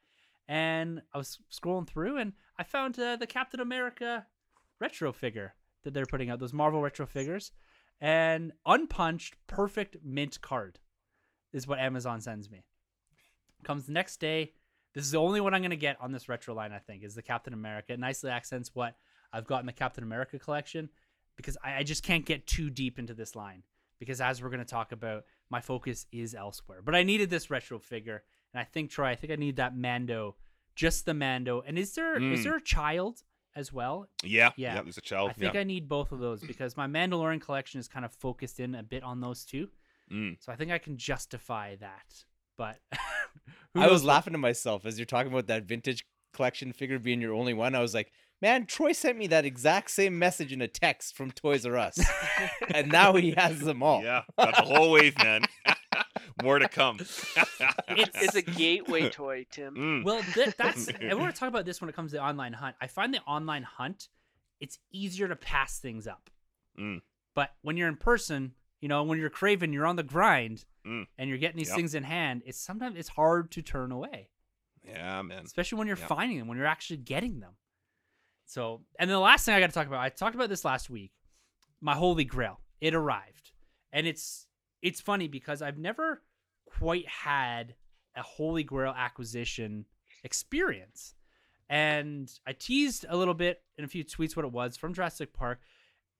And 0.48 1.02
I 1.12 1.18
was 1.18 1.38
scrolling 1.52 1.88
through, 1.88 2.18
and 2.18 2.32
I 2.58 2.62
found 2.62 2.98
uh, 2.98 3.16
the 3.16 3.26
Captain 3.26 3.60
America 3.60 4.26
retro 4.80 5.12
figure 5.12 5.54
that 5.82 5.94
they're 5.94 6.06
putting 6.06 6.30
out. 6.30 6.38
Those 6.38 6.52
Marvel 6.52 6.82
retro 6.82 7.06
figures, 7.06 7.52
and 8.00 8.52
unpunched, 8.64 9.34
perfect 9.46 9.96
mint 10.04 10.40
card 10.40 10.78
is 11.52 11.66
what 11.66 11.78
Amazon 11.78 12.20
sends 12.20 12.50
me. 12.50 12.64
Comes 13.64 13.86
the 13.86 13.92
next 13.92 14.18
day. 14.18 14.52
This 14.94 15.04
is 15.04 15.10
the 15.10 15.18
only 15.18 15.40
one 15.40 15.54
I'm 15.54 15.62
gonna 15.62 15.76
get 15.76 16.00
on 16.00 16.12
this 16.12 16.28
retro 16.28 16.54
line. 16.54 16.72
I 16.72 16.78
think 16.78 17.02
is 17.02 17.14
the 17.14 17.22
Captain 17.22 17.52
America. 17.52 17.92
It 17.94 18.00
nicely 18.00 18.30
accents 18.30 18.70
what 18.74 18.96
I've 19.32 19.46
got 19.46 19.60
in 19.60 19.66
the 19.66 19.72
Captain 19.72 20.04
America 20.04 20.38
collection 20.38 20.88
because 21.36 21.56
I, 21.62 21.78
I 21.78 21.82
just 21.82 22.02
can't 22.02 22.24
get 22.24 22.46
too 22.46 22.70
deep 22.70 22.98
into 22.98 23.14
this 23.14 23.34
line 23.34 23.62
because 23.98 24.20
as 24.20 24.42
we're 24.42 24.50
gonna 24.50 24.64
talk 24.64 24.92
about, 24.92 25.24
my 25.50 25.60
focus 25.60 26.06
is 26.12 26.34
elsewhere. 26.34 26.82
But 26.82 26.94
I 26.94 27.02
needed 27.02 27.30
this 27.30 27.50
retro 27.50 27.78
figure, 27.78 28.22
and 28.56 28.60
I 28.62 28.64
think 28.64 28.90
Troy, 28.90 29.08
I 29.08 29.14
think 29.16 29.30
I 29.34 29.36
need 29.36 29.56
that 29.56 29.76
Mando, 29.76 30.36
just 30.74 31.04
the 31.04 31.12
Mando. 31.12 31.62
And 31.66 31.78
is 31.78 31.94
there 31.94 32.16
is 32.16 32.40
Mm. 32.40 32.44
there 32.44 32.56
a 32.56 32.62
child 32.62 33.22
as 33.54 33.70
well? 33.70 34.08
Yeah, 34.24 34.52
Yeah. 34.56 34.76
yeah. 34.76 34.82
There's 34.82 34.96
a 34.96 35.02
child. 35.02 35.28
I 35.30 35.32
think 35.34 35.52
yeah. 35.54 35.60
I 35.60 35.64
need 35.64 35.88
both 35.90 36.10
of 36.10 36.20
those 36.20 36.40
because 36.42 36.74
my 36.74 36.86
Mandalorian 36.86 37.40
collection 37.42 37.78
is 37.80 37.86
kind 37.88 38.06
of 38.06 38.12
focused 38.14 38.58
in 38.58 38.74
a 38.74 38.82
bit 38.82 39.02
on 39.02 39.20
those 39.20 39.44
two. 39.44 39.68
Mm. 40.10 40.38
So 40.40 40.50
I 40.52 40.56
think 40.56 40.70
I 40.70 40.78
can 40.78 40.96
justify 40.96 41.76
that. 41.76 42.24
But 42.56 42.78
I 43.74 43.88
was 43.88 44.02
what- 44.02 44.08
laughing 44.08 44.32
to 44.32 44.38
myself 44.38 44.86
as 44.86 44.98
you're 44.98 45.04
talking 45.04 45.30
about 45.30 45.48
that 45.48 45.64
vintage 45.64 46.06
collection 46.32 46.72
figure 46.72 46.98
being 46.98 47.20
your 47.20 47.34
only 47.34 47.52
one. 47.52 47.74
I 47.74 47.80
was 47.80 47.92
like, 47.92 48.10
man, 48.40 48.64
Troy 48.66 48.92
sent 48.92 49.18
me 49.18 49.26
that 49.26 49.44
exact 49.44 49.90
same 49.90 50.18
message 50.18 50.52
in 50.52 50.62
a 50.62 50.68
text 50.68 51.14
from 51.16 51.30
Toys 51.30 51.66
R 51.66 51.76
Us, 51.76 51.98
and 52.74 52.90
now 52.90 53.12
he 53.14 53.32
has 53.32 53.60
them 53.60 53.82
all. 53.82 54.02
Yeah, 54.02 54.22
got 54.38 54.54
the 54.56 54.62
whole 54.62 54.92
wave, 54.92 55.16
man. 55.18 55.42
More 56.42 56.58
to 56.58 56.68
come. 56.68 56.98
It's 57.88 58.34
a 58.34 58.42
gateway 58.42 59.08
toy, 59.10 59.46
Tim. 59.50 59.74
Mm. 59.74 60.04
Well, 60.04 60.22
th- 60.34 60.56
that's 60.56 60.88
and 61.00 61.10
we're 61.12 61.18
gonna 61.18 61.32
talk 61.32 61.48
about 61.48 61.64
this 61.64 61.80
when 61.80 61.88
it 61.88 61.96
comes 61.96 62.10
to 62.12 62.18
the 62.18 62.22
online 62.24 62.52
hunt. 62.52 62.76
I 62.80 62.86
find 62.86 63.12
the 63.14 63.20
online 63.22 63.62
hunt, 63.62 64.08
it's 64.60 64.78
easier 64.92 65.28
to 65.28 65.36
pass 65.36 65.78
things 65.78 66.06
up. 66.06 66.30
Mm. 66.78 67.00
But 67.34 67.50
when 67.62 67.76
you're 67.76 67.88
in 67.88 67.96
person, 67.96 68.52
you 68.80 68.88
know, 68.88 69.02
when 69.04 69.18
you're 69.18 69.30
craving, 69.30 69.72
you're 69.72 69.86
on 69.86 69.96
the 69.96 70.02
grind, 70.02 70.64
Mm. 70.86 71.06
and 71.18 71.28
you're 71.28 71.38
getting 71.38 71.56
these 71.56 71.68
Yep. 71.70 71.76
things 71.76 71.94
in 71.96 72.04
hand. 72.04 72.42
It's 72.46 72.58
sometimes 72.60 72.96
it's 72.96 73.08
hard 73.08 73.50
to 73.52 73.62
turn 73.62 73.90
away. 73.90 74.28
yeah, 74.84 75.20
man. 75.22 75.42
especially 75.44 75.78
when 75.78 75.88
you're 75.88 75.96
Yeah. 75.96 76.06
finding 76.06 76.38
them, 76.38 76.46
when 76.46 76.56
you're 76.56 76.66
actually 76.66 76.98
getting 76.98 77.40
them. 77.40 77.54
So, 78.44 78.84
and 79.00 79.10
then 79.10 79.16
the 79.16 79.20
last 79.20 79.44
thing 79.44 79.54
I 79.56 79.58
got 79.60 79.66
to 79.66 79.72
talk 79.72 79.88
about, 79.88 79.98
I 79.98 80.10
talked 80.10 80.36
about 80.36 80.48
this 80.48 80.64
last 80.64 80.88
week. 80.88 81.12
My 81.80 81.96
holy 81.96 82.24
grail, 82.24 82.60
it 82.80 82.94
arrived, 82.94 83.50
and 83.92 84.06
it's 84.06 84.46
it's 84.82 85.00
funny 85.00 85.26
because 85.26 85.60
I've 85.62 85.78
never 85.78 86.22
quite 86.78 87.06
had 87.08 87.74
a 88.16 88.22
holy 88.22 88.64
grail 88.64 88.94
acquisition 88.96 89.84
experience, 90.24 91.14
and 91.68 92.30
I 92.46 92.52
teased 92.52 93.04
a 93.08 93.16
little 93.16 93.34
bit 93.34 93.62
in 93.76 93.84
a 93.84 93.88
few 93.88 94.04
tweets 94.04 94.36
what 94.36 94.44
it 94.44 94.52
was 94.52 94.76
from 94.76 94.94
Jurassic 94.94 95.32
Park. 95.32 95.60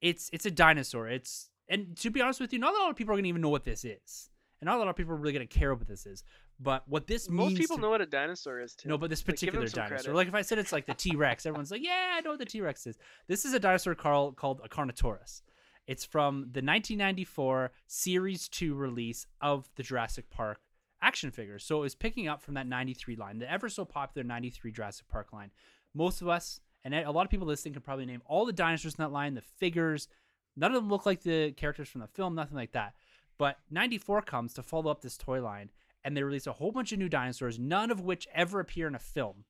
It's 0.01 0.31
it's 0.33 0.47
a 0.47 0.51
dinosaur. 0.51 1.09
It's 1.09 1.49
and 1.69 1.97
to 1.99 2.11
be 2.11 2.21
honest 2.21 2.41
with 2.41 2.53
you, 2.53 2.59
not 2.59 2.75
a 2.75 2.79
lot 2.79 2.91
of 2.91 2.97
people 2.97 3.15
are 3.15 3.17
gonna 3.17 3.29
even 3.29 3.41
know 3.43 3.49
what 3.49 3.65
this 3.65 3.85
is, 3.85 4.31
and 4.61 4.67
not 4.67 4.77
a 4.77 4.79
lot 4.79 4.89
of 4.89 4.97
people 4.97 5.13
are 5.13 5.17
really 5.17 5.33
gonna 5.33 5.47
care 5.47 5.75
what 5.75 5.89
this 5.89 6.07
is. 6.07 6.25
But 6.59 6.89
what 6.89 7.07
this 7.07 7.29
Most 7.29 7.49
means 7.49 7.59
people 7.61 7.77
to- 7.77 7.83
know 7.83 7.91
what 7.91 8.01
a 8.01 8.07
dinosaur 8.07 8.61
is, 8.61 8.75
Tim. 8.75 8.89
no, 8.89 8.97
but 8.97 9.11
this 9.11 9.21
Like, 9.21 9.27
particular 9.37 9.67
some 9.69 9.77
dinosaur. 9.83 9.99
credit. 9.99 10.15
Like 10.17 10.29
if 10.29 10.35
I 10.35 10.41
said 10.43 10.59
it's 10.59 10.73
like 10.73 10.87
the 10.87 10.95
T 11.05 11.15
Rex, 11.15 11.45
everyone's 11.45 11.71
like, 11.71 11.83
"Yeah, 11.83 12.15
I 12.17 12.21
know 12.23 12.31
what 12.31 12.39
the 12.39 12.47
T 12.47 12.61
Rex 12.63 12.87
is." 12.87 12.97
This 13.27 13.45
is 13.45 13.53
a 13.53 13.59
dinosaur 13.61 13.95
Carl 13.95 14.33
called 14.33 14.61
a 14.65 14.69
Carnotaurus. 14.69 15.43
It's 15.87 16.05
from 16.05 16.41
the 16.53 16.63
1994 16.63 17.71
Series 17.87 18.49
2 18.49 18.75
release 18.75 19.27
of 19.41 19.69
the 19.77 19.83
Jurassic 19.83 20.31
Park 20.31 20.59
action 21.01 21.31
figures. 21.31 21.65
So 21.65 21.79
it 21.79 21.83
was 21.83 21.95
picking 21.95 22.27
up 22.27 22.43
from 22.43 22.55
that 22.55 22.67
93 22.67 23.17
line, 23.17 23.39
the 23.39 23.51
ever 23.51 23.69
so 23.69 23.85
popular 23.85 24.25
93 24.27 24.73
Jurassic 24.73 25.07
Park 25.09 25.33
line. 25.33 25.53
Most 25.95 26.21
of 26.23 26.29
us, 26.29 26.61
and 26.85 26.95
a 26.95 27.11
lot 27.11 27.25
of 27.25 27.31
people 27.31 27.47
listening, 27.47 27.75
can 27.75 27.83
probably 27.83 28.07
name 28.07 28.23
all 28.27 28.45
the 28.45 28.53
dinosaurs 28.53 28.95
in 28.95 29.03
that 29.03 29.13
line, 29.13 29.35
the 29.35 29.41
figures. 29.41 30.09
None 30.57 30.75
of 30.75 30.83
them 30.83 30.91
look 30.91 31.07
like 31.07 31.23
the 31.23 31.53
characters 31.53 31.89
from 31.89 32.01
the 32.01 32.07
film, 32.09 32.35
nothing 32.35 32.57
like 32.57 32.73
that. 32.73 32.95
But 33.39 33.59
94 33.71 34.23
comes 34.23 34.55
to 34.55 34.63
follow 34.63 34.91
up 34.91 35.03
this 35.03 35.17
toy 35.17 35.43
line, 35.43 35.71
and 36.03 36.17
they 36.17 36.23
release 36.23 36.47
a 36.47 36.53
whole 36.53 36.73
bunch 36.73 36.93
of 36.93 36.99
new 36.99 37.09
dinosaurs, 37.09 37.59
none 37.59 37.91
of 37.91 38.01
which 38.01 38.27
ever 38.35 38.61
appear 38.61 38.89
in 38.89 38.95
a 38.95 38.99
film 38.99 39.45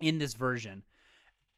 in 0.00 0.18
this 0.18 0.34
version. 0.34 0.82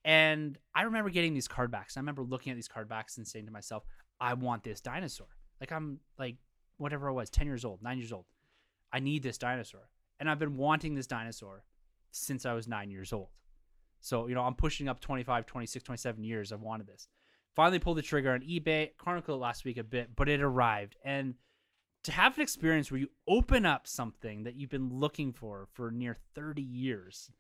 And 0.09 0.56
I 0.74 0.84
remember 0.84 1.11
getting 1.11 1.34
these 1.34 1.46
card 1.46 1.70
backs. 1.70 1.98
I 1.98 2.00
remember 2.00 2.22
looking 2.22 2.50
at 2.50 2.56
these 2.56 2.66
card 2.66 2.88
backs 2.88 3.18
and 3.18 3.28
saying 3.28 3.44
to 3.44 3.52
myself, 3.52 3.84
I 4.18 4.32
want 4.32 4.64
this 4.64 4.80
dinosaur. 4.80 5.26
Like 5.61 5.70
I'm 5.70 6.00
like 6.18 6.36
whatever 6.78 7.11
I 7.11 7.12
was, 7.12 7.28
10 7.28 7.46
years 7.46 7.62
old, 7.62 7.82
9 7.82 7.98
years 7.98 8.11
old. 8.11 8.24
I 8.90 9.00
need 9.00 9.22
this 9.22 9.36
dinosaur. 9.36 9.90
And 10.18 10.30
I've 10.30 10.38
been 10.38 10.56
wanting 10.56 10.94
this 10.94 11.06
dinosaur 11.06 11.62
since 12.11 12.46
I 12.46 12.54
was 12.54 12.66
9 12.66 12.90
years 12.90 13.12
old. 13.12 13.28
So, 14.00 14.28
you 14.28 14.34
know, 14.34 14.40
I'm 14.40 14.54
pushing 14.54 14.88
up 14.88 14.98
25, 14.98 15.44
26, 15.44 15.84
27 15.84 16.24
years 16.24 16.52
I've 16.52 16.62
wanted 16.62 16.86
this. 16.86 17.06
Finally 17.54 17.80
pulled 17.80 17.98
the 17.98 18.02
trigger 18.02 18.32
on 18.32 18.40
eBay, 18.40 18.96
chronicled 18.96 19.38
it 19.38 19.42
last 19.42 19.66
week 19.66 19.76
a 19.76 19.84
bit, 19.84 20.16
but 20.16 20.30
it 20.30 20.40
arrived. 20.40 20.96
And 21.04 21.34
to 22.04 22.12
have 22.12 22.34
an 22.36 22.42
experience 22.42 22.90
where 22.90 23.00
you 23.00 23.11
open 23.28 23.66
up 23.66 23.86
something 23.86 24.44
that 24.44 24.54
you've 24.54 24.70
been 24.70 24.88
looking 24.88 25.34
for 25.34 25.68
for 25.74 25.90
near 25.90 26.16
30 26.34 26.62
years, 26.62 27.30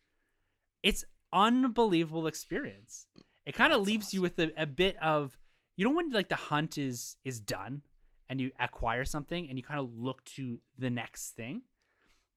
it's 0.82 1.06
unbelievable 1.32 2.26
experience. 2.26 3.06
It 3.46 3.54
kind 3.54 3.72
of 3.72 3.82
leaves 3.82 4.12
you 4.12 4.20
with 4.22 4.38
a, 4.38 4.52
a 4.56 4.66
bit 4.66 4.96
of 5.02 5.38
you 5.76 5.84
know 5.84 5.94
when 5.94 6.10
like 6.10 6.28
the 6.28 6.36
hunt 6.36 6.78
is 6.78 7.16
is 7.24 7.40
done 7.40 7.82
and 8.28 8.40
you 8.40 8.50
acquire 8.60 9.04
something 9.04 9.48
and 9.48 9.56
you 9.56 9.64
kind 9.64 9.80
of 9.80 9.96
look 9.96 10.24
to 10.24 10.58
the 10.78 10.90
next 10.90 11.30
thing. 11.30 11.62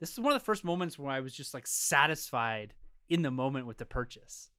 This 0.00 0.12
is 0.12 0.20
one 0.20 0.32
of 0.32 0.40
the 0.40 0.44
first 0.44 0.64
moments 0.64 0.98
where 0.98 1.12
I 1.12 1.20
was 1.20 1.34
just 1.34 1.54
like 1.54 1.66
satisfied 1.66 2.74
in 3.08 3.22
the 3.22 3.30
moment 3.30 3.66
with 3.66 3.76
the 3.78 3.84
purchase. 3.84 4.50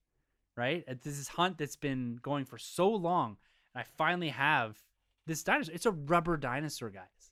Right? 0.55 0.83
Uh, 0.87 0.93
This 1.01 1.17
is 1.17 1.29
hunt 1.29 1.57
that's 1.57 1.75
been 1.75 2.19
going 2.21 2.45
for 2.45 2.59
so 2.59 2.89
long. 2.89 3.37
And 3.73 3.81
I 3.81 3.85
finally 3.97 4.29
have 4.29 4.77
this 5.25 5.43
dinosaur. 5.43 5.73
It's 5.73 5.87
a 5.87 5.91
rubber 5.91 6.37
dinosaur, 6.37 6.91
guys. 6.91 7.22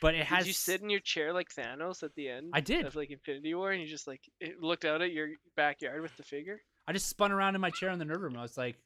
But 0.00 0.14
it 0.14 0.24
has 0.26 0.40
Did 0.40 0.46
you 0.48 0.52
sit 0.52 0.80
in 0.80 0.90
your 0.90 1.00
chair 1.00 1.32
like 1.32 1.48
Thanos 1.52 2.02
at 2.02 2.14
the 2.14 2.28
end? 2.28 2.50
I 2.52 2.60
did. 2.60 2.86
Of 2.86 2.94
like 2.94 3.10
Infinity 3.10 3.54
War, 3.54 3.72
and 3.72 3.82
you 3.82 3.88
just 3.88 4.06
like 4.06 4.20
looked 4.60 4.84
out 4.84 5.02
at 5.02 5.12
your 5.12 5.28
backyard 5.56 6.02
with 6.02 6.16
the 6.16 6.22
figure. 6.22 6.60
I 6.86 6.92
just 6.92 7.08
spun 7.08 7.32
around 7.32 7.54
in 7.54 7.60
my 7.60 7.70
chair 7.70 7.90
in 7.90 7.98
the 7.98 8.04
nerd 8.04 8.20
room. 8.20 8.36
I 8.36 8.42
was 8.42 8.56
like, 8.56 8.76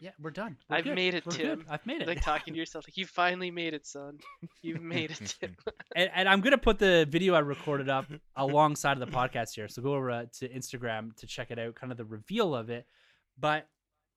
"Yeah, 0.00 0.10
we're 0.20 0.30
done. 0.32 0.56
We're 0.68 0.76
I've 0.78 0.84
good. 0.84 0.94
made 0.96 1.14
it, 1.14 1.24
We're 1.24 1.32
Tim." 1.32 1.58
good. 1.60 1.66
I've 1.70 1.86
made 1.86 2.02
it." 2.02 2.08
Like 2.08 2.22
talking 2.22 2.52
to 2.54 2.58
yourself, 2.60 2.84
like 2.86 2.96
you 2.96 3.06
finally 3.06 3.50
made 3.52 3.74
it, 3.74 3.86
son. 3.86 4.18
You've 4.60 4.82
made 4.96 5.12
it, 5.12 5.36
Tim. 5.40 5.56
and, 5.96 6.10
and 6.14 6.28
I'm 6.28 6.40
gonna 6.40 6.58
put 6.58 6.78
the 6.80 7.06
video 7.08 7.34
I 7.34 7.40
recorded 7.40 7.88
up 7.88 8.06
alongside 8.36 9.00
of 9.00 9.00
the 9.00 9.16
podcast 9.16 9.54
here. 9.54 9.68
So 9.68 9.82
go 9.82 9.94
over 9.94 10.10
uh, 10.10 10.24
to 10.40 10.48
Instagram 10.48 11.14
to 11.16 11.26
check 11.26 11.50
it 11.50 11.58
out, 11.60 11.76
kind 11.76 11.92
of 11.92 11.96
the 11.96 12.04
reveal 12.04 12.54
of 12.56 12.70
it. 12.70 12.86
But 13.38 13.68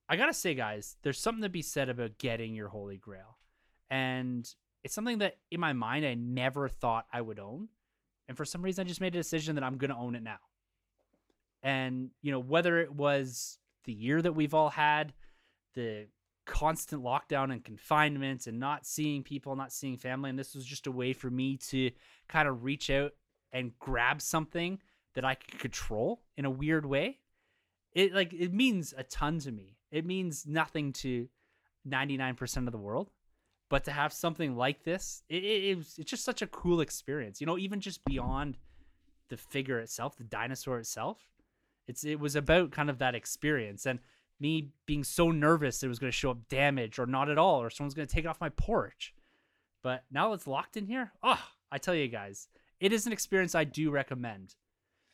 I 0.09 0.15
gotta 0.15 0.33
say, 0.33 0.55
guys, 0.55 0.95
there's 1.03 1.19
something 1.19 1.43
to 1.43 1.49
be 1.49 1.61
said 1.61 1.89
about 1.89 2.17
getting 2.17 2.55
your 2.55 2.69
holy 2.69 2.97
grail, 2.97 3.37
and 3.91 4.49
it's 4.83 4.93
something 4.93 5.19
that 5.19 5.37
in 5.51 5.59
my 5.59 5.73
mind 5.73 6.05
I 6.05 6.13
never 6.13 6.67
thought 6.67 7.05
I 7.11 7.21
would 7.21 7.39
own, 7.39 7.69
and 8.27 8.37
for 8.37 8.45
some 8.45 8.61
reason 8.61 8.85
I 8.85 8.87
just 8.87 9.01
made 9.01 9.15
a 9.15 9.19
decision 9.19 9.55
that 9.55 9.63
I'm 9.63 9.77
gonna 9.77 9.99
own 9.99 10.15
it 10.15 10.23
now. 10.23 10.39
And 11.61 12.09
you 12.21 12.31
know 12.31 12.39
whether 12.39 12.79
it 12.79 12.93
was 12.93 13.59
the 13.85 13.93
year 13.93 14.21
that 14.21 14.33
we've 14.33 14.53
all 14.53 14.69
had, 14.69 15.13
the 15.73 16.07
constant 16.45 17.03
lockdown 17.03 17.51
and 17.51 17.63
confinement 17.63 18.47
and 18.47 18.59
not 18.59 18.85
seeing 18.85 19.23
people, 19.23 19.55
not 19.55 19.71
seeing 19.71 19.97
family. 19.97 20.29
And 20.29 20.37
this 20.37 20.55
was 20.55 20.65
just 20.65 20.87
a 20.87 20.91
way 20.91 21.13
for 21.13 21.29
me 21.29 21.57
to 21.69 21.91
kind 22.27 22.47
of 22.47 22.63
reach 22.63 22.89
out 22.89 23.13
and 23.51 23.77
grab 23.79 24.21
something 24.21 24.79
that 25.15 25.23
I 25.23 25.35
could 25.35 25.59
control 25.59 26.21
in 26.37 26.45
a 26.45 26.49
weird 26.49 26.85
way. 26.85 27.19
It 27.93 28.13
like 28.13 28.33
it 28.33 28.53
means 28.53 28.93
a 28.97 29.03
ton 29.03 29.39
to 29.39 29.51
me. 29.51 29.77
It 29.91 30.05
means 30.05 30.45
nothing 30.47 30.91
to 30.93 31.27
99% 31.87 32.65
of 32.65 32.71
the 32.71 32.77
world. 32.77 33.11
But 33.73 33.85
to 33.85 33.91
have 33.91 34.13
something 34.13 34.55
like 34.55 34.83
this, 34.83 35.23
it, 35.29 35.43
it, 35.43 35.63
it 35.63 35.77
was, 35.77 35.95
it's 35.97 36.11
just 36.11 36.23
such 36.23 36.43
a 36.43 36.47
cool 36.47 36.79
experience. 36.79 37.41
You 37.41 37.47
know, 37.47 37.57
even 37.57 37.81
just 37.81 38.05
beyond 38.05 38.59
the 39.29 39.35
figure 39.35 39.79
itself, 39.79 40.15
the 40.15 40.23
dinosaur 40.23 40.77
itself. 40.77 41.17
It's 41.87 42.03
it 42.03 42.19
was 42.19 42.35
about 42.35 42.69
kind 42.69 42.91
of 42.91 42.99
that 42.99 43.15
experience 43.15 43.87
and 43.87 43.97
me 44.39 44.69
being 44.85 45.03
so 45.03 45.31
nervous 45.31 45.81
it 45.81 45.87
was 45.87 45.97
going 45.97 46.11
to 46.11 46.15
show 46.15 46.29
up 46.29 46.47
damaged 46.49 46.99
or 46.99 47.07
not 47.07 47.31
at 47.31 47.39
all 47.39 47.63
or 47.63 47.71
someone's 47.71 47.95
going 47.95 48.07
to 48.07 48.13
take 48.13 48.25
it 48.25 48.27
off 48.27 48.39
my 48.39 48.49
porch. 48.49 49.15
But 49.81 50.03
now 50.11 50.33
it's 50.33 50.45
locked 50.45 50.77
in 50.77 50.85
here. 50.85 51.11
Oh, 51.23 51.43
I 51.71 51.79
tell 51.79 51.95
you 51.95 52.07
guys, 52.07 52.49
it 52.79 52.93
is 52.93 53.07
an 53.07 53.11
experience 53.11 53.55
I 53.55 53.63
do 53.63 53.89
recommend. 53.89 54.53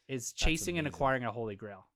Is 0.10 0.34
chasing 0.34 0.78
and 0.78 0.86
acquiring 0.86 1.24
a 1.24 1.32
holy 1.32 1.56
grail. 1.56 1.88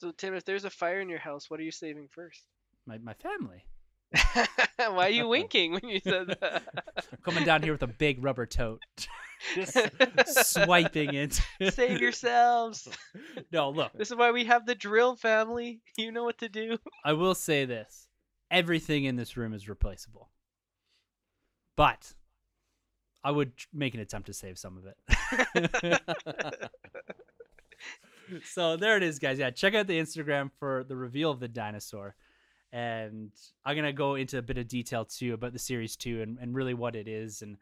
So 0.00 0.10
Tim, 0.10 0.34
if 0.34 0.44
there's 0.44 0.64
a 0.64 0.70
fire 0.70 1.00
in 1.00 1.08
your 1.08 1.20
house, 1.20 1.48
what 1.48 1.60
are 1.60 1.62
you 1.62 1.70
saving 1.70 2.08
first? 2.08 2.42
My 2.86 2.98
my 2.98 3.14
family 3.14 3.66
Why 4.76 5.06
are 5.06 5.10
you 5.10 5.28
winking 5.28 5.72
when 5.72 5.88
you 5.88 6.00
said 6.00 6.28
that? 6.40 6.62
coming 7.22 7.44
down 7.44 7.62
here 7.62 7.72
with 7.72 7.82
a 7.82 7.86
big 7.88 8.22
rubber 8.22 8.46
tote, 8.46 8.82
just 9.54 10.52
swiping 10.52 11.14
it. 11.14 11.40
Save 11.70 12.00
yourselves. 12.00 12.88
no, 13.52 13.70
look, 13.70 13.92
This 13.94 14.10
is 14.10 14.16
why 14.16 14.30
we 14.30 14.44
have 14.44 14.66
the 14.66 14.74
drill 14.74 15.16
family. 15.16 15.80
You 15.96 16.12
know 16.12 16.24
what 16.24 16.38
to 16.38 16.48
do. 16.48 16.78
I 17.04 17.12
will 17.14 17.34
say 17.34 17.64
this: 17.64 18.08
everything 18.50 19.04
in 19.04 19.16
this 19.16 19.36
room 19.36 19.52
is 19.52 19.68
replaceable, 19.68 20.30
but 21.76 22.14
I 23.24 23.30
would 23.32 23.52
make 23.72 23.94
an 23.94 24.00
attempt 24.00 24.26
to 24.26 24.32
save 24.34 24.58
some 24.58 24.78
of 24.78 24.84
it. 24.86 26.00
so 28.44 28.76
there 28.76 28.96
it 28.96 29.02
is, 29.02 29.18
guys. 29.18 29.38
Yeah, 29.38 29.50
check 29.50 29.74
out 29.74 29.86
the 29.86 29.98
Instagram 29.98 30.50
for 30.58 30.84
the 30.84 30.96
reveal 30.96 31.30
of 31.30 31.40
the 31.40 31.48
dinosaur, 31.48 32.14
and 32.72 33.30
I'm 33.64 33.76
gonna 33.76 33.92
go 33.92 34.14
into 34.14 34.38
a 34.38 34.42
bit 34.42 34.58
of 34.58 34.68
detail 34.68 35.04
too 35.04 35.34
about 35.34 35.52
the 35.52 35.58
series 35.58 35.96
two 35.96 36.22
and, 36.22 36.38
and 36.38 36.54
really 36.54 36.74
what 36.74 36.96
it 36.96 37.08
is 37.08 37.42
and 37.42 37.56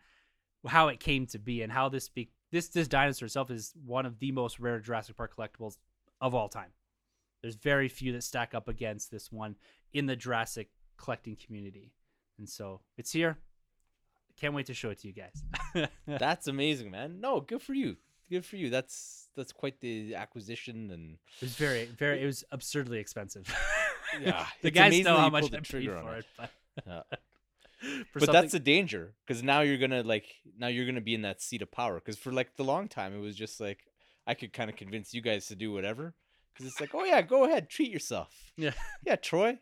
how 0.67 0.89
it 0.89 1.01
came 1.01 1.27
to 1.27 1.39
be 1.39 1.63
and 1.63 1.73
how 1.73 1.89
this 1.89 2.09
be 2.09 2.31
this 2.51 2.69
this 2.69 2.89
dinosaur 2.89 3.27
itself 3.27 3.51
is 3.51 3.73
one 3.85 4.07
of 4.07 4.19
the 4.19 4.33
most 4.33 4.59
rare 4.61 4.79
Jurassic 4.81 5.17
Park 5.17 5.37
collectibles 5.37 5.77
of 6.21 6.35
all 6.35 6.49
time. 6.49 6.71
There's 7.43 7.57
very 7.57 7.89
few 7.89 8.13
that 8.13 8.23
stack 8.23 8.55
up 8.55 8.69
against 8.69 9.11
this 9.11 9.31
one 9.31 9.57
in 9.93 10.07
the 10.07 10.17
Jurassic 10.17 10.71
collecting 10.97 11.37
community. 11.37 11.93
And 12.39 12.49
so 12.49 12.81
it's 12.97 13.13
here. 13.13 13.39
Can't 14.41 14.55
wait 14.55 14.67
to 14.67 14.75
show 14.75 14.91
it 14.91 15.01
to 15.01 15.09
you 15.09 15.15
guys. 15.15 15.89
That's 16.07 16.49
amazing, 16.49 16.91
man. 16.91 17.21
No, 17.21 17.41
good 17.41 17.63
for 17.63 17.75
you. 17.75 17.97
Good 18.31 18.45
for 18.45 18.57
you. 18.57 18.71
That's 18.71 19.29
that's 19.37 19.53
quite 19.53 19.81
the 19.81 20.15
acquisition 20.15 20.91
and 20.91 21.19
it 21.41 21.45
was 21.45 21.55
very, 21.57 21.87
very, 21.87 22.23
it 22.23 22.27
was 22.27 22.45
absurdly 22.51 22.99
expensive. 22.99 23.53
Yeah, 24.23 24.47
the 24.63 24.69
it's 24.69 24.75
guys 24.77 25.01
know 25.05 25.17
how 25.17 25.31
much 25.31 25.43
pulled 25.43 25.53
the 25.53 25.59
I 25.59 25.61
trigger 25.61 25.97
on 25.97 26.05
for 26.05 26.17
it. 26.17 26.27
it. 26.39 26.51
But, 26.87 27.07
but 28.15 28.33
that's 28.33 28.53
the 28.53 28.61
danger 28.61 29.15
because 29.27 29.43
now 29.43 29.61
you're 29.61 29.79
gonna 29.79 30.03
like 30.03 30.27
now 30.59 30.69
you're 30.69 30.87
gonna 30.87 31.01
be 31.01 31.15
in 31.15 31.23
that 31.23 31.43
seat 31.43 31.63
of 31.63 31.71
power 31.71 31.97
because 31.97 32.17
for 32.17 32.33
like 32.33 32.57
the 32.57 32.65
long 32.65 32.89
time 32.89 33.15
it 33.15 33.21
was 33.21 33.37
just 33.37 33.61
like 33.61 33.81
I 34.27 34.35
could 34.35 34.53
kind 34.53 34.71
of 34.71 34.77
convince 34.77 35.13
you 35.15 35.21
guys 35.21 35.47
to 35.47 35.55
do 35.55 35.73
whatever 35.73 36.15
because 36.53 36.67
it's 36.67 36.81
like 36.81 36.95
oh 36.95 37.05
yeah 37.05 37.21
go 37.23 37.45
ahead 37.45 37.69
treat 37.69 37.91
yourself 37.91 38.53
Yeah. 38.57 38.73
yeah 39.07 39.17
Troy 39.17 39.59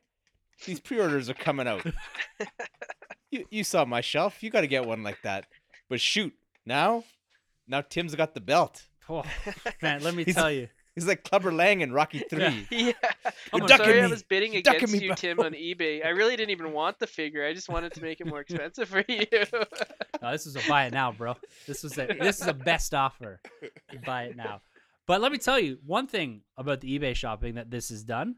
these 0.67 0.79
pre-orders 0.81 1.29
are 1.29 1.35
coming 1.35 1.67
out 1.67 1.85
you 3.31 3.45
you 3.51 3.65
saw 3.65 3.85
my 3.85 4.01
shelf 4.01 4.43
you 4.43 4.51
got 4.51 4.61
to 4.61 4.67
get 4.69 4.87
one 4.87 5.03
like 5.03 5.19
that 5.23 5.47
but 5.89 6.01
shoot 6.01 6.33
now 6.65 7.05
now 7.67 7.81
Tim's 7.81 8.15
got 8.15 8.35
the 8.35 8.41
belt 8.41 8.87
Oh, 9.09 9.25
man, 9.83 10.03
let 10.03 10.15
me 10.15 10.25
tell 10.25 10.51
you. 10.51 10.69
He's 10.95 11.07
like 11.07 11.25
Clubber 11.25 11.53
Lang 11.53 11.81
in 11.81 11.93
Rocky 11.93 12.19
Three 12.31 12.67
Yeah. 12.71 12.93
Come 13.03 13.33
I'm 13.53 13.63
on, 13.63 13.69
ducking 13.69 13.87
sorry 13.87 14.03
I 14.03 14.07
was 14.07 14.23
bidding 14.23 14.53
You're 14.53 14.63
ducking 14.63 14.85
against 14.85 15.01
me, 15.01 15.09
you, 15.09 15.15
Tim, 15.15 15.41
on 15.41 15.53
eBay. 15.53 16.05
I 16.05 16.11
really 16.11 16.37
didn't 16.37 16.51
even 16.51 16.73
want 16.73 16.99
the 16.99 17.07
figure. 17.07 17.47
I 17.47 17.53
just 17.55 17.69
wanted 17.69 17.93
to 17.95 18.03
make 18.03 18.21
it 18.21 18.27
more 18.27 18.41
expensive 18.49 18.89
for 18.89 19.05
you. 19.09 19.25
No, 20.21 20.33
this 20.33 20.47
is 20.47 20.57
a 20.57 20.61
buy 20.69 20.87
it 20.87 20.93
now, 20.93 21.13
bro. 21.13 21.37
This 21.67 21.83
was 21.83 21.99
a 21.99 22.07
this 22.07 22.41
is 22.41 22.47
a 22.47 22.55
best 22.55 22.95
offer. 22.95 23.41
Buy 24.05 24.25
it 24.25 24.37
now. 24.37 24.63
But 25.07 25.21
let 25.21 25.33
me 25.33 25.39
tell 25.39 25.59
you 25.59 25.79
one 25.85 26.07
thing 26.07 26.43
about 26.57 26.81
the 26.81 26.99
eBay 26.99 27.15
shopping 27.15 27.57
that 27.57 27.71
this 27.71 27.89
has 27.89 28.05
done 28.05 28.37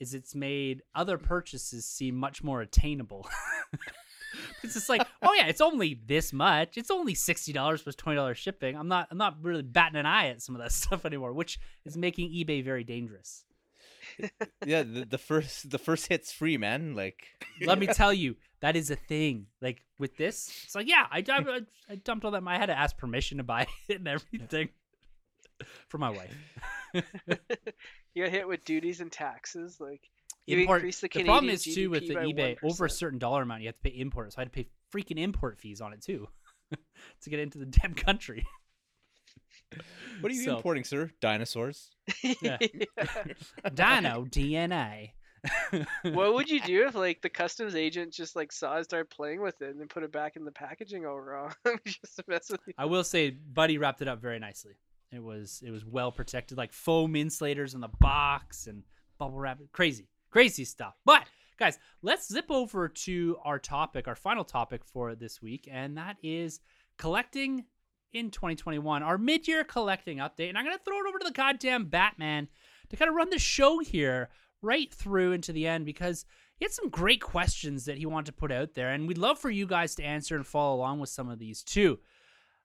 is 0.00 0.14
it's 0.14 0.34
made 0.34 0.82
other 0.94 1.18
purchases 1.18 1.86
seem 1.86 2.16
much 2.16 2.42
more 2.42 2.60
attainable. 2.60 3.28
It's 4.62 4.74
just 4.74 4.88
like, 4.88 5.06
oh 5.22 5.32
yeah, 5.34 5.46
it's 5.46 5.60
only 5.60 6.00
this 6.06 6.32
much. 6.32 6.76
It's 6.76 6.90
only 6.90 7.14
sixty 7.14 7.52
dollars 7.52 7.82
plus 7.82 7.94
twenty 7.94 8.16
dollars 8.16 8.38
shipping. 8.38 8.76
I'm 8.76 8.88
not 8.88 9.08
I'm 9.10 9.18
not 9.18 9.36
really 9.42 9.62
batting 9.62 9.98
an 9.98 10.06
eye 10.06 10.28
at 10.28 10.42
some 10.42 10.54
of 10.54 10.62
that 10.62 10.72
stuff 10.82 11.04
anymore, 11.04 11.32
which 11.32 11.58
is 11.84 11.96
making 11.96 12.30
eBay 12.30 12.64
very 12.64 12.84
dangerous. 12.84 13.44
yeah 14.64 14.84
the, 14.84 15.04
the 15.04 15.18
first 15.18 15.68
the 15.68 15.78
first 15.78 16.06
hit's 16.06 16.30
free 16.32 16.56
man 16.56 16.94
like 16.94 17.26
Let 17.60 17.78
me 17.78 17.88
tell 17.88 18.12
you, 18.12 18.36
that 18.60 18.76
is 18.76 18.90
a 18.90 18.96
thing. 18.96 19.46
Like 19.60 19.82
with 19.98 20.16
this, 20.16 20.50
it's 20.64 20.74
like, 20.74 20.88
yeah, 20.88 21.06
I, 21.10 21.24
I, 21.28 21.60
I 21.90 21.94
dumped 21.96 22.24
all 22.24 22.30
that. 22.30 22.42
I 22.46 22.58
had 22.58 22.66
to 22.66 22.78
ask 22.78 22.96
permission 22.96 23.38
to 23.38 23.44
buy 23.44 23.66
it 23.88 23.98
and 23.98 24.08
everything 24.08 24.68
for 25.88 25.98
my 25.98 26.10
wife. 26.10 26.34
you 28.14 28.22
got 28.22 28.32
hit 28.32 28.48
with 28.48 28.64
duties 28.64 29.00
and 29.00 29.10
taxes. 29.10 29.78
Like 29.80 30.08
you 30.46 30.58
Import. 30.60 30.78
increased 30.80 31.00
the 31.02 31.08
The, 31.08 31.24
problem 31.24 31.44
Canadian 31.48 31.54
is 31.54 31.74
too 31.74 31.90
with 31.90 32.06
the 32.08 32.14
by 32.14 32.24
eBay 32.26 32.56
over 32.62 32.84
a 32.84 32.90
certain 32.90 33.18
dollar 33.18 33.42
amount, 33.42 33.62
you 33.62 33.68
have 33.68 33.76
to 33.76 33.82
pay 33.90 33.96
import. 33.98 34.32
So 34.32 34.38
I 34.38 34.40
had 34.42 34.52
to 34.52 34.62
pay 34.62 34.68
freaking 34.94 35.18
import 35.18 35.58
fees 35.58 35.80
on 35.80 35.92
it 35.92 36.02
too 36.02 36.28
to 37.22 37.30
get 37.30 37.40
into 37.40 37.58
the 37.58 37.66
damn 37.66 37.94
country. 37.94 38.46
what 40.20 40.30
are 40.30 40.34
you 40.34 40.44
So- 40.44 40.56
importing 40.56 40.84
sir 40.84 41.10
dinosaurs 41.20 41.90
Yeah. 42.40 42.58
Dino 43.74 44.24
DNA. 44.26 45.10
what 46.02 46.34
would 46.34 46.48
you 46.48 46.60
do 46.60 46.86
if 46.86 46.94
like 46.94 47.20
the 47.22 47.28
customs 47.28 47.74
agent 47.76 48.12
just 48.12 48.34
like 48.34 48.50
saw 48.52 48.76
it 48.78 48.84
start 48.84 49.10
playing 49.10 49.40
with 49.40 49.60
it 49.62 49.70
and 49.70 49.80
then 49.80 49.86
put 49.88 50.02
it 50.02 50.10
back 50.10 50.34
in 50.36 50.44
the 50.44 50.50
packaging 50.50 51.06
all 51.06 51.20
wrong 51.20 51.52
just 51.84 52.16
to 52.16 52.24
mess 52.26 52.50
with 52.50 52.60
you? 52.66 52.74
I 52.78 52.84
will 52.86 53.04
say, 53.04 53.30
Buddy 53.30 53.78
wrapped 53.78 54.02
it 54.02 54.08
up 54.08 54.20
very 54.20 54.38
nicely. 54.40 54.72
It 55.12 55.22
was 55.22 55.62
it 55.64 55.70
was 55.70 55.84
well 55.84 56.10
protected, 56.10 56.58
like 56.58 56.72
foam 56.72 57.14
insulators 57.14 57.74
in 57.74 57.80
the 57.80 57.88
box 58.00 58.66
and 58.66 58.82
bubble 59.18 59.38
wrap, 59.38 59.60
crazy, 59.72 60.08
crazy 60.36 60.66
stuff. 60.66 60.94
But 61.06 61.24
guys, 61.58 61.78
let's 62.02 62.30
zip 62.30 62.50
over 62.50 62.88
to 62.88 63.38
our 63.42 63.58
topic, 63.58 64.06
our 64.06 64.14
final 64.14 64.44
topic 64.44 64.84
for 64.84 65.14
this 65.14 65.40
week, 65.40 65.66
and 65.72 65.96
that 65.96 66.18
is 66.22 66.60
collecting 66.98 67.64
in 68.12 68.30
2021, 68.30 69.02
our 69.02 69.16
mid-year 69.16 69.64
collecting 69.64 70.18
update. 70.18 70.50
And 70.50 70.58
I'm 70.58 70.64
gonna 70.66 70.76
throw 70.84 70.98
it 70.98 71.08
over 71.08 71.18
to 71.18 71.24
the 71.24 71.32
goddamn 71.32 71.86
Batman 71.86 72.48
to 72.90 72.96
kind 72.96 73.08
of 73.08 73.14
run 73.14 73.30
the 73.30 73.38
show 73.38 73.78
here 73.78 74.28
right 74.60 74.92
through 74.92 75.32
into 75.32 75.52
the 75.52 75.66
end 75.66 75.86
because 75.86 76.26
he 76.58 76.66
had 76.66 76.72
some 76.72 76.90
great 76.90 77.22
questions 77.22 77.86
that 77.86 77.96
he 77.96 78.04
wanted 78.04 78.26
to 78.26 78.32
put 78.32 78.52
out 78.52 78.74
there, 78.74 78.92
and 78.92 79.08
we'd 79.08 79.16
love 79.16 79.38
for 79.38 79.48
you 79.48 79.66
guys 79.66 79.94
to 79.94 80.04
answer 80.04 80.36
and 80.36 80.46
follow 80.46 80.76
along 80.76 81.00
with 81.00 81.08
some 81.08 81.30
of 81.30 81.38
these 81.38 81.62
too. 81.62 81.98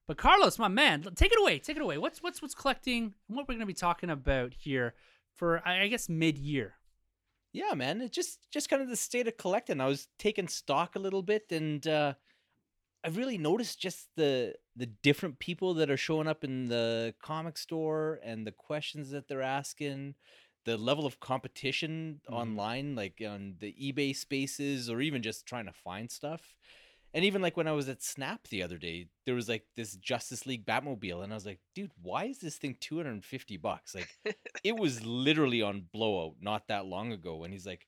But 0.10 0.18
Carlos, 0.18 0.60
my 0.60 0.68
man, 0.68 1.04
take 1.16 1.32
it 1.32 1.40
away. 1.40 1.60
Take 1.60 1.78
it 1.78 1.84
away. 1.84 1.98
What's 1.98 2.22
what's 2.22 2.42
what's 2.42 2.54
collecting 2.54 3.14
what 3.28 3.48
we're 3.48 3.54
going 3.54 3.60
to 3.62 3.66
be 3.66 3.74
talking 3.74 4.10
about 4.10 4.54
here 4.54 4.94
for 5.38 5.66
I 5.66 5.88
guess 5.88 6.10
mid-year. 6.10 6.76
Yeah, 7.54 7.74
man, 7.74 8.02
it 8.02 8.12
just 8.14 8.50
just 8.52 8.70
kind 8.70 8.82
of 8.82 8.88
the 8.90 8.96
state 8.96 9.28
of 9.28 9.38
collecting. 9.38 9.82
I 9.82 9.88
was 9.88 10.08
taking 10.18 10.48
stock 10.48 10.96
a 10.96 11.00
little 11.00 11.22
bit, 11.22 11.52
and 11.52 11.86
uh, 11.86 12.14
I've 13.04 13.18
really 13.18 13.38
noticed 13.38 13.80
just 13.82 14.10
the 14.16 14.56
the 14.76 14.88
different 14.88 15.40
people 15.40 15.74
that 15.76 15.90
are 15.92 15.98
showing 15.98 16.28
up 16.28 16.44
in 16.44 16.68
the 16.68 17.16
comic 17.24 17.58
store 17.58 18.20
and 18.24 18.48
the 18.48 18.52
questions 18.54 19.12
that 19.12 19.28
they're 19.28 19.42
asking, 19.44 20.16
the 20.66 20.78
level 20.78 21.06
of 21.06 21.20
competition 21.22 22.22
Mhm. 22.28 22.58
online, 22.58 22.96
like 22.96 23.22
on 23.26 23.58
the 23.60 23.74
eBay 23.74 24.16
spaces, 24.16 24.90
or 24.90 25.02
even 25.02 25.24
just 25.24 25.46
trying 25.48 25.68
to 25.68 25.74
find 25.74 26.12
stuff. 26.12 26.58
And 27.14 27.26
even 27.26 27.42
like 27.42 27.58
when 27.58 27.68
I 27.68 27.74
was 27.74 27.90
at 27.90 28.02
Snap 28.02 28.48
the 28.48 28.64
other 28.64 28.78
day, 28.78 29.08
there 29.26 29.36
was 29.36 29.50
like 29.50 29.66
this 29.76 29.96
Justice 29.96 30.46
League 30.46 30.66
Batmobile, 30.66 31.24
and 31.24 31.34
I 31.34 31.36
was 31.36 31.46
like, 31.46 31.60
dude, 31.76 31.92
why 32.02 32.26
is 32.26 32.40
this 32.40 32.56
thing 32.56 32.78
250 32.80 33.58
bucks? 33.58 33.96
Like, 33.96 34.38
it 34.64 34.78
was 34.78 35.06
literally 35.06 35.62
on 35.62 35.88
blowout 35.92 36.36
not 36.40 36.68
that 36.70 36.86
long 36.86 37.12
ago. 37.12 37.44
And 37.44 37.54
he's 37.54 37.66
like, 37.66 37.86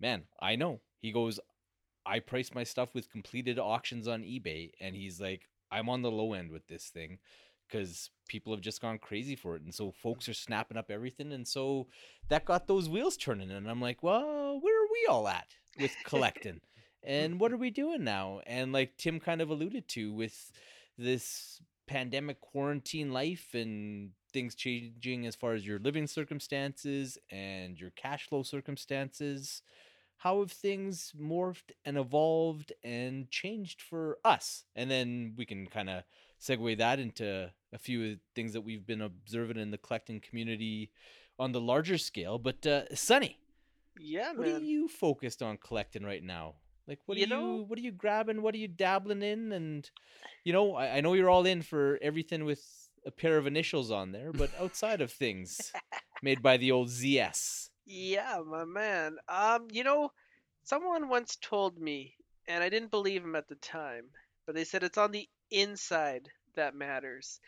man, 0.00 0.22
I 0.40 0.56
know. 0.56 0.80
He 1.00 1.12
goes, 1.12 1.38
I 2.06 2.20
price 2.20 2.50
my 2.54 2.64
stuff 2.64 2.94
with 2.94 3.10
completed 3.10 3.58
auctions 3.58 4.08
on 4.08 4.22
eBay, 4.22 4.70
and 4.80 4.96
he's 4.96 5.20
like, 5.20 5.48
I'm 5.70 5.88
on 5.88 6.02
the 6.02 6.10
low 6.10 6.32
end 6.32 6.50
with 6.50 6.66
this 6.66 6.86
thing 6.86 7.18
because 7.68 8.10
people 8.28 8.52
have 8.52 8.60
just 8.60 8.82
gone 8.82 8.98
crazy 8.98 9.36
for 9.36 9.56
it, 9.56 9.62
and 9.62 9.74
so 9.74 9.92
folks 9.92 10.28
are 10.28 10.34
snapping 10.34 10.76
up 10.76 10.90
everything, 10.90 11.32
and 11.32 11.46
so 11.46 11.86
that 12.28 12.44
got 12.44 12.66
those 12.66 12.88
wheels 12.88 13.16
turning, 13.16 13.50
and 13.50 13.70
I'm 13.70 13.80
like, 13.80 14.02
well, 14.02 14.58
where 14.60 14.82
are 14.82 14.88
we 14.92 15.06
all 15.08 15.28
at 15.28 15.46
with 15.78 15.92
collecting, 16.04 16.60
and 17.02 17.40
what 17.40 17.52
are 17.52 17.56
we 17.56 17.70
doing 17.70 18.04
now? 18.04 18.40
And 18.46 18.72
like 18.72 18.96
Tim 18.96 19.20
kind 19.20 19.40
of 19.40 19.50
alluded 19.50 19.88
to 19.88 20.12
with 20.12 20.52
this 20.98 21.60
pandemic 21.86 22.40
quarantine 22.40 23.12
life 23.12 23.48
and 23.54 24.10
things 24.32 24.54
changing 24.54 25.26
as 25.26 25.34
far 25.36 25.52
as 25.52 25.66
your 25.66 25.78
living 25.78 26.06
circumstances 26.06 27.18
and 27.30 27.78
your 27.78 27.90
cash 27.90 28.28
flow 28.28 28.42
circumstances 28.42 29.62
how 30.22 30.38
have 30.38 30.52
things 30.52 31.12
morphed 31.20 31.72
and 31.84 31.98
evolved 31.98 32.72
and 32.84 33.28
changed 33.28 33.82
for 33.82 34.18
us? 34.24 34.62
And 34.76 34.88
then 34.88 35.34
we 35.36 35.44
can 35.44 35.66
kind 35.66 35.90
of 35.90 36.04
segue 36.40 36.78
that 36.78 37.00
into 37.00 37.50
a 37.72 37.78
few 37.78 38.04
of 38.04 38.10
the 38.10 38.18
things 38.36 38.52
that 38.52 38.60
we've 38.60 38.86
been 38.86 39.00
observing 39.02 39.56
in 39.56 39.72
the 39.72 39.78
collecting 39.78 40.20
community 40.20 40.92
on 41.40 41.50
the 41.50 41.60
larger 41.60 41.98
scale. 41.98 42.38
But 42.38 42.64
uh, 42.64 42.94
Sonny, 42.94 43.36
Yeah, 43.98 44.28
what 44.32 44.46
man. 44.46 44.56
are 44.56 44.64
you 44.64 44.86
focused 44.86 45.42
on 45.42 45.56
collecting 45.56 46.04
right 46.04 46.22
now? 46.22 46.54
Like, 46.86 46.98
what 47.06 47.16
You 47.16 47.24
are 47.24 47.28
you 47.28 47.64
what 47.68 47.78
are 47.78 47.82
you 47.82 47.92
grabbing? 47.92 48.42
What 48.42 48.54
are 48.54 48.58
you 48.58 48.68
dabbling 48.68 49.22
in? 49.22 49.52
And 49.52 49.88
you 50.44 50.52
know, 50.52 50.74
I, 50.74 50.96
I 50.96 51.00
know 51.00 51.14
you're 51.14 51.30
all 51.30 51.46
in 51.46 51.62
for 51.62 51.98
everything 52.02 52.44
with 52.44 52.62
a 53.06 53.10
pair 53.10 53.36
of 53.38 53.46
initials 53.46 53.90
on 53.90 54.12
there, 54.12 54.32
but 54.32 54.50
outside 54.60 55.00
of 55.00 55.10
things 55.12 55.72
made 56.22 56.42
by 56.42 56.56
the 56.56 56.72
old 56.72 56.88
ZS. 56.88 57.68
Yeah, 57.84 58.40
my 58.46 58.64
man. 58.64 59.16
Um, 59.28 59.68
you 59.70 59.84
know, 59.84 60.12
someone 60.64 61.08
once 61.08 61.36
told 61.40 61.78
me, 61.78 62.14
and 62.46 62.62
I 62.62 62.68
didn't 62.68 62.90
believe 62.90 63.24
him 63.24 63.36
at 63.36 63.48
the 63.48 63.56
time, 63.56 64.04
but 64.46 64.54
they 64.54 64.64
said 64.64 64.82
it's 64.82 64.98
on 64.98 65.12
the 65.12 65.28
inside 65.50 66.28
that 66.54 66.74
matters. 66.74 67.40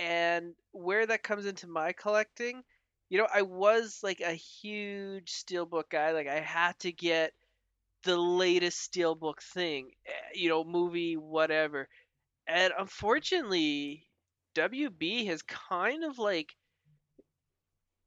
And 0.00 0.54
where 0.72 1.06
that 1.06 1.22
comes 1.22 1.46
into 1.46 1.66
my 1.66 1.92
collecting, 1.92 2.62
you 3.08 3.18
know, 3.18 3.28
I 3.32 3.42
was 3.42 4.00
like 4.02 4.20
a 4.20 4.32
huge 4.32 5.32
steelbook 5.32 5.90
guy. 5.90 6.12
Like 6.12 6.28
I 6.28 6.40
had 6.40 6.78
to 6.80 6.92
get 6.92 7.32
the 8.06 8.16
latest 8.18 8.92
steelbook 8.92 9.42
thing, 9.42 9.90
eh, 10.06 10.12
you 10.34 10.48
know, 10.48 10.64
movie, 10.64 11.16
whatever. 11.18 11.88
And 12.48 12.72
unfortunately, 12.78 14.06
WB 14.54 15.26
has 15.26 15.42
kind 15.42 16.04
of 16.04 16.18
like 16.18 16.54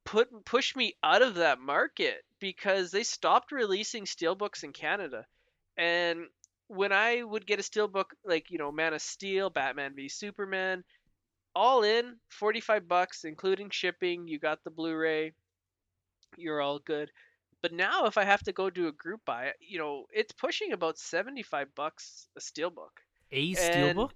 put 0.05 0.29
pushed 0.45 0.75
me 0.75 0.95
out 1.03 1.21
of 1.21 1.35
that 1.35 1.59
market 1.59 2.23
because 2.39 2.91
they 2.91 3.03
stopped 3.03 3.51
releasing 3.51 4.05
steelbooks 4.05 4.63
in 4.63 4.73
Canada. 4.73 5.25
And 5.77 6.27
when 6.67 6.91
I 6.91 7.23
would 7.23 7.45
get 7.45 7.59
a 7.59 7.63
steelbook 7.63 8.11
like, 8.25 8.49
you 8.51 8.57
know, 8.57 8.71
Man 8.71 8.93
of 8.93 9.01
Steel, 9.01 9.49
Batman 9.49 9.93
v 9.95 10.09
Superman, 10.09 10.83
all 11.55 11.83
in 11.83 12.17
45 12.29 12.87
bucks 12.87 13.25
including 13.25 13.69
shipping, 13.71 14.27
you 14.27 14.39
got 14.39 14.63
the 14.63 14.71
Blu-ray, 14.71 15.33
you're 16.37 16.61
all 16.61 16.79
good. 16.79 17.11
But 17.61 17.73
now 17.73 18.05
if 18.05 18.17
I 18.17 18.23
have 18.23 18.43
to 18.43 18.53
go 18.53 18.69
do 18.69 18.87
a 18.87 18.91
group 18.91 19.21
buy, 19.25 19.51
you 19.59 19.79
know, 19.79 20.05
it's 20.13 20.31
pushing 20.31 20.71
about 20.71 20.97
75 20.97 21.73
bucks 21.75 22.27
a 22.37 22.39
steelbook 22.39 22.95
A 23.31 23.49
And- 23.49 23.97
steelbook? 23.97 24.11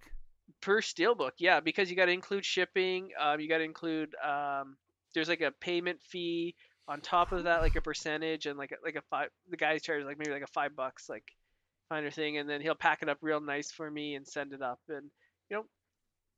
per 0.61 0.81
steelbook 0.81 1.31
yeah 1.37 1.59
because 1.61 1.89
you 1.89 1.95
got 1.95 2.05
to 2.07 2.11
include 2.11 2.45
shipping 2.45 3.09
um, 3.19 3.39
you 3.39 3.47
got 3.49 3.57
to 3.59 3.63
include 3.63 4.13
um, 4.23 4.75
there's 5.13 5.29
like 5.29 5.41
a 5.41 5.51
payment 5.61 6.01
fee 6.01 6.53
on 6.87 6.99
top 6.99 7.31
of 7.31 7.45
that 7.45 7.61
like 7.61 7.75
a 7.77 7.81
percentage 7.89 8.45
and 8.45 8.57
like 8.57 8.71
a, 8.71 8.75
like 8.83 8.95
a 8.95 9.01
five 9.09 9.29
the 9.49 9.57
guy 9.57 9.77
charges 9.77 10.05
like 10.05 10.17
maybe 10.17 10.31
like 10.31 10.43
a 10.43 10.47
five 10.47 10.75
bucks 10.75 11.07
like 11.09 11.23
finder 11.89 12.11
thing 12.11 12.37
and 12.37 12.49
then 12.49 12.59
he'll 12.61 12.75
pack 12.75 13.01
it 13.01 13.09
up 13.09 13.17
real 13.21 13.39
nice 13.39 13.71
for 13.71 13.89
me 13.89 14.15
and 14.15 14.27
send 14.27 14.51
it 14.53 14.61
up 14.61 14.79
and 14.89 15.09
you 15.49 15.55
know 15.55 15.65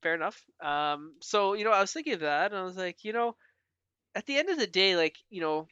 fair 0.03 0.13
enough 0.13 0.39
um, 0.63 1.13
so 1.21 1.53
you 1.53 1.63
know 1.63 1.71
i 1.71 1.81
was 1.81 1.91
thinking 1.91 2.13
of 2.13 2.19
that 2.21 2.51
and 2.51 2.59
i 2.59 2.63
was 2.63 2.77
like 2.77 3.03
you 3.03 3.11
know 3.11 3.35
at 4.13 4.25
the 4.27 4.37
end 4.37 4.49
of 4.49 4.57
the 4.59 4.67
day 4.67 4.95
like 4.95 5.15
you 5.29 5.41
know 5.41 5.67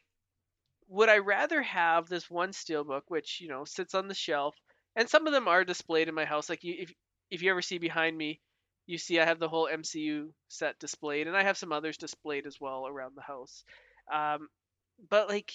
would 0.93 1.09
i 1.09 1.17
rather 1.17 1.61
have 1.61 2.07
this 2.07 2.29
one 2.29 2.51
steelbook 2.51 3.03
which 3.07 3.39
you 3.41 3.47
know 3.47 3.65
sits 3.65 3.93
on 3.95 4.07
the 4.07 4.13
shelf 4.13 4.55
and 4.95 5.09
some 5.09 5.27
of 5.27 5.33
them 5.33 5.47
are 5.47 5.63
displayed 5.63 6.07
in 6.07 6.15
my 6.15 6.25
house 6.25 6.49
like 6.49 6.63
you, 6.63 6.75
if 6.79 6.93
if 7.31 7.41
you 7.41 7.49
ever 7.49 7.63
see 7.63 7.79
behind 7.79 8.15
me, 8.15 8.39
you 8.85 8.99
see 8.99 9.19
I 9.19 9.25
have 9.25 9.39
the 9.39 9.49
whole 9.49 9.67
MCU 9.67 10.31
set 10.49 10.77
displayed, 10.77 11.27
and 11.27 11.35
I 11.35 11.43
have 11.43 11.57
some 11.57 11.71
others 11.71 11.97
displayed 11.97 12.45
as 12.45 12.59
well 12.61 12.85
around 12.87 13.15
the 13.15 13.23
house. 13.23 13.63
Um, 14.13 14.49
but 15.09 15.29
like 15.29 15.51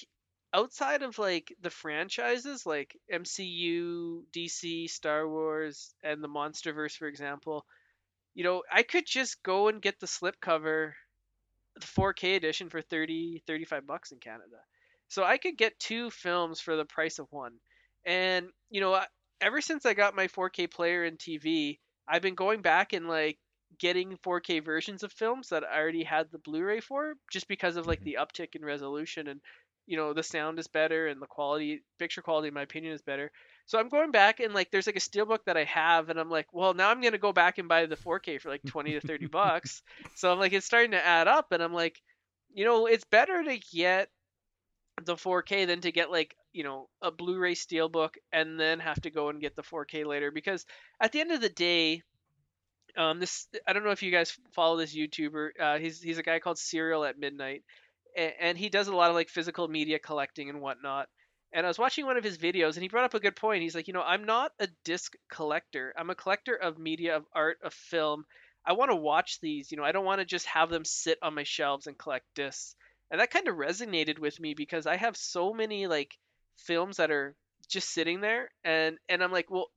outside 0.53 1.03
of 1.03 1.19
like 1.21 1.55
the 1.61 1.71
franchises, 1.71 2.67
like 2.67 2.97
MCU, 3.13 4.25
DC, 4.33 4.91
Star 4.91 5.29
Wars, 5.29 5.95
and 6.03 6.23
the 6.23 6.29
MonsterVerse, 6.29 6.97
for 6.97 7.07
example, 7.07 7.65
you 8.35 8.45
know, 8.45 8.65
I 8.73 8.83
could 8.83 9.07
just 9.07 9.43
go 9.45 9.69
and 9.69 9.81
get 9.83 10.01
the 10.01 10.07
slipcover, 10.07 10.93
the 11.77 11.87
4K 11.87 12.37
edition 12.37 12.71
for 12.71 12.83
30, 12.83 13.45
35 13.47 13.87
bucks 13.87 14.11
in 14.11 14.19
Canada. 14.19 14.59
So 15.09 15.25
I 15.25 15.39
could 15.39 15.57
get 15.57 15.79
two 15.79 16.11
films 16.11 16.61
for 16.61 16.77
the 16.77 16.85
price 16.85 17.19
of 17.19 17.27
one. 17.31 17.59
And, 18.05 18.51
you 18.71 18.81
know, 18.81 19.03
ever 19.41 19.61
since 19.61 19.87
I 19.87 19.95
got 19.95 20.15
my 20.15 20.29
4K 20.29 20.67
player 20.67 21.05
and 21.05 21.19
TV, 21.19 21.81
I've 22.07 22.23
been 22.23 22.35
going 22.35 22.63
back 22.63 22.93
and 22.93 23.09
like 23.09 23.39
getting 23.79 24.17
4K 24.17 24.61
versions 24.61 25.03
of 25.03 25.13
films 25.13 25.49
that 25.51 25.65
I 25.65 25.79
already 25.79 26.05
had 26.05 26.31
the 26.31 26.39
Blu-ray 26.39 26.81
for, 26.81 27.15
just 27.31 27.49
because 27.49 27.77
of 27.77 27.87
like 27.87 28.01
Mhm. 28.01 28.05
the 28.05 28.19
uptick 28.21 28.55
in 28.55 28.65
resolution 28.65 29.29
and 29.29 29.41
you 29.87 29.97
know 29.97 30.13
the 30.13 30.23
sound 30.23 30.59
is 30.59 30.67
better 30.69 31.07
and 31.09 31.21
the 31.21 31.27
quality, 31.27 31.83
picture 31.99 32.23
quality, 32.23 32.49
in 32.49 32.55
my 32.55 32.63
opinion, 32.63 32.93
is 32.93 33.03
better. 33.03 33.31
So 33.67 33.79
I'm 33.79 33.89
going 33.89 34.11
back 34.11 34.41
and 34.41 34.55
like 34.55 34.71
there's 34.71 34.87
like 34.87 34.97
a 34.97 35.01
steelbook 35.01 35.45
that 35.47 35.57
I 35.57 35.65
have, 35.65 36.09
and 36.11 36.19
I'm 36.21 36.31
like, 36.31 36.47
well, 36.53 36.75
now 36.75 36.91
I'm 36.91 37.01
gonna 37.01 37.19
go 37.19 37.33
back 37.33 37.59
and 37.59 37.69
buy 37.69 37.87
the 37.87 37.97
4K 37.97 38.39
for 38.39 38.51
like 38.51 38.65
20 38.65 38.93
to 38.95 39.01
30 39.01 39.27
bucks. 39.29 39.83
So 40.15 40.33
I'm 40.33 40.39
like, 40.39 40.53
it's 40.53 40.67
starting 40.67 40.93
to 40.93 41.05
add 41.05 41.29
up, 41.29 41.53
and 41.53 41.63
I'm 41.63 41.73
like, 41.75 42.01
you 42.53 42.65
know, 42.65 42.87
it's 42.87 43.05
better 43.05 43.43
to 43.45 43.59
get 43.59 44.11
the 45.05 45.17
4K 45.17 45.67
than 45.67 45.81
to 45.83 45.93
get 45.93 46.11
like 46.11 46.37
you 46.53 46.65
know 46.65 46.89
a 47.03 47.11
Blu-ray 47.11 47.55
steelbook 47.55 48.11
and 48.33 48.59
then 48.59 48.81
have 48.81 49.01
to 49.03 49.11
go 49.11 49.29
and 49.29 49.41
get 49.41 49.57
the 49.57 49.63
4K 49.63 50.07
later 50.07 50.31
because 50.31 50.65
at 51.01 51.13
the 51.13 51.21
end 51.21 51.33
of 51.33 51.41
the 51.41 51.49
day, 51.49 52.03
um, 52.97 53.21
this 53.21 53.47
I 53.67 53.73
don't 53.73 53.85
know 53.85 53.91
if 53.91 54.03
you 54.03 54.11
guys 54.11 54.37
follow 54.53 54.77
this 54.77 54.95
YouTuber. 54.97 55.51
Uh, 55.61 55.79
he's 55.79 56.03
he's 56.03 56.19
a 56.19 56.23
guy 56.23 56.39
called 56.41 56.59
Cereal 56.59 57.05
at 57.05 57.19
Midnight, 57.19 57.63
and, 58.17 58.33
and 58.41 58.59
he 58.59 58.69
does 58.69 58.89
a 58.89 58.97
lot 58.97 59.11
of 59.11 59.17
like 59.17 59.29
physical 59.29 59.69
media 59.69 59.99
collecting 59.99 60.49
and 60.51 60.61
whatnot. 60.61 61.09
And 61.53 61.65
I 61.65 61.69
was 61.69 61.79
watching 61.79 62.05
one 62.05 62.19
of 62.19 62.25
his 62.25 62.37
videos, 62.37 62.75
and 62.75 62.83
he 62.83 62.89
brought 62.89 63.05
up 63.05 63.15
a 63.15 63.21
good 63.21 63.37
point. 63.37 63.63
He's 63.63 63.75
like, 63.75 63.89
you 63.89 63.95
know, 63.95 64.03
I'm 64.03 64.25
not 64.25 64.53
a 64.59 64.69
disc 64.85 65.15
collector. 65.31 65.95
I'm 65.97 66.11
a 66.11 66.15
collector 66.15 66.55
of 66.55 66.79
media, 66.79 67.17
of 67.17 67.25
art, 67.33 67.59
of 67.63 67.73
film. 67.73 68.25
I 68.67 68.75
want 68.75 68.91
to 68.91 68.97
watch 68.97 69.41
these. 69.41 69.71
You 69.71 69.79
know, 69.79 69.85
I 69.85 69.93
don't 69.93 70.05
want 70.05 70.21
to 70.21 70.27
just 70.27 70.45
have 70.47 70.69
them 70.69 70.85
sit 70.85 71.17
on 71.23 71.35
my 71.35 71.45
shelves 71.45 71.87
and 71.87 71.97
collect 71.97 72.27
discs 72.35 72.75
and 73.11 73.21
that 73.21 73.31
kind 73.31 73.49
of 73.49 73.57
resonated 73.57 74.19
with 74.19 74.39
me 74.41 74.55
because 74.55 74.87
I 74.87 74.97
have 74.97 75.17
so 75.17 75.53
many 75.53 75.87
like 75.87 76.17
films 76.57 76.97
that 76.97 77.11
are 77.11 77.35
just 77.69 77.91
sitting 77.91 78.21
there 78.21 78.51
and 78.65 78.99
and 79.09 79.23
I'm 79.23 79.33
like, 79.33 79.51
well, 79.51 79.69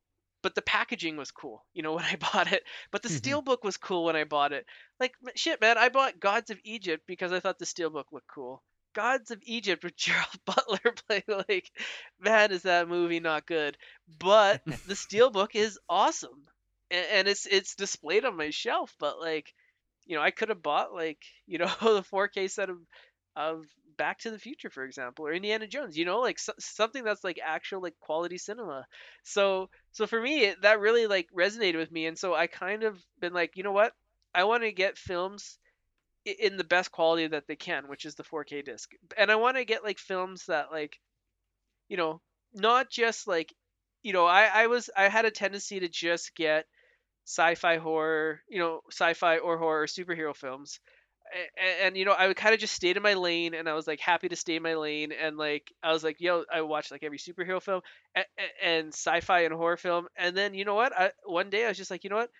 but 0.41 0.55
the 0.55 0.61
packaging 0.61 1.17
was 1.17 1.31
cool, 1.31 1.65
you 1.73 1.83
know, 1.83 1.93
when 1.95 2.05
I 2.05 2.15
bought 2.15 2.51
it. 2.51 2.63
But 2.91 3.03
the 3.03 3.09
Mhm. 3.09 3.21
steelbook 3.43 3.63
was 3.63 3.77
cool 3.77 4.05
when 4.05 4.15
I 4.15 4.23
bought 4.23 4.53
it. 4.53 4.65
Like 4.99 5.13
shit, 5.35 5.61
man, 5.61 5.77
I 5.77 5.89
bought 5.89 6.19
Gods 6.19 6.51
of 6.51 6.59
Egypt 6.63 7.03
because 7.07 7.31
I 7.31 7.39
thought 7.39 7.59
the 7.59 7.65
steelbook 7.65 8.05
looked 8.11 8.27
cool. 8.27 8.63
Gods 8.93 9.31
of 9.31 9.39
Egypt 9.43 9.83
with 9.85 9.95
Gerald 10.05 10.39
Butler 10.45 10.93
playing 11.07 11.23
like, 11.47 11.71
man, 12.19 12.51
is 12.51 12.63
that 12.63 12.89
movie 12.89 13.21
not 13.21 13.45
good? 13.45 13.77
But 14.19 14.61
the 14.85 14.95
Steelbook 14.95 15.55
is 15.55 15.79
awesome, 15.87 16.43
and, 16.89 17.05
and 17.11 17.27
it's 17.29 17.45
it's 17.45 17.75
displayed 17.75 18.25
on 18.25 18.35
my 18.35 18.49
shelf. 18.49 18.93
But 18.99 19.17
like, 19.19 19.53
you 20.05 20.17
know, 20.17 20.21
I 20.21 20.31
could 20.31 20.49
have 20.49 20.61
bought 20.61 20.93
like 20.93 21.19
you 21.47 21.57
know 21.59 21.71
the 21.81 22.03
4K 22.03 22.47
set 22.49 22.69
of 22.69 22.79
of 23.35 23.65
Back 23.97 24.19
to 24.19 24.31
the 24.31 24.39
Future, 24.39 24.69
for 24.69 24.83
example, 24.83 25.25
or 25.27 25.33
Indiana 25.33 25.67
Jones. 25.67 25.97
You 25.97 26.05
know, 26.05 26.19
like 26.19 26.39
so, 26.39 26.53
something 26.59 27.03
that's 27.03 27.23
like 27.23 27.39
actual 27.43 27.81
like 27.81 27.99
quality 27.99 28.37
cinema. 28.37 28.85
So 29.23 29.69
so 29.91 30.07
for 30.07 30.19
me, 30.21 30.45
it, 30.45 30.61
that 30.63 30.79
really 30.79 31.07
like 31.07 31.27
resonated 31.37 31.77
with 31.77 31.91
me, 31.91 32.05
and 32.07 32.17
so 32.17 32.33
I 32.33 32.47
kind 32.47 32.83
of 32.83 32.99
been 33.19 33.33
like, 33.33 33.57
you 33.57 33.63
know 33.63 33.71
what, 33.71 33.93
I 34.33 34.43
want 34.45 34.63
to 34.63 34.71
get 34.71 34.97
films 34.97 35.59
in 36.25 36.57
the 36.57 36.63
best 36.63 36.91
quality 36.91 37.27
that 37.27 37.47
they 37.47 37.55
can, 37.55 37.87
which 37.89 38.05
is 38.05 38.15
the 38.15 38.23
4K 38.23 38.61
disc, 38.61 38.91
and 39.17 39.31
I 39.31 39.35
want 39.37 39.57
to 39.57 39.65
get 39.65 39.83
like 39.83 39.99
films 39.99 40.45
that 40.47 40.71
like, 40.71 40.99
you 41.89 41.97
know, 41.97 42.21
not 42.53 42.89
just 42.89 43.27
like, 43.27 43.53
you 44.03 44.13
know, 44.13 44.25
I 44.25 44.45
I 44.63 44.67
was 44.67 44.89
I 44.95 45.09
had 45.09 45.25
a 45.25 45.31
tendency 45.31 45.79
to 45.79 45.87
just 45.87 46.35
get 46.35 46.65
sci-fi 47.25 47.77
horror, 47.77 48.41
you 48.49 48.59
know, 48.59 48.81
sci-fi 48.91 49.39
or 49.39 49.57
horror 49.57 49.87
superhero 49.87 50.35
films. 50.35 50.79
And, 51.57 51.87
and 51.87 51.97
you 51.97 52.05
know, 52.05 52.11
I 52.13 52.27
would 52.27 52.37
kind 52.37 52.53
of 52.53 52.59
just 52.59 52.75
stayed 52.75 52.97
in 52.97 53.03
my 53.03 53.13
lane, 53.15 53.53
and 53.53 53.67
I 53.69 53.73
was 53.73 53.87
like 53.87 53.99
happy 53.99 54.29
to 54.29 54.35
stay 54.35 54.55
in 54.57 54.63
my 54.63 54.75
lane, 54.75 55.11
and 55.11 55.37
like 55.37 55.71
I 55.83 55.93
was 55.93 56.03
like, 56.03 56.17
yo, 56.19 56.43
I 56.53 56.61
watched 56.61 56.91
like 56.91 57.03
every 57.03 57.17
superhero 57.17 57.61
film 57.61 57.81
and, 58.15 58.25
and 58.63 58.87
sci-fi 58.89 59.41
and 59.41 59.53
horror 59.53 59.77
film, 59.77 60.07
and 60.15 60.35
then 60.35 60.53
you 60.53 60.65
know 60.65 60.75
what? 60.75 60.93
I 60.97 61.11
one 61.25 61.49
day 61.49 61.65
I 61.65 61.69
was 61.69 61.77
just 61.77 61.91
like, 61.91 62.03
you 62.03 62.09
know 62.09 62.17
what? 62.17 62.31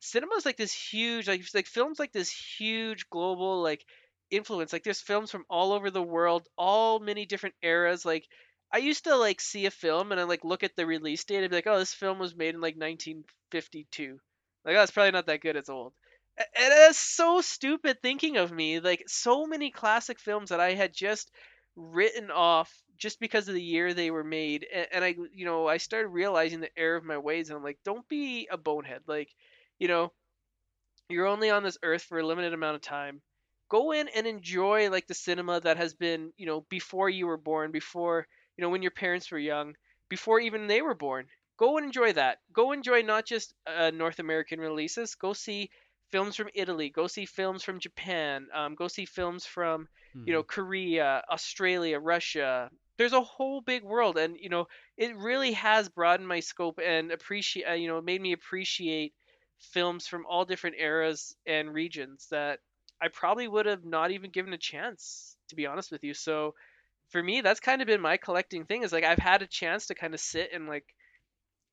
cinema 0.00 0.34
is 0.36 0.46
like 0.46 0.56
this 0.56 0.72
huge, 0.72 1.28
like 1.28 1.42
like 1.54 1.66
films 1.66 1.98
like 1.98 2.12
this 2.12 2.30
huge 2.30 3.08
global 3.10 3.62
like 3.62 3.84
influence. 4.30 4.72
Like 4.72 4.84
there's 4.84 5.00
films 5.00 5.30
from 5.30 5.44
all 5.48 5.72
over 5.72 5.90
the 5.90 6.02
world, 6.02 6.46
all 6.56 6.98
many 7.00 7.26
different 7.26 7.54
eras. 7.62 8.04
Like 8.04 8.26
I 8.72 8.78
used 8.78 9.04
to 9.04 9.16
like 9.16 9.40
see 9.40 9.66
a 9.66 9.70
film 9.70 10.12
and 10.12 10.20
I 10.20 10.24
like 10.24 10.44
look 10.44 10.62
at 10.62 10.76
the 10.76 10.86
release 10.86 11.24
date 11.24 11.42
and 11.42 11.50
be 11.50 11.56
like, 11.56 11.66
oh, 11.66 11.78
this 11.78 11.94
film 11.94 12.18
was 12.18 12.34
made 12.34 12.54
in 12.54 12.60
like 12.60 12.76
1952. 12.76 14.18
Like, 14.64 14.76
oh, 14.76 14.82
it's 14.82 14.92
probably 14.92 15.12
not 15.12 15.26
that 15.26 15.40
good. 15.40 15.56
It's 15.56 15.70
old. 15.70 15.92
It's 16.56 16.98
so 16.98 17.40
stupid 17.40 18.00
thinking 18.02 18.36
of 18.36 18.50
me. 18.52 18.80
Like 18.80 19.04
so 19.06 19.46
many 19.46 19.70
classic 19.70 20.18
films 20.18 20.50
that 20.50 20.60
I 20.60 20.74
had 20.74 20.92
just 20.92 21.30
written 21.76 22.30
off 22.30 22.72
just 22.96 23.20
because 23.20 23.48
of 23.48 23.54
the 23.54 23.62
year 23.62 23.94
they 23.94 24.10
were 24.10 24.24
made. 24.24 24.66
And, 24.72 24.86
and 24.92 25.04
I, 25.04 25.16
you 25.32 25.44
know, 25.44 25.66
I 25.68 25.76
started 25.78 26.08
realizing 26.08 26.60
the 26.60 26.76
error 26.78 26.96
of 26.96 27.04
my 27.04 27.18
ways. 27.18 27.48
And 27.48 27.56
I'm 27.56 27.62
like, 27.64 27.78
don't 27.84 28.08
be 28.08 28.48
a 28.50 28.56
bonehead. 28.56 29.02
Like, 29.06 29.30
you 29.78 29.88
know, 29.88 30.12
you're 31.08 31.26
only 31.26 31.50
on 31.50 31.62
this 31.62 31.78
earth 31.82 32.02
for 32.02 32.18
a 32.18 32.26
limited 32.26 32.54
amount 32.54 32.76
of 32.76 32.80
time 32.82 33.20
go 33.68 33.92
in 33.92 34.08
and 34.08 34.26
enjoy 34.26 34.90
like 34.90 35.06
the 35.06 35.14
cinema 35.14 35.60
that 35.60 35.76
has 35.76 35.94
been 35.94 36.32
you 36.36 36.46
know 36.46 36.62
before 36.70 37.08
you 37.08 37.26
were 37.26 37.36
born 37.36 37.70
before 37.70 38.26
you 38.56 38.62
know 38.62 38.70
when 38.70 38.82
your 38.82 38.90
parents 38.90 39.30
were 39.30 39.38
young 39.38 39.74
before 40.08 40.40
even 40.40 40.66
they 40.66 40.82
were 40.82 40.94
born 40.94 41.26
go 41.58 41.76
and 41.76 41.86
enjoy 41.86 42.12
that 42.12 42.38
go 42.52 42.72
enjoy 42.72 43.02
not 43.02 43.24
just 43.26 43.54
uh, 43.66 43.90
north 43.90 44.18
american 44.18 44.58
releases 44.60 45.14
go 45.14 45.32
see 45.32 45.70
films 46.10 46.36
from 46.36 46.48
italy 46.54 46.90
go 46.90 47.06
see 47.06 47.26
films 47.26 47.62
from 47.62 47.78
japan 47.80 48.46
um, 48.54 48.74
go 48.74 48.88
see 48.88 49.04
films 49.04 49.46
from 49.46 49.88
you 50.24 50.32
know 50.32 50.42
korea 50.42 51.22
australia 51.30 51.98
russia 51.98 52.70
there's 52.98 53.12
a 53.12 53.20
whole 53.20 53.60
big 53.60 53.82
world 53.82 54.18
and 54.18 54.36
you 54.38 54.48
know 54.48 54.66
it 54.96 55.16
really 55.16 55.52
has 55.52 55.88
broadened 55.88 56.28
my 56.28 56.40
scope 56.40 56.78
and 56.84 57.10
appreciate 57.10 57.64
uh, 57.64 57.72
you 57.72 57.88
know 57.88 58.00
made 58.00 58.20
me 58.20 58.32
appreciate 58.32 59.14
films 59.58 60.06
from 60.06 60.26
all 60.26 60.44
different 60.44 60.76
eras 60.78 61.36
and 61.46 61.72
regions 61.72 62.26
that 62.30 62.60
I 63.00 63.08
probably 63.08 63.48
would 63.48 63.66
have 63.66 63.84
not 63.84 64.10
even 64.10 64.30
given 64.30 64.52
a 64.52 64.58
chance, 64.58 65.36
to 65.48 65.56
be 65.56 65.66
honest 65.66 65.90
with 65.90 66.04
you. 66.04 66.14
So 66.14 66.54
for 67.08 67.22
me, 67.22 67.40
that's 67.40 67.60
kind 67.60 67.80
of 67.82 67.86
been 67.86 68.00
my 68.00 68.16
collecting 68.16 68.64
thing 68.64 68.82
is 68.82 68.92
like 68.92 69.04
I've 69.04 69.18
had 69.18 69.42
a 69.42 69.46
chance 69.46 69.86
to 69.86 69.94
kind 69.94 70.14
of 70.14 70.20
sit 70.20 70.50
and 70.52 70.66
like 70.68 70.84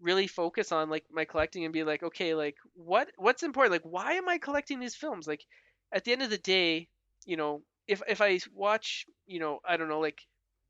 really 0.01 0.27
focus 0.27 0.71
on 0.71 0.89
like 0.89 1.05
my 1.11 1.25
collecting 1.25 1.63
and 1.65 1.73
be 1.73 1.83
like, 1.83 2.03
okay, 2.03 2.33
like 2.35 2.55
what 2.75 3.09
what's 3.17 3.43
important? 3.43 3.71
Like 3.73 3.91
why 3.91 4.13
am 4.13 4.29
I 4.29 4.37
collecting 4.37 4.79
these 4.79 4.95
films? 4.95 5.27
Like 5.27 5.43
at 5.93 6.03
the 6.03 6.11
end 6.11 6.21
of 6.21 6.29
the 6.29 6.37
day, 6.37 6.87
you 7.25 7.37
know, 7.37 7.63
if 7.87 8.01
if 8.07 8.21
I 8.21 8.39
watch, 8.53 9.05
you 9.25 9.39
know, 9.39 9.59
I 9.67 9.77
don't 9.77 9.89
know, 9.89 9.99
like 9.99 10.21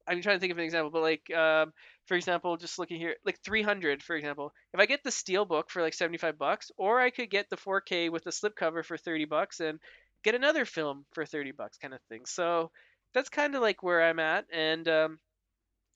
I'm 0.07 0.21
trying 0.21 0.37
to 0.37 0.39
think 0.39 0.51
of 0.51 0.57
an 0.57 0.63
example, 0.63 0.91
but 0.91 1.01
like 1.01 1.29
um 1.35 1.73
for 2.05 2.15
example, 2.15 2.55
just 2.57 2.79
looking 2.79 2.99
here, 2.99 3.15
like 3.25 3.39
300 3.43 4.01
for 4.03 4.15
example. 4.15 4.53
If 4.73 4.79
I 4.79 4.85
get 4.85 5.03
the 5.03 5.11
steel 5.11 5.45
book 5.45 5.69
for 5.69 5.81
like 5.81 5.93
75 5.93 6.37
bucks 6.37 6.71
or 6.77 6.99
I 7.01 7.09
could 7.09 7.29
get 7.29 7.49
the 7.49 7.57
4K 7.57 8.09
with 8.09 8.23
the 8.23 8.31
slipcover 8.31 8.85
for 8.85 8.97
30 8.97 9.25
bucks 9.25 9.59
and 9.59 9.79
get 10.23 10.35
another 10.35 10.65
film 10.65 11.05
for 11.13 11.25
30 11.25 11.51
bucks 11.51 11.77
kind 11.77 11.93
of 11.93 12.01
thing. 12.09 12.25
So 12.25 12.71
that's 13.13 13.29
kind 13.29 13.55
of 13.55 13.61
like 13.61 13.83
where 13.83 14.03
I'm 14.03 14.19
at 14.19 14.45
and 14.51 14.87
um 14.87 15.19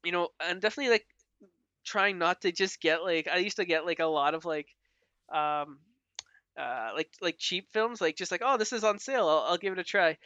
you 0.04 0.12
know, 0.12 0.30
I'm 0.40 0.60
definitely 0.60 0.92
like 0.92 1.06
trying 1.84 2.18
not 2.18 2.42
to 2.42 2.52
just 2.52 2.80
get 2.82 3.04
like 3.04 3.28
I 3.28 3.38
used 3.38 3.58
to 3.58 3.66
get 3.66 3.86
like 3.86 4.00
a 4.00 4.06
lot 4.06 4.34
of 4.34 4.46
like 4.46 4.68
um 5.34 5.80
uh 6.58 6.92
like 6.96 7.10
like 7.22 7.36
cheap 7.38 7.68
films 7.72 8.02
like 8.02 8.16
just 8.16 8.32
like 8.32 8.42
oh 8.44 8.58
this 8.58 8.74
is 8.74 8.84
on 8.84 9.00
sale 9.00 9.28
I'll, 9.28 9.46
I'll 9.50 9.58
give 9.58 9.74
it 9.74 9.80
a 9.80 9.84
try 9.84 10.18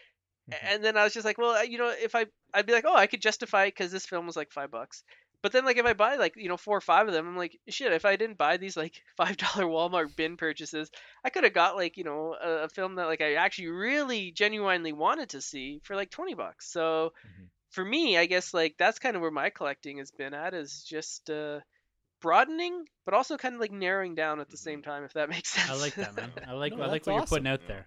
Mhm. 0.49 0.57
and 0.61 0.83
then 0.83 0.95
I 0.95 1.03
was 1.03 1.13
just 1.13 1.25
like 1.25 1.37
well 1.39 1.63
you 1.65 1.77
know 1.79 1.89
if 1.89 2.13
I 2.15 2.25
I'd 2.53 2.65
be 2.67 2.73
like 2.73 2.85
oh 2.87 2.95
I 2.95 3.07
could 3.07 3.21
justify 3.21 3.63
it 3.65 3.75
because 3.75 3.91
this 3.91 4.05
film 4.05 4.27
was 4.27 4.35
like 4.35 4.51
five 4.51 4.69
bucks 4.71 5.03
but 5.41 5.51
then 5.51 5.65
like 5.65 5.77
if 5.77 5.85
I 5.85 5.93
buy 5.93 6.15
like 6.17 6.33
you 6.35 6.49
know 6.49 6.57
four 6.57 6.77
or 6.77 6.81
five 6.81 7.07
of 7.07 7.13
them 7.13 7.27
I'm 7.27 7.37
like 7.37 7.57
shit 7.69 7.91
if 7.93 8.05
I 8.05 8.15
didn't 8.15 8.37
buy 8.37 8.57
these 8.57 8.77
like 8.77 9.01
five 9.17 9.37
dollar 9.37 9.65
Walmart 9.65 10.15
bin 10.15 10.37
purchases 10.37 10.91
I 11.23 11.29
could 11.29 11.43
have 11.45 11.53
got 11.53 11.75
like 11.75 11.97
you 11.97 12.03
know 12.03 12.35
a, 12.39 12.49
a 12.65 12.69
film 12.69 12.95
that 12.95 13.07
like 13.07 13.21
I 13.21 13.35
actually 13.35 13.67
really 13.69 14.31
genuinely 14.31 14.93
wanted 14.93 15.29
to 15.29 15.41
see 15.41 15.79
for 15.83 15.95
like 15.95 16.11
20 16.11 16.33
bucks 16.35 16.69
so 16.71 17.13
Mhm. 17.25 17.47
For 17.75 17.85
me, 17.85 18.17
I 18.17 18.25
guess 18.25 18.53
like 18.53 18.75
that's 18.79 18.99
kind 18.99 19.15
of 19.15 19.21
where 19.21 19.31
my 19.31 19.49
collecting 19.49 19.97
has 19.99 20.09
been 20.11 20.33
at 20.33 20.53
is 20.53 20.83
just 20.83 21.29
uh, 21.29 21.59
broadening, 22.21 22.85
but 23.05 23.13
also 23.13 23.37
kind 23.37 23.53
of 23.55 23.61
like 23.61 23.71
narrowing 23.71 24.15
down 24.15 24.39
at 24.39 24.49
the 24.49 24.57
same 24.57 24.81
time, 24.81 25.03
if 25.03 25.13
that 25.13 25.29
makes 25.35 25.49
sense. 25.49 25.69
I 25.69 25.75
like 25.75 25.95
that, 25.95 26.15
man. 26.15 26.31
I 26.47 26.53
like 26.53 26.75
No, 26.75 26.83
I 26.83 26.87
like 26.87 27.03
that's 27.03 27.07
what 27.07 27.15
you're 27.15 27.25
putting 27.27 27.47
awesome. 27.47 27.61
out 27.61 27.67
there. 27.67 27.85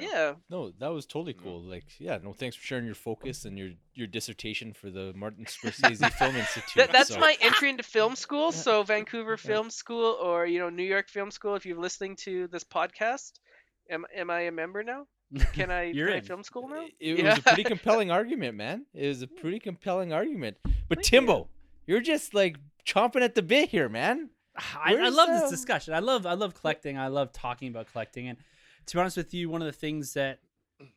yeah. 0.00 0.34
No, 0.48 0.70
that 0.78 0.88
was 0.92 1.06
totally 1.06 1.32
cool. 1.34 1.62
Like, 1.62 1.84
yeah, 1.98 2.18
no, 2.22 2.32
thanks 2.32 2.54
for 2.56 2.64
sharing 2.64 2.84
your 2.86 2.94
focus 2.94 3.44
and 3.44 3.58
your 3.58 3.70
your 3.94 4.06
dissertation 4.06 4.72
for 4.72 4.90
the 4.90 5.12
Martin 5.14 5.44
Scorsese 5.46 6.12
Film 6.18 6.36
Institute. 6.36 6.76
That, 6.76 6.92
that's 6.92 7.08
so- 7.08 7.18
my 7.20 7.36
entry 7.40 7.70
into 7.70 7.82
film 7.82 8.16
school. 8.16 8.52
So 8.52 8.82
Vancouver 8.82 9.36
Film 9.50 9.70
School 9.70 10.16
or 10.20 10.46
you 10.46 10.58
know 10.58 10.70
New 10.70 10.84
York 10.84 11.08
Film 11.08 11.30
School. 11.30 11.54
If 11.54 11.66
you're 11.66 11.80
listening 11.80 12.16
to 12.24 12.46
this 12.48 12.64
podcast, 12.64 13.32
am 13.88 14.04
am 14.14 14.30
I 14.30 14.40
a 14.42 14.52
member 14.52 14.82
now? 14.82 15.06
Can 15.52 15.70
I 15.70 15.82
You're 15.92 16.08
play 16.08 16.18
in. 16.18 16.24
film 16.24 16.42
school 16.42 16.68
now? 16.68 16.86
It 16.98 17.18
Yeah. 17.18 17.30
was 17.30 17.38
a 17.38 17.42
pretty 17.42 17.64
compelling 17.74 18.10
argument, 18.10 18.56
man. 18.56 18.86
It 18.94 19.06
was 19.08 19.22
a 19.22 19.26
pretty 19.26 19.58
compelling 19.58 20.12
argument. 20.12 20.56
But 20.88 20.98
Thank 20.98 21.06
Timbo, 21.06 21.48
you're 21.86 22.00
just 22.00 22.34
like 22.34 22.56
chomping 22.86 23.22
at 23.22 23.34
the 23.34 23.42
bit 23.42 23.68
here, 23.68 23.88
man. 23.88 24.30
I, 24.56 24.90
I 24.90 24.94
Where's, 24.94 25.14
love 25.14 25.28
this 25.28 25.42
um, 25.44 25.50
discussion. 25.50 25.94
I 25.94 26.00
love 26.00 26.26
I 26.26 26.34
love 26.34 26.54
collecting. 26.54 26.98
I 26.98 27.06
love 27.08 27.32
talking 27.32 27.68
about 27.68 27.90
collecting. 27.92 28.28
And 28.28 28.38
to 28.86 28.96
be 28.96 29.00
honest 29.00 29.16
with 29.16 29.32
you, 29.32 29.48
one 29.48 29.62
of 29.62 29.66
the 29.66 29.72
things 29.72 30.14
that 30.14 30.40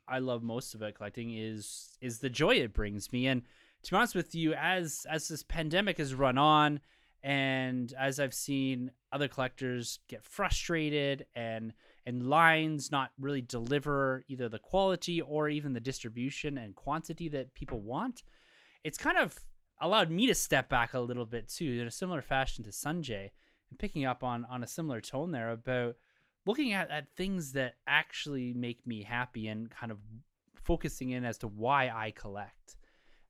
I 0.08 0.20
love 0.20 0.42
most 0.44 0.74
about 0.74 0.96
collecting 0.96 1.38
is 1.38 1.98
is 2.02 2.20
the 2.20 2.30
joy 2.30 2.56
it 2.56 2.74
brings 2.74 3.12
me. 3.14 3.28
And 3.28 3.44
to 3.84 3.92
be 3.92 3.96
honest 3.98 4.16
with 4.16 4.34
you, 4.34 4.54
as 4.56 5.06
as 5.10 5.28
this 5.28 5.44
pandemic 5.44 6.00
has 6.00 6.16
run 6.16 6.38
on, 6.40 6.80
and 7.22 7.94
as 8.00 8.20
I've 8.20 8.34
seen 8.34 8.92
other 9.12 9.28
collectors 9.28 10.00
get 10.08 10.24
frustrated 10.24 11.26
and 11.36 11.74
and 12.06 12.28
lines 12.28 12.92
not 12.92 13.12
really 13.20 13.42
deliver 13.42 14.24
either 14.28 14.50
the 14.50 14.60
quality 14.60 15.22
or 15.22 15.50
even 15.50 15.74
the 15.74 15.80
distribution 15.80 16.58
and 16.58 16.76
quantity 16.76 17.30
that 17.30 17.54
people 17.54 17.80
want, 17.80 18.24
it's 18.84 18.98
kind 18.98 19.18
of 19.18 19.40
allowed 19.82 20.12
me 20.12 20.28
to 20.28 20.36
step 20.36 20.70
back 20.70 20.94
a 20.94 21.00
little 21.00 21.26
bit 21.26 21.50
too, 21.50 21.80
in 21.82 21.88
a 21.88 21.92
similar 21.92 22.22
fashion 22.22 22.64
to 22.64 22.72
Sanjay, 22.72 23.32
and 23.70 23.80
picking 23.80 24.06
up 24.06 24.24
on 24.24 24.46
on 24.50 24.64
a 24.64 24.68
similar 24.68 25.02
tone 25.02 25.32
there 25.32 25.52
about 25.52 25.96
looking 26.46 26.74
at, 26.74 26.90
at 26.92 27.08
things 27.16 27.54
that 27.54 27.76
actually 27.88 28.54
make 28.54 28.86
me 28.86 29.04
happy 29.04 29.48
and 29.48 29.70
kind 29.70 29.92
of 29.92 29.98
focusing 30.56 31.12
in 31.12 31.26
as 31.26 31.38
to 31.40 31.48
why 31.48 31.90
I 31.90 32.12
collect. 32.12 32.76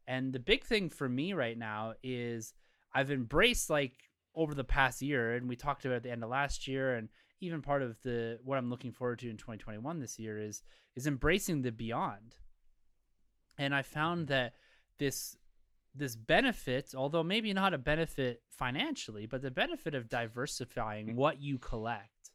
And 0.08 0.34
the 0.34 0.40
big 0.40 0.64
thing 0.64 0.90
for 0.90 1.08
me 1.08 1.34
right 1.34 1.58
now 1.58 1.94
is 2.04 2.54
I've 2.94 3.12
embraced 3.12 3.70
like 3.70 3.94
over 4.36 4.54
the 4.54 4.64
past 4.64 5.02
year, 5.02 5.36
and 5.36 5.48
we 5.48 5.56
talked 5.56 5.86
about 5.86 5.98
at 5.98 6.04
the 6.04 6.12
end 6.12 6.24
of 6.24 6.30
last 6.30 6.68
year, 6.68 6.95
and 6.95 7.10
even 7.44 7.61
part 7.61 7.82
of 7.82 8.02
the 8.02 8.40
what 8.44 8.57
I'm 8.57 8.70
looking 8.70 8.91
forward 8.91 9.20
to 9.20 9.30
in 9.30 9.38
2021 9.38 9.99
this 9.99 10.18
year 10.18 10.40
is 10.40 10.64
is 10.95 11.07
embracing 11.07 11.61
the 11.61 11.72
beyond. 11.72 12.36
And 13.57 13.76
I 13.76 13.82
found 13.82 14.22
mm-hmm. 14.22 14.34
that 14.34 14.53
this 14.99 15.38
this 15.95 16.15
benefit, 16.15 16.94
although 16.95 17.24
maybe 17.24 17.53
not 17.53 17.74
a 17.74 17.78
benefit 17.78 18.41
financially, 18.49 19.28
but 19.28 19.41
the 19.41 19.52
benefit 19.52 19.94
of 19.94 20.10
diversifying 20.10 21.15
what 21.15 21.41
you 21.41 21.60
collect, 21.60 22.32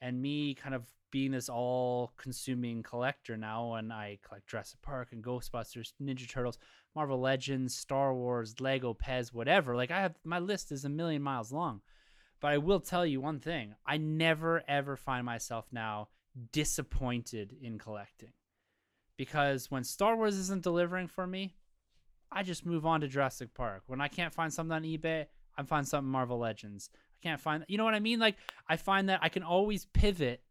and 0.00 0.22
me 0.22 0.54
kind 0.54 0.74
of 0.74 0.86
being 1.10 1.32
this 1.32 1.48
all 1.48 2.12
consuming 2.16 2.82
collector 2.82 3.36
now, 3.36 3.74
and 3.74 3.92
I 3.92 4.18
collect 4.22 4.46
Jurassic 4.46 4.80
Park 4.82 5.08
and 5.12 5.24
Ghostbusters, 5.24 5.92
Ninja 6.02 6.28
Turtles, 6.28 6.58
Marvel 6.94 7.20
Legends, 7.20 7.74
Star 7.74 8.14
Wars, 8.14 8.60
Lego, 8.60 8.94
Pez, 8.94 9.32
whatever. 9.32 9.74
Like 9.76 9.90
I 9.90 10.00
have 10.00 10.14
my 10.24 10.38
list 10.38 10.72
is 10.72 10.84
a 10.84 10.88
million 10.88 11.22
miles 11.22 11.52
long. 11.52 11.80
But 12.40 12.52
I 12.52 12.58
will 12.58 12.80
tell 12.80 13.04
you 13.06 13.20
one 13.20 13.40
thing. 13.40 13.74
I 13.86 13.96
never 13.96 14.62
ever 14.68 14.96
find 14.96 15.26
myself 15.26 15.66
now 15.72 16.08
disappointed 16.52 17.54
in 17.60 17.78
collecting. 17.78 18.32
because 19.16 19.70
when 19.70 19.84
Star 19.84 20.16
Wars 20.16 20.36
isn't 20.36 20.62
delivering 20.62 21.08
for 21.08 21.26
me, 21.26 21.56
I 22.30 22.42
just 22.42 22.64
move 22.64 22.86
on 22.86 23.00
to 23.00 23.08
Jurassic 23.08 23.52
Park. 23.54 23.82
When 23.86 24.00
I 24.00 24.08
can't 24.08 24.32
find 24.32 24.52
something 24.52 24.72
on 24.74 24.82
eBay, 24.84 25.26
I 25.56 25.62
find 25.64 25.86
something 25.86 26.10
Marvel 26.10 26.38
Legends. 26.38 26.90
I 26.94 27.26
can't 27.26 27.40
find, 27.40 27.64
you 27.68 27.78
know 27.78 27.84
what 27.84 27.94
I 27.94 28.00
mean? 28.00 28.20
Like 28.20 28.36
I 28.68 28.76
find 28.76 29.08
that 29.08 29.20
I 29.22 29.28
can 29.28 29.42
always 29.42 29.86
pivot 29.86 30.42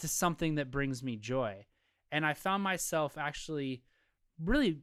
to 0.00 0.08
something 0.08 0.56
that 0.56 0.72
brings 0.72 1.02
me 1.02 1.16
joy. 1.16 1.66
And 2.10 2.26
I 2.26 2.34
found 2.34 2.62
myself 2.62 3.16
actually 3.16 3.82
really 4.42 4.80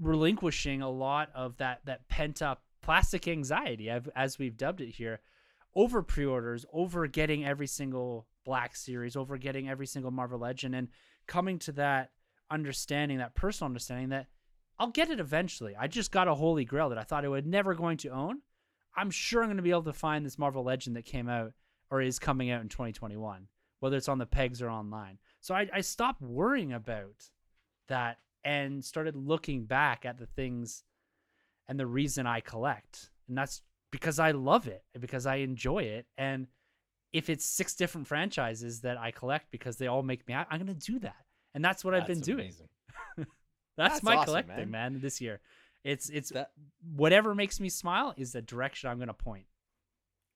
relinquishing 0.00 0.80
a 0.80 0.90
lot 0.90 1.28
of 1.34 1.58
that 1.58 1.80
that 1.84 2.08
pent 2.08 2.40
up 2.40 2.62
plastic 2.80 3.28
anxiety 3.28 3.90
as 3.90 4.38
we've 4.38 4.56
dubbed 4.56 4.80
it 4.80 4.92
here 4.92 5.20
over 5.76 6.02
pre-orders 6.02 6.64
over 6.72 7.06
getting 7.06 7.44
every 7.44 7.66
single 7.66 8.26
black 8.44 8.74
series 8.74 9.14
over 9.14 9.36
getting 9.36 9.68
every 9.68 9.86
single 9.86 10.10
marvel 10.10 10.38
legend 10.38 10.74
and 10.74 10.88
coming 11.26 11.58
to 11.58 11.70
that 11.70 12.10
understanding 12.50 13.18
that 13.18 13.34
personal 13.34 13.66
understanding 13.66 14.08
that 14.08 14.26
i'll 14.78 14.88
get 14.88 15.10
it 15.10 15.20
eventually. 15.20 15.76
I 15.78 15.86
just 15.86 16.10
got 16.10 16.28
a 16.28 16.34
holy 16.34 16.64
grail 16.64 16.88
that 16.88 16.98
i 16.98 17.02
thought 17.02 17.24
i 17.24 17.28
would 17.28 17.46
never 17.46 17.74
going 17.74 17.98
to 17.98 18.08
own. 18.08 18.40
I'm 18.96 19.10
sure 19.10 19.42
i'm 19.42 19.48
going 19.48 19.58
to 19.58 19.62
be 19.62 19.70
able 19.70 19.82
to 19.84 19.92
find 19.92 20.24
this 20.24 20.38
marvel 20.38 20.64
legend 20.64 20.96
that 20.96 21.04
came 21.04 21.28
out 21.28 21.52
or 21.90 22.00
is 22.00 22.18
coming 22.18 22.50
out 22.50 22.62
in 22.62 22.68
2021 22.68 23.46
whether 23.80 23.98
it's 23.98 24.08
on 24.08 24.18
the 24.18 24.26
pegs 24.26 24.62
or 24.62 24.70
online. 24.70 25.18
So 25.40 25.54
i, 25.54 25.68
I 25.72 25.80
stopped 25.82 26.22
worrying 26.22 26.72
about 26.72 27.30
that 27.88 28.18
and 28.44 28.84
started 28.84 29.16
looking 29.16 29.64
back 29.64 30.06
at 30.06 30.18
the 30.18 30.26
things 30.26 30.84
and 31.68 31.78
the 31.78 31.86
reason 31.86 32.26
I 32.26 32.40
collect. 32.40 33.10
And 33.28 33.36
that's 33.36 33.60
because 33.90 34.18
I 34.18 34.32
love 34.32 34.66
it 34.66 34.82
and 34.94 35.00
because 35.00 35.26
I 35.26 35.36
enjoy 35.36 35.84
it. 35.84 36.06
And 36.18 36.46
if 37.12 37.30
it's 37.30 37.44
six 37.44 37.74
different 37.74 38.06
franchises 38.06 38.80
that 38.80 38.98
I 38.98 39.10
collect 39.10 39.50
because 39.50 39.76
they 39.76 39.86
all 39.86 40.02
make 40.02 40.26
me 40.28 40.34
I'm 40.34 40.46
going 40.50 40.66
to 40.66 40.74
do 40.74 40.98
that. 41.00 41.16
And 41.54 41.64
that's 41.64 41.84
what 41.84 41.94
I've 41.94 42.06
been 42.06 42.18
That's 42.18 42.26
doing. 42.26 42.52
That's, 43.76 43.94
That's 43.94 44.02
my 44.02 44.16
awesome, 44.16 44.26
collecting, 44.26 44.70
man. 44.70 44.92
man. 44.92 45.00
this 45.00 45.20
year. 45.20 45.40
It's 45.84 46.08
it's 46.08 46.30
That 46.30 46.50
whatever 46.96 47.34
makes 47.34 47.60
me 47.60 47.68
smile 47.68 48.14
is 48.16 48.32
the 48.32 48.42
direction 48.42 48.90
I'm 48.90 48.98
going 48.98 49.08
to 49.08 49.14
point. 49.14 49.46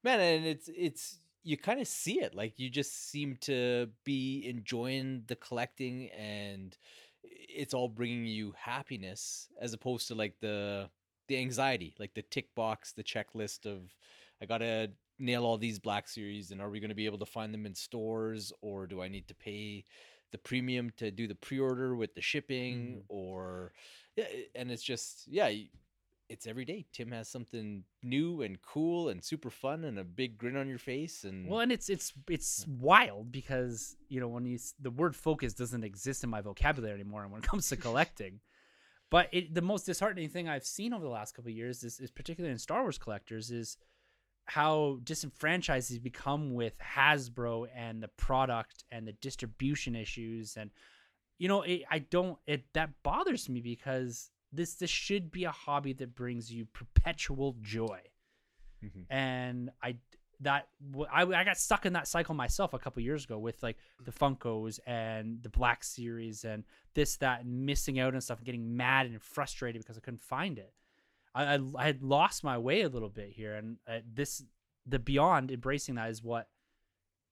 man, 0.05 0.21
and 0.21 0.47
it's 0.47 0.71
it's 0.75 1.19
you 1.43 1.57
kind 1.57 1.81
of 1.81 1.89
see 1.89 2.21
it. 2.21 2.35
Like 2.35 2.59
you 2.59 2.71
just 2.71 3.11
seem 3.11 3.37
to 3.43 3.89
be 4.05 4.47
enjoying 4.47 5.25
the 5.27 5.37
collecting, 5.37 6.09
and 6.11 6.77
it's 7.23 7.75
all 7.75 7.89
bringing 7.89 8.27
you 8.27 8.55
happiness, 8.57 9.49
as 9.61 9.73
opposed 9.73 10.09
to 10.09 10.15
like 10.15 10.37
the 10.41 10.89
the 11.31 11.39
anxiety, 11.39 11.95
like 11.99 12.13
the 12.13 12.23
tick 12.23 12.55
box, 12.55 12.93
the 12.93 13.05
checklist 13.05 13.65
of 13.65 13.95
I 14.43 14.47
gotta 14.47 14.91
nail 15.19 15.45
all 15.45 15.57
these 15.57 15.79
Black 15.79 16.09
Series, 16.09 16.51
and 16.51 16.61
are 16.61 16.69
we 16.69 16.81
gonna 16.81 16.95
be 16.95 17.07
able 17.07 17.19
to 17.19 17.27
find 17.27 17.55
them 17.55 17.65
in 17.65 17.75
stores, 17.75 18.53
or 18.61 18.87
do 18.87 19.01
I 19.01 19.09
need 19.09 19.29
to 19.29 19.35
pay 19.35 19.85
the 20.33 20.39
premium 20.39 20.91
to 20.97 21.11
do 21.11 21.29
the 21.29 21.35
pre-order 21.37 21.95
with 21.95 22.15
the 22.15 22.21
shipping, 22.21 22.77
mm-hmm. 22.77 23.01
or 23.09 23.73
yeah, 24.17 24.25
and 24.57 24.71
it's 24.73 24.83
just 24.83 25.29
yeah. 25.29 25.51
it's 26.29 26.49
every 26.49 26.65
day. 26.65 26.85
Tim 26.93 27.13
has 27.13 27.29
something 27.29 27.85
new 28.03 28.43
and 28.43 28.61
cool 28.63 29.09
and 29.09 29.23
super 29.23 29.51
fun 29.51 29.85
and 29.85 29.99
a 29.99 30.05
big 30.05 30.37
grin 30.37 30.57
on 30.57 30.69
your 30.69 30.79
face. 30.79 31.23
And 31.23 31.49
Well, 31.49 31.61
and 31.61 31.71
it's 31.71 31.89
it's 31.89 32.13
it's 32.29 32.67
wild 32.67 33.31
because 33.31 33.97
you 34.09 34.21
know 34.21 34.29
when 34.29 34.47
you 34.47 34.59
the 34.81 34.91
word 34.91 35.15
focus 35.15 35.55
doesn't 35.55 35.85
exist 35.85 36.25
in 36.25 36.31
my 36.31 36.41
vocabulary 36.41 36.95
anymore, 36.95 37.23
and 37.23 37.31
when 37.31 37.41
it 37.41 37.47
comes 37.47 37.69
to 37.69 37.77
collecting. 37.89 38.41
But 39.11 39.29
it, 39.33 39.55
the 39.55 39.63
most 39.63 39.87
disheartening 39.87 40.29
thing 40.29 40.49
I've 40.49 40.65
seen 40.65 40.93
over 40.93 41.05
the 41.05 41.11
last 41.11 41.35
couple 41.35 41.51
of 41.51 41.57
years 41.57 41.83
is, 41.83 41.99
is 42.01 42.11
particularly 42.11 42.53
in 42.53 42.59
Star 42.59 42.83
Wars 42.83 42.99
collectors 42.99 43.51
is 43.51 43.77
how 44.47 44.99
disenfranchised 45.05 45.89
he's 45.91 45.99
become 45.99 46.55
with 46.55 46.75
Hasbro 46.79 47.67
and 47.75 48.03
the 48.03 48.09
product 48.09 48.85
and 48.91 49.07
the 49.07 49.13
distribution 49.13 49.95
issues 49.95 50.57
and 50.57 50.71
you 51.39 51.47
know 51.47 51.63
it, 51.63 51.83
I 51.91 52.01
don't 52.01 52.37
it 52.47 52.65
that 52.75 52.91
bothers 53.05 53.49
me 53.49 53.61
because 53.61 54.31
this 54.53 54.75
this 54.75 54.91
should 54.91 55.31
be 55.31 55.45
a 55.45 55.53
hobby 55.53 55.93
that 55.95 56.17
brings 56.17 56.53
you 56.53 56.65
perpetual 56.67 57.57
joy 57.63 58.01
Mhm. 58.83 59.05
and 59.11 59.71
I 59.83 59.97
that 60.41 60.69
I, 61.13 61.23
I 61.23 61.45
got 61.45 61.59
stuck 61.59 61.85
in 61.85 61.93
that 61.93 62.09
cycle 62.09 62.35
myself 62.35 62.73
a 62.73 62.79
couple 62.79 63.03
years 63.03 63.25
ago 63.25 63.39
with 63.39 63.63
like 63.63 63.77
the 64.05 64.13
Funkos 64.13 64.79
and 64.87 65.43
the 65.43 65.51
Black 65.51 65.85
Series 65.85 66.45
and 66.45 66.65
this 66.95 67.17
that 67.19 67.43
and 67.43 67.67
missing 67.67 68.01
out 68.01 68.15
and 68.15 68.23
stuff 68.23 68.39
and 68.39 68.47
getting 68.47 68.77
mad 68.77 69.07
and 69.07 69.21
frustrated 69.21 69.83
because 69.83 69.97
I 69.97 70.01
couldn't 70.01 70.23
find 70.23 70.59
it. 70.59 70.73
I 71.35 71.55
I, 71.55 71.61
I 71.77 71.87
had 71.87 72.03
lost 72.03 72.43
my 72.43 72.59
way 72.59 72.83
a 72.83 72.89
little 72.89 73.11
bit 73.11 73.31
here 73.31 73.55
and 73.55 73.77
uh, 73.87 73.99
this 74.13 74.43
the 74.87 74.99
beyond 74.99 75.51
embracing 75.51 75.97
that 75.97 76.11
is 76.11 76.23
what 76.23 76.49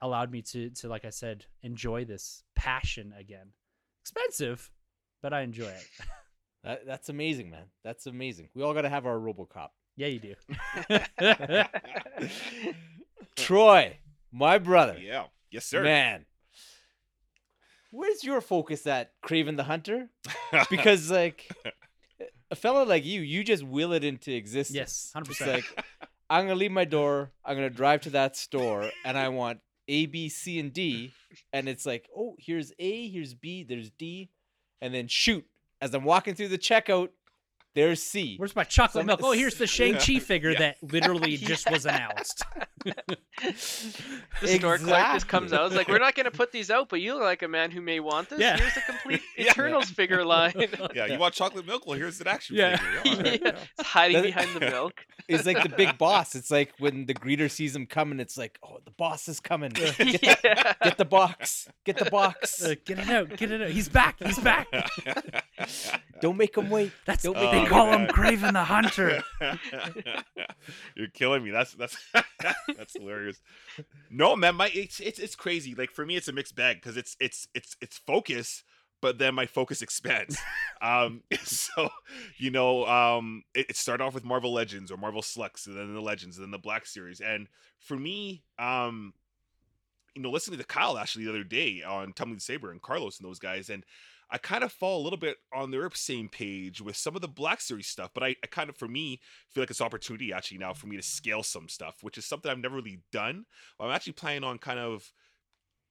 allowed 0.01 0.30
me 0.30 0.43
to 0.43 0.70
to 0.70 0.89
like 0.89 1.05
I 1.05 1.10
said 1.10 1.47
enjoy 1.62 2.05
this 2.05 2.44
passion 2.55 3.14
again. 3.18 3.48
Expensive, 4.02 4.70
but 5.22 5.32
I 5.32 5.40
enjoy 5.43 5.68
it. 5.68 5.86
that, 6.64 6.86
that's 6.86 7.09
amazing, 7.09 7.51
man. 7.51 7.64
That's 7.85 8.06
amazing. 8.06 8.48
We 8.55 8.62
all 8.62 8.74
got 8.74 8.82
to 8.82 8.89
have 8.89 9.06
our 9.06 9.18
RoboCop. 9.18 9.68
yeah, 9.97 10.06
you 10.09 10.20
do. 10.20 10.35
Troy, 13.36 13.99
my 14.32 14.59
brother, 14.59 14.99
Yeah. 15.01 15.24
Yes, 15.51 15.65
sir. 15.65 15.82
man. 15.82 16.27
Where's 17.90 18.23
your 18.23 18.40
focus 18.40 18.86
at, 18.86 19.12
Kraven 19.23 19.57
the 19.57 19.65
Hunter? 19.65 20.09
Because 20.70 21.11
like 21.11 21.49
a 22.51 22.57
fella 22.57 22.85
like 22.85 23.05
you, 23.05 23.20
you 23.23 23.45
just 23.45 23.62
will 23.62 23.93
it 23.93 24.05
into 24.05 24.35
existence. 24.35 24.77
yes, 24.77 25.11
hundred 25.15 25.31
It's 25.31 25.39
percent. 25.39 25.65
like 25.77 25.85
I'm 26.31 26.45
gonna 26.45 26.55
leave 26.59 26.73
my 26.73 26.85
door. 26.85 27.32
I'm 27.45 27.57
gonna 27.57 27.70
drive 27.70 28.03
to 28.03 28.11
that 28.11 28.36
store, 28.36 28.90
and 29.05 29.16
I 29.16 29.28
want 29.28 29.61
A, 29.89 30.05
B, 30.07 30.28
C, 30.28 30.59
and 30.59 30.73
D. 30.73 31.12
And 31.53 31.69
it's 31.69 31.86
like, 31.86 32.09
oh, 32.16 32.36
here's 32.39 32.73
A, 32.78 33.09
here's 33.09 33.32
B, 33.35 33.62
there's 33.65 33.90
D, 33.90 34.31
and 34.82 34.93
then 34.95 35.09
shoot. 35.09 35.47
As 35.81 35.95
I'm 35.95 36.05
walking 36.05 36.35
through 36.35 36.49
the 36.49 36.59
checkout, 36.59 37.11
there's 37.78 38.02
C. 38.02 38.34
Where's 38.38 38.56
my 38.56 38.64
chocolate 38.64 39.02
Some- 39.02 39.06
milk? 39.06 39.20
Oh, 39.22 39.30
here's 39.32 39.55
the 39.55 39.66
Shang 39.68 39.94
Chi 39.94 40.18
figure 40.18 40.50
Yeah. 40.50 40.59
that 40.59 40.76
literally 40.82 41.36
just 41.50 41.70
was 41.70 41.86
announced. 41.86 42.42
The 42.84 44.48
store 44.48 44.78
clerk 44.78 45.06
just 45.12 45.28
comes 45.28 45.52
out. 45.52 45.66
It's 45.66 45.76
like, 45.76 45.86
we're 45.88 45.98
not 46.00 46.14
going 46.16 46.24
to 46.24 46.30
put 46.32 46.50
these 46.50 46.70
out, 46.72 46.88
but 46.88 47.00
you 47.00 47.14
look 47.14 47.22
like 47.22 47.42
a 47.42 47.48
man 47.48 47.70
who 47.70 47.80
may 47.80 48.00
want 48.00 48.30
this. 48.30 48.40
Yeah. 48.40 48.56
Here's 48.56 48.74
the 48.74 48.80
complete 48.80 49.22
Yeah. 49.38 49.50
Eternals 49.52 49.90
figure 49.90 50.24
line. 50.24 50.52
yeah, 50.94 51.06
you 51.06 51.18
want 51.18 51.34
chocolate 51.34 51.66
milk? 51.66 51.86
Well, 51.86 51.96
here's 51.96 52.20
an 52.20 52.26
action 52.26 52.56
Yeah. 52.56 52.76
figure. 52.76 53.00
Yeah, 53.05 53.12
all 53.12 53.22
right. 53.22 53.40
Yeah. 53.44 53.64
It's 53.78 53.88
hiding 53.88 54.16
That- 54.16 54.24
behind 54.24 54.55
the 54.56 54.60
milk. 54.60 55.05
It's 55.28 55.44
like 55.46 55.62
the 55.62 55.68
big 55.68 55.98
boss. 55.98 56.34
It's 56.34 56.50
like 56.50 56.72
when 56.78 57.05
the 57.05 57.12
greeter 57.14 57.50
sees 57.50 57.76
him 57.76 57.86
coming, 57.86 58.18
it's 58.18 58.38
like, 58.38 58.59
oh, 58.62 58.78
the 58.84 58.90
boss 58.92 59.28
is 59.28 59.40
coming. 59.40 59.70
Get, 59.70 59.96
the, 59.98 60.18
yeah. 60.42 60.72
get 60.82 60.96
the 60.96 61.05
box. 61.05 61.68
Get 61.84 61.98
the 61.98 62.06
box. 62.10 62.64
Uh, 62.64 62.74
get 62.86 62.98
it 62.98 63.09
out, 63.10 63.36
get 63.36 63.50
it 63.52 63.60
out. 63.60 63.68
He's 63.68 63.90
back, 63.90 64.16
he's 64.24 64.38
back. 64.38 64.66
Don't 66.22 66.38
make 66.38 66.56
him 66.56 66.70
wait. 66.70 66.92
That's 67.05 67.22
Don't 67.24 67.36
make 67.36 67.50
they 67.50 67.68
call 67.74 67.93
him 67.93 68.07
Kraven 68.07 68.53
the 68.53 68.65
Hunter. 68.65 69.23
You're 70.97 71.09
killing 71.09 71.45
me. 71.45 71.51
That's 71.51 71.73
that's 71.74 71.97
that's 72.77 72.97
hilarious. 72.97 73.40
No, 74.11 74.36
man, 74.36 74.57
my 74.57 74.70
it's 74.74 75.01
it's 75.01 75.19
it's 75.19 75.36
crazy. 75.36 75.74
Like 75.74 75.90
for 75.90 76.05
me, 76.07 76.16
it's 76.16 76.28
a 76.28 76.32
mixed 76.32 76.57
bag 76.57 76.77
because 76.77 76.97
it's 76.97 77.16
it's 77.20 77.49
it's 77.55 77.77
it's 77.81 77.99
focus, 77.99 78.65
but 79.01 79.19
then 79.19 79.35
my 79.35 79.47
focus 79.47 79.82
expands. 79.82 80.39
um, 80.81 81.23
so 81.43 81.89
you 82.36 82.51
know, 82.51 82.86
um, 82.86 83.43
it, 83.55 83.66
it 83.70 83.77
started 83.77 84.05
off 84.05 84.15
with 84.15 84.24
Marvel 84.24 84.53
Legends 84.53 84.90
or 84.90 84.97
Marvel 84.97 85.23
Slucks, 85.23 85.66
and 85.66 85.77
then 85.77 85.95
the 85.95 86.01
Legends, 86.01 86.36
and 86.36 86.45
then 86.45 86.51
the 86.51 86.59
Black 86.59 86.86
Series. 86.86 87.20
And 87.20 87.49
for 87.78 87.97
me, 87.97 88.45
um, 88.59 89.12
you 90.15 90.23
know, 90.23 90.31
listening 90.31 90.59
to 90.59 90.65
Kyle 90.65 90.99
actually 90.99 91.24
the 91.24 91.31
other 91.31 91.45
day 91.45 91.82
on 91.86 92.12
Tumbling 92.12 92.40
Saber 92.40 92.70
and 92.73 92.82
Carlos 92.82 93.19
and 93.19 93.28
those 93.28 93.39
guys, 93.39 93.70
and 93.70 93.85
I 94.30 94.38
kind 94.38 94.62
of 94.62 94.72
fall 94.72 95.00
a 95.00 95.05
little 95.05 95.18
bit 95.18 95.36
on 95.55 95.70
their 95.70 95.88
same 95.94 96.28
page 96.28 96.80
with 96.80 96.96
some 96.96 97.14
of 97.14 97.22
the 97.22 97.28
Black 97.28 97.60
Series 97.60 97.86
stuff, 97.86 98.10
but 98.12 98.22
I, 98.22 98.36
I 98.44 98.46
kind 98.46 98.68
of, 98.68 98.76
for 98.76 98.88
me, 98.88 99.20
feel 99.48 99.62
like 99.62 99.70
it's 99.70 99.80
opportunity 99.80 100.32
actually 100.32 100.59
now 100.59 100.74
for 100.74 100.86
me 100.86 100.96
to 100.96 101.02
scale 101.02 101.42
some 101.42 101.68
stuff, 101.68 101.96
which 102.02 102.18
is 102.18 102.26
something 102.26 102.50
I've 102.50 102.59
never 102.59 102.76
really 102.76 103.00
done. 103.10 103.46
I'm 103.80 103.90
actually 103.90 104.12
planning 104.14 104.44
on 104.44 104.59
kind 104.59 104.78
of 104.78 105.12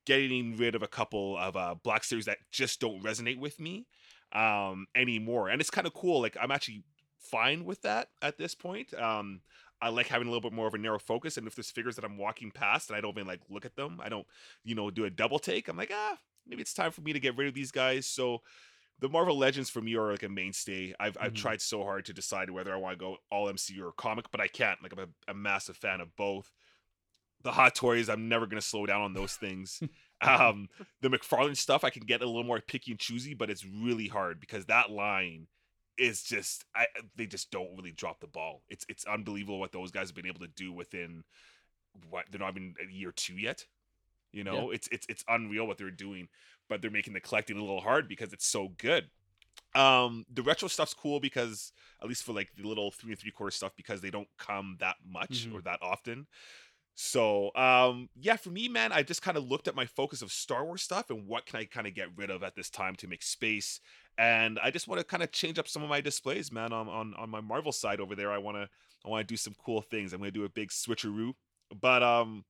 getting 0.06 0.56
rid 0.56 0.76
of 0.76 0.84
a 0.84 0.88
couple 0.88 1.38
of 1.38 1.58
uh, 1.58 1.76
Black 1.84 2.04
Series 2.04 2.26
that 2.26 2.38
just 2.52 2.80
don't 2.80 3.04
resonate 3.04 3.40
with 3.40 3.60
me 3.60 3.88
um, 4.34 4.88
anymore, 4.96 5.50
and 5.50 5.60
it's 5.60 5.70
kind 5.70 5.88
of 5.88 5.94
cool. 5.94 6.22
Like 6.22 6.38
I'm 6.40 6.52
actually 6.52 6.84
fine 7.20 7.66
with 7.66 7.82
that 7.82 8.10
at 8.22 8.38
this 8.38 8.56
point. 8.56 8.94
Um, 8.94 9.42
I 9.82 9.90
like 9.90 10.08
having 10.08 10.28
a 10.28 10.32
little 10.32 10.48
bit 10.50 10.56
more 10.56 10.68
of 10.68 10.74
a 10.74 10.78
narrow 10.78 11.00
focus, 11.00 11.38
and 11.38 11.48
if 11.48 11.56
there's 11.56 11.72
figures 11.72 11.96
that 11.98 12.06
I'm 12.06 12.18
walking 12.18 12.52
past 12.52 12.90
and 12.90 12.98
I 12.98 13.02
don't 13.02 13.12
even 13.12 13.28
like 13.28 13.42
look 13.50 13.66
at 13.66 13.76
them, 13.76 14.00
I 14.02 14.10
don't, 14.10 14.26
you 14.64 14.76
know, 14.76 14.90
do 14.90 15.06
a 15.06 15.10
double 15.10 15.40
take. 15.40 15.68
I'm 15.68 15.78
like, 15.78 15.92
ah, 15.94 16.18
maybe 16.48 16.62
it's 16.62 16.74
time 16.74 16.92
for 16.92 17.02
me 17.02 17.14
to 17.14 17.20
get 17.20 17.38
rid 17.38 17.48
of 17.48 17.54
these 17.54 17.72
guys. 17.72 18.08
So 18.08 18.40
the 19.00 19.10
Marvel 19.10 19.38
Legends 19.38 19.70
for 19.70 19.82
me 19.82 19.96
are 19.96 20.12
like 20.12 20.24
a 20.24 20.30
mainstay. 20.30 20.94
I've 21.00 21.18
I've 21.20 21.34
Mhm. 21.34 21.38
tried 21.38 21.62
so 21.62 21.84
hard 21.84 22.06
to 22.06 22.14
decide 22.14 22.50
whether 22.50 22.74
I 22.74 22.78
want 22.78 22.98
to 22.98 23.04
go 23.04 23.18
all 23.30 23.48
MCU 23.48 23.86
or 23.86 23.92
comic, 23.92 24.26
but 24.32 24.42
I 24.42 24.48
can't. 24.48 24.82
Like 24.82 24.94
I'm 24.94 25.00
a, 25.00 25.32
a 25.32 25.34
massive 25.34 25.78
fan 25.78 26.02
of 26.02 26.16
both. 26.16 26.52
The 27.44 27.52
Hot 27.52 27.76
Toys, 27.76 28.10
I'm 28.10 28.28
never 28.28 28.48
gonna 28.48 28.62
slow 28.62 28.86
down 28.86 29.02
on 29.02 29.14
those 29.14 29.34
things. 29.36 29.82
um, 30.22 30.68
the 31.02 31.10
McFarlane 31.10 31.56
stuff, 31.56 31.84
I 31.84 31.92
can 31.92 32.04
get 32.04 32.22
a 32.24 32.26
little 32.26 32.44
more 32.44 32.60
picky 32.60 32.92
and 32.92 33.00
choosy, 33.00 33.36
but 33.36 33.50
it's 33.50 33.64
really 33.66 34.08
hard 34.08 34.40
because 34.40 34.66
that 34.66 34.90
line 34.90 35.48
is 35.98 36.24
just 36.24 36.66
I 36.76 36.88
they 37.16 37.26
just 37.26 37.52
don't 37.52 37.76
really 37.76 37.92
drop 37.92 38.20
the 38.20 38.28
ball. 38.28 38.64
It's 38.70 38.86
it's 38.90 39.06
unbelievable 39.06 39.60
what 39.60 39.72
those 39.72 39.92
guys 39.92 40.10
have 40.10 40.16
been 40.16 40.28
able 40.28 40.40
to 40.42 40.48
do 40.48 40.72
within 40.74 41.24
what 42.10 42.26
they're 42.32 42.40
not 42.40 42.52
even 42.52 42.76
a 42.88 42.92
year 42.92 43.12
two 43.12 43.36
yet. 43.36 43.66
You 44.34 44.44
know, 44.44 44.72
it's 44.72 44.88
it's 44.92 45.06
it's 45.10 45.24
unreal 45.28 45.66
what 45.68 45.78
they're 45.78 45.90
doing, 45.92 46.28
but 46.70 46.82
they're 46.82 46.92
making 46.92 47.14
the 47.14 47.20
collecting 47.22 47.58
a 47.58 47.62
little 47.62 47.82
hard 47.82 48.08
because 48.08 48.34
it's 48.34 48.46
so 48.46 48.70
good. 48.78 49.10
Um, 49.76 50.26
the 50.34 50.42
retro 50.42 50.68
stuff's 50.68 50.94
cool 50.94 51.20
because 51.20 51.72
at 52.02 52.08
least 52.08 52.24
for 52.24 52.34
like 52.34 52.52
the 52.56 52.68
little 52.68 52.92
three 52.92 53.12
and 53.12 53.20
three 53.20 53.32
quarter 53.32 53.52
stuff 53.52 53.74
because 53.76 54.02
they 54.02 54.10
don't 54.12 54.28
come 54.38 54.78
that 54.80 54.96
much 55.06 55.48
Mhm. 55.48 55.54
or 55.54 55.62
that 55.62 55.80
often. 55.82 56.28
So 56.96 57.56
um 57.56 58.10
yeah, 58.16 58.38
for 58.38 58.50
me, 58.50 58.68
man, 58.68 58.92
I 58.92 59.04
just 59.04 59.22
kind 59.22 59.38
of 59.38 59.44
looked 59.48 59.68
at 59.68 59.76
my 59.76 59.86
focus 59.86 60.22
of 60.24 60.32
Star 60.32 60.66
Wars 60.66 60.82
stuff 60.82 61.10
and 61.12 61.28
what 61.28 61.46
can 61.46 61.60
I 61.60 61.66
kind 61.66 61.86
of 61.86 61.94
get 61.94 62.10
rid 62.16 62.32
of 62.32 62.42
at 62.44 62.56
this 62.56 62.70
time 62.72 62.96
to 62.98 63.08
make 63.08 63.22
space. 63.22 63.80
And 64.18 64.58
I 64.60 64.72
just 64.72 64.88
want 64.88 65.00
to 65.00 65.06
kind 65.06 65.22
of 65.22 65.32
change 65.32 65.60
up 65.60 65.68
some 65.68 65.84
of 65.84 65.90
my 65.90 66.02
displays, 66.02 66.52
man. 66.52 66.74
On 66.74 66.90
on 66.90 67.14
on 67.16 67.30
my 67.30 67.42
Marvel 67.42 67.72
side 67.72 68.00
over 68.00 68.16
there, 68.16 68.32
I 68.32 68.40
want 68.40 68.58
to 68.58 68.68
I 69.06 69.10
want 69.10 69.28
to 69.28 69.32
do 69.32 69.38
some 69.38 69.54
cool 69.64 69.82
things. 69.82 70.12
I'm 70.12 70.20
gonna 70.20 70.32
do 70.32 70.46
a 70.46 70.50
big 70.50 70.70
switcheroo. 70.70 71.34
But 71.80 72.02
um 72.02 72.46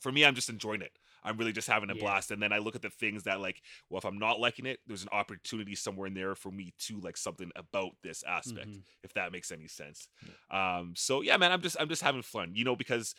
for 0.00 0.10
me, 0.12 0.24
I'm 0.24 0.34
just 0.34 0.48
enjoying 0.48 0.80
it. 0.80 0.92
I'm 1.22 1.36
really 1.36 1.52
just 1.52 1.68
having 1.68 1.90
a 1.90 1.94
Yeah. 1.94 1.96
blast. 1.96 2.30
And 2.30 2.42
then 2.42 2.52
I 2.52 2.58
look 2.58 2.74
at 2.76 2.82
the 2.82 2.90
things 2.90 3.24
that 3.24 3.40
like, 3.40 3.62
well, 3.88 3.98
if 3.98 4.04
I'm 4.04 4.18
not 4.18 4.40
liking 4.40 4.66
it, 4.66 4.80
there's 4.86 5.02
an 5.02 5.08
opportunity 5.12 5.74
somewhere 5.74 6.06
in 6.06 6.14
there 6.14 6.34
for 6.34 6.50
me 6.50 6.72
to 6.80 7.00
like 7.00 7.16
something 7.16 7.50
about 7.56 7.92
this 8.02 8.22
aspect, 8.22 8.78
Mhm. 8.78 8.84
if 9.02 9.12
that 9.14 9.32
makes 9.32 9.50
any 9.52 9.68
sense. 9.68 10.08
Um, 10.50 10.94
so 10.96 11.22
yeah, 11.22 11.36
man, 11.36 11.52
I'm 11.52 11.62
just 11.62 11.76
I'm 11.80 11.88
just 11.88 12.02
having 12.02 12.22
fun, 12.22 12.54
you 12.54 12.64
know, 12.64 12.76
because 12.76 13.14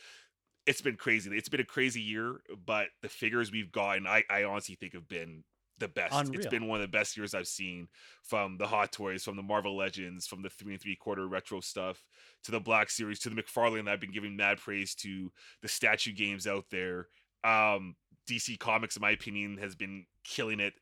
it's 0.65 0.82
been 0.82 0.98
crazy. 0.98 1.36
It's 1.36 1.49
been 1.49 1.60
a 1.61 1.65
crazy 1.65 2.02
year, 2.02 2.40
but 2.65 2.90
the 3.02 3.10
figures 3.10 3.52
we've 3.52 3.72
gotten, 3.72 4.06
I, 4.06 4.23
I 4.30 4.44
honestly 4.44 4.76
think 4.76 4.94
have 4.94 5.07
been 5.07 5.44
the 5.80 5.88
best. 5.88 6.30
It's 6.34 6.45
been 6.45 6.68
one 6.68 6.80
of 6.80 6.84
the 6.84 6.95
best 6.95 7.18
years 7.18 7.34
I've 7.34 7.48
seen 7.48 7.88
from 8.23 8.57
the 8.57 8.68
Hot 8.68 8.91
Toys, 8.91 9.23
from 9.23 9.36
the 9.36 9.41
Marvel 9.41 9.76
Legends, 9.76 10.28
from 10.28 10.44
the 10.44 10.49
three 10.49 10.73
and 10.73 10.82
three 10.82 10.95
quarter 10.95 11.28
retro 11.28 11.60
stuff, 11.61 12.06
to 12.44 12.52
the 12.52 12.60
Black 12.60 12.91
Series, 12.91 13.18
to 13.19 13.30
the 13.32 13.41
McFarlane 13.41 13.86
that 13.86 13.91
I've 13.94 13.99
been 13.99 14.11
giving 14.11 14.36
mad 14.36 14.60
praise 14.60 14.94
to, 14.95 15.32
the 15.64 15.68
statue 15.68 16.14
games 16.14 16.45
out 16.45 16.65
there. 16.69 17.07
Um, 17.44 17.96
DC 18.30 18.60
Comics, 18.60 18.96
in 18.96 19.02
my 19.02 19.12
opinion, 19.12 19.58
has 19.58 19.76
been 19.76 20.06
killing 20.24 20.60
it. 20.60 20.74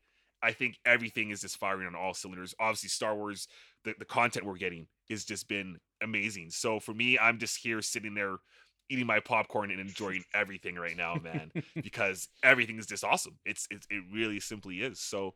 I 0.42 0.52
think 0.52 0.76
everything 0.86 1.30
is 1.30 1.40
just 1.40 1.58
firing 1.58 1.86
on 1.86 1.94
all 1.94 2.14
cylinders. 2.14 2.54
Obviously, 2.58 2.88
Star 2.88 3.14
Wars, 3.14 3.46
the, 3.84 3.94
the 3.98 4.04
content 4.04 4.46
we're 4.46 4.56
getting 4.56 4.86
has 5.10 5.24
just 5.24 5.48
been 5.48 5.78
amazing. 6.02 6.50
So 6.50 6.80
for 6.80 6.94
me, 6.94 7.18
I'm 7.18 7.38
just 7.38 7.58
here 7.62 7.82
sitting 7.82 8.14
there 8.14 8.36
eating 8.88 9.06
my 9.06 9.20
popcorn 9.20 9.70
and 9.70 9.80
enjoying 9.80 10.24
everything 10.34 10.76
right 10.76 10.96
now, 10.96 11.14
man, 11.14 11.52
because 11.74 12.28
everything 12.42 12.78
is 12.78 12.86
just 12.86 13.04
awesome. 13.04 13.38
It's, 13.44 13.66
it's 13.70 13.86
it 13.90 14.02
really 14.12 14.40
simply 14.40 14.76
is. 14.76 15.00
So 15.00 15.34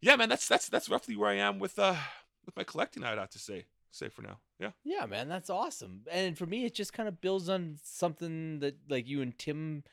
yeah, 0.00 0.16
man, 0.16 0.28
that's 0.28 0.46
that's 0.48 0.68
that's 0.68 0.88
roughly 0.88 1.16
where 1.16 1.30
I 1.30 1.36
am 1.36 1.58
with 1.58 1.78
uh 1.78 1.96
with 2.44 2.56
my 2.56 2.64
collecting, 2.64 3.04
I'd 3.04 3.18
have 3.18 3.30
to 3.30 3.38
say. 3.38 3.64
Say 3.90 4.08
for 4.10 4.22
now. 4.22 4.38
Yeah. 4.60 4.72
Yeah, 4.84 5.06
man, 5.06 5.26
that's 5.28 5.48
awesome. 5.48 6.02
And 6.10 6.36
for 6.36 6.44
me, 6.44 6.66
it 6.66 6.74
just 6.74 6.92
kind 6.92 7.08
of 7.08 7.20
builds 7.20 7.48
on 7.48 7.78
something 7.82 8.58
that 8.60 8.76
like 8.90 9.08
you 9.08 9.22
and 9.22 9.36
Tim 9.38 9.84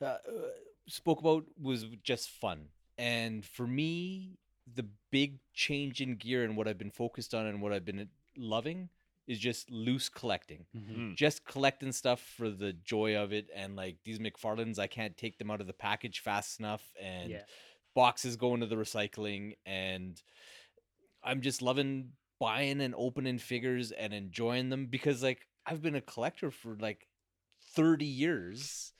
uh, 0.00 0.04
uh, 0.04 0.18
spoke 0.86 1.20
about 1.20 1.44
was 1.60 1.86
just 2.02 2.30
fun. 2.30 2.68
And 2.98 3.44
for 3.44 3.66
me, 3.66 4.38
the 4.72 4.86
big 5.10 5.38
change 5.52 6.00
in 6.00 6.16
gear 6.16 6.44
and 6.44 6.56
what 6.56 6.68
I've 6.68 6.78
been 6.78 6.90
focused 6.90 7.34
on 7.34 7.46
and 7.46 7.60
what 7.60 7.72
I've 7.72 7.84
been 7.84 8.08
loving 8.36 8.88
is 9.26 9.38
just 9.38 9.70
loose 9.70 10.08
collecting. 10.08 10.66
Mhm. 10.76 10.96
Mm. 10.96 11.16
Just 11.16 11.44
collecting 11.44 11.92
stuff 11.92 12.20
for 12.20 12.50
the 12.50 12.72
joy 12.72 13.16
of 13.16 13.32
it. 13.32 13.48
And 13.54 13.74
like 13.76 13.96
these 14.04 14.18
McFarlanes, 14.18 14.78
I 14.78 14.86
can't 14.86 15.16
take 15.16 15.38
them 15.38 15.50
out 15.50 15.60
of 15.60 15.66
the 15.66 15.72
package 15.72 16.20
fast 16.20 16.60
enough. 16.60 16.94
And 17.00 17.30
Yeah. 17.30 17.44
boxes 17.94 18.36
going 18.36 18.60
to 18.60 18.66
the 18.66 18.76
recycling. 18.76 19.56
And 19.64 20.20
I'm 21.22 21.40
just 21.40 21.62
loving 21.62 22.12
buying 22.38 22.80
and 22.80 22.94
opening 22.96 23.38
figures 23.38 23.92
and 23.92 24.12
enjoying 24.12 24.68
them 24.68 24.86
because 24.86 25.22
like 25.22 25.46
I've 25.66 25.80
been 25.80 25.94
a 25.94 26.00
collector 26.00 26.50
for 26.50 26.76
like 26.76 27.08
30 27.74 28.04
years 28.04 28.92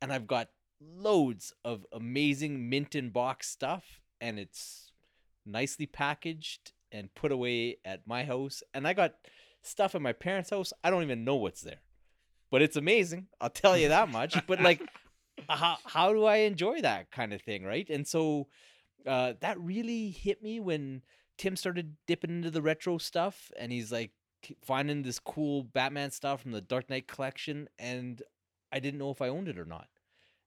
and 0.00 0.12
I've 0.12 0.26
got 0.26 0.48
loads 0.80 1.52
of 1.64 1.86
amazing 1.92 2.68
mint 2.68 2.94
in 2.94 3.10
box 3.10 3.48
stuff 3.48 4.00
and 4.20 4.38
it's 4.38 4.92
nicely 5.44 5.86
packaged 5.86 6.72
and 6.92 7.14
put 7.14 7.32
away 7.32 7.78
at 7.84 8.06
my 8.06 8.24
house 8.24 8.62
and 8.74 8.86
I 8.86 8.92
got 8.92 9.14
stuff 9.62 9.94
at 9.94 10.02
my 10.02 10.12
parents' 10.12 10.50
house 10.50 10.72
I 10.84 10.90
don't 10.90 11.02
even 11.02 11.24
know 11.24 11.36
what's 11.36 11.62
there. 11.62 11.80
But 12.50 12.62
it's 12.62 12.76
amazing, 12.76 13.26
I'll 13.40 13.50
tell 13.50 13.76
you 13.76 13.88
that 13.88 14.08
much. 14.08 14.36
but 14.46 14.60
like 14.60 14.80
how 15.48 15.76
how 15.84 16.12
do 16.12 16.24
I 16.24 16.38
enjoy 16.38 16.80
that 16.82 17.10
kind 17.10 17.32
of 17.32 17.42
thing, 17.42 17.64
right? 17.64 17.88
And 17.88 18.06
so 18.06 18.48
uh, 19.06 19.34
that 19.40 19.58
really 19.60 20.10
hit 20.10 20.42
me 20.42 20.60
when 20.60 21.02
Tim 21.38 21.56
started 21.56 21.96
dipping 22.06 22.30
into 22.30 22.50
the 22.50 22.62
retro 22.62 22.98
stuff, 22.98 23.50
and 23.58 23.70
he's 23.70 23.92
like 23.92 24.12
finding 24.64 25.02
this 25.02 25.18
cool 25.18 25.62
Batman 25.62 26.10
stuff 26.10 26.42
from 26.42 26.52
the 26.52 26.60
Dark 26.60 26.90
Knight 26.90 27.06
collection, 27.06 27.68
and 27.78 28.22
I 28.72 28.80
didn't 28.80 28.98
know 28.98 29.10
if 29.10 29.22
I 29.22 29.28
owned 29.28 29.48
it 29.48 29.58
or 29.58 29.64
not. 29.64 29.88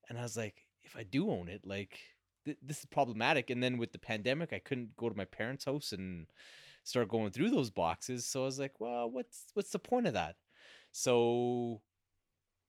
And 0.10 0.18
I 0.18 0.24
was 0.24 0.36
like, 0.38 0.66
if 0.84 0.96
I 0.98 1.04
do 1.04 1.30
own 1.30 1.48
it, 1.50 1.66
like 1.66 2.00
th- 2.46 2.58
this 2.62 2.80
is 2.80 2.86
problematic. 2.86 3.50
And 3.50 3.62
then 3.64 3.78
with 3.78 3.92
the 3.92 4.00
pandemic, 4.00 4.52
I 4.54 4.60
couldn't 4.60 4.96
go 4.98 5.10
to 5.10 5.16
my 5.18 5.26
parents' 5.26 5.66
house 5.66 5.92
and 5.92 6.28
start 6.84 7.10
going 7.10 7.32
through 7.32 7.52
those 7.52 7.70
boxes. 7.70 8.26
So 8.26 8.42
I 8.42 8.46
was 8.46 8.60
like, 8.60 8.80
well, 8.80 9.10
what's 9.10 9.46
what's 9.54 9.72
the 9.72 9.80
point 9.80 10.08
of 10.08 10.14
that? 10.14 10.36
So 10.92 11.82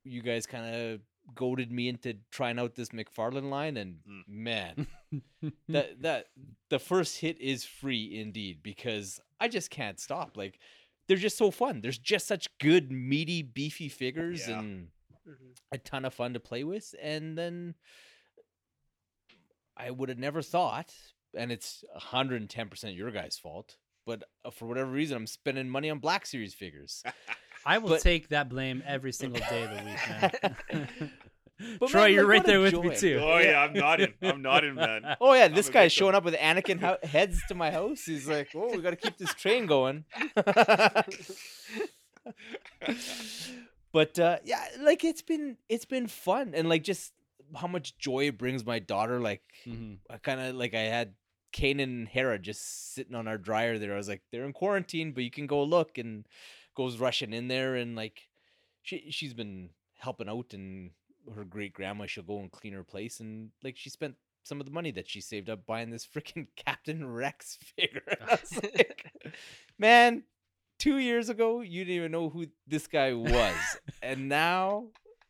you 0.04 0.22
guys 0.22 0.46
kind 0.46 0.74
of 0.74 1.00
goaded 1.34 1.70
me 1.70 1.88
into 1.88 2.14
trying 2.30 2.58
out 2.58 2.74
this 2.74 2.88
McFarlane 2.90 3.50
line, 3.50 3.76
and 3.76 3.96
Mm. 4.08 4.22
man, 4.28 4.86
that 5.68 6.02
that 6.02 6.26
the 6.68 6.78
first 6.78 7.18
hit 7.18 7.40
is 7.40 7.64
free 7.64 8.18
indeed 8.20 8.62
because 8.62 9.20
I 9.40 9.48
just 9.48 9.70
can't 9.70 9.98
stop. 10.00 10.36
Like 10.36 10.58
they're 11.06 11.16
just 11.16 11.38
so 11.38 11.50
fun. 11.50 11.80
There's 11.80 11.98
just 11.98 12.26
such 12.26 12.48
good 12.58 12.90
meaty 12.92 13.42
beefy 13.42 13.88
figures 13.88 14.48
Yeah. 14.48 14.60
and 14.60 14.88
Mhm. 15.30 15.56
a 15.72 15.78
ton 15.78 16.04
of 16.04 16.12
fun 16.14 16.34
to 16.34 16.40
play 16.40 16.64
with. 16.64 16.94
And 17.00 17.38
then 17.38 17.74
I 19.76 19.90
would 19.90 20.08
have 20.08 20.18
never 20.18 20.42
thought, 20.42 20.92
and 21.36 21.52
it's 21.52 21.84
110% 21.96 22.96
your 22.96 23.10
guys' 23.10 23.38
fault, 23.38 23.76
but 24.06 24.24
uh, 24.44 24.50
for 24.50 24.66
whatever 24.66 24.90
reason, 24.90 25.16
I'm 25.16 25.26
spending 25.26 25.68
money 25.68 25.88
on 25.90 25.98
Black 26.00 26.26
Series 26.26 26.54
figures. 26.54 27.02
I 27.66 27.78
will 27.78 27.90
But- 27.90 28.00
take 28.00 28.28
that 28.28 28.48
blame 28.48 28.82
every 28.86 29.12
single 29.12 29.40
day 29.48 29.64
of 29.64 29.70
the 29.70 29.84
week, 29.84 30.08
man. 30.78 31.12
But 31.78 31.90
Troy, 31.90 32.04
man, 32.04 32.12
you're 32.14 32.22
like, 32.22 32.30
right 32.30 32.46
there 32.46 32.60
with 32.62 32.72
me 32.72 32.96
too. 32.96 33.20
Oh 33.22 33.36
yeah, 33.36 33.60
I'm 33.60 33.74
nodding. 33.74 34.14
I'm 34.22 34.40
nodding, 34.40 34.74
man. 34.76 35.02
Oh 35.20 35.34
yeah, 35.34 35.44
I'm 35.44 35.54
this 35.54 35.68
guy's 35.68 35.92
showing 35.92 36.14
up 36.14 36.24
with 36.24 36.32
Anakin 36.36 36.80
ho- 36.80 36.96
heads 37.02 37.38
to 37.48 37.54
my 37.54 37.70
house. 37.70 38.00
He's 38.06 38.26
like, 38.26 38.48
"Oh, 38.54 38.74
we 38.74 38.80
got 38.80 38.90
to 38.90 38.96
keep 38.96 39.18
this 39.18 39.34
train 39.34 39.66
going." 39.66 40.06
But 43.92 44.18
uh, 44.18 44.38
yeah, 44.44 44.64
like 44.80 45.04
it's 45.04 45.22
been 45.22 45.56
it's 45.68 45.84
been 45.84 46.06
fun 46.06 46.52
and 46.54 46.68
like 46.68 46.84
just 46.84 47.12
how 47.56 47.66
much 47.66 47.98
joy 47.98 48.28
it 48.28 48.38
brings 48.38 48.64
my 48.64 48.78
daughter. 48.78 49.20
Like 49.20 49.42
Mhm. 49.66 49.98
I 50.08 50.18
kind 50.18 50.40
of 50.40 50.54
like 50.54 50.74
I 50.74 50.82
had 50.82 51.14
Kanan 51.52 51.82
and 51.82 52.08
Hera 52.08 52.38
just 52.38 52.94
sitting 52.94 53.14
on 53.14 53.26
our 53.26 53.38
dryer 53.38 53.78
there. 53.78 53.92
I 53.94 53.96
was 53.96 54.08
like, 54.08 54.22
they're 54.30 54.44
in 54.44 54.52
quarantine, 54.52 55.12
but 55.12 55.24
you 55.24 55.30
can 55.30 55.46
go 55.46 55.62
look 55.64 55.98
and 55.98 56.26
goes 56.76 56.98
rushing 56.98 57.32
in 57.32 57.48
there 57.48 57.74
and 57.74 57.96
like 57.96 58.28
she 58.82 59.10
she's 59.10 59.34
been 59.34 59.70
helping 59.98 60.28
out 60.28 60.54
and 60.54 60.90
her 61.34 61.44
great 61.44 61.74
grandma 61.74 62.06
she'll 62.06 62.22
go 62.24 62.38
and 62.38 62.50
clean 62.50 62.72
her 62.72 62.82
place 62.84 63.20
and 63.20 63.50
like 63.62 63.76
she 63.76 63.90
spent 63.90 64.14
some 64.42 64.58
of 64.58 64.64
the 64.66 64.72
money 64.72 64.90
that 64.90 65.06
she 65.08 65.20
saved 65.20 65.50
up 65.50 65.66
buying 65.66 65.90
this 65.90 66.06
freaking 66.06 66.46
Captain 66.56 67.06
Rex 67.12 67.58
figure. 67.76 68.02
Like, 68.62 69.12
man, 69.78 70.22
two 70.80 70.98
years 70.98 71.28
ago 71.28 71.60
you 71.60 71.84
didn't 71.84 71.96
even 71.96 72.12
know 72.12 72.28
who 72.28 72.46
this 72.66 72.88
guy 72.88 73.12
was, 73.14 73.54
and 74.02 74.28
now 74.28 74.88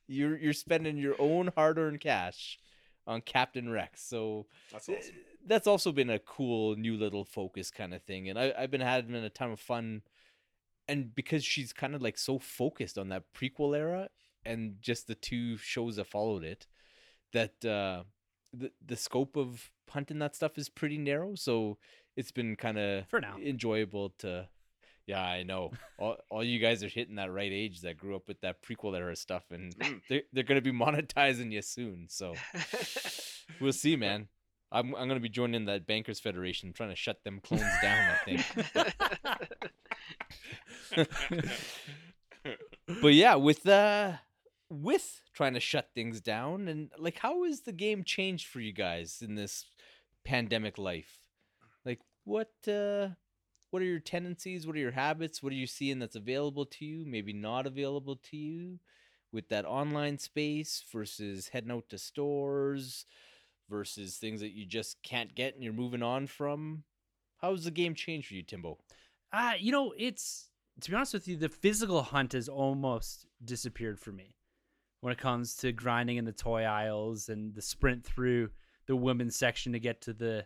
you're 0.09 0.39
you're 0.39 0.55
spending 0.55 0.97
your 0.97 1.17
own 1.19 1.51
hard-earned 1.55 2.01
cash 2.01 2.59
on 3.07 3.21
Captain 3.21 3.69
Rex. 3.71 4.03
So 4.03 4.47
That's 4.73 4.89
awesome. 4.89 5.15
that's 5.47 5.67
also 5.67 5.93
been 5.93 6.11
a 6.11 6.19
cool 6.19 6.77
new 6.77 6.97
little 6.97 7.25
focus 7.25 7.71
kind 7.71 7.93
of 7.93 8.03
thing, 8.05 8.29
and 8.31 8.39
I, 8.39 8.55
I've 8.59 8.71
been 8.71 8.81
having 8.81 9.15
a 9.15 9.29
ton 9.31 9.51
of 9.53 9.61
fun. 9.61 10.03
And 10.89 11.15
because 11.15 11.45
she's 11.45 11.73
kind 11.73 11.95
of 11.95 12.03
like 12.03 12.19
so 12.19 12.41
focused 12.41 12.99
on 12.99 13.11
that 13.11 13.23
prequel 13.33 13.77
era 13.79 14.09
and 14.45 14.75
just 14.81 15.07
the 15.07 15.15
two 15.15 15.57
shows 15.57 15.95
that 15.97 16.09
followed 16.09 16.43
it, 16.43 16.67
that 17.33 17.65
uh, 17.65 18.03
the 18.53 18.73
the 18.85 18.97
scope 18.97 19.37
of 19.37 19.71
hunting 19.89 20.19
that 20.19 20.35
stuff 20.35 20.59
is 20.59 20.69
pretty 20.69 20.99
narrow. 20.99 21.37
So 21.37 21.79
it's 22.17 22.33
been 22.33 22.57
kind 22.57 22.77
of 22.77 23.07
For 23.09 23.21
now. 23.21 23.37
enjoyable 23.41 24.11
to. 24.19 24.49
Yeah, 25.11 25.23
I 25.23 25.43
know. 25.43 25.73
All, 25.99 26.17
all 26.31 26.45
you 26.45 26.61
guys 26.61 26.85
are 26.85 26.89
hitting 26.89 27.17
that 27.17 27.33
right 27.33 27.51
age 27.51 27.81
that 27.81 27.99
grew 27.99 28.15
up 28.15 28.29
with 28.29 28.41
that 28.43 28.63
prequel 28.63 28.97
era 28.97 29.17
stuff, 29.17 29.43
and 29.51 29.75
Mm. 29.77 30.01
they're 30.09 30.23
they're 30.33 30.45
gonna 30.45 30.61
be 30.61 30.71
monetizing 30.87 31.51
you 31.51 31.63
soon. 31.63 32.07
So 32.09 32.35
we'll 33.61 33.73
see, 33.73 33.97
man. 33.97 34.29
I'm 34.71 34.95
I'm 34.95 35.09
gonna 35.09 35.19
be 35.19 35.29
joining 35.29 35.65
that 35.65 35.85
Bankers 35.85 36.21
Federation, 36.21 36.73
trying 36.73 36.91
to 36.91 36.97
shut 36.97 37.25
them 37.25 37.41
clones 37.43 37.65
down. 37.83 38.15
I 38.15 39.37
think. 40.95 40.95
but 43.03 43.15
yeah, 43.15 43.35
with 43.35 43.67
uh 43.67 44.13
with 44.69 45.23
trying 45.35 45.55
to 45.55 45.61
shut 45.61 45.91
things 45.95 46.21
down 46.21 46.69
and 46.69 46.91
like 46.99 47.19
how 47.19 47.45
has 47.45 47.63
the 47.63 47.73
game 47.73 48.05
changed 48.05 48.47
for 48.47 48.61
you 48.61 48.73
guys 48.73 49.23
in 49.27 49.35
this 49.35 49.65
pandemic 50.25 50.79
life? 50.79 51.19
Like 51.85 52.01
what 52.25 52.53
uh 52.69 53.09
what 53.71 53.83
are 53.83 53.87
your 53.87 54.01
tendencies? 54.01 54.67
What 54.67 54.77
are 54.77 54.81
your 54.81 54.91
habits? 54.93 55.43
What 55.43 55.53
are 55.53 55.57
you 55.57 55.67
seeing 55.67 55.99
that's 55.99 56.17
available 56.17 56.67
to 56.67 56.85
you? 56.85 57.05
Maybe 57.07 57.33
not 57.33 57.67
available 57.67 58.17
to 58.31 58.37
you? 58.37 58.79
with 59.33 59.49
that 59.49 59.65
online 59.65 60.19
space 60.19 60.85
versus 60.93 61.49
heading 61.49 61.71
out 61.71 61.89
to 61.91 61.99
stores 61.99 63.05
versus 63.69 64.17
things 64.17 64.41
that 64.41 64.53
you 64.53 64.67
just 64.67 65.03
can't 65.03 65.35
get 65.35 65.55
and 65.55 65.63
you're 65.63 65.73
moving 65.73 66.03
on 66.03 66.27
from? 66.27 66.85
How's 67.41 67.65
the 67.65 67.71
game 67.71 67.95
changed 67.95 68.29
for 68.29 68.35
you, 68.35 68.43
Timbo? 68.43 68.79
Uh, 69.33 69.53
you 69.59 69.73
know, 69.73 69.95
it's 69.97 70.51
to 70.81 70.91
be 70.91 70.97
honest 70.97 71.15
with 71.15 71.29
you, 71.29 71.37
the 71.37 71.49
physical 71.49 72.03
hunt 72.03 72.33
has 72.33 72.49
almost 72.49 73.27
disappeared 73.45 73.99
for 73.99 74.13
me 74.13 74.37
when 75.01 75.13
it 75.13 75.19
comes 75.19 75.57
to 75.57 75.73
grinding 75.73 76.17
in 76.17 76.25
the 76.25 76.33
toy 76.33 76.65
aisles 76.65 77.29
and 77.29 77.55
the 77.55 77.63
sprint 77.63 78.05
through 78.05 78.51
the 78.87 78.97
women's 78.97 79.37
section 79.37 79.73
to 79.73 79.79
get 79.79 80.01
to 80.03 80.13
the 80.13 80.45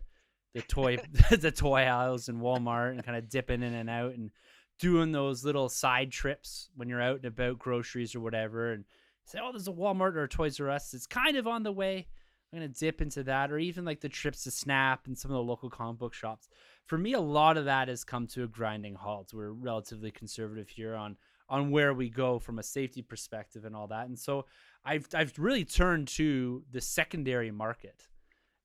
the 0.55 0.63
toy 0.63 0.97
the 1.31 1.51
toy 1.51 1.83
aisles 1.83 2.29
in 2.29 2.41
Walmart 2.41 2.93
and 2.93 3.05
kind 3.05 3.19
of 3.19 3.29
dipping 3.29 3.63
in 3.63 3.75
and 3.75 3.91
out 3.91 4.15
and 4.15 4.31
doing 4.79 5.13
those 5.13 5.45
little 5.45 5.69
side 5.69 6.11
trips 6.11 6.69
when 6.77 6.89
you're 6.89 7.03
out 7.03 7.17
and 7.17 7.27
about 7.27 7.59
groceries 7.59 8.15
or 8.15 8.21
whatever 8.21 8.73
and 8.73 8.85
say, 9.25 9.39
oh, 9.43 9.53
there's 9.53 9.69
a 9.69 9.73
Walmart 9.73 10.17
or 10.17 10.25
a 10.25 10.29
Toys 10.29 10.61
R 10.61 10.71
Us. 10.71 10.95
It's 10.95 11.07
kind 11.07 11.37
of 11.37 11.47
on 11.47 11.63
the 11.63 11.73
way. 11.73 12.07
I'm 12.53 12.61
gonna 12.61 12.69
dip 12.69 13.01
into 13.01 13.25
that, 13.25 13.51
or 13.51 13.59
even 13.59 13.85
like 13.85 14.01
the 14.01 14.09
trips 14.09 14.45
to 14.45 14.51
Snap 14.51 15.07
and 15.07 15.19
some 15.19 15.31
of 15.31 15.35
the 15.35 15.43
local 15.43 15.69
comic 15.69 15.99
book 15.99 16.15
shops. 16.15 16.49
For 16.87 16.97
me, 16.97 17.15
a 17.15 17.21
lot 17.21 17.57
of 17.57 17.65
that 17.65 17.89
has 17.89 18.05
come 18.05 18.29
to 18.29 18.45
a 18.45 18.47
grinding 18.47 18.95
halt. 18.95 19.33
We're 19.35 19.51
relatively 19.51 20.13
conservative 20.13 20.69
here 20.69 20.95
on 20.95 21.17
on 21.49 21.71
where 21.71 21.93
we 21.93 22.09
go 22.09 22.39
from 22.39 22.59
a 22.59 22.63
safety 22.63 23.03
perspective 23.03 23.65
and 23.65 23.75
all 23.75 23.89
that, 23.89 24.07
and 24.07 24.19
so 24.19 24.47
I've 24.85 25.09
I've 25.15 25.37
really 25.37 25.65
turned 25.65 26.09
to 26.09 26.63
the 26.71 26.81
secondary 26.81 27.51
market, 27.51 28.07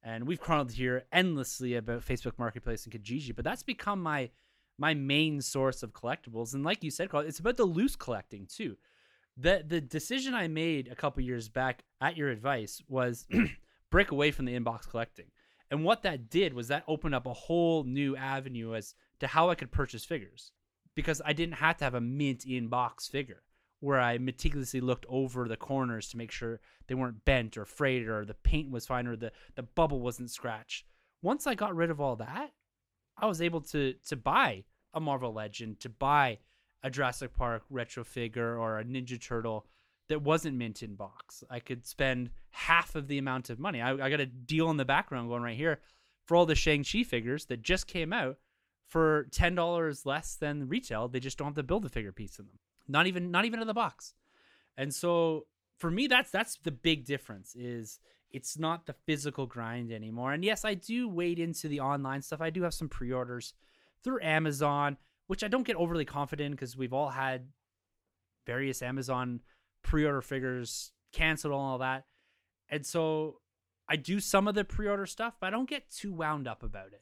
and 0.03 0.25
we've 0.25 0.39
chronicled 0.39 0.73
here 0.73 1.03
endlessly 1.11 1.75
about 1.75 2.05
Facebook 2.05 2.37
Marketplace 2.37 2.85
and 2.85 2.93
Kijiji, 2.93 3.35
but 3.35 3.45
that's 3.45 3.63
become 3.63 4.01
my 4.01 4.29
my 4.77 4.93
main 4.93 5.41
source 5.41 5.83
of 5.83 5.91
collectibles. 5.91 6.53
And 6.53 6.63
like 6.63 6.83
you 6.83 6.91
said, 6.91 7.09
Carl, 7.09 7.25
it's 7.25 7.39
about 7.39 7.57
the 7.57 7.65
loose 7.65 7.95
collecting 7.95 8.47
too. 8.47 8.77
The 9.37 9.63
the 9.65 9.81
decision 9.81 10.33
I 10.33 10.47
made 10.47 10.87
a 10.87 10.95
couple 10.95 11.21
years 11.23 11.49
back 11.49 11.83
at 12.01 12.17
your 12.17 12.29
advice 12.29 12.81
was 12.87 13.27
break 13.91 14.11
away 14.11 14.31
from 14.31 14.45
the 14.45 14.57
inbox 14.57 14.89
collecting. 14.89 15.31
And 15.71 15.83
what 15.83 16.01
that 16.03 16.29
did 16.29 16.53
was 16.53 16.69
that 16.69 16.83
opened 16.87 17.13
up 17.13 17.27
a 17.27 17.33
whole 17.33 17.83
new 17.83 18.15
avenue 18.15 18.73
as 18.73 18.95
to 19.19 19.27
how 19.27 19.49
I 19.49 19.55
could 19.55 19.71
purchase 19.71 20.03
figures. 20.03 20.51
Because 20.95 21.21
I 21.23 21.33
didn't 21.33 21.55
have 21.55 21.77
to 21.77 21.83
have 21.83 21.93
a 21.93 22.01
mint 22.01 22.45
inbox 22.45 23.09
figure 23.09 23.43
where 23.79 23.99
I 23.99 24.17
meticulously 24.17 24.81
looked 24.81 25.05
over 25.07 25.47
the 25.47 25.57
corners 25.57 26.09
to 26.09 26.17
make 26.17 26.31
sure 26.31 26.59
they 26.87 26.95
weren't 26.95 27.23
bent 27.25 27.57
or 27.57 27.65
frayed 27.65 28.07
or 28.07 28.25
the 28.25 28.33
paint 28.33 28.71
was 28.71 28.85
fine 28.85 29.07
or 29.07 29.15
the, 29.15 29.31
the 29.55 29.63
bubble 29.63 30.01
wasn't 30.01 30.31
scratched. 30.31 30.85
Once 31.21 31.47
I 31.47 31.55
got 31.55 31.75
rid 31.75 31.89
of 31.89 32.01
all 32.01 32.15
that, 32.17 32.51
I 33.17 33.25
was 33.25 33.41
able 33.41 33.61
to 33.61 33.93
to 34.07 34.15
buy 34.15 34.63
a 34.93 34.99
Marvel 34.99 35.33
Legend, 35.33 35.79
to 35.81 35.89
buy 35.89 36.39
a 36.83 36.89
Jurassic 36.89 37.35
Park 37.35 37.63
retro 37.69 38.03
figure 38.03 38.57
or 38.57 38.79
a 38.79 38.85
Ninja 38.85 39.21
Turtle 39.21 39.65
that 40.07 40.21
wasn't 40.21 40.57
mint 40.57 40.81
in 40.81 40.95
box. 40.95 41.43
I 41.49 41.59
could 41.59 41.85
spend 41.85 42.31
half 42.51 42.95
of 42.95 43.07
the 43.07 43.17
amount 43.17 43.49
of 43.49 43.59
money. 43.59 43.81
I, 43.81 43.91
I 43.91 44.09
got 44.09 44.19
a 44.19 44.25
deal 44.25 44.69
in 44.71 44.77
the 44.77 44.85
background 44.85 45.29
going 45.29 45.43
right 45.43 45.57
here 45.57 45.79
for 46.25 46.35
all 46.35 46.45
the 46.45 46.55
Shang-Chi 46.55 47.03
figures 47.03 47.45
that 47.45 47.61
just 47.61 47.85
came 47.87 48.13
out 48.13 48.37
for 48.87 49.27
ten 49.31 49.53
dollars 49.55 50.05
less 50.05 50.35
than 50.35 50.67
retail. 50.67 51.07
They 51.07 51.19
just 51.19 51.37
don't 51.37 51.47
have 51.47 51.55
to 51.55 51.63
build 51.63 51.85
a 51.85 51.89
figure 51.89 52.11
piece 52.11 52.39
in 52.39 52.47
them. 52.47 52.59
Not 52.89 53.07
even 53.07 53.31
not 53.31 53.45
even 53.45 53.61
in 53.61 53.67
the 53.67 53.73
box. 53.73 54.15
And 54.75 54.93
so 54.93 55.45
for 55.77 55.89
me 55.89 56.07
that's 56.07 56.31
that's 56.31 56.57
the 56.63 56.71
big 56.71 57.05
difference 57.05 57.55
is 57.55 57.99
it's 58.31 58.57
not 58.57 58.85
the 58.85 58.95
physical 59.05 59.45
grind 59.45 59.91
anymore. 59.91 60.33
And 60.33 60.43
yes, 60.43 60.65
I 60.65 60.73
do 60.73 61.07
wade 61.07 61.39
into 61.39 61.67
the 61.67 61.79
online 61.79 62.21
stuff. 62.21 62.41
I 62.41 62.49
do 62.49 62.63
have 62.63 62.73
some 62.73 62.89
pre-orders 62.89 63.53
through 64.03 64.21
Amazon, 64.21 64.97
which 65.27 65.43
I 65.43 65.47
don't 65.47 65.65
get 65.65 65.75
overly 65.75 66.05
confident 66.05 66.51
because 66.51 66.77
we've 66.77 66.93
all 66.93 67.09
had 67.09 67.47
various 68.45 68.81
Amazon 68.81 69.41
pre-order 69.83 70.21
figures 70.21 70.91
canceled 71.11 71.53
and 71.53 71.61
all 71.61 71.77
that. 71.79 72.05
And 72.69 72.85
so 72.85 73.39
I 73.87 73.95
do 73.95 74.19
some 74.19 74.47
of 74.47 74.55
the 74.55 74.63
pre-order 74.63 75.05
stuff, 75.05 75.35
but 75.39 75.47
I 75.47 75.49
don't 75.49 75.69
get 75.69 75.89
too 75.89 76.13
wound 76.13 76.47
up 76.47 76.61
about 76.61 76.87
it. 76.87 77.01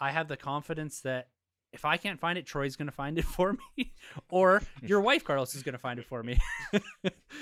I 0.00 0.10
have 0.10 0.28
the 0.28 0.36
confidence 0.36 1.00
that 1.00 1.28
if 1.72 1.84
I 1.84 1.96
can't 1.96 2.18
find 2.18 2.38
it, 2.38 2.46
Troy's 2.46 2.76
going 2.76 2.86
to 2.86 2.92
find 2.92 3.18
it 3.18 3.24
for 3.36 3.56
me, 3.76 3.92
or 4.30 4.62
your 4.82 5.00
wife 5.00 5.24
Carlos 5.24 5.54
is 5.54 5.62
going 5.62 5.74
to 5.74 5.78
find 5.78 5.98
it 5.98 6.06
for 6.06 6.22
me. 6.22 6.38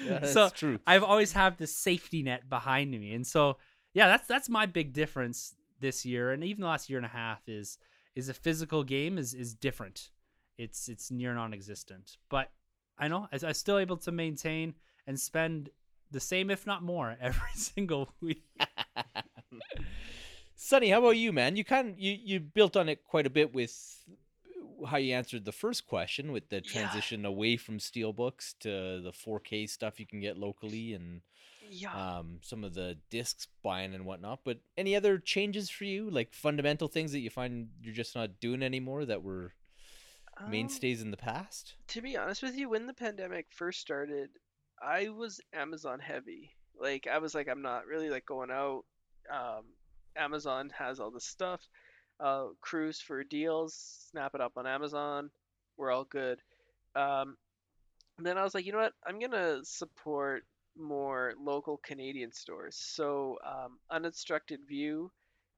Yeah, 0.04 0.18
that's 0.18 0.32
so 0.32 0.50
true. 0.50 0.78
I've 0.86 1.04
always 1.04 1.32
have 1.32 1.56
the 1.56 1.66
safety 1.66 2.22
net 2.22 2.48
behind 2.48 2.90
me, 2.90 3.14
and 3.14 3.26
so 3.26 3.56
yeah, 3.94 4.08
that's 4.08 4.26
that's 4.26 4.48
my 4.48 4.66
big 4.66 4.92
difference 4.92 5.54
this 5.80 6.04
year, 6.04 6.32
and 6.32 6.44
even 6.44 6.60
the 6.60 6.66
last 6.66 6.90
year 6.90 6.98
and 6.98 7.06
a 7.06 7.10
half 7.10 7.48
is 7.48 7.78
is 8.14 8.28
a 8.28 8.34
physical 8.34 8.82
game 8.84 9.16
is 9.16 9.32
is 9.32 9.54
different. 9.54 10.10
It's 10.58 10.88
it's 10.88 11.10
near 11.10 11.34
non-existent, 11.34 12.18
but 12.28 12.50
I 12.98 13.08
know 13.08 13.28
I, 13.32 13.38
I'm 13.46 13.54
still 13.54 13.78
able 13.78 13.96
to 13.98 14.12
maintain 14.12 14.74
and 15.06 15.18
spend 15.18 15.70
the 16.10 16.20
same, 16.20 16.50
if 16.50 16.66
not 16.66 16.82
more, 16.82 17.16
every 17.20 17.54
single 17.54 18.12
week. 18.20 18.44
Sonny, 20.56 20.88
how 20.90 20.98
about 20.98 21.10
you, 21.10 21.32
man? 21.32 21.56
You 21.56 21.64
kind 21.64 21.90
of 21.90 21.98
you 21.98 22.12
you 22.12 22.40
built 22.40 22.76
on 22.76 22.88
it 22.88 23.04
quite 23.04 23.26
a 23.26 23.30
bit 23.30 23.52
with 23.52 24.04
how 24.88 24.96
you 24.96 25.14
answered 25.14 25.44
the 25.44 25.52
first 25.52 25.86
question 25.86 26.32
with 26.32 26.48
the 26.48 26.60
Yeah. 26.62 27.00
transition 27.00 27.24
away 27.24 27.56
from 27.56 27.78
steelbooks 27.78 28.54
to 28.60 29.00
the 29.02 29.12
4K 29.12 29.66
stuff 29.66 30.00
you 30.00 30.06
can 30.06 30.20
get 30.20 30.38
locally 30.38 30.94
and 30.94 31.22
Yeah. 31.60 31.94
um, 31.94 32.38
some 32.42 32.64
of 32.64 32.74
the 32.74 32.98
discs 33.10 33.48
buying 33.62 33.94
and 33.94 34.06
whatnot. 34.06 34.40
But 34.44 34.60
any 34.78 34.96
other 34.96 35.18
changes 35.18 35.70
for 35.70 35.84
you, 35.84 36.10
like 36.10 36.34
fundamental 36.34 36.88
things 36.88 37.12
that 37.12 37.20
you 37.20 37.30
find 37.30 37.70
you're 37.82 37.94
just 37.94 38.14
not 38.16 38.40
doing 38.40 38.62
anymore 38.62 39.04
that 39.06 39.22
were 39.22 39.54
Um, 40.38 40.80
mainstays 40.80 41.02
in 41.02 41.10
the 41.12 41.16
past? 41.18 41.74
to 41.88 42.02
be 42.02 42.16
honest 42.16 42.42
with 42.42 42.56
you, 42.56 42.68
when 42.68 42.86
the 42.86 42.94
pandemic 42.94 43.46
first 43.52 43.80
started, 43.80 44.30
I 44.82 45.08
was 45.08 45.40
Amazon 45.52 46.00
heavy. 46.00 46.52
Like 46.78 47.06
I 47.06 47.18
was 47.18 47.34
like, 47.34 47.48
I'm 47.48 47.62
not 47.62 47.86
really 47.86 48.10
like 48.10 48.26
going 48.26 48.50
out. 48.50 48.84
Um, 49.30 49.64
Amazon 50.16 50.70
has 50.76 51.00
all 51.00 51.10
this 51.10 51.24
stuff. 51.24 51.60
Uh, 52.18 52.46
cruise 52.60 53.00
for 53.00 53.22
deals, 53.24 54.08
snap 54.10 54.34
it 54.34 54.40
up 54.40 54.52
on 54.56 54.66
Amazon. 54.66 55.30
We're 55.76 55.90
all 55.90 56.04
good. 56.04 56.40
Um, 56.94 57.36
and 58.16 58.26
then 58.26 58.38
I 58.38 58.42
was 58.42 58.54
like, 58.54 58.64
you 58.64 58.72
know 58.72 58.78
what? 58.78 58.94
I'm 59.06 59.18
gonna 59.18 59.60
support 59.64 60.44
more 60.78 61.34
local 61.38 61.78
Canadian 61.78 62.32
stores. 62.32 62.76
So 62.76 63.38
um, 63.44 63.78
Unobstructed 63.90 64.60
View 64.66 65.10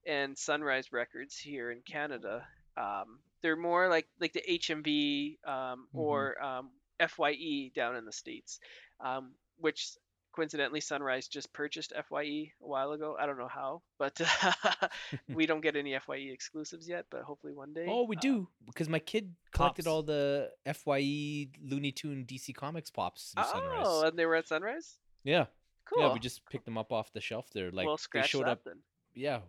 and 0.07 0.37
Sunrise 0.37 0.93
Records 0.93 1.37
here 1.37 1.71
in 1.71 1.81
Canada. 1.83 2.47
Um, 2.77 3.19
they're 3.43 3.57
more 3.57 3.89
like 3.89 4.09
like 4.21 4.33
the 4.33 4.43
HMV 4.49 5.39
um, 5.49 5.87
or 5.93 6.43
um, 6.43 6.71
Fye 7.09 7.71
down 7.75 7.97
in 7.97 8.05
the 8.05 8.13
states, 8.13 8.59
um, 9.01 9.33
which 9.59 9.93
coincidentally 10.39 10.81
Sunrise 10.81 11.27
just 11.27 11.53
purchased 11.53 11.93
Fye 12.09 12.23
a 12.63 12.67
while 12.67 12.93
ago. 12.93 13.17
I 13.19 13.27
don't 13.27 13.39
know 13.39 13.49
how, 13.49 13.83
but 13.99 14.21
we 15.29 15.47
don't 15.47 15.61
get 15.61 15.75
any 15.75 15.99
Fye 15.99 16.31
exclusives 16.33 16.89
yet. 16.89 17.07
But 17.11 17.23
hopefully 17.23 17.53
one 17.53 17.73
day. 17.73 17.87
Oh, 17.89 18.05
we 18.05 18.17
uh, 18.17 18.21
do 18.21 18.49
because 18.65 18.89
my 18.89 19.01
kid 19.01 19.35
collected 19.51 19.85
Pops. 19.85 19.93
all 19.93 20.03
the 20.05 20.51
Fye 20.75 21.49
Looney 21.61 21.91
Tune 21.93 22.25
DC 22.29 22.55
Comics 22.55 22.91
pops 22.91 23.33
through 23.35 23.45
Sunrise. 23.45 23.85
Oh, 23.87 24.07
and 24.07 24.19
they 24.19 24.27
were 24.27 24.37
at 24.37 24.47
Sunrise. 24.47 24.99
Yeah, 25.25 25.47
Cool. 25.85 26.03
yeah, 26.03 26.13
we 26.13 26.21
just 26.21 26.41
picked 26.49 26.65
them 26.65 26.79
up 26.79 26.93
off 26.93 27.13
the 27.13 27.21
shelf 27.21 27.49
there. 27.53 27.71
Like 27.73 27.87
well, 27.87 27.97
they 27.97 28.01
scratch 28.03 28.31
showed 28.31 28.45
that 28.45 28.51
up. 28.53 28.65
then. 28.65 28.79
Yeah, 29.15 29.41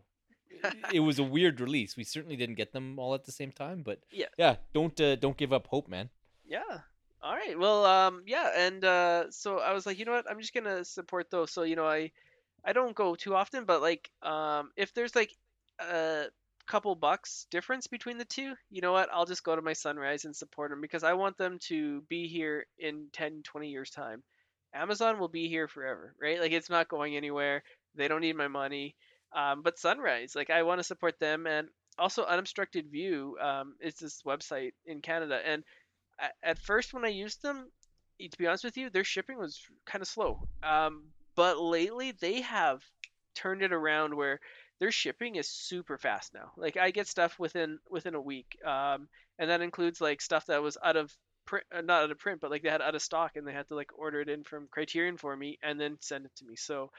it- 0.50 0.76
it 0.96 1.00
was 1.02 1.20
a 1.20 1.24
weird 1.24 1.62
release. 1.62 1.96
We 1.96 2.04
certainly 2.04 2.36
didn't 2.36 2.56
get 2.56 2.74
them 2.74 2.98
all 2.98 3.14
at 3.14 3.26
the 3.26 3.32
same 3.32 3.52
time, 3.52 3.84
but 3.84 4.00
Yeah. 4.12 4.28
yeah. 4.38 4.56
Don't 4.74 5.00
uh, 5.00 5.16
don't 5.18 5.38
give 5.38 5.54
up 5.54 5.68
hope, 5.68 5.88
man. 5.88 6.10
Yeah. 6.46 6.80
All 7.22 7.36
right. 7.36 7.58
Well, 7.58 7.86
um, 7.86 8.24
yeah, 8.26 8.50
and 8.56 8.84
uh, 8.84 9.32
so 9.32 9.60
I 9.60 9.74
was 9.74 9.86
like, 9.86 10.00
you 10.00 10.06
know 10.06 10.14
what? 10.14 10.30
I'm 10.30 10.40
just 10.40 10.54
gonna 10.54 10.86
support 10.86 11.30
those. 11.30 11.52
So 11.52 11.64
you 11.64 11.76
know, 11.76 11.86
I, 11.88 12.12
I 12.66 12.74
don't 12.74 12.96
go 12.96 13.16
too 13.16 13.36
often, 13.36 13.66
but 13.66 13.82
like, 13.82 14.10
um, 14.22 14.72
if 14.78 14.94
there's 14.94 15.16
like 15.16 15.32
a 15.80 16.26
couple 16.68 16.96
bucks 16.96 17.48
difference 17.52 17.88
between 17.88 18.18
the 18.18 18.26
two, 18.26 18.54
you 18.70 18.82
know 18.82 18.94
what? 18.94 19.10
I'll 19.14 19.26
just 19.26 19.44
go 19.44 19.56
to 19.56 19.62
my 19.62 19.74
Sunrise 19.74 20.26
and 20.26 20.36
support 20.36 20.72
them 20.72 20.82
because 20.82 21.04
I 21.04 21.14
want 21.14 21.38
them 21.38 21.60
to 21.68 22.02
be 22.10 22.28
here 22.28 22.66
in 22.80 23.08
10, 23.14 23.44
20 23.44 23.70
years 23.70 23.92
time. 23.92 24.24
Amazon 24.74 25.20
will 25.20 25.28
be 25.28 25.48
here 25.48 25.68
forever, 25.68 26.16
right? 26.22 26.40
Like 26.40 26.52
it's 26.52 26.70
not 26.70 26.88
going 26.90 27.16
anywhere. 27.16 27.64
They 27.96 28.08
don't 28.08 28.22
need 28.22 28.36
my 28.36 28.48
money. 28.48 28.96
Um, 29.36 29.62
but 29.62 29.80
Sunrise, 29.80 30.36
like 30.36 30.50
I 30.50 30.64
want 30.64 30.80
to 30.80 30.84
support 30.84 31.20
them, 31.20 31.46
and 31.48 31.68
also 31.98 32.26
Unobstructed 32.26 32.88
View 32.92 33.38
um, 33.42 33.76
is 33.80 33.96
this 33.96 34.22
website 34.24 34.72
in 34.86 35.02
Canada, 35.02 35.40
and 35.46 35.64
at 36.44 36.60
first 36.60 36.94
when 36.94 37.06
I 37.06 37.10
used 37.10 37.42
them, 37.42 37.70
to 38.20 38.38
be 38.38 38.48
honest 38.48 38.64
with 38.64 38.78
you, 38.78 38.90
their 38.90 39.04
shipping 39.04 39.38
was 39.38 39.62
kind 39.86 40.02
of 40.02 40.08
slow. 40.08 40.48
Um, 40.64 41.06
but 41.36 41.60
lately 41.60 42.12
they 42.12 42.42
have 42.42 42.84
turned 43.36 43.62
it 43.62 43.72
around 43.72 44.16
where 44.16 44.40
their 44.80 44.92
shipping 44.92 45.36
is 45.36 45.48
super 45.48 45.98
fast 45.98 46.34
now. 46.34 46.52
Like 46.58 46.78
I 46.78 46.92
get 46.92 47.08
stuff 47.08 47.38
within 47.40 47.80
within 47.90 48.16
a 48.16 48.22
week, 48.22 48.58
um, 48.66 49.08
and 49.38 49.50
that 49.50 49.62
includes 49.62 50.02
like 50.02 50.22
stuff 50.22 50.46
that 50.48 50.62
was 50.62 50.78
out 50.84 50.96
of 50.96 51.14
print, 51.46 51.66
uh, 51.74 51.82
not 51.82 52.04
out 52.04 52.12
of 52.12 52.20
print, 52.20 52.42
but 52.42 52.52
like 52.52 52.64
they 52.64 52.70
had 52.70 52.82
out 52.82 52.96
of 52.96 53.02
stock, 53.02 53.36
and 53.36 53.48
they 53.48 53.54
had 53.54 53.68
to 53.70 53.76
like 53.76 53.98
order 53.98 54.22
it 54.22 54.30
in 54.30 54.44
from 54.44 54.68
Criterion 54.72 55.18
for 55.18 55.36
me 55.36 55.58
and 55.64 55.80
then 55.80 55.98
send 56.02 56.26
it 56.26 56.36
to 56.38 56.46
me. 56.46 56.56
So 56.56 56.92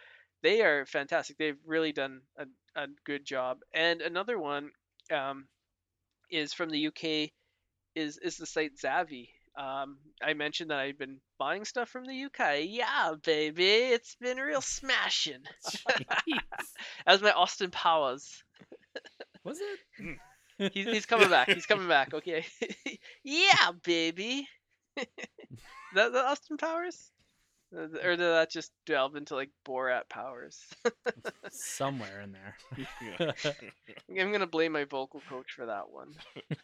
they 0.42 0.62
are 0.62 0.86
fantastic. 0.86 1.36
They've 1.36 1.58
really 1.66 1.92
done 1.92 2.20
a, 2.38 2.46
a 2.80 2.86
good 3.04 3.24
job. 3.24 3.58
And 3.74 4.00
another 4.00 4.38
one 4.38 4.70
um, 5.10 5.46
is 6.30 6.52
from 6.52 6.70
the 6.70 6.86
UK 6.86 7.30
is 7.94 8.18
is 8.18 8.36
the 8.36 8.46
site 8.46 8.76
Zavvi. 8.76 9.28
Um, 9.58 9.98
I 10.22 10.34
mentioned 10.34 10.70
that 10.70 10.78
I've 10.78 10.98
been 10.98 11.18
buying 11.38 11.64
stuff 11.64 11.88
from 11.88 12.04
the 12.04 12.24
UK. 12.24 12.60
Yeah, 12.64 13.14
baby, 13.22 13.66
it's 13.66 14.14
been 14.16 14.38
real 14.38 14.60
smashing. 14.60 15.42
Jeez. 15.68 16.06
That 17.06 17.12
was 17.12 17.22
my 17.22 17.32
Austin 17.32 17.70
Powers. 17.70 18.42
Was 19.44 19.58
it? 19.58 20.72
He's, 20.74 20.86
he's 20.86 21.06
coming 21.06 21.30
back. 21.30 21.48
He's 21.48 21.64
coming 21.64 21.88
back. 21.88 22.12
Okay. 22.12 22.44
yeah, 23.24 23.70
baby. 23.82 24.46
that, 24.96 25.08
that 25.94 26.14
Austin 26.14 26.58
Powers? 26.58 27.10
Or 27.72 27.86
did 27.86 28.18
that 28.18 28.50
just 28.50 28.72
delve 28.84 29.14
into 29.14 29.34
like 29.34 29.50
Borat 29.66 30.08
powers? 30.08 30.58
Somewhere 31.50 32.20
in 32.22 32.32
there. 32.32 32.56
I'm 34.10 34.32
gonna 34.32 34.46
blame 34.46 34.72
my 34.72 34.84
vocal 34.84 35.22
coach 35.28 35.52
for 35.52 35.66
that 35.66 35.88
one. 35.90 36.14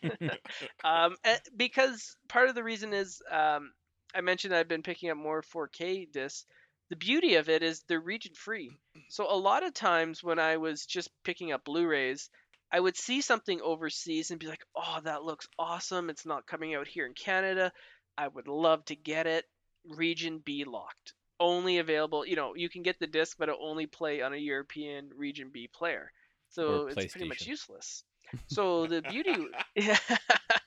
um, 0.85 1.17
eh, 1.25 1.39
because 1.57 2.17
part 2.29 2.49
of 2.49 2.55
the 2.55 2.65
reason 2.65 2.93
is 2.93 3.23
um, 3.31 3.73
I 4.15 4.21
mentioned 4.21 4.55
I've 4.55 4.69
been 4.69 4.83
picking 4.83 5.11
up 5.11 5.17
more 5.17 5.43
4K 5.43 6.07
discs. 6.07 6.45
The 6.91 6.97
beauty 6.97 7.35
of 7.37 7.49
it 7.49 7.63
is 7.63 7.83
they're 7.89 8.01
region 8.01 8.35
free. 8.35 8.71
So 9.09 9.31
a 9.31 9.37
lot 9.37 9.65
of 9.65 9.75
times 9.75 10.23
when 10.23 10.39
I 10.39 10.57
was 10.57 10.87
just 10.87 11.11
picking 11.25 11.53
up 11.53 11.65
Blu-rays, 11.65 12.31
I 12.73 12.81
would 12.81 12.97
see 12.97 13.21
something 13.21 13.61
overseas 13.61 14.31
and 14.31 14.41
be 14.41 14.47
like, 14.47 14.65
"Oh, 14.75 15.01
that 15.05 15.23
looks 15.23 15.49
awesome! 15.59 16.11
It's 16.11 16.27
not 16.27 16.47
coming 16.47 16.75
out 16.75 16.89
here 16.89 17.07
in 17.07 17.15
Canada. 17.15 17.73
I 18.19 18.27
would 18.29 18.49
love 18.49 18.85
to 18.87 18.97
get 18.97 19.27
it." 19.27 19.45
Region 19.89 20.41
B 20.45 20.65
locked. 20.65 21.15
Only 21.39 21.79
available, 21.79 22.27
you 22.27 22.35
know, 22.37 22.55
you 22.55 22.69
can 22.69 22.83
get 22.83 22.99
the 22.99 23.07
disc, 23.07 23.37
but 23.39 23.49
it'll 23.49 23.67
only 23.67 23.87
play 23.87 24.23
on 24.23 24.33
a 24.33 24.39
European 24.39 25.11
Region 25.15 25.51
B 25.53 25.69
player. 25.73 26.11
So 26.49 26.87
it's 26.87 27.13
pretty 27.13 27.29
much 27.29 27.47
useless. 27.47 28.05
So 28.49 28.87
the 28.89 29.03
beauty, 29.03 29.37
yeah. 29.75 29.99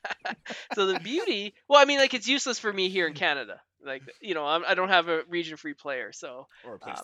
so 0.75 0.85
the 0.85 0.99
beauty, 0.99 1.55
well, 1.67 1.79
I 1.81 1.85
mean, 1.85 1.97
like 1.99 2.13
it's 2.13 2.27
useless 2.27 2.59
for 2.59 2.71
me 2.71 2.89
here 2.89 3.07
in 3.07 3.13
Canada. 3.13 3.59
Like, 3.83 4.03
you 4.21 4.33
know, 4.35 4.45
I'm, 4.45 4.63
I 4.67 4.75
don't 4.75 4.89
have 4.89 5.07
a 5.07 5.23
region-free 5.27 5.73
player, 5.75 6.11
so 6.11 6.47
or 6.65 6.79
a 6.81 6.89
Um, 6.89 6.95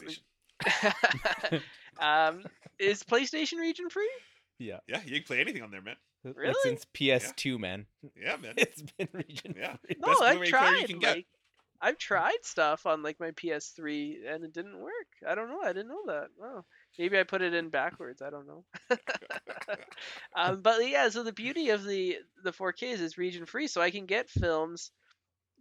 PlayStation. 0.61 1.61
um, 1.99 2.43
is 2.79 3.03
PlayStation 3.03 3.59
region-free? 3.59 4.11
Yeah. 4.59 4.79
yeah, 4.87 5.01
you 5.05 5.13
can 5.15 5.23
play 5.23 5.39
anything 5.41 5.63
on 5.63 5.71
there, 5.71 5.81
man. 5.81 5.95
Like, 6.23 6.37
Really? 6.37 6.53
since 6.63 6.85
PS2, 6.93 7.59
man. 7.59 7.85
Yeah, 8.19 8.35
man. 8.37 8.53
It's 8.57 8.81
been 8.97 9.07
region. 9.13 9.55
Yeah. 9.57 9.75
free. 9.85 9.95
No, 9.99 10.07
Best 10.09 10.21
I've 10.21 10.39
you 10.39 10.45
tried. 10.45 10.87
can 10.87 10.99
get. 10.99 11.15
Like, 11.17 11.25
I've 11.81 11.97
tried 11.97 12.43
stuff 12.43 12.85
on 12.85 13.03
like 13.03 13.19
my 13.19 13.31
PS3 13.31 14.19
and 14.27 14.43
it 14.43 14.53
didn't 14.53 14.79
work. 14.79 15.07
I 15.27 15.35
don't 15.35 15.49
know. 15.49 15.61
I 15.61 15.73
didn't 15.73 15.89
know 15.89 16.05
that. 16.07 16.27
Oh, 16.41 16.63
maybe 16.97 17.19
I 17.19 17.23
put 17.23 17.41
it 17.41 17.53
in 17.53 17.69
backwards. 17.69 18.21
I 18.21 18.29
don't 18.29 18.47
know. 18.47 18.63
um, 20.35 20.61
but 20.61 20.87
yeah, 20.87 21.09
so 21.09 21.23
the 21.23 21.33
beauty 21.33 21.69
of 21.69 21.83
the 21.83 22.17
the 22.43 22.53
4K 22.53 22.91
is 22.91 23.01
it's 23.01 23.17
region 23.17 23.45
free, 23.45 23.67
so 23.67 23.81
I 23.81 23.91
can 23.91 24.05
get 24.05 24.29
films 24.29 24.91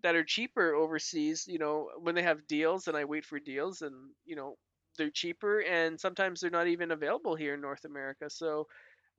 that 0.03 0.15
are 0.17 0.25
cheaper 0.25 0.75
overseas. 0.75 1.47
You 1.49 1.59
know, 1.59 1.91
when 2.01 2.15
they 2.15 2.23
have 2.23 2.47
deals, 2.47 2.89
and 2.89 2.97
I 2.97 3.05
wait 3.05 3.25
for 3.25 3.39
deals, 3.39 3.83
and 3.83 3.95
you 4.25 4.37
know 4.37 4.57
they're 4.99 5.11
cheaper, 5.11 5.61
and 5.61 6.01
sometimes 6.01 6.41
they're 6.41 6.51
not 6.51 6.69
even 6.69 6.91
available 6.91 7.35
here 7.35 7.55
in 7.55 7.61
North 7.61 7.85
America. 7.85 8.31
So, 8.31 8.67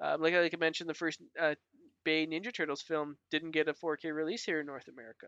um, 0.01 0.22
like 0.22 0.34
like 0.34 0.53
I 0.53 0.57
mentioned, 0.57 0.89
the 0.89 0.93
first 0.93 1.22
uh, 1.39 1.55
Bay 2.03 2.27
Ninja 2.27 2.53
Turtles 2.53 2.81
film 2.81 3.17
didn't 3.31 3.51
get 3.51 3.67
a 3.69 3.73
4K 3.73 4.11
release 4.11 4.43
here 4.43 4.59
in 4.59 4.65
North 4.65 4.88
America, 4.88 5.27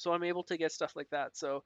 so 0.00 0.12
I'm 0.12 0.24
able 0.24 0.44
to 0.44 0.56
get 0.56 0.72
stuff 0.72 0.94
like 0.96 1.10
that. 1.10 1.36
So, 1.36 1.62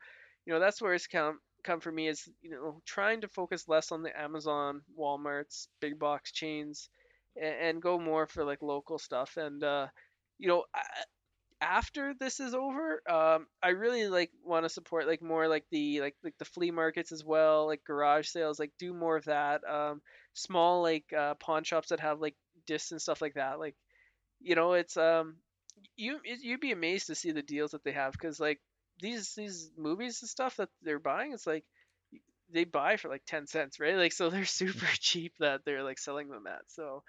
you 0.47 0.53
know, 0.53 0.61
that's 0.61 0.81
where 0.83 0.95
it's 0.95 1.07
come 1.07 1.39
come 1.65 1.81
for 1.81 1.91
me 1.91 2.09
is 2.09 2.29
you 2.43 2.51
know 2.51 2.81
trying 2.85 3.23
to 3.23 3.29
focus 3.29 3.69
less 3.69 3.93
on 3.93 4.03
the 4.03 4.19
Amazon, 4.21 4.83
WalMarts, 4.99 5.69
big 5.81 5.99
box 5.99 6.33
chains, 6.33 6.89
and, 7.41 7.55
and 7.55 7.83
go 7.83 7.99
more 7.99 8.27
for 8.27 8.45
like 8.45 8.63
local 8.63 8.99
stuff. 8.99 9.37
And 9.37 9.63
uh, 9.65 9.87
you 10.39 10.49
know, 10.49 10.65
I, 10.75 10.83
after 11.61 12.15
this 12.21 12.41
is 12.41 12.55
over, 12.55 13.01
um, 13.09 13.47
I 13.63 13.71
really 13.71 14.09
like 14.09 14.31
want 14.45 14.65
to 14.65 14.69
support 14.69 15.07
like 15.07 15.23
more 15.23 15.49
like 15.49 15.65
the 15.71 16.01
like 16.01 16.17
like 16.23 16.35
the 16.39 16.45
flea 16.45 16.71
markets 16.71 17.13
as 17.13 17.25
well, 17.25 17.67
like 17.67 17.83
garage 17.85 18.29
sales, 18.29 18.59
like 18.59 18.73
do 18.79 18.93
more 18.93 19.17
of 19.17 19.25
that. 19.27 19.63
Um, 19.69 20.03
small 20.35 20.83
like 20.83 21.05
uh, 21.17 21.35
pawn 21.37 21.65
shops 21.65 21.89
that 21.89 22.01
have 22.01 22.21
like 22.21 22.35
discs 22.67 22.93
and 22.93 23.01
stuff 23.01 23.23
like 23.23 23.35
that. 23.35 23.59
Like, 23.59 23.77
you 24.41 24.55
know, 24.57 24.75
it's 24.75 24.97
um, 24.97 25.37
you 25.97 26.21
it- 26.25 26.41
you'd 26.43 26.61
be 26.61 26.73
amazed 26.73 27.07
to 27.09 27.15
see 27.15 27.33
the 27.33 27.43
deals 27.43 27.73
that 27.73 27.85
they 27.85 27.93
have 27.93 28.13
because 28.13 28.39
like 28.41 28.61
these 29.01 29.35
these 29.35 29.71
movies 29.77 30.23
and 30.23 30.29
stuff 30.29 30.57
that 30.57 30.69
they're 30.83 30.99
buying, 30.99 31.33
it's 31.33 31.47
like 31.47 31.65
they 32.53 32.65
buy 32.65 32.97
for 32.97 33.09
like 33.09 33.23
10 33.27 33.47
cents 33.47 33.81
right 33.81 33.97
like 33.97 34.13
so 34.13 34.31
they're 34.31 34.45
super 34.45 34.87
cheap 35.01 35.33
that 35.41 35.65
they're 35.65 35.83
like 35.83 35.99
selling 35.99 36.29
them 36.29 36.47
at 36.47 36.63
so 36.69 37.03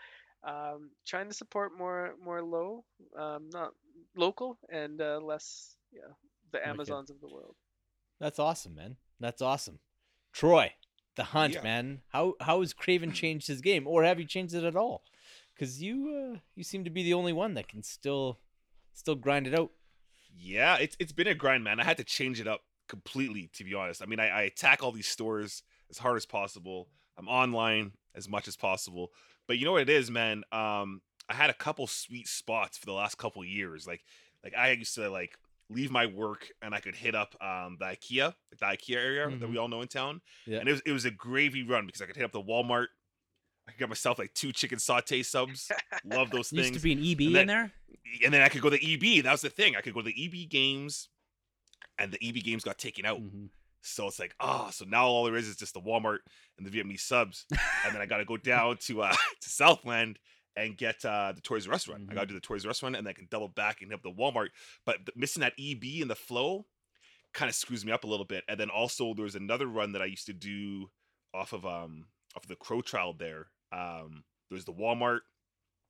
um 0.44 0.90
trying 1.06 1.28
to 1.28 1.34
support 1.34 1.78
more 1.78 2.16
more 2.24 2.42
low 2.42 2.84
um 3.18 3.50
not 3.52 3.72
local 4.16 4.58
and 4.72 5.02
uh, 5.02 5.20
less 5.22 5.76
yeah 5.94 6.12
the 6.52 6.60
Okay. 6.60 6.70
amazons 6.70 7.10
of 7.10 7.20
the 7.22 7.28
world 7.28 7.56
That's 8.20 8.40
awesome, 8.40 8.76
man. 8.76 8.96
That's 9.20 9.42
awesome. 9.42 9.80
Troy, 10.32 10.74
the 11.16 11.24
hunt, 11.26 11.56
Yeah. 11.56 11.64
man. 11.64 12.02
How 12.10 12.36
how 12.40 12.62
has 12.62 12.74
Kraven 12.74 13.14
changed 13.22 13.48
his 13.48 13.62
game, 13.62 13.88
or 13.88 14.04
have 14.04 14.20
you 14.20 14.26
changed 14.26 14.54
it 14.56 14.64
at 14.64 14.76
all? 14.76 15.04
Because 15.54 15.82
you 15.82 15.96
uh, 16.36 16.40
you 16.56 16.64
seem 16.64 16.84
to 16.86 16.90
be 16.90 17.04
the 17.04 17.14
only 17.14 17.34
one 17.34 17.54
that 17.56 17.68
can 17.68 17.84
still 17.84 18.40
still 18.96 19.16
grind 19.16 19.46
it 19.48 19.54
out. 19.58 19.72
Yeah, 20.38 20.78
it's 20.78 20.96
it's 21.00 21.12
been 21.12 21.28
a 21.28 21.36
grind, 21.36 21.64
man. 21.64 21.80
I 21.80 21.84
had 21.84 21.98
to 21.98 22.04
change 22.04 22.40
it 22.42 22.48
up 22.48 22.62
completely, 22.90 23.50
to 23.54 23.64
be 23.64 23.74
honest. 23.74 24.02
I 24.02 24.06
mean, 24.06 24.20
I, 24.20 24.28
I 24.30 24.42
attack 24.44 24.84
all 24.84 24.92
these 24.92 25.08
stores 25.08 25.64
as 25.90 25.98
hard 25.98 26.18
as 26.18 26.26
possible. 26.26 26.90
I'm 27.18 27.28
online 27.28 27.94
as 28.16 28.28
much 28.28 28.48
as 28.48 28.56
possible. 28.58 29.12
But 29.48 29.58
you 29.58 29.66
know 29.66 29.72
what 29.74 29.84
it 29.84 29.90
is, 29.90 30.10
man? 30.12 30.44
Um, 30.52 31.02
I 31.30 31.34
had 31.34 31.50
a 31.50 31.54
couple 31.54 31.88
sweet 31.88 32.28
spots 32.28 32.78
for 32.78 32.86
the 32.86 32.94
last 32.94 33.18
couple 33.18 33.44
years. 33.46 33.88
Like 33.88 34.04
like 34.44 34.54
I 34.56 34.72
used 34.72 34.96
to 34.96 35.10
like 35.10 35.38
leave 35.70 35.90
my 35.90 36.06
work 36.06 36.50
and 36.62 36.76
I 36.76 36.80
could 36.80 36.96
hit 36.96 37.16
up 37.16 37.36
um 37.42 37.78
the 37.80 37.86
IKEA, 37.86 38.34
like 38.52 38.60
the 38.60 38.66
IKEA 38.94 38.98
area 38.98 39.30
that 39.30 39.40
Mhm. 39.40 39.52
we 39.52 39.58
all 39.58 39.68
know 39.70 39.82
in 39.82 39.88
town. 39.88 40.22
Yeah. 40.46 40.60
And 40.60 40.68
it 40.70 40.74
was 40.74 40.82
it 40.86 40.92
was 40.92 41.06
a 41.06 41.12
gravy 41.12 41.64
run 41.64 41.86
because 41.86 42.02
I 42.02 42.06
could 42.06 42.16
hit 42.18 42.26
up 42.26 42.32
the 42.34 42.44
Walmart. 42.44 42.88
I 43.68 43.72
got 43.80 43.90
myself 43.90 44.20
like 44.20 44.34
two 44.34 44.52
chicken 44.52 44.78
satay 44.78 45.26
subs. 45.26 45.72
Love 46.06 46.30
those 46.32 46.50
things 46.50 46.68
Used 46.70 46.74
to 46.76 46.80
be 46.82 46.94
an 46.94 47.00
EB 47.00 47.28
And 47.34 47.38
in 47.38 47.48
there. 47.48 47.72
and 48.24 48.34
then 48.34 48.42
I 48.42 48.50
could 48.50 48.62
go 48.62 48.70
to 48.70 48.78
the 48.78 48.94
EB. 49.18 49.24
That 49.24 49.32
was 49.32 49.42
the 49.42 49.50
thing. 49.50 49.76
I 49.76 49.82
could 49.82 49.94
go 49.94 50.02
to 50.02 50.10
the 50.12 50.26
EB 50.26 50.50
games, 50.50 51.10
and 51.98 52.12
the 52.12 52.20
EB 52.28 52.44
games 52.44 52.64
got 52.64 52.78
taken 52.78 53.06
out. 53.06 53.20
Mhm. 53.22 53.50
So 53.82 54.08
it's 54.08 54.20
like, 54.20 54.34
oh, 54.40 54.70
so 54.72 54.86
now 54.86 55.06
all 55.06 55.26
there 55.26 55.36
is 55.36 55.48
is 55.48 55.58
just 55.58 55.74
the 55.76 55.82
Walmart 55.82 56.20
and 56.58 56.66
the 56.66 56.72
Vietnamese 56.72 57.02
subs, 57.02 57.46
and 57.86 57.94
then 57.94 58.02
I 58.02 58.06
got 58.08 58.18
to 58.18 58.26
go 58.26 58.38
down 58.54 58.78
to 58.88 59.04
uh 59.04 59.12
to 59.42 59.50
Southland 59.50 60.20
and 60.56 60.78
get 60.78 61.04
uh 61.04 61.34
the 61.36 61.42
Toys 61.42 61.68
R 61.68 61.74
Us 61.74 61.88
run. 61.88 62.08
I 62.10 62.14
got 62.14 62.22
to 62.22 62.28
do 62.28 62.34
the 62.34 62.40
Toys 62.40 62.66
R 62.66 62.72
Us 62.72 62.82
run, 62.84 62.96
and 62.96 63.06
then 63.06 63.12
I 63.12 63.14
can 63.14 63.28
double 63.30 63.48
back 63.50 63.82
and 63.82 63.92
hit 63.92 63.96
up 63.96 64.04
the 64.04 64.12
Walmart. 64.12 64.50
But 64.86 65.06
th- 65.06 65.16
missing 65.16 65.42
that 65.42 65.54
EB 65.60 66.02
and 66.02 66.10
the 66.10 66.16
flow 66.16 66.66
kind 67.34 67.50
of 67.50 67.56
screws 67.56 67.84
me 67.86 67.92
up 67.92 68.04
a 68.06 68.08
little 68.08 68.26
bit. 68.26 68.44
And 68.48 68.60
then 68.60 68.70
also 68.70 69.14
there 69.14 69.24
was 69.26 69.36
another 69.36 69.68
run 69.68 69.92
that 69.92 70.02
I 70.02 70.06
used 70.06 70.26
to 70.28 70.34
do 70.34 70.90
off 71.34 71.52
of 71.54 71.66
um 71.66 72.06
off 72.36 72.44
of 72.44 72.50
the 72.50 72.56
Crow 72.56 72.82
Trial 72.82 73.14
there. 73.14 73.48
Um, 73.72 74.24
there's 74.50 74.66
the 74.66 74.74
Walmart 74.74 75.20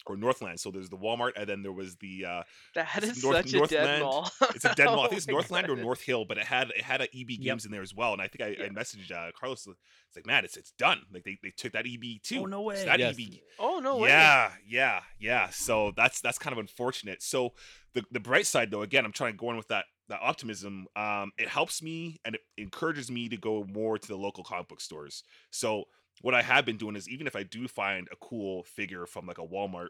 or 0.08 0.16
Northland. 0.18 0.60
So 0.60 0.70
there's 0.70 0.90
the 0.90 0.98
Walmart, 0.98 1.32
and 1.36 1.48
then 1.50 1.64
there 1.64 1.72
was 1.72 1.96
the 1.96 2.26
uh 2.26 2.44
that 2.76 2.88
It's 3.04 3.24
North- 3.24 3.38
such 3.50 3.54
a 3.54 3.68
dead 3.68 4.02
mall 4.02 4.32
it's 4.54 4.66
a 4.66 4.76
dead 4.76 4.86
mall. 4.86 5.02
I 5.02 5.06
Oh 5.06 5.08
think 5.08 5.18
it's 5.18 5.28
my 5.28 5.34
Northland 5.34 5.70
or. 5.70 5.76
North 5.78 6.02
Hill, 6.02 6.26
but 6.26 6.38
it 6.38 6.46
had 6.46 6.70
it 6.72 6.82
had 6.82 7.02
a 7.02 7.06
EB 7.06 7.40
games 7.42 7.66
in 7.66 7.72
there 7.72 7.82
as 7.82 7.94
well. 7.94 8.14
And 8.14 8.22
I 8.22 8.28
think 8.28 8.42
I, 8.42 8.66
I 8.66 8.70
messaged 8.70 9.12
uh, 9.12 9.32
Carlos. 9.40 9.66
It's 9.68 10.16
like, 10.16 10.26
man, 10.28 10.46
it's 10.46 10.58
it's 10.58 10.72
done. 10.78 11.02
Like 11.12 11.24
they, 11.24 11.40
they 11.42 11.52
took 11.56 11.74
that 11.74 11.86
EB 11.88 12.22
too. 12.22 12.42
Oh, 12.42 12.46
no 12.46 12.62
So 12.62 12.68
way. 12.68 12.86
that 12.86 13.00
Yes. 13.00 13.16
EB. 13.20 13.40
oh 13.60 13.80
no 13.80 13.98
way 13.98 14.10
Yeah, 14.10 14.52
yeah, 14.68 15.02
yeah. 15.20 15.50
So 15.50 15.92
that's 15.98 16.22
that's 16.22 16.38
kind 16.38 16.54
of 16.54 16.60
unfortunate. 16.60 17.24
So 17.24 17.54
the 17.94 18.04
the 18.12 18.20
bright 18.20 18.46
side 18.48 18.70
though, 18.72 18.84
again, 18.84 19.06
I'm 19.06 19.12
trying 19.12 19.32
to 19.34 19.38
go 19.38 19.50
in 19.50 19.58
with 19.58 19.70
that 19.70 19.86
that 20.10 20.20
optimism. 20.22 20.86
Um, 20.96 21.32
it 21.40 21.48
helps 21.50 21.82
me 21.82 22.20
and 22.24 22.36
it 22.36 22.42
encourages 22.60 23.10
me 23.10 23.28
to 23.30 23.38
go 23.38 23.64
more 23.68 23.98
to 23.98 24.08
the 24.08 24.16
local 24.18 24.44
comic 24.44 24.68
book 24.68 24.82
stores. 24.82 25.24
So 25.50 25.86
what 26.22 26.34
I 26.34 26.42
have 26.42 26.66
been 26.66 26.78
doing 26.78 26.96
is 26.96 27.10
even 27.10 27.28
if 27.28 27.36
I 27.36 27.44
do 27.44 27.68
find 27.68 28.08
a 28.12 28.16
cool 28.18 28.64
figure 28.64 29.06
from 29.06 29.26
like 29.28 29.38
a 29.38 29.46
Walmart, 29.46 29.90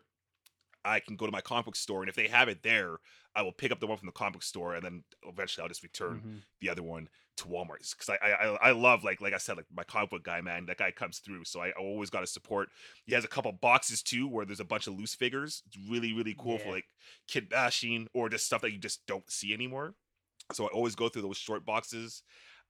I 0.83 0.99
can 0.99 1.15
go 1.15 1.25
to 1.25 1.31
my 1.31 1.41
comic 1.41 1.65
book 1.65 1.75
store 1.75 2.01
and 2.01 2.09
if 2.09 2.15
they 2.15 2.27
have 2.27 2.47
it 2.47 2.61
there, 2.61 2.97
I 3.35 3.41
will 3.41 3.51
pick 3.51 3.71
up 3.71 3.79
the 3.79 3.87
one 3.87 3.97
from 3.97 4.05
the 4.05 4.11
comic 4.11 4.33
book 4.33 4.43
store 4.43 4.75
and 4.75 4.85
then 4.85 5.03
eventually 5.27 5.63
I'll 5.63 5.67
just 5.67 5.81
return 5.83 6.21
Mhm. 6.21 6.41
the 6.61 6.69
other 6.69 6.83
one 6.83 7.09
to 7.37 7.45
Walmart 7.45 7.91
because 7.91 8.07
I, 8.09 8.15
I 8.15 8.69
I 8.69 8.71
love 8.71 9.03
like 9.03 9.19
like 9.19 9.33
I 9.33 9.37
said 9.37 9.57
like 9.57 9.65
my 9.75 9.83
comic 9.83 10.09
book 10.11 10.23
guy 10.23 10.39
man 10.41 10.67
that 10.67 10.77
guy 10.77 10.91
comes 10.91 11.19
through 11.19 11.43
so 11.43 11.59
I 11.59 11.71
always 11.71 12.09
got 12.09 12.21
to 12.21 12.27
support. 12.27 12.69
He 13.05 13.13
has 13.13 13.25
a 13.25 13.27
couple 13.27 13.51
boxes 13.51 14.01
too 14.03 14.27
where 14.27 14.45
there's 14.45 14.61
a 14.61 14.65
bunch 14.65 14.87
of 14.87 14.93
loose 14.97 15.15
figures. 15.15 15.63
It's 15.67 15.77
really 15.89 16.13
really 16.13 16.35
cool 16.37 16.57
for 16.59 16.71
like 16.71 16.85
kit 17.27 17.49
bashing 17.49 18.07
or 18.13 18.29
just 18.29 18.45
stuff 18.45 18.61
that 18.61 18.71
you 18.71 18.77
just 18.77 19.05
don't 19.07 19.29
see 19.29 19.53
anymore. 19.53 19.95
So 20.53 20.65
I 20.65 20.67
always 20.69 20.95
go 20.95 21.09
through 21.09 21.23
those 21.23 21.37
short 21.37 21.65
boxes. 21.65 22.21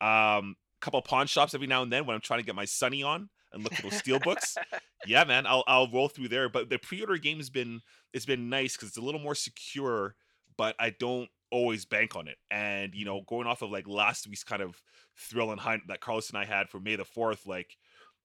Um, 0.02 0.56
couple 0.82 1.02
pawn 1.02 1.28
shops 1.28 1.54
every 1.54 1.68
now 1.68 1.82
and 1.84 1.92
then 1.92 2.06
when 2.06 2.16
I'm 2.16 2.22
trying 2.22 2.40
to 2.40 2.46
get 2.46 2.56
my 2.56 2.66
Sunny 2.66 3.04
on 3.04 3.30
and 3.54 3.64
look 3.64 3.74
for 3.74 3.84
those 3.84 3.98
steel 3.98 4.20
books. 4.20 4.58
Yeah, 5.06 5.24
man, 5.24 5.46
I'll 5.46 5.64
I'll 5.68 5.90
roll 5.92 6.08
through 6.08 6.30
there. 6.30 6.50
But 6.50 6.70
the 6.70 6.80
pre-order 6.80 7.18
game's 7.18 7.50
been 7.50 7.82
it's 8.14 8.26
been 8.26 8.50
nice 8.50 8.76
because 8.76 8.90
it's 8.90 8.98
a 8.98 9.02
little 9.02 9.22
more 9.22 9.36
secure, 9.36 10.16
but 10.58 10.76
I 10.80 10.90
don't 10.90 11.30
always 11.52 11.86
bank 11.86 12.16
on 12.16 12.28
it. 12.28 12.38
And 12.50 12.94
you 12.96 13.06
know, 13.06 13.22
going 13.28 13.48
off 13.48 13.62
of 13.62 13.72
like 13.72 13.88
last 13.88 14.28
week's 14.28 14.44
kind 14.44 14.62
of 14.62 14.82
thrill 15.18 15.52
and 15.52 15.60
hunt 15.60 15.84
that 15.88 16.02
Carlos 16.02 16.30
and 16.30 16.38
I 16.38 16.46
had 16.46 16.70
for 16.70 16.80
May 16.80 16.96
the 16.96 17.06
Fourth, 17.06 17.46
like 17.46 17.78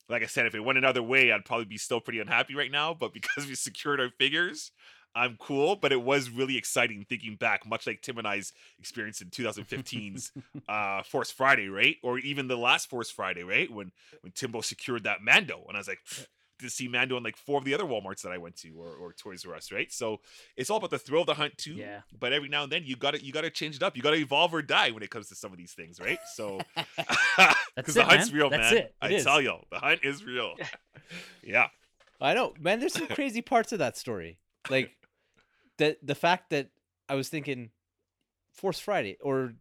like 0.09 0.23
I 0.23 0.27
said, 0.27 0.47
if 0.47 0.55
it 0.55 0.61
went 0.61 0.79
another 0.79 1.03
way, 1.03 1.31
I'd 1.31 1.45
probably 1.45 1.67
be 1.67 1.79
still 1.79 2.01
pretty 2.01 2.19
unhappy 2.19 2.55
right 2.55 2.71
now. 2.71 2.95
But 2.95 3.13
because 3.15 3.47
we 3.47 3.55
secured 3.55 4.01
our 4.01 4.11
figures, 4.19 4.73
I'm 5.15 5.37
cool, 5.41 5.77
but 5.77 5.93
it 5.93 6.03
was 6.03 6.31
really 6.31 6.57
exciting 6.57 7.05
thinking 7.09 7.37
back, 7.37 7.67
much 7.67 7.87
like 7.87 8.01
Tim 8.01 8.19
and 8.19 8.27
I's 8.27 8.53
experience 8.79 9.21
in 9.21 9.29
2015's 9.31 10.33
uh, 10.69 11.03
Force 11.03 11.31
Friday, 11.31 11.69
right? 11.69 11.97
Or 12.03 12.19
even 12.19 12.49
the 12.49 12.57
last 12.57 12.89
Force 12.89 13.11
Friday, 13.11 13.43
right? 13.43 13.71
When 13.71 13.93
when 14.21 14.33
Timbo 14.33 14.61
secured 14.61 15.05
that 15.05 15.23
Mando, 15.23 15.65
and 15.67 15.77
I 15.77 15.81
was 15.81 15.89
like, 15.89 15.99
to 16.61 16.71
see 16.71 16.89
Mando 16.89 17.17
in 17.17 17.23
like 17.23 17.37
four 17.37 17.59
of 17.59 17.65
the 17.65 17.75
other 17.75 17.85
WalMarts 17.85 18.23
that 18.23 18.33
I 18.33 18.39
went 18.39 18.57
to, 18.57 18.71
or, 18.79 18.95
or 18.95 19.13
Toys 19.13 19.45
R 19.45 19.55
Us, 19.55 19.73
right? 19.73 19.93
So 19.93 20.21
it's 20.57 20.71
all 20.71 20.77
about 20.79 20.91
the 20.91 20.99
thrill 20.99 21.23
of 21.23 21.27
the 21.27 21.35
hunt 21.35 21.57
too. 21.59 21.75
Yeah. 21.75 22.01
But 22.19 22.33
every 22.33 22.49
now 22.49 22.65
and 22.65 22.73
then 22.73 22.83
you 22.85 22.97
got 22.97 23.15
to 23.15 23.25
you 23.25 23.33
got 23.33 23.43
to 23.43 23.51
change 23.51 23.77
it 23.77 23.83
up. 23.83 23.97
You 23.97 24.03
got 24.03 24.11
to 24.11 24.17
evolve 24.19 24.55
or 24.55 24.63
die 24.63 24.91
when 24.91 25.03
it 25.03 25.11
comes 25.11 25.29
to 25.29 25.35
some 25.35 25.53
of 25.53 25.59
these 25.59 25.73
things, 25.73 26.01
right? 26.01 26.19
So 26.35 26.61
That's 26.77 27.57
because 27.77 27.95
the 27.95 28.01
it, 28.03 28.07
hunt's 28.07 28.31
man. 28.31 28.37
real, 28.37 28.51
That's 28.51 28.73
man. 28.73 28.83
it. 28.83 28.85
It 28.85 28.95
I 29.03 29.09
is. 29.11 29.25
tell 29.25 29.41
you, 29.41 29.57
the 29.71 29.79
hunt 29.79 30.01
is 30.03 30.25
real. 30.25 30.55
yeah. 31.43 31.69
I 32.21 32.35
know, 32.35 32.55
man. 32.61 32.81
There's 32.81 32.93
some 32.93 33.07
crazy 33.09 33.41
parts 33.41 33.73
of 33.73 33.79
that 33.79 33.97
story, 33.97 34.39
like 34.69 34.91
the 35.81 35.97
the 36.03 36.15
fact 36.15 36.51
that 36.51 36.69
I 37.09 37.15
was 37.17 37.29
thinking 37.29 37.71
Force 38.53 38.79
Friday 38.79 39.17
or 39.21 39.55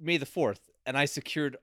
May 0.00 0.16
the 0.16 0.26
Fourth, 0.26 0.60
and 0.86 0.96
I 0.96 1.04
secured 1.04 1.56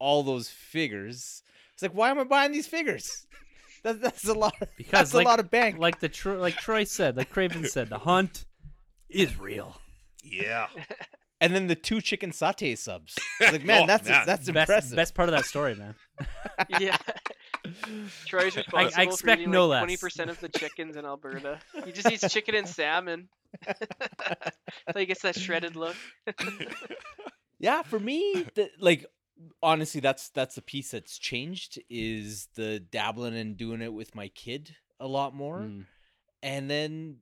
all 0.00 0.22
those 0.22 0.48
figures. 0.48 1.42
It's 1.74 1.82
like, 1.82 1.92
why 1.92 2.10
am 2.10 2.18
I 2.18 2.24
buying 2.24 2.50
these 2.52 2.66
figures? 2.66 3.26
That, 3.84 4.00
that's 4.02 4.26
a 4.26 4.34
lot. 4.34 4.54
Because 4.76 4.90
that's 4.90 5.14
like, 5.14 5.24
a 5.24 5.28
lot 5.30 5.38
of 5.38 5.52
bank. 5.52 5.78
Like 5.78 6.00
the 6.00 6.08
Tro- 6.08 6.40
like 6.40 6.56
Troy 6.56 6.82
said, 6.82 7.16
like 7.16 7.32
Kraven 7.32 7.64
said, 7.64 7.88
the 7.88 7.98
hunt 7.98 8.44
is 9.08 9.38
real. 9.38 9.80
Yeah. 10.24 10.66
and 11.40 11.54
then 11.54 11.68
the 11.68 11.76
two 11.76 12.00
chicken 12.00 12.32
satay 12.32 12.76
subs. 12.76 13.14
It's 13.40 13.52
like, 13.52 13.64
man, 13.64 13.84
Oh, 13.84 13.86
that's 13.86 14.08
man. 14.08 14.26
that's 14.26 14.50
Best, 14.50 14.68
impressive. 14.70 14.96
best 14.96 15.14
part 15.14 15.28
of 15.28 15.34
that 15.36 15.44
story, 15.44 15.76
man. 15.76 15.94
yeah. 16.80 16.96
Troy's 18.26 18.56
responsible 18.56 19.02
expect 19.02 19.20
for 19.20 19.30
eating 19.30 19.50
no 19.50 19.66
like 19.66 19.70
less. 19.70 19.80
twenty 19.80 19.96
percent 19.96 20.30
of 20.30 20.40
the 20.40 20.48
chickens 20.48 20.96
in 20.96 21.04
Alberta. 21.04 21.58
He 21.84 21.92
just 21.92 22.10
eats 22.10 22.32
chicken 22.32 22.54
and 22.54 22.68
salmon. 22.68 23.28
so 23.66 24.98
he 24.98 25.06
gets 25.06 25.22
that 25.22 25.36
shredded 25.36 25.76
look. 25.76 25.96
Yeah, 27.60 27.82
for 27.82 27.98
me, 27.98 28.46
the, 28.54 28.70
like 28.78 29.06
honestly, 29.62 30.00
that's 30.00 30.30
that's 30.30 30.54
the 30.54 30.62
piece 30.62 30.90
that's 30.90 31.18
changed 31.18 31.80
is 31.90 32.48
the 32.54 32.80
dabbling 32.80 33.36
and 33.36 33.56
doing 33.56 33.82
it 33.82 33.92
with 33.92 34.14
my 34.14 34.28
kid 34.28 34.74
a 35.00 35.06
lot 35.06 35.34
more. 35.34 35.60
Mm. 35.60 35.86
And 36.42 36.70
then 36.70 37.16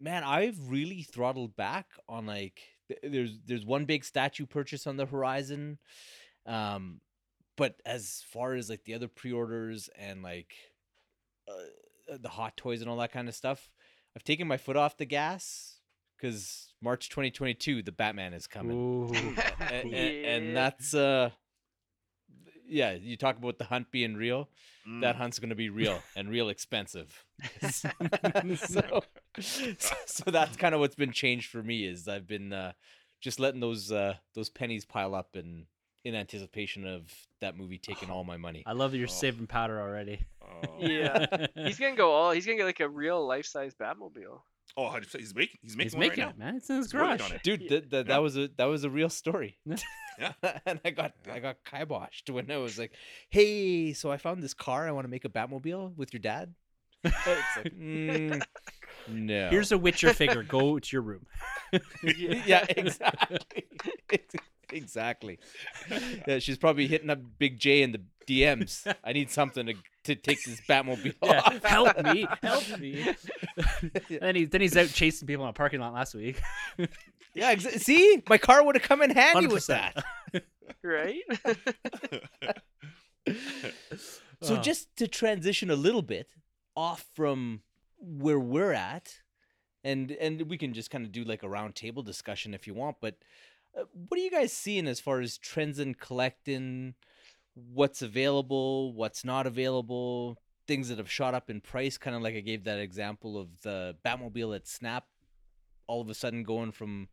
man, 0.00 0.24
I've 0.24 0.70
really 0.70 1.02
throttled 1.02 1.56
back 1.56 1.86
on 2.08 2.26
like 2.26 2.60
th- 2.88 3.00
there's 3.02 3.38
there's 3.44 3.66
one 3.66 3.84
big 3.84 4.04
statue 4.04 4.46
purchase 4.46 4.86
on 4.86 4.96
the 4.96 5.06
horizon. 5.06 5.78
Um 6.46 7.00
but 7.62 7.80
as 7.86 8.24
far 8.28 8.54
as 8.54 8.68
like 8.68 8.82
the 8.82 8.94
other 8.94 9.06
pre-orders 9.06 9.88
and 9.96 10.20
like 10.24 10.52
uh, 11.48 12.16
the 12.20 12.28
hot 12.28 12.56
toys 12.56 12.80
and 12.80 12.90
all 12.90 12.96
that 12.96 13.12
kind 13.12 13.28
of 13.28 13.36
stuff, 13.36 13.70
I've 14.16 14.24
taken 14.24 14.48
my 14.48 14.56
foot 14.56 14.76
off 14.76 14.96
the 14.96 15.04
gas 15.04 15.76
cuz 16.20 16.72
March 16.80 17.08
2022 17.08 17.82
the 17.84 17.92
Batman 17.92 18.34
is 18.34 18.48
coming. 18.48 18.76
And, 19.70 19.94
and, 19.94 20.26
and 20.26 20.56
that's 20.56 20.92
uh 20.92 21.30
yeah 22.66 22.94
you 22.94 23.16
talk 23.16 23.36
about 23.36 23.58
the 23.58 23.64
hunt 23.64 23.92
being 23.92 24.16
real 24.16 24.48
that 25.00 25.14
Mm. 25.14 25.18
hunt's 25.18 25.38
going 25.38 25.50
to 25.50 25.54
be 25.54 25.68
real 25.68 26.02
and 26.16 26.28
real 26.28 26.48
expensive. 26.48 27.24
So, 28.56 29.04
so 30.06 30.30
that's 30.32 30.56
kind 30.56 30.74
of 30.74 30.80
what's 30.80 30.96
been 30.96 31.12
changed 31.12 31.48
for 31.48 31.62
me 31.62 31.86
is 31.86 32.08
i've 32.08 32.26
been 32.26 32.52
uh 32.52 32.72
just 33.20 33.38
letting 33.38 33.60
those 33.60 33.92
uh 33.92 34.14
those 34.34 34.50
pennies 34.50 34.84
pile 34.84 35.14
up 35.14 35.36
and 35.36 35.66
in 36.04 36.14
anticipation 36.14 36.86
of 36.86 37.02
that 37.40 37.56
movie 37.56 37.78
taking 37.78 38.10
all 38.10 38.24
my 38.24 38.36
money 38.36 38.62
I 38.66 38.72
love 38.72 38.90
that 38.92 38.98
you're 38.98 39.06
Oh. 39.08 39.10
saving 39.12 39.46
powder 39.46 39.80
already. 39.80 40.20
Oh. 40.42 40.48
Yeah. 40.80 41.46
He's 41.54 41.78
gonna 41.78 41.96
go 41.96 42.10
all. 42.12 42.32
He's 42.32 42.44
gonna 42.46 42.58
get 42.58 42.64
like 42.64 42.80
a 42.80 42.88
real 42.88 43.24
life 43.26 43.46
size 43.46 43.74
Batmobile. 43.74 44.40
Oh, 44.76 44.82
100%. 44.84 45.18
he's 45.18 45.34
making 45.34 45.58
he's 45.62 45.76
making 45.76 45.86
He's 45.86 45.94
one 45.94 46.00
making 46.00 46.24
right 46.24 46.32
it, 46.34 46.38
man. 46.38 46.56
It's 46.56 46.70
in 46.70 46.76
his 46.76 46.86
He's 46.86 46.92
garage. 46.92 47.30
it. 47.32 47.42
dude 47.42 47.60
Yeah. 47.62 47.68
th- 47.68 47.90
th- 47.90 47.92
Yeah. 47.92 48.02
that 48.14 48.22
was 48.22 48.36
a 48.36 48.48
that 48.56 48.64
was 48.66 48.84
a 48.84 48.90
real 48.90 49.10
story 49.10 49.58
Yeah. 50.18 50.32
and 50.66 50.80
i 50.84 50.90
got 50.90 51.12
Yeah. 51.26 51.34
i 51.34 51.38
got 51.40 51.56
kiboshed 51.64 52.30
when 52.30 52.50
i 52.50 52.56
was 52.58 52.78
like 52.78 52.92
hey 53.30 53.92
so 53.92 54.10
i 54.12 54.16
found 54.18 54.42
this 54.42 54.54
car 54.54 54.86
i 54.88 54.92
want 54.92 55.04
to 55.04 55.10
make 55.10 55.24
a 55.24 55.28
batmobile 55.28 55.96
with 55.96 56.12
your 56.12 56.20
dad 56.20 56.54
like 57.04 57.12
mm, 57.74 58.40
no 59.08 59.48
Here's 59.50 59.72
a 59.72 59.78
Witcher 59.78 60.12
figure. 60.14 60.42
Go 60.44 60.78
to 60.78 60.88
your 60.96 61.02
room. 61.02 61.26
yeah, 62.04 62.64
exactly. 62.68 63.64
Ex- 64.64 64.72
exactly. 64.82 65.38
Yeah, 66.26 66.38
she's 66.38 66.58
probably 66.58 66.86
hitting 66.86 67.10
up 67.10 67.18
Big 67.38 67.58
J 67.58 67.82
in 67.82 67.92
the 67.92 68.00
DMs. 68.26 68.92
I 69.04 69.12
need 69.12 69.30
something 69.30 69.66
to 69.66 69.74
to 70.04 70.14
take 70.16 70.42
this 70.44 70.60
Batmobile 70.68 71.14
Yeah, 71.22 71.40
off. 71.40 71.62
help 71.64 72.02
me, 72.04 72.26
help 72.42 72.78
me. 72.78 73.14
then 74.20 74.34
he 74.36 74.44
then 74.46 74.60
he's 74.60 74.76
out 74.76 74.88
chasing 74.88 75.26
people 75.26 75.44
in 75.44 75.50
a 75.50 75.52
parking 75.52 75.80
lot 75.80 75.92
last 75.94 76.14
week. 76.14 76.40
yeah, 77.34 77.54
exa- 77.54 77.78
see, 77.80 78.22
my 78.28 78.38
car 78.38 78.64
would 78.64 78.74
have 78.76 78.82
come 78.84 79.02
in 79.02 79.10
handy 79.10 79.46
with 79.48 79.64
100%. 79.66 79.66
that. 79.68 80.44
Right? 80.82 81.22
So 84.40 84.56
Oh. 84.56 84.60
just 84.60 84.94
to 84.96 85.06
transition 85.06 85.70
a 85.70 85.76
little 85.76 86.02
bit 86.02 86.28
off 86.76 87.04
from 87.14 87.62
where 87.98 88.40
we're 88.40 88.72
at, 88.72 89.20
and 89.84 90.10
and 90.12 90.42
we 90.50 90.58
can 90.58 90.72
just 90.74 90.90
kind 90.90 91.04
of 91.04 91.12
do 91.12 91.22
like 91.22 91.44
a 91.44 91.48
round 91.48 91.76
table 91.76 92.02
discussion 92.02 92.52
if 92.54 92.66
you 92.66 92.74
want. 92.74 92.96
But 93.00 93.14
uh, 93.78 93.84
what 94.08 94.18
are 94.18 94.22
you 94.22 94.30
guys 94.30 94.52
seeing 94.52 94.86
as 94.86 95.00
far 95.00 95.20
as 95.20 95.38
trends 95.38 95.78
in 95.78 95.94
collecting? 95.94 96.94
What's 97.54 98.02
available? 98.02 98.92
What's 98.92 99.24
not 99.24 99.46
available? 99.46 100.38
Things 100.66 100.88
that 100.88 100.98
have 100.98 101.10
shot 101.10 101.34
up 101.34 101.50
in 101.50 101.60
price, 101.60 101.98
kind 101.98 102.16
of 102.16 102.22
like 102.22 102.34
I 102.34 102.40
gave 102.40 102.64
that 102.64 102.78
example 102.78 103.38
of 103.38 103.48
the 103.62 103.96
Batmobile 104.04 104.54
at 104.54 104.68
Snap, 104.68 105.04
all 105.86 106.00
of 106.00 106.08
a 106.08 106.14
sudden 106.14 106.44
going 106.44 106.72
from 106.72 107.08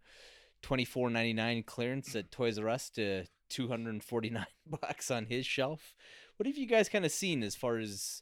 twenty 0.62 0.86
four 0.86 1.10
ninety 1.10 1.34
nine 1.34 1.64
clearance 1.64 2.16
at 2.16 2.32
Toys 2.32 2.60
R 2.60 2.70
Us 2.70 2.90
to 2.92 3.26
two 3.50 3.68
hundred 3.68 3.92
and 3.92 4.04
forty 4.04 4.30
nine 4.30 4.46
bucks 4.68 5.10
on 5.10 5.26
his 5.26 5.46
shelf. 5.46 5.96
What 6.38 6.48
have 6.48 6.58
you 6.58 6.68
guys 6.68 6.90
kind 6.90 7.06
of 7.06 7.12
seen 7.12 7.44
as 7.44 7.56
far 7.56 7.78
as 7.78 8.22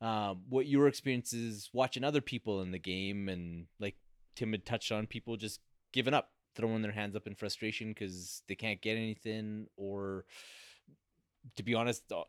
um, 0.00 0.42
what 0.48 0.66
your 0.66 0.86
experiences 0.86 1.70
watching 1.72 2.04
other 2.04 2.20
people 2.20 2.62
in 2.62 2.70
the 2.72 2.78
game 2.78 3.28
and 3.28 3.66
like 3.80 3.96
Tim 4.36 4.52
had 4.52 4.66
touched 4.66 4.92
on 4.92 5.06
people 5.06 5.36
just 5.36 5.60
giving 5.92 6.14
up, 6.14 6.30
throwing 6.54 6.82
their 6.82 6.92
hands 6.92 7.16
up 7.16 7.26
in 7.26 7.34
frustration 7.34 7.88
because 7.88 8.42
they 8.48 8.54
can't 8.54 8.80
get 8.80 8.96
anything, 8.96 9.66
or 9.76 10.24
to 11.56 11.62
be 11.62 11.74
honest, 11.74 12.02
uh, 12.12 12.22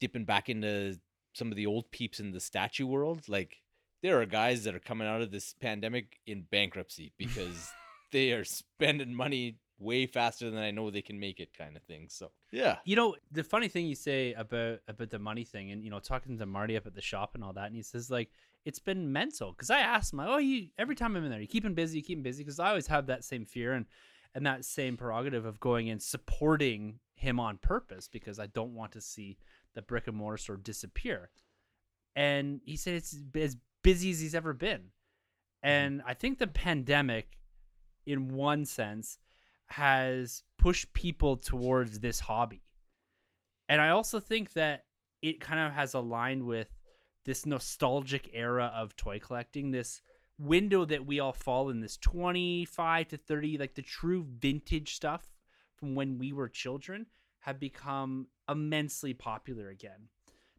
dipping 0.00 0.24
back 0.24 0.48
into 0.48 0.98
some 1.34 1.50
of 1.50 1.56
the 1.56 1.66
old 1.66 1.90
peeps 1.90 2.20
in 2.20 2.32
the 2.32 2.40
statue 2.40 2.86
world. 2.86 3.28
Like 3.28 3.58
there 4.02 4.20
are 4.20 4.26
guys 4.26 4.64
that 4.64 4.74
are 4.74 4.80
coming 4.80 5.06
out 5.06 5.22
of 5.22 5.30
this 5.30 5.54
pandemic 5.60 6.18
in 6.26 6.46
bankruptcy 6.50 7.12
because 7.18 7.70
they 8.12 8.32
are 8.32 8.44
spending 8.44 9.14
money 9.14 9.58
way 9.78 10.06
faster 10.06 10.50
than 10.50 10.58
I 10.58 10.70
know 10.70 10.90
they 10.90 11.02
can 11.02 11.20
make 11.20 11.40
it, 11.40 11.56
kind 11.56 11.76
of 11.76 11.82
thing. 11.82 12.06
So. 12.08 12.30
Yeah, 12.52 12.78
You 12.84 12.96
know, 12.96 13.16
the 13.32 13.44
funny 13.44 13.68
thing 13.68 13.86
you 13.86 13.94
say 13.94 14.32
about 14.34 14.80
about 14.88 15.10
the 15.10 15.18
money 15.18 15.44
thing, 15.44 15.70
and 15.72 15.84
you 15.84 15.90
know, 15.90 15.98
talking 15.98 16.38
to 16.38 16.46
Marty 16.46 16.76
up 16.76 16.86
at 16.86 16.94
the 16.94 17.02
shop 17.02 17.34
and 17.34 17.44
all 17.44 17.52
that, 17.52 17.66
and 17.66 17.76
he 17.76 17.82
says 17.82 18.10
like 18.10 18.30
it's 18.66 18.78
been 18.78 19.12
mental. 19.12 19.52
Because 19.52 19.70
I 19.70 19.78
asked 19.78 20.12
him, 20.12 20.18
like, 20.18 20.28
oh, 20.28 20.38
you 20.38 20.68
every 20.78 20.94
time 20.94 21.16
I'm 21.16 21.24
in 21.24 21.30
there, 21.30 21.40
you 21.40 21.46
keep 21.46 21.64
him 21.64 21.74
busy, 21.74 21.98
you 21.98 22.04
keep 22.04 22.18
him 22.18 22.22
busy, 22.22 22.42
because 22.42 22.58
I 22.58 22.68
always 22.68 22.88
have 22.88 23.06
that 23.06 23.24
same 23.24 23.46
fear 23.46 23.72
and 23.72 23.86
and 24.34 24.44
that 24.44 24.64
same 24.66 24.96
prerogative 24.98 25.46
of 25.46 25.60
going 25.60 25.88
and 25.88 26.02
supporting 26.02 26.98
him 27.14 27.40
on 27.40 27.56
purpose 27.56 28.06
because 28.06 28.38
I 28.38 28.46
don't 28.46 28.74
want 28.74 28.92
to 28.92 29.00
see 29.00 29.38
the 29.74 29.80
brick 29.80 30.08
and 30.08 30.16
mortar 30.16 30.36
store 30.36 30.56
disappear. 30.58 31.30
And 32.14 32.60
he 32.64 32.76
said 32.76 32.94
it's 32.94 33.16
as 33.34 33.56
busy 33.82 34.10
as 34.10 34.20
he's 34.20 34.34
ever 34.34 34.52
been, 34.52 34.80
mm-hmm. 34.80 35.68
and 35.68 36.02
I 36.06 36.14
think 36.14 36.38
the 36.38 36.46
pandemic, 36.46 37.38
in 38.04 38.34
one 38.34 38.64
sense, 38.64 39.18
has 39.66 40.42
pushed 40.58 40.92
people 40.92 41.36
towards 41.36 42.00
this 42.00 42.20
hobby. 42.20 42.62
And 43.68 43.80
I 43.80 43.90
also 43.90 44.20
think 44.20 44.52
that 44.52 44.84
it 45.22 45.40
kind 45.40 45.60
of 45.60 45.72
has 45.72 45.94
aligned 45.94 46.44
with 46.44 46.68
this 47.24 47.44
nostalgic 47.44 48.30
era 48.32 48.72
of 48.74 48.96
toy 48.96 49.18
collecting, 49.18 49.70
this 49.70 50.00
window 50.38 50.84
that 50.84 51.06
we 51.06 51.18
all 51.18 51.32
fall 51.32 51.70
in, 51.70 51.80
this 51.80 51.96
25 51.96 53.08
to 53.08 53.16
30, 53.16 53.58
like 53.58 53.74
the 53.74 53.82
true 53.82 54.24
vintage 54.38 54.94
stuff 54.94 55.34
from 55.74 55.94
when 55.94 56.18
we 56.18 56.32
were 56.32 56.48
children, 56.48 57.06
have 57.40 57.58
become 57.58 58.28
immensely 58.48 59.14
popular 59.14 59.68
again. 59.68 60.08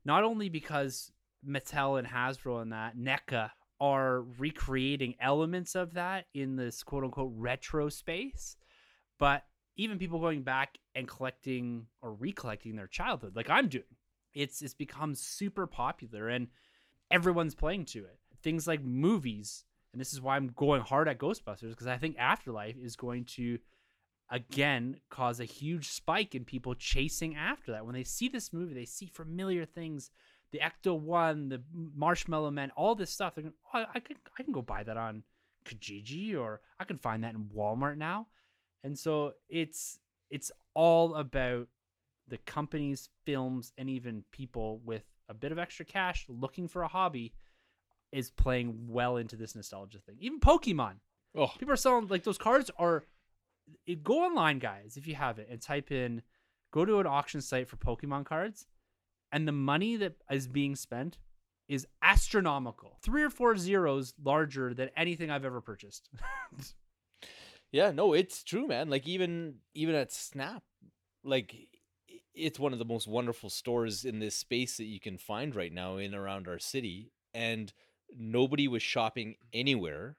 Not 0.04 0.24
only 0.24 0.50
because 0.50 1.12
Mattel 1.48 2.00
and 2.00 2.08
Hasbro 2.08 2.62
and 2.62 2.72
that, 2.72 2.98
NECA, 2.98 3.52
are 3.80 4.22
recreating 4.40 5.16
elements 5.20 5.76
of 5.76 5.94
that 5.94 6.26
in 6.34 6.56
this 6.56 6.84
quote 6.84 7.04
unquote 7.04 7.32
retro 7.36 7.90
space, 7.90 8.58
but 9.20 9.44
even 9.76 10.00
people 10.00 10.20
going 10.20 10.42
back 10.42 10.78
and 10.96 11.08
collecting 11.08 11.86
or 12.02 12.14
recollecting 12.14 12.76
their 12.76 12.88
childhood 12.88 13.36
like 13.36 13.50
i'm 13.50 13.68
doing 13.68 13.84
it's 14.38 14.62
it's 14.62 14.74
become 14.74 15.16
super 15.16 15.66
popular 15.66 16.30
and 16.30 16.48
everyone's 17.10 17.56
playing 17.56 17.86
to 17.86 18.00
it. 18.00 18.20
Things 18.44 18.68
like 18.68 18.84
movies 18.84 19.66
and 19.92 20.00
this 20.00 20.14
is 20.14 20.22
why 20.22 20.36
i'm 20.36 20.52
going 20.56 20.82
hard 20.82 21.08
at 21.08 21.18
ghostbusters 21.18 21.72
because 21.72 21.88
i 21.88 21.98
think 21.98 22.16
afterlife 22.20 22.76
is 22.78 22.96
going 22.96 23.26
to 23.26 23.58
again 24.30 24.98
cause 25.10 25.40
a 25.40 25.46
huge 25.46 25.88
spike 25.88 26.36
in 26.36 26.46
people 26.46 26.76
chasing 26.76 27.36
after 27.36 27.72
that. 27.72 27.86
When 27.86 27.96
they 27.96 28.04
see 28.04 28.28
this 28.28 28.54
movie 28.54 28.74
they 28.74 28.86
see 28.86 29.08
familiar 29.08 29.66
things 29.66 30.12
the 30.52 30.60
ecto 30.60 30.98
one 30.98 31.50
the 31.50 31.64
marshmallow 31.74 32.52
man 32.52 32.72
all 32.76 32.94
this 32.94 33.12
stuff. 33.12 33.36
They're 33.36 33.44
going 33.44 33.56
oh, 33.74 33.86
i 33.94 34.00
can 34.00 34.18
i 34.40 34.44
can 34.44 34.54
go 34.54 34.62
buy 34.62 34.84
that 34.84 34.98
on 34.98 35.24
Kijiji 35.66 36.38
or 36.38 36.62
I 36.80 36.86
can 36.86 36.98
find 36.98 37.24
that 37.24 37.34
in 37.34 37.50
Walmart 37.54 37.98
now. 37.98 38.28
And 38.88 38.98
so 38.98 39.34
it's 39.50 40.00
it's 40.30 40.50
all 40.74 41.16
about 41.16 41.68
the 42.30 42.38
companies, 42.38 43.10
films, 43.26 43.74
and 43.78 43.90
even 43.90 44.24
people 44.32 44.80
with 44.86 45.04
a 45.28 45.34
bit 45.34 45.52
of 45.52 45.60
extra 45.60 45.84
cash 45.84 46.26
looking 46.30 46.70
for 46.70 46.84
a 46.84 46.88
hobby 46.88 47.34
is 48.14 48.32
playing 48.32 48.88
well 48.88 49.18
into 49.18 49.36
this 49.36 49.56
nostalgia 49.56 50.00
thing. 50.00 50.16
Even 50.22 50.40
Pokemon. 50.40 50.94
Oh, 51.36 51.52
People 51.60 51.74
are 51.74 51.76
selling 51.76 52.08
like 52.08 52.24
those 52.24 52.38
cards 52.38 52.72
are 52.80 53.04
it, 53.86 54.06
go 54.06 54.24
online 54.24 54.60
guys 54.60 54.96
if 54.96 55.06
you 55.06 55.16
have 55.16 55.38
it 55.38 55.50
and 55.52 55.62
type 55.62 55.92
in 55.92 56.22
go 56.72 56.86
to 56.86 57.00
an 57.00 57.08
auction 57.08 57.42
site 57.42 57.68
for 57.68 57.76
Pokemon 57.76 58.24
cards 58.24 58.68
and 59.34 59.46
the 59.46 59.52
money 59.52 59.98
that 59.98 60.16
is 60.32 60.48
being 60.48 60.78
spent 60.78 61.18
is 61.68 61.86
astronomical. 62.02 63.00
3 63.04 63.24
or 63.24 63.30
4 63.30 63.58
zeros 63.58 64.14
larger 64.24 64.74
than 64.74 64.90
anything 64.96 65.30
I've 65.30 65.44
ever 65.44 65.60
purchased. 65.60 66.10
yeah, 67.72 67.92
no, 67.92 68.14
it's 68.14 68.44
true, 68.44 68.68
man. 68.68 68.90
Like 68.90 69.08
even 69.08 69.56
even 69.74 69.96
at 69.96 70.12
Snap, 70.12 70.64
like 71.24 71.56
it's 72.34 72.60
one 72.60 72.74
of 72.74 72.80
the 72.80 72.86
most 72.86 73.08
wonderful 73.08 73.50
stores 73.50 74.06
in 74.06 74.20
this 74.20 74.36
space 74.36 74.78
that 74.78 74.86
you 74.86 75.00
can 75.00 75.18
find 75.18 75.56
right 75.56 75.74
now 75.74 75.98
in 75.98 76.14
around 76.14 76.48
our 76.48 76.60
city, 76.60 77.12
and 77.34 77.74
nobody 78.16 78.68
was 78.68 78.84
shopping 78.84 79.36
anywhere 79.54 80.18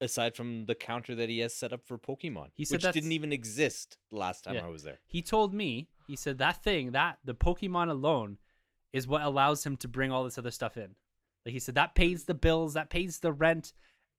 aside 0.00 0.34
from 0.34 0.66
the 0.66 0.74
counter 0.74 1.14
that 1.14 1.28
he 1.28 1.38
has 1.38 1.54
set 1.54 1.72
up 1.72 1.86
for 1.86 1.96
Pokemon, 1.96 2.48
He 2.54 2.64
said 2.64 2.82
which 2.82 2.92
didn't 2.92 3.12
even 3.12 3.32
exist 3.32 3.98
last 4.10 4.42
time 4.42 4.56
Yeah. 4.56 4.66
I 4.66 4.68
was 4.68 4.82
there. 4.82 4.98
he 5.06 5.22
told 5.22 5.54
me, 5.54 5.88
he 6.08 6.16
said 6.16 6.38
that 6.38 6.62
thing, 6.62 6.90
that 6.90 7.18
the 7.24 7.34
Pokemon 7.34 7.88
alone 7.88 8.38
is 8.92 9.06
what 9.06 9.22
allows 9.22 9.64
him 9.64 9.76
to 9.78 9.88
bring 9.88 10.10
all 10.10 10.24
this 10.24 10.38
other 10.38 10.50
stuff 10.50 10.76
in. 10.76 10.96
Like 11.46 11.52
he 11.52 11.60
said 11.60 11.76
that 11.76 11.94
pays 11.94 12.24
the 12.24 12.34
bills, 12.34 12.74
that 12.74 12.90
pays 12.90 13.20
the 13.20 13.32
rent. 13.32 13.72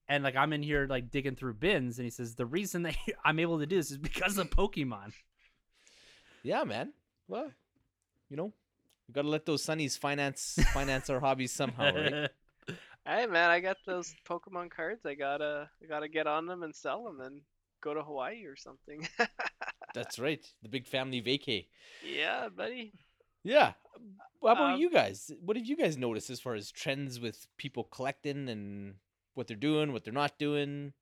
And 0.10 0.24
like 0.24 0.36
I'm 0.36 0.52
in 0.54 0.62
here 0.64 0.86
like 0.90 1.10
digging 1.12 1.36
through 1.36 1.54
bins 1.56 1.98
and 1.98 2.06
he 2.06 2.10
says 2.10 2.36
the 2.36 2.46
reason 2.46 2.84
that 2.84 2.96
I'm 3.26 3.40
able 3.40 3.60
to 3.60 3.66
do 3.66 3.78
this 3.78 3.92
is 3.92 3.98
because 3.98 4.38
of 4.38 4.50
Pokemon. 4.50 5.14
Yeah, 6.44 6.64
man. 6.66 6.94
Well, 7.28 7.52
you 8.30 8.36
know, 8.38 8.52
we 9.08 9.14
gotta 9.14 9.30
let 9.30 9.46
those 9.46 9.66
sunnies 9.66 9.98
finance 9.98 10.60
finance 10.74 11.10
our 11.10 11.20
hobbies 11.20 11.52
somehow, 11.52 11.94
right? 11.96 12.30
Hey 13.06 13.26
man, 13.26 13.50
I 13.50 13.60
got 13.60 13.76
those 13.86 14.16
Pokemon 14.26 14.72
cards. 14.72 15.06
I 15.06 15.14
gotta 15.16 15.70
I 15.84 15.86
gotta 15.88 16.08
get 16.08 16.26
on 16.26 16.46
them 16.46 16.64
and 16.64 16.74
sell 16.74 17.04
them 17.04 17.20
and 17.20 17.42
go 17.82 17.94
to 17.94 18.02
Hawaii 18.02 18.46
or 18.46 18.56
something. 18.56 19.06
That's 19.94 20.18
right. 20.20 20.40
The 20.62 20.70
big 20.70 20.88
family 20.88 21.22
vacay. 21.22 21.68
yeah, 22.02 22.48
buddy. 22.48 22.94
Yeah. 23.44 23.74
How 24.42 24.48
about 24.54 24.74
Um, 24.76 24.80
you 24.80 24.90
guys? 24.90 25.32
What 25.42 25.58
have 25.58 25.66
you 25.66 25.76
guys 25.76 25.98
noticed 25.98 26.30
as 26.30 26.40
far 26.40 26.56
as 26.56 26.72
trends 26.72 27.20
with 27.20 27.46
people 27.58 27.84
collecting 27.84 28.48
and 28.48 28.96
what 29.36 29.48
they're 29.48 29.58
doing, 29.58 29.94
what 29.94 30.04
they're 30.04 30.14
not 30.14 30.38
doing, 30.38 30.94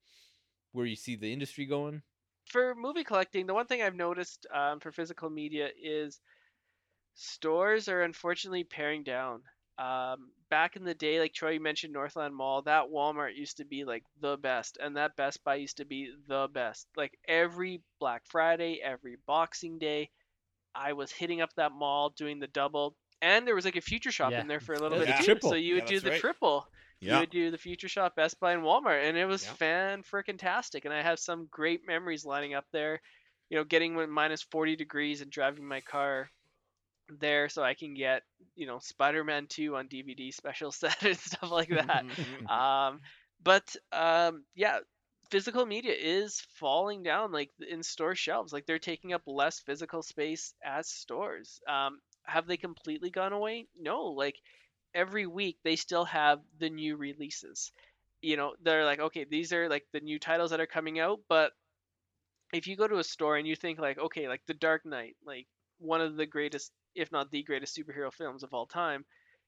where 0.71 0.85
you 0.85 0.95
see 0.95 1.15
the 1.15 1.31
industry 1.33 1.65
going? 1.65 2.03
For 2.45 2.75
movie 2.75 3.03
collecting, 3.03 3.45
the 3.47 3.53
one 3.53 3.65
thing 3.67 3.81
I've 3.81 3.95
noticed 3.95 4.45
um, 4.53 4.79
for 4.79 4.91
physical 4.91 5.29
media 5.29 5.69
is 5.81 6.19
stores 7.15 7.87
are 7.87 8.03
unfortunately 8.03 8.63
paring 8.63 9.03
down. 9.03 9.43
Um, 9.77 10.31
back 10.49 10.75
in 10.75 10.83
the 10.83 10.93
day, 10.93 11.19
like 11.19 11.33
Troy 11.33 11.51
you 11.51 11.59
mentioned, 11.59 11.93
Northland 11.93 12.35
Mall, 12.35 12.61
that 12.63 12.85
Walmart 12.89 13.35
used 13.35 13.57
to 13.57 13.65
be 13.65 13.85
like 13.85 14.03
the 14.19 14.37
best, 14.37 14.77
and 14.81 14.97
that 14.97 15.15
Best 15.15 15.43
Buy 15.43 15.55
used 15.55 15.77
to 15.77 15.85
be 15.85 16.13
the 16.27 16.47
best. 16.53 16.87
Like 16.95 17.17
every 17.27 17.81
Black 17.99 18.23
Friday, 18.27 18.79
every 18.83 19.17
Boxing 19.25 19.79
Day, 19.79 20.09
I 20.75 20.93
was 20.93 21.11
hitting 21.11 21.41
up 21.41 21.53
that 21.55 21.71
mall 21.71 22.09
doing 22.11 22.39
the 22.39 22.47
double, 22.47 22.95
and 23.21 23.47
there 23.47 23.55
was 23.55 23.65
like 23.65 23.75
a 23.75 23.81
Future 23.81 24.11
Shop 24.11 24.31
Yeah. 24.31 24.41
in 24.41 24.47
there 24.47 24.59
for 24.59 24.73
a 24.73 24.79
little 24.79 24.97
Yeah, 24.97 25.05
bit 25.05 25.15
the 25.15 25.23
too. 25.23 25.25
triple. 25.25 25.49
So 25.49 25.55
you 25.55 25.75
Yeah, 25.75 25.81
would 25.81 25.85
do 25.85 25.99
the 25.99 26.09
right. 26.09 26.21
triple. 26.21 26.67
You 27.03 27.17
Yeah. 27.17 27.19
would 27.19 27.29
do 27.31 27.51
the 27.51 27.57
Future 27.57 27.89
Shop, 27.89 28.15
Best 28.15 28.39
Buy, 28.39 28.53
and 28.53 28.63
Walmart, 28.63 29.03
and 29.07 29.17
it 29.17 29.25
was 29.25 29.43
Yeah. 29.43 29.55
fan 29.59 30.03
freaking 30.03 30.37
tastic. 30.39 30.85
And 30.85 30.93
I 30.93 31.01
have 31.01 31.19
some 31.19 31.47
great 31.47 31.81
memories 31.85 32.25
lining 32.25 32.53
up 32.53 32.65
there. 32.71 33.01
You 33.49 33.57
know, 33.57 33.63
getting 33.65 33.95
when 33.95 34.09
minus 34.09 34.41
40 34.43 34.75
degrees 34.75 35.21
and 35.21 35.31
driving 35.31 35.67
my 35.67 35.81
car 35.81 36.31
there 37.09 37.49
so 37.49 37.63
I 37.63 37.73
can 37.73 37.93
get, 37.93 38.23
you 38.55 38.65
know, 38.65 38.79
Spider-Man 38.79 39.47
2 39.47 39.75
on 39.75 39.87
DVD 39.87 40.31
special 40.31 40.71
set 40.73 41.03
and 41.03 41.17
stuff 41.17 41.51
like 41.51 41.69
that. 41.69 42.05
um, 42.49 43.01
but 43.41 43.75
um, 43.91 44.45
yeah, 44.55 44.79
physical 45.29 45.65
media 45.65 45.93
is 45.93 46.39
falling 46.59 47.03
down 47.03 47.31
like 47.31 47.51
in 47.59 47.83
store 47.83 48.15
shelves. 48.15 48.53
Like 48.53 48.65
they're 48.65 48.79
taking 48.79 49.13
up 49.13 49.23
less 49.25 49.59
physical 49.59 50.01
space 50.03 50.53
as 50.63 50.89
stores. 50.89 51.59
Um, 51.67 51.99
have 52.25 52.47
they 52.47 52.57
completely 52.57 53.09
gone 53.09 53.33
away? 53.33 53.67
No. 53.75 54.03
Like 54.05 54.37
every 54.93 55.25
week 55.27 55.57
they 55.63 55.75
still 55.75 56.05
have 56.05 56.39
the 56.59 56.69
new 56.69 56.97
releases. 56.97 57.71
You 58.21 58.37
know, 58.37 58.55
they're 58.61 58.85
like, 58.85 58.99
okay, 58.99 59.25
these 59.25 59.53
are 59.53 59.69
like 59.69 59.85
the 59.93 59.99
new 60.01 60.19
titles 60.19 60.51
that 60.51 60.61
are 60.61 60.67
coming 60.67 60.99
out, 60.99 61.21
but 61.29 61.53
if 62.53 62.67
you 62.67 62.75
go 62.75 62.87
to 62.87 62.97
a 62.99 63.03
store 63.03 63.37
and 63.37 63.47
you 63.47 63.55
think 63.55 63.79
like, 63.79 63.97
okay, 63.97 64.27
like 64.27 64.41
The 64.45 64.53
Dark 64.53 64.85
Knight, 64.85 65.15
like 65.25 65.47
one 65.79 66.01
of 66.01 66.15
the 66.15 66.25
greatest, 66.25 66.71
if 66.95 67.11
not 67.11 67.31
the 67.31 67.43
greatest 67.43 67.77
superhero 67.77 68.11
films 68.13 68.43
of 68.43 68.53
all 68.53 68.65
time, 68.65 69.05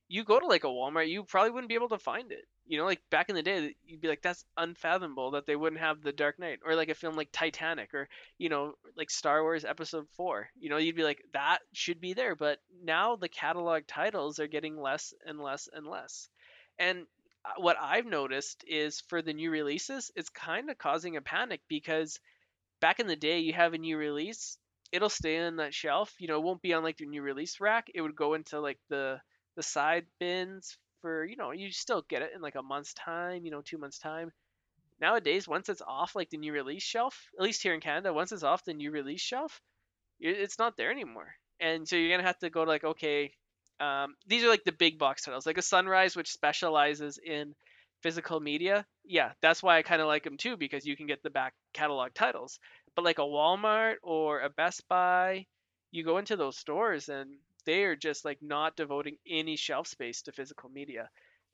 you 0.07 0.23
go 0.23 0.39
to 0.39 0.47
like 0.47 0.63
a 0.63 0.67
Walmart, 0.67 1.09
you 1.09 1.23
probably 1.23 1.51
wouldn't 1.51 1.69
be 1.69 1.75
able 1.75 1.89
to 1.89 1.97
find 1.97 2.31
it. 2.31 2.45
You 2.65 2.77
know, 2.77 2.85
like 2.85 3.01
back 3.09 3.29
in 3.29 3.35
the 3.35 3.43
day, 3.43 3.75
you'd 3.85 4.01
be 4.01 4.07
like, 4.07 4.21
that's 4.21 4.45
unfathomable 4.57 5.31
that 5.31 5.45
they 5.45 5.55
wouldn't 5.55 5.81
have 5.81 6.01
The 6.01 6.11
Dark 6.11 6.39
Knight, 6.39 6.59
or 6.65 6.75
like 6.75 6.89
a 6.89 6.95
film 6.95 7.15
like 7.15 7.29
Titanic, 7.31 7.93
or 7.93 8.07
you 8.37 8.49
know, 8.49 8.73
like 8.95 9.09
Star 9.09 9.41
Wars 9.41 9.65
Episode 9.65 10.07
Four. 10.15 10.49
You 10.57 10.69
know, 10.69 10.77
you'd 10.77 10.95
be 10.95 11.03
like, 11.03 11.23
that 11.33 11.59
should 11.73 11.99
be 11.99 12.13
there. 12.13 12.35
But 12.35 12.59
now 12.83 13.15
the 13.15 13.29
catalog 13.29 13.83
titles 13.87 14.39
are 14.39 14.47
getting 14.47 14.79
less 14.79 15.13
and 15.25 15.39
less 15.39 15.67
and 15.71 15.87
less. 15.87 16.29
And 16.79 17.05
uh, 17.45 17.53
what 17.57 17.77
I've 17.81 18.05
noticed 18.05 18.63
is 18.67 19.01
for 19.07 19.21
the 19.21 19.33
new 19.33 19.51
releases, 19.51 20.11
it's 20.15 20.29
kind 20.29 20.69
of 20.69 20.77
causing 20.77 21.17
a 21.17 21.21
panic 21.21 21.61
because 21.67 22.19
back 22.79 22.99
in 22.99 23.07
the 23.07 23.15
day, 23.15 23.39
you 23.39 23.53
have 23.53 23.73
a 23.73 23.77
new 23.77 23.97
release, 23.97 24.57
it'll 24.91 25.09
stay 25.09 25.39
on 25.39 25.57
that 25.57 25.73
shelf. 25.73 26.13
You 26.19 26.27
know, 26.27 26.37
it 26.37 26.43
won't 26.43 26.61
be 26.61 26.73
on 26.73 26.83
like 26.83 26.97
the 26.97 27.05
new 27.05 27.21
release 27.21 27.59
rack. 27.59 27.87
It 27.93 28.01
would 28.01 28.15
go 28.15 28.35
into 28.35 28.59
like 28.59 28.79
the 28.89 29.19
the 29.55 29.63
side 29.63 30.05
bins 30.19 30.77
for 31.01 31.25
you 31.25 31.35
know 31.35 31.51
you 31.51 31.71
still 31.71 32.03
get 32.09 32.21
it 32.21 32.31
in 32.35 32.41
like 32.41 32.55
a 32.55 32.61
month's 32.63 32.93
time, 32.93 33.45
you 33.45 33.51
know, 33.51 33.61
two 33.61 33.77
months 33.77 33.99
time. 33.99 34.31
Nowadays, 34.99 35.47
once 35.47 35.69
it's 35.69 35.81
off 35.81 36.15
like 36.15 36.29
the 36.29 36.37
new 36.37 36.53
release 36.53 36.83
shelf, 36.83 37.27
at 37.37 37.43
least 37.43 37.61
here 37.63 37.73
in 37.73 37.81
Canada, 37.81 38.13
once 38.13 38.31
it's 38.31 38.43
off 38.43 38.63
the 38.65 38.73
new 38.73 38.91
release 38.91 39.21
shelf, 39.21 39.61
it's 40.19 40.59
not 40.59 40.77
there 40.77 40.91
anymore. 40.91 41.35
And 41.59 41.87
so 41.87 41.95
you're 41.95 42.11
gonna 42.11 42.27
have 42.27 42.39
to 42.39 42.49
go 42.49 42.65
to 42.65 42.71
like 42.71 42.83
okay, 42.83 43.33
um, 43.79 44.15
these 44.27 44.43
are 44.43 44.49
like 44.49 44.63
the 44.63 44.71
big 44.71 44.99
box 44.99 45.23
titles, 45.23 45.45
like 45.45 45.57
a 45.57 45.61
Sunrise, 45.61 46.15
which 46.15 46.31
specializes 46.31 47.17
in 47.17 47.55
physical 48.01 48.39
media. 48.39 48.85
Yeah, 49.05 49.31
that's 49.41 49.63
why 49.63 49.77
I 49.77 49.83
kind 49.83 50.01
of 50.01 50.07
like 50.07 50.23
them 50.23 50.37
too 50.37 50.57
because 50.57 50.85
you 50.85 50.95
can 50.97 51.07
get 51.07 51.23
the 51.23 51.29
back 51.29 51.53
catalog 51.73 52.13
titles. 52.13 52.59
But 52.95 53.05
like 53.05 53.19
a 53.19 53.23
Walmart 53.23 53.95
or 54.03 54.41
a 54.41 54.49
Best 54.49 54.87
Buy, 54.87 55.45
you 55.91 56.03
go 56.03 56.17
into 56.17 56.35
those 56.35 56.57
stores 56.57 57.09
and 57.09 57.35
they 57.65 57.83
are 57.83 57.95
just 57.95 58.25
like 58.25 58.39
not 58.41 58.75
devoting 58.75 59.17
any 59.27 59.55
shelf 59.55 59.87
space 59.87 60.21
to 60.23 60.31
physical 60.31 60.69
media. 60.69 61.09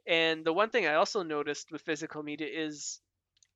And 0.07 0.45
the 0.45 0.53
one 0.53 0.69
thing 0.69 0.87
I 0.87 0.95
also 0.95 1.23
noticed 1.23 1.71
with 1.71 1.81
physical 1.81 2.23
media 2.23 2.47
is 2.51 2.99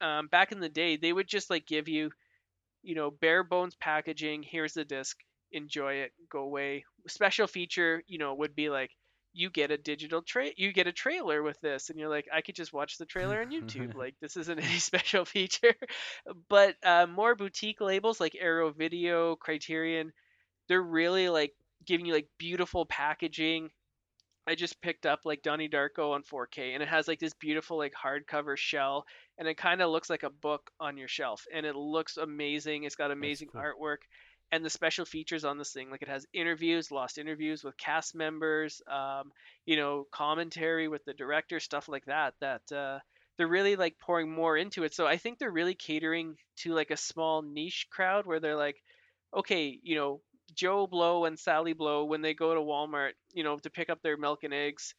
um, 0.01 0.27
back 0.27 0.51
in 0.51 0.59
the 0.59 0.69
day, 0.69 0.97
they 0.97 1.13
would 1.13 1.27
just 1.27 1.49
like 1.49 1.65
give 1.65 1.87
you, 1.87 2.11
you 2.81 2.95
know, 2.95 3.11
bare 3.11 3.43
bones 3.43 3.75
packaging. 3.75 4.43
Here's 4.43 4.73
the 4.73 4.85
disc. 4.85 5.17
Enjoy 5.51 5.95
it. 5.95 6.13
Go 6.29 6.41
away. 6.41 6.85
Special 7.07 7.47
feature, 7.47 8.03
you 8.07 8.17
know, 8.17 8.33
would 8.35 8.55
be 8.55 8.69
like 8.69 8.91
you 9.33 9.49
get 9.49 9.71
a 9.71 9.77
digital 9.77 10.21
tra 10.21 10.47
you 10.57 10.71
get 10.71 10.87
a 10.87 10.91
trailer 10.91 11.41
with 11.41 11.59
this 11.61 11.89
and 11.89 11.99
you're 11.99 12.09
like 12.09 12.27
i 12.31 12.41
could 12.41 12.55
just 12.55 12.71
watch 12.71 12.97
the 12.97 13.05
trailer 13.05 13.41
on 13.41 13.49
youtube 13.51 13.95
like 13.95 14.15
this 14.21 14.37
isn't 14.37 14.59
any 14.63 14.77
special 14.77 15.25
feature 15.25 15.73
but 16.49 16.75
uh, 16.83 17.07
more 17.07 17.35
boutique 17.35 17.81
labels 17.81 18.19
like 18.19 18.37
arrow 18.39 18.71
video 18.71 19.35
criterion 19.35 20.13
they're 20.67 20.81
really 20.81 21.29
like 21.29 21.53
giving 21.85 22.05
you 22.05 22.13
like 22.13 22.27
beautiful 22.37 22.85
packaging. 22.85 23.69
I 24.45 24.55
just 24.55 24.81
picked 24.81 25.05
up 25.05 25.21
like 25.23 25.41
donnie 25.41 25.69
darko 25.69 26.11
on 26.11 26.23
4k 26.23 26.73
and 26.73 26.83
it 26.83 26.89
has 26.89 27.07
like 27.07 27.19
this 27.19 27.33
beautiful 27.33 27.77
like 27.77 27.93
hardcover 27.93 28.57
shell 28.57 29.05
and 29.37 29.47
it 29.47 29.55
kind 29.55 29.81
of 29.81 29.89
looks 29.89 30.09
like 30.09 30.23
a 30.23 30.29
book 30.29 30.69
on 30.81 30.97
your 30.97 31.07
shelf 31.07 31.45
and 31.53 31.65
it 31.65 31.75
looks 31.75 32.17
amazing. 32.17 32.83
It's 32.83 32.95
got 32.95 33.11
amazing 33.11 33.49
cool. 33.53 33.61
artwork 33.61 33.99
and 34.51 34.63
the 34.63 34.69
special 34.69 35.03
features 35.03 35.45
on 35.45 35.57
this 35.57 35.71
thing 35.71 35.89
like 35.89 36.03
it 36.03 36.07
has 36.07 36.27
interviews 36.31 36.91
lost 36.91 37.17
interviews 37.17 37.63
with 37.63 37.75
cast 37.75 38.13
members 38.13 38.83
um, 38.87 39.31
you 39.65 39.75
know 39.75 40.05
commentary 40.11 40.87
with 40.87 41.03
the 41.05 41.13
director 41.13 41.59
stuff 41.59 41.89
like 41.89 42.05
that 42.05 42.35
that 42.39 42.71
uh, 42.71 42.99
they're 43.37 43.47
really 43.47 43.75
like 43.75 43.97
pouring 43.99 44.31
more 44.31 44.55
into 44.55 44.83
it. 44.83 44.93
So 44.93 45.07
i 45.07 45.17
think 45.17 45.39
they're 45.39 45.51
really 45.51 45.73
catering 45.73 46.35
to 46.57 46.73
like 46.73 46.91
a 46.91 46.97
small 46.97 47.41
niche 47.41 47.87
crowd 47.89 48.25
where 48.25 48.39
they're 48.39 48.55
like 48.55 48.77
okay 49.33 49.79
you 49.81 49.95
know 49.95 50.21
joe 50.55 50.87
blow 50.87 51.25
and 51.25 51.37
sally 51.37 51.73
blow 51.73 52.05
when 52.05 52.21
they 52.21 52.33
go 52.33 52.53
to 52.53 52.61
walmart 52.61 53.11
you 53.33 53.43
know 53.43 53.57
to 53.57 53.69
pick 53.69 53.89
up 53.89 54.01
their 54.01 54.17
milk 54.17 54.43
and 54.43 54.53
eggs 54.53 54.95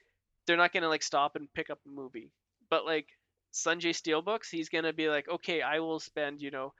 they're 0.46 0.56
not 0.56 0.72
going 0.72 0.82
to 0.82 0.88
like 0.88 1.02
stop 1.02 1.36
and 1.36 1.52
pick 1.54 1.70
up 1.70 1.78
a 1.86 1.88
movie 1.90 2.30
but 2.70 2.84
like 2.84 3.06
sanjay 3.52 3.90
steelbooks 3.90 4.50
he's 4.50 4.68
going 4.68 4.84
to 4.84 4.92
be 4.92 5.08
like 5.08 5.28
okay 5.28 5.62
i 5.62 5.78
will 5.78 6.00
spend 6.00 6.40
you 6.40 6.50
know 6.50 6.72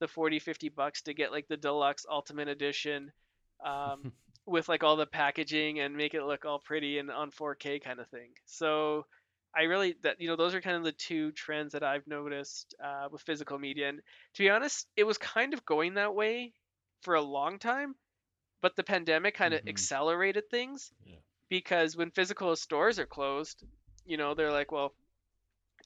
the 0.00 0.08
40 0.08 0.38
50 0.38 0.68
bucks 0.68 1.02
to 1.02 1.14
get 1.14 1.32
like 1.32 1.48
the 1.48 1.56
deluxe 1.56 2.06
ultimate 2.10 2.48
edition 2.48 3.10
um, 3.64 4.12
with 4.46 4.68
like 4.68 4.84
all 4.84 4.96
the 4.96 5.06
packaging 5.06 5.80
and 5.80 5.96
make 5.96 6.14
it 6.14 6.22
look 6.22 6.44
all 6.44 6.60
pretty 6.60 6.98
and 6.98 7.10
on 7.10 7.30
4k 7.30 7.82
kind 7.82 7.98
of 8.00 8.08
thing 8.08 8.30
so 8.46 9.04
I 9.56 9.62
really 9.62 9.96
that 10.02 10.20
you 10.20 10.28
know 10.28 10.36
those 10.36 10.54
are 10.54 10.60
kind 10.60 10.76
of 10.76 10.84
the 10.84 10.92
two 10.92 11.32
trends 11.32 11.72
that 11.72 11.82
I've 11.82 12.06
noticed 12.06 12.74
uh, 12.82 13.08
with 13.10 13.22
physical 13.22 13.58
media. 13.58 13.88
And 13.88 14.00
to 14.34 14.42
be 14.42 14.50
honest, 14.50 14.86
it 14.96 15.04
was 15.04 15.18
kind 15.18 15.54
of 15.54 15.64
going 15.64 15.94
that 15.94 16.14
way 16.14 16.52
for 17.02 17.14
a 17.14 17.22
long 17.22 17.58
time, 17.58 17.94
but 18.60 18.76
the 18.76 18.84
pandemic 18.84 19.34
kind 19.34 19.54
of 19.54 19.62
Mhm. 19.62 19.68
accelerated 19.68 20.50
things 20.50 20.92
Yeah. 21.04 21.16
because 21.48 21.96
when 21.96 22.10
physical 22.10 22.54
stores 22.56 22.98
are 22.98 23.06
closed, 23.06 23.62
you 24.04 24.16
know 24.16 24.34
they're 24.34 24.52
like, 24.52 24.72
well, 24.72 24.94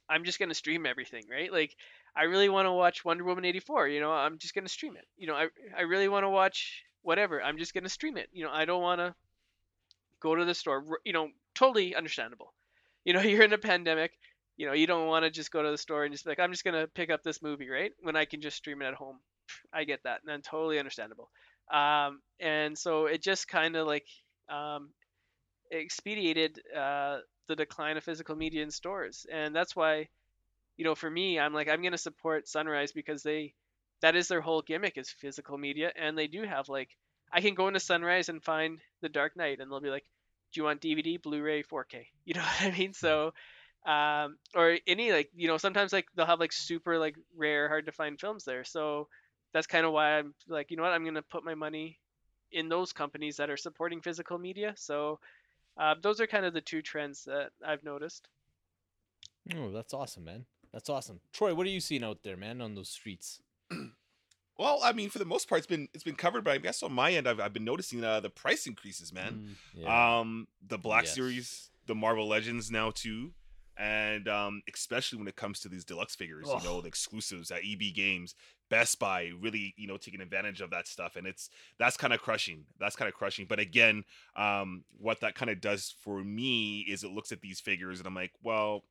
I'm 0.09 0.24
just 0.24 0.39
gonna 0.39 0.55
stream 0.55 0.86
everything, 0.86 1.24
right? 1.28 1.53
Like 1.53 1.77
I 2.15 2.24
really 2.24 2.49
want 2.49 2.66
to 2.66 2.73
watch 2.73 3.05
Wonder 3.05 3.24
Woman 3.24 3.44
84, 3.44 3.89
you 3.89 4.01
know, 4.01 4.12
I'm 4.12 4.39
just 4.39 4.55
gonna 4.55 4.69
stream 4.69 4.97
it. 4.97 5.07
You 5.16 5.27
know, 5.27 5.35
I 5.35 5.49
I 5.77 5.82
really 5.82 6.09
want 6.09 6.24
to 6.24 6.31
watch 6.31 6.85
whatever, 7.03 7.43
I'm 7.43 7.59
just 7.59 7.74
gonna 7.74 7.89
stream 7.89 8.16
it. 8.16 8.28
You 8.32 8.44
know, 8.44 8.51
I 8.53 8.65
don't 8.65 8.82
want 8.82 9.01
to 9.01 9.15
go 10.20 10.35
to 10.35 10.44
the 10.44 10.55
store. 10.55 10.85
You 11.05 11.12
know, 11.12 11.31
totally 11.55 11.94
understandable. 11.94 12.53
You 13.05 13.12
know, 13.15 13.20
you're 13.23 13.43
in 13.43 13.53
a 13.53 13.59
pandemic. 13.59 14.12
You 14.57 14.66
know, 14.66 14.74
you 14.74 14.86
don't 14.86 15.07
want 15.09 15.24
to 15.24 15.31
just 15.31 15.51
go 15.51 15.62
to 15.62 15.70
the 15.70 15.78
store 15.78 16.05
and 16.05 16.12
just 16.12 16.24
be 16.24 16.31
like, 16.31 16.39
I'm 16.39 16.53
just 16.53 16.65
gonna 16.65 16.86
pick 16.86 17.11
up 17.11 17.23
this 17.23 17.40
movie, 17.43 17.69
right? 17.69 17.93
When 18.01 18.16
I 18.16 18.24
can 18.27 18.40
just 18.40 18.57
stream 18.59 18.82
it 18.82 18.86
at 18.86 18.94
home. 18.94 19.19
I 19.73 19.85
get 19.85 20.03
that, 20.05 20.20
and 20.20 20.28
then 20.28 20.40
totally 20.40 20.78
understandable. 20.78 21.31
Um, 21.73 22.20
and 22.40 22.78
so 22.78 23.07
it 23.07 23.23
just 23.23 23.49
kind 23.49 23.77
of 23.77 23.86
like 23.86 24.07
um, 24.51 24.90
expedited 25.70 26.61
uh, 26.77 27.19
the 27.49 27.57
decline 27.57 27.97
of 27.97 28.05
physical 28.05 28.36
media 28.36 28.62
in 28.62 28.70
stores, 28.70 29.27
and 29.32 29.55
that's 29.55 29.77
why, 29.77 30.09
you 30.77 30.85
know, 30.85 30.94
for 30.94 31.11
me, 31.11 31.39
I'm 31.39 31.55
like, 31.55 31.69
I'm 31.69 31.82
gonna 31.82 31.99
support 31.99 32.49
Sunrise 32.49 32.93
because 32.93 33.23
they, 33.23 33.55
that 34.03 34.16
is 34.16 34.28
their 34.28 34.40
whole 34.40 34.62
gimmick 34.62 34.99
is 34.99 35.11
physical 35.11 35.59
media, 35.59 35.93
and 35.97 36.16
they 36.19 36.27
do 36.28 36.43
have 36.44 36.69
like, 36.69 36.90
I 37.32 37.40
can 37.40 37.55
go 37.55 37.69
into 37.69 37.81
Sunrise 37.81 38.28
and 38.28 38.43
find 38.43 38.81
The 39.03 39.09
Dark 39.09 39.36
Knight, 39.36 39.61
and 39.61 39.70
they'll 39.70 39.81
be 39.81 39.90
like, 39.90 40.05
do 40.53 40.61
you 40.61 40.65
want 40.65 40.81
DVD, 40.81 41.16
Blu-ray, 41.19 41.62
4K? 41.62 42.07
You 42.24 42.35
know 42.35 42.43
what 42.43 42.62
I 42.62 42.78
mean? 42.78 42.94
So, 42.94 43.32
um, 43.86 44.39
or 44.55 44.78
any 44.86 45.12
like, 45.12 45.31
you 45.35 45.49
know, 45.49 45.59
sometimes 45.59 45.93
like 45.93 46.07
they'll 46.16 46.27
have 46.27 46.40
like 46.40 46.53
super 46.53 46.99
like 46.99 47.16
rare, 47.36 47.69
hard 47.69 47.86
to 47.86 47.93
find 47.93 48.19
films 48.20 48.44
there. 48.44 48.65
So 48.65 49.09
that's 49.53 49.66
kind 49.66 49.85
of 49.87 49.93
why 49.93 50.19
I'm 50.19 50.35
like, 50.49 50.70
you 50.70 50.77
know 50.77 50.83
what, 50.83 50.93
I'm 50.93 51.05
gonna 51.05 51.23
put 51.23 51.45
my 51.45 51.55
money 51.55 51.99
in 52.51 52.69
those 52.69 52.93
companies 52.93 53.37
that 53.37 53.51
are 53.51 53.57
supporting 53.57 54.01
physical 54.01 54.39
media. 54.39 54.74
So 54.77 55.19
uh, 55.79 55.95
those 56.03 56.20
are 56.20 56.27
kind 56.27 56.45
of 56.45 56.53
the 56.53 56.61
two 56.61 56.83
trends 56.83 57.24
that 57.24 57.51
I've 57.66 57.83
noticed. 57.85 58.29
Oh, 59.57 59.70
that's 59.70 59.95
awesome, 59.95 60.24
man. 60.24 60.45
That's 60.73 60.89
awesome. 60.89 61.20
Troy, 61.33 61.55
what 61.55 61.66
are 61.66 61.70
you 61.70 61.81
seeing 61.81 62.05
out 62.05 62.23
there, 62.23 62.37
man, 62.37 62.61
on 62.61 62.74
those 62.74 62.89
streets? 62.89 63.41
Well, 64.59 64.81
I 64.85 64.93
mean, 64.93 65.09
for 65.09 65.19
the 65.19 65.24
most 65.24 65.49
part, 65.49 65.61
it's 65.61 65.66
been 65.66 65.89
it's 65.95 66.05
been 66.05 66.15
covered, 66.15 66.45
but 66.45 66.53
I 66.53 66.59
guess 66.59 66.83
on 66.83 66.93
my 66.93 67.11
end, 67.12 67.27
I've, 67.27 67.41
I've 67.41 67.55
been 67.55 67.65
noticing 67.65 68.05
uh, 68.05 68.20
the 68.20 68.29
price 68.29 68.66
increases, 68.66 69.11
man. 69.12 69.57
Mm. 69.77 69.89
Um, 69.89 70.47
the 70.65 70.77
Black 70.77 71.05
Yes. 71.05 71.15
Series, 71.15 71.70
the 71.87 71.95
Marvel 71.95 72.29
Legends 72.29 72.70
now 72.70 72.91
too, 72.91 73.33
and 73.77 74.28
um, 74.28 74.62
especially 74.73 75.19
when 75.19 75.28
it 75.28 75.36
comes 75.36 75.61
to 75.61 75.69
these 75.69 75.85
deluxe 75.85 76.15
figures, 76.15 76.47
you 76.47 76.69
know, 76.69 76.81
the 76.81 76.89
exclusives 76.89 77.51
at 77.51 77.61
EB 77.65 77.94
Games, 77.94 78.35
Best 78.69 78.99
Buy, 78.99 79.31
really, 79.40 79.74
you 79.77 79.86
know, 79.86 79.97
taking 79.97 80.20
advantage 80.20 80.61
of 80.61 80.70
that 80.70 80.86
stuff, 80.86 81.16
and 81.16 81.27
it's 81.27 81.51
that's 81.78 81.97
kind 81.97 82.12
of 82.12 82.20
crushing. 82.20 82.65
That's 82.78 82.97
kind 82.97 83.09
of 83.09 83.15
crushing. 83.15 83.47
But 83.49 83.59
again, 83.59 84.05
um, 84.36 84.85
what 84.99 85.20
that 85.20 85.35
kind 85.35 85.51
of 85.51 85.61
does 85.61 85.94
for 86.01 86.23
me 86.23 86.81
is 86.89 87.05
it 87.05 87.11
looks 87.12 87.32
at 87.32 87.40
these 87.40 87.61
figures, 87.61 87.99
and 87.99 88.07
I'm 88.07 88.15
like, 88.15 88.32
well, 88.43 88.85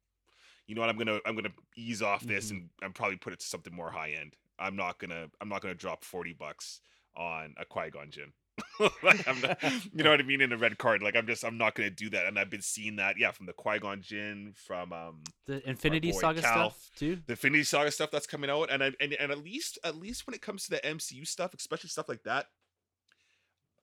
you 0.67 0.75
know 0.75 0.81
what, 0.81 0.89
I'm 0.89 0.97
gonna 0.97 1.19
I'm 1.25 1.35
gonna 1.35 1.53
ease 1.75 2.01
off 2.01 2.21
this 2.23 2.47
Mhm. 2.47 2.51
and 2.51 2.69
and 2.81 2.95
probably 2.95 3.17
put 3.17 3.33
it 3.33 3.39
to 3.39 3.45
something 3.45 3.73
more 3.73 3.91
high 3.91 4.11
end. 4.11 4.35
I'm 4.59 4.75
not 4.75 4.99
gonna 4.99 5.27
I'm 5.41 5.49
not 5.49 5.61
gonna 5.61 5.75
drop 5.75 6.03
forty 6.03 6.33
bucks 6.33 6.81
on 7.15 7.55
a 7.57 7.65
Qui 7.65 7.89
Gon 7.89 8.09
Jinn. 8.11 8.31
like 9.03 9.27
I'm 9.27 9.41
not, 9.41 9.61
you 9.93 10.03
know 10.03 10.11
what 10.11 10.19
I 10.19 10.23
mean 10.23 10.41
in 10.41 10.51
a 10.53 10.57
red 10.57 10.77
card. 10.77 11.01
Like 11.01 11.15
I'm 11.15 11.27
just 11.27 11.43
I'm 11.43 11.57
not 11.57 11.75
gonna 11.75 11.89
do 11.89 12.09
that. 12.11 12.25
And 12.25 12.37
I've 12.39 12.49
been 12.49 12.61
seeing 12.61 12.95
that, 12.97 13.15
yeah, 13.17 13.31
from 13.31 13.45
the 13.45 13.53
Qui 13.53 13.79
Gon 13.79 14.01
Jinn, 14.01 14.53
from 14.55 14.91
um 14.93 15.23
The 15.45 15.67
Infinity 15.69 16.11
Saga 16.13 16.41
Cal. 16.41 16.69
stuff 16.71 16.91
too. 16.95 17.19
the 17.27 17.33
Infinity 17.33 17.63
Saga 17.63 17.91
stuff 17.91 18.11
that's 18.11 18.27
coming 18.27 18.49
out, 18.49 18.69
and 18.71 18.83
I, 18.83 18.91
and 18.99 19.13
and 19.13 19.31
at 19.31 19.39
least 19.43 19.77
at 19.83 19.95
least 19.95 20.25
when 20.27 20.33
it 20.33 20.41
comes 20.41 20.63
to 20.65 20.71
the 20.71 20.85
MCU 20.85 21.25
stuff, 21.27 21.53
especially 21.53 21.89
stuff 21.89 22.09
like 22.09 22.23
that, 22.23 22.47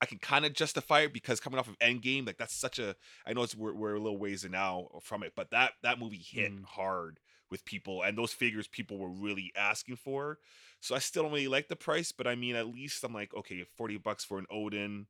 I 0.01 0.07
can 0.07 0.19
kind 0.19 0.45
of 0.45 0.53
justify 0.53 1.01
it 1.01 1.13
because 1.13 1.41
coming 1.41 1.59
off 1.59 1.69
of 1.69 1.79
Endgame, 1.81 2.27
like 2.27 2.39
that's 2.39 2.55
such 2.55 2.79
a 2.79 2.95
I 3.27 3.33
know 3.33 3.43
it's 3.43 3.57
we're, 3.57 3.75
we're 3.75 3.95
a 3.95 4.01
little 4.01 4.19
ways 4.19 4.45
now 4.49 4.89
from 5.03 5.23
it, 5.23 5.33
but 5.35 5.51
that 5.51 5.73
that 5.83 5.99
movie 5.99 6.25
hit 6.25 6.53
Mm. 6.53 6.65
hard 6.65 7.19
with 7.51 7.65
people, 7.65 8.03
and 8.03 8.17
those 8.17 8.33
figures 8.33 8.67
people 8.69 8.99
were 8.99 9.09
really 9.11 9.53
asking 9.57 9.97
for. 9.97 10.39
So 10.81 10.95
I 10.95 10.99
still 10.99 11.23
don't 11.25 11.33
really 11.33 11.49
like 11.49 11.69
the 11.69 11.77
price, 11.77 12.13
but 12.13 12.27
I 12.27 12.35
mean 12.35 12.57
at 12.57 12.69
least 12.69 13.03
I'm 13.05 13.15
like 13.15 13.35
okay, 13.35 13.65
forty 13.77 13.97
bucks 13.99 14.25
for 14.25 14.39
an 14.39 14.47
Odin, 14.51 15.07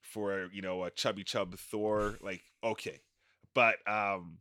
for 0.00 0.48
you 0.52 0.62
know 0.62 0.84
a 0.84 0.90
chubby 0.90 1.24
chub 1.24 1.56
Thor, 1.58 2.18
like 2.22 2.42
okay, 2.64 3.00
but 3.54 3.76
um. 3.86 4.38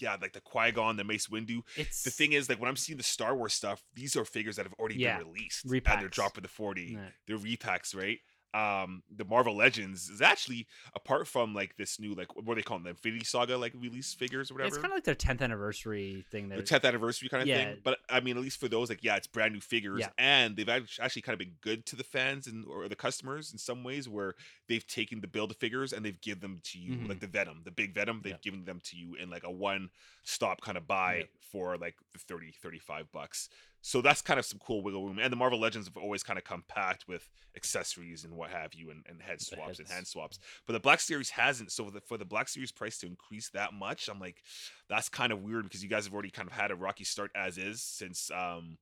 Yeah, 0.00 0.16
like 0.22 0.32
the 0.32 0.40
Qui 0.40 0.70
Gon, 0.70 0.96
the 0.96 1.02
Mace 1.02 1.26
Windu, 1.26 1.62
It's 1.76 2.04
the 2.04 2.10
thing 2.12 2.32
is 2.32 2.48
like 2.48 2.60
when 2.60 2.68
i'm 2.68 2.76
seeing 2.76 2.96
the 2.96 3.02
star 3.02 3.34
wars 3.34 3.52
stuff 3.52 3.82
these 3.94 4.14
are 4.14 4.24
figures 4.24 4.54
that 4.54 4.64
have 4.64 4.74
already 4.78 4.96
Yeah, 4.96 5.18
been 5.18 5.26
released 5.26 5.64
and 5.64 5.72
they're 6.00 6.08
repacks. 6.08 6.12
dropping 6.12 6.42
the 6.42 6.48
40 6.48 6.92
Yeah. 6.92 7.08
they're 7.26 7.36
repacks 7.36 7.96
right 7.96 8.18
um 8.54 9.02
the 9.14 9.24
marvel 9.26 9.54
legends 9.54 10.08
is 10.08 10.22
actually 10.22 10.66
apart 10.94 11.26
from 11.26 11.52
like 11.54 11.76
this 11.76 12.00
new 12.00 12.14
like 12.14 12.34
what 12.34 12.46
do 12.46 12.54
they 12.54 12.62
call 12.62 12.78
them 12.78 12.84
the 12.84 12.90
infinity 12.90 13.24
saga 13.24 13.58
like 13.58 13.74
release 13.78 14.14
figures 14.14 14.50
or 14.50 14.54
whatever 14.54 14.68
It's 14.68 14.76
kind 14.78 14.86
of 14.92 14.96
like 14.96 15.04
their 15.04 15.14
10th 15.14 15.42
anniversary 15.42 16.24
thing. 16.30 16.48
the 16.48 16.56
10th 16.62 16.84
anniversary 16.84 17.28
kind 17.28 17.42
of 17.42 17.48
Yeah. 17.48 17.56
thing 17.72 17.76
but 17.84 17.98
i 18.08 18.20
mean 18.20 18.36
at 18.38 18.42
least 18.42 18.58
for 18.58 18.68
those 18.68 18.88
like 18.88 19.04
yeah 19.04 19.16
it's 19.16 19.26
brand 19.26 19.52
new 19.52 19.60
figures 19.60 20.00
Yeah. 20.00 20.08
and 20.16 20.56
they've 20.56 20.68
actually 20.68 21.22
kind 21.22 21.34
of 21.34 21.38
been 21.38 21.56
good 21.60 21.84
to 21.86 21.96
the 21.96 22.04
fans 22.04 22.46
and 22.46 22.64
or 22.66 22.88
the 22.88 22.96
customers 22.96 23.52
in 23.52 23.58
some 23.58 23.84
ways 23.84 24.08
where 24.08 24.34
they've 24.66 24.86
taken 24.86 25.20
the 25.20 25.28
build 25.28 25.54
figures 25.56 25.92
and 25.92 26.04
they've 26.04 26.20
given 26.20 26.40
them 26.40 26.60
to 26.64 26.78
you 26.78 26.92
Mhm. 26.96 27.08
like 27.08 27.20
the 27.20 27.26
venom 27.26 27.60
the 27.64 27.70
big 27.70 27.94
venom 27.94 28.20
they've 28.24 28.32
Yeah. 28.32 28.38
given 28.42 28.64
them 28.64 28.80
to 28.84 28.96
you 28.96 29.14
in 29.16 29.28
like 29.28 29.44
a 29.44 29.50
one 29.50 29.90
stop 30.22 30.62
kind 30.62 30.78
of 30.78 30.86
buy 30.86 31.28
for 31.52 31.76
like 31.76 31.96
the 32.12 32.18
30 32.18 32.52
35 32.52 33.12
bucks 33.12 33.48
so 33.80 34.00
that's 34.02 34.22
kind 34.22 34.38
of 34.38 34.44
some 34.46 34.58
cool 34.58 34.82
wiggle 34.82 35.04
room 35.06 35.18
and 35.18 35.32
the 35.32 35.36
marvel 35.36 35.58
legends 35.60 35.86
have 35.86 35.96
always 35.96 36.22
kind 36.22 36.38
of 36.38 36.44
come 36.44 36.64
packed 36.68 37.06
with 37.08 37.28
accessories 37.56 38.24
and 38.24 38.34
what 38.34 38.50
have 38.50 38.74
you 38.74 38.90
and, 38.90 39.04
and 39.08 39.22
head 39.22 39.40
swaps 39.40 39.78
and 39.78 39.88
hand 39.88 40.06
swaps. 40.06 40.38
But 40.66 40.72
the 40.74 40.80
black 40.80 41.00
series 41.00 41.30
hasn't 41.30 41.72
so 41.72 41.84
for 41.84 41.90
the, 41.90 42.00
for 42.00 42.18
the 42.18 42.24
black 42.24 42.48
series 42.48 42.72
price 42.72 42.98
to 42.98 43.06
increase 43.06 43.50
that 43.50 43.72
much 43.72 44.08
i'm 44.08 44.18
like 44.20 44.42
that's 44.88 45.08
kind 45.08 45.32
of 45.32 45.42
weird 45.42 45.64
because 45.64 45.82
you 45.82 45.88
guys 45.88 46.04
have 46.04 46.12
already 46.14 46.30
kind 46.30 46.48
of 46.48 46.54
had 46.54 46.70
a 46.70 46.76
rocky 46.76 47.04
start 47.04 47.30
as 47.34 47.58
is 47.58 47.82
since 47.82 48.30
um 48.30 48.78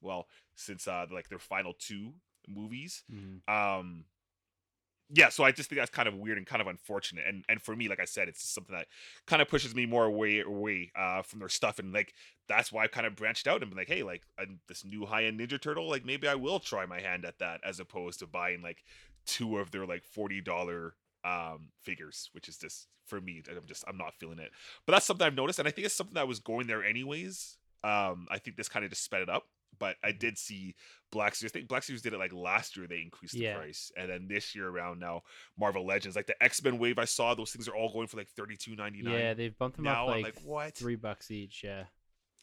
well 0.00 0.26
since 0.56 0.86
uh 0.86 1.06
like 1.10 1.28
their 1.28 1.38
final 1.38 1.72
two 1.78 2.12
movies. 2.46 3.02
Mhm. 3.12 3.40
um 3.48 4.04
yeah 5.10 5.28
so 5.28 5.44
i 5.44 5.50
just 5.50 5.68
think 5.68 5.78
that's 5.78 5.90
kind 5.90 6.08
of 6.08 6.14
weird 6.14 6.36
and 6.36 6.46
kind 6.46 6.60
of 6.60 6.66
unfortunate 6.66 7.24
and 7.26 7.44
and 7.48 7.62
for 7.62 7.74
me 7.74 7.88
like 7.88 8.00
i 8.00 8.04
said 8.04 8.28
it's 8.28 8.42
something 8.48 8.74
that 8.74 8.86
kind 9.26 9.40
of 9.40 9.48
pushes 9.48 9.74
me 9.74 9.86
more 9.86 10.04
away 10.04 10.40
away 10.40 10.90
uh 10.96 11.22
from 11.22 11.38
their 11.38 11.48
stuff 11.48 11.78
and 11.78 11.92
like 11.92 12.12
that's 12.48 12.70
why 12.72 12.84
i 12.84 12.86
kind 12.86 13.06
of 13.06 13.16
branched 13.16 13.46
out 13.46 13.62
and 13.62 13.70
been 13.70 13.78
like 13.78 13.88
hey 13.88 14.02
like 14.02 14.22
uh, 14.38 14.44
this 14.68 14.84
new 14.84 15.06
high-end 15.06 15.40
ninja 15.40 15.60
turtle 15.60 15.88
like 15.88 16.04
maybe 16.04 16.28
i 16.28 16.34
will 16.34 16.58
try 16.60 16.84
my 16.84 17.00
hand 17.00 17.24
at 17.24 17.38
that 17.38 17.60
as 17.64 17.80
opposed 17.80 18.18
to 18.18 18.26
buying 18.26 18.62
like 18.62 18.84
two 19.26 19.58
of 19.58 19.70
their 19.70 19.86
like 19.86 20.04
40 20.04 20.40
dollar 20.40 20.94
um 21.24 21.70
figures 21.82 22.30
which 22.32 22.48
is 22.48 22.56
just 22.58 22.86
for 23.06 23.20
me 23.20 23.42
i'm 23.50 23.66
just 23.66 23.84
i'm 23.88 23.96
not 23.96 24.14
feeling 24.18 24.38
it. 24.38 24.50
But 24.86 24.92
that's 24.92 25.06
something 25.06 25.26
i've 25.26 25.34
noticed 25.34 25.58
and 25.58 25.66
i 25.66 25.70
think 25.70 25.86
it's 25.86 25.94
something 25.94 26.14
that 26.14 26.28
was 26.28 26.40
going 26.40 26.66
there 26.66 26.84
anyways. 26.84 27.56
Um 27.82 28.26
i 28.30 28.38
think 28.38 28.56
this 28.56 28.68
kind 28.68 28.84
of 28.84 28.90
just 28.90 29.04
sped 29.04 29.22
it 29.22 29.28
up 29.28 29.46
but 29.78 29.96
i 30.02 30.10
did 30.12 30.36
see 30.38 30.74
black 31.10 31.34
series 31.34 31.50
i 31.50 31.54
think 31.54 31.68
black 31.68 31.82
series 31.82 32.02
did 32.02 32.12
it 32.12 32.18
like 32.18 32.32
last 32.32 32.76
year 32.76 32.86
they 32.86 33.00
increased 33.00 33.34
the 33.34 33.40
Yeah. 33.40 33.56
price 33.56 33.90
and 33.96 34.10
then 34.10 34.26
this 34.28 34.54
year 34.54 34.68
around 34.68 34.98
now 35.00 35.22
marvel 35.58 35.86
legends 35.86 36.16
like 36.16 36.26
the 36.26 36.42
x-men 36.42 36.78
wave 36.78 36.98
i 36.98 37.04
saw 37.04 37.34
those 37.34 37.50
things 37.52 37.68
are 37.68 37.74
all 37.76 37.92
going 37.92 38.06
for 38.08 38.16
like 38.16 38.28
32.99 38.38 39.04
Yeah, 39.04 39.34
they've 39.34 39.56
bumped 39.56 39.76
them 39.76 39.84
now 39.84 40.04
up 40.04 40.14
like, 40.14 40.24
like 40.24 40.40
what 40.44 40.74
three 40.74 40.96
bucks 40.96 41.30
each. 41.30 41.62
Yeah. 41.64 41.84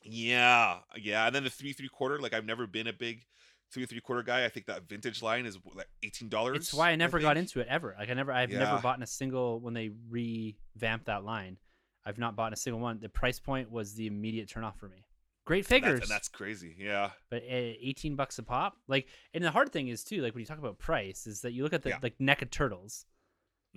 yeah 0.04 0.78
yeah 0.98 1.26
and 1.28 1.36
then 1.36 1.44
the 1.44 1.50
three 1.50 1.74
three 1.74 1.90
quarter 1.90 2.20
like 2.20 2.34
i've 2.34 2.46
never 2.46 2.68
been 2.68 2.88
a 2.88 2.94
big 2.94 3.26
three 3.72 3.86
three 3.86 4.00
quarter 4.00 4.24
guy 4.24 4.46
i 4.46 4.50
think 4.50 4.68
that 4.68 4.88
vintage 4.88 5.22
line 5.22 5.46
is 5.46 5.58
like 5.74 5.88
18 6.04 6.30
dollars 6.30 6.58
It's 6.58 6.74
why 6.74 6.92
I 6.92 6.96
never 6.96 7.20
got 7.20 7.38
into 7.38 7.60
it 7.60 7.68
ever. 7.68 7.96
Like 7.98 8.10
I 8.10 8.14
never, 8.14 8.32
I've 8.32 8.52
never 8.52 8.80
bought 8.82 8.98
in 8.98 9.04
a 9.04 9.08
single 9.08 9.60
when 9.60 9.74
they 9.74 9.90
revamped 10.10 11.08
that 11.08 11.24
line. 11.24 11.58
I've 12.06 12.20
not 12.20 12.36
bought 12.36 12.48
in 12.48 12.54
a 12.54 12.58
single 12.58 12.80
one. 12.80 13.00
The 13.00 13.10
price 13.10 13.40
point 13.40 13.72
was 13.72 13.96
the 13.96 14.06
immediate 14.06 14.48
turnoff 14.48 14.76
for 14.78 14.88
me. 14.88 15.05
Great 15.46 15.66
figures, 15.66 16.02
and 16.02 16.10
that's 16.10 16.28
crazy 16.28 16.76
yeah 16.78 17.12
but 17.30 17.44
uh, 17.44 17.46
eighteen 17.50 18.16
bucks 18.16 18.40
a 18.40 18.44
pop. 18.44 18.78
Like, 18.88 19.08
and 19.34 19.44
the 19.44 19.52
hard 19.52 19.72
thing 19.72 19.88
is 19.90 20.04
too, 20.04 20.22
like 20.22 20.34
when 20.34 20.40
you 20.42 20.46
talk 20.48 20.58
about 20.58 20.80
price, 20.80 21.28
is 21.28 21.42
that 21.42 21.52
you 21.54 21.64
look 21.64 21.74
at 21.74 21.84
the 21.84 21.90
Yeah. 21.90 22.00
like 22.02 22.18
NECA 22.18 22.50
turtles. 22.50 23.06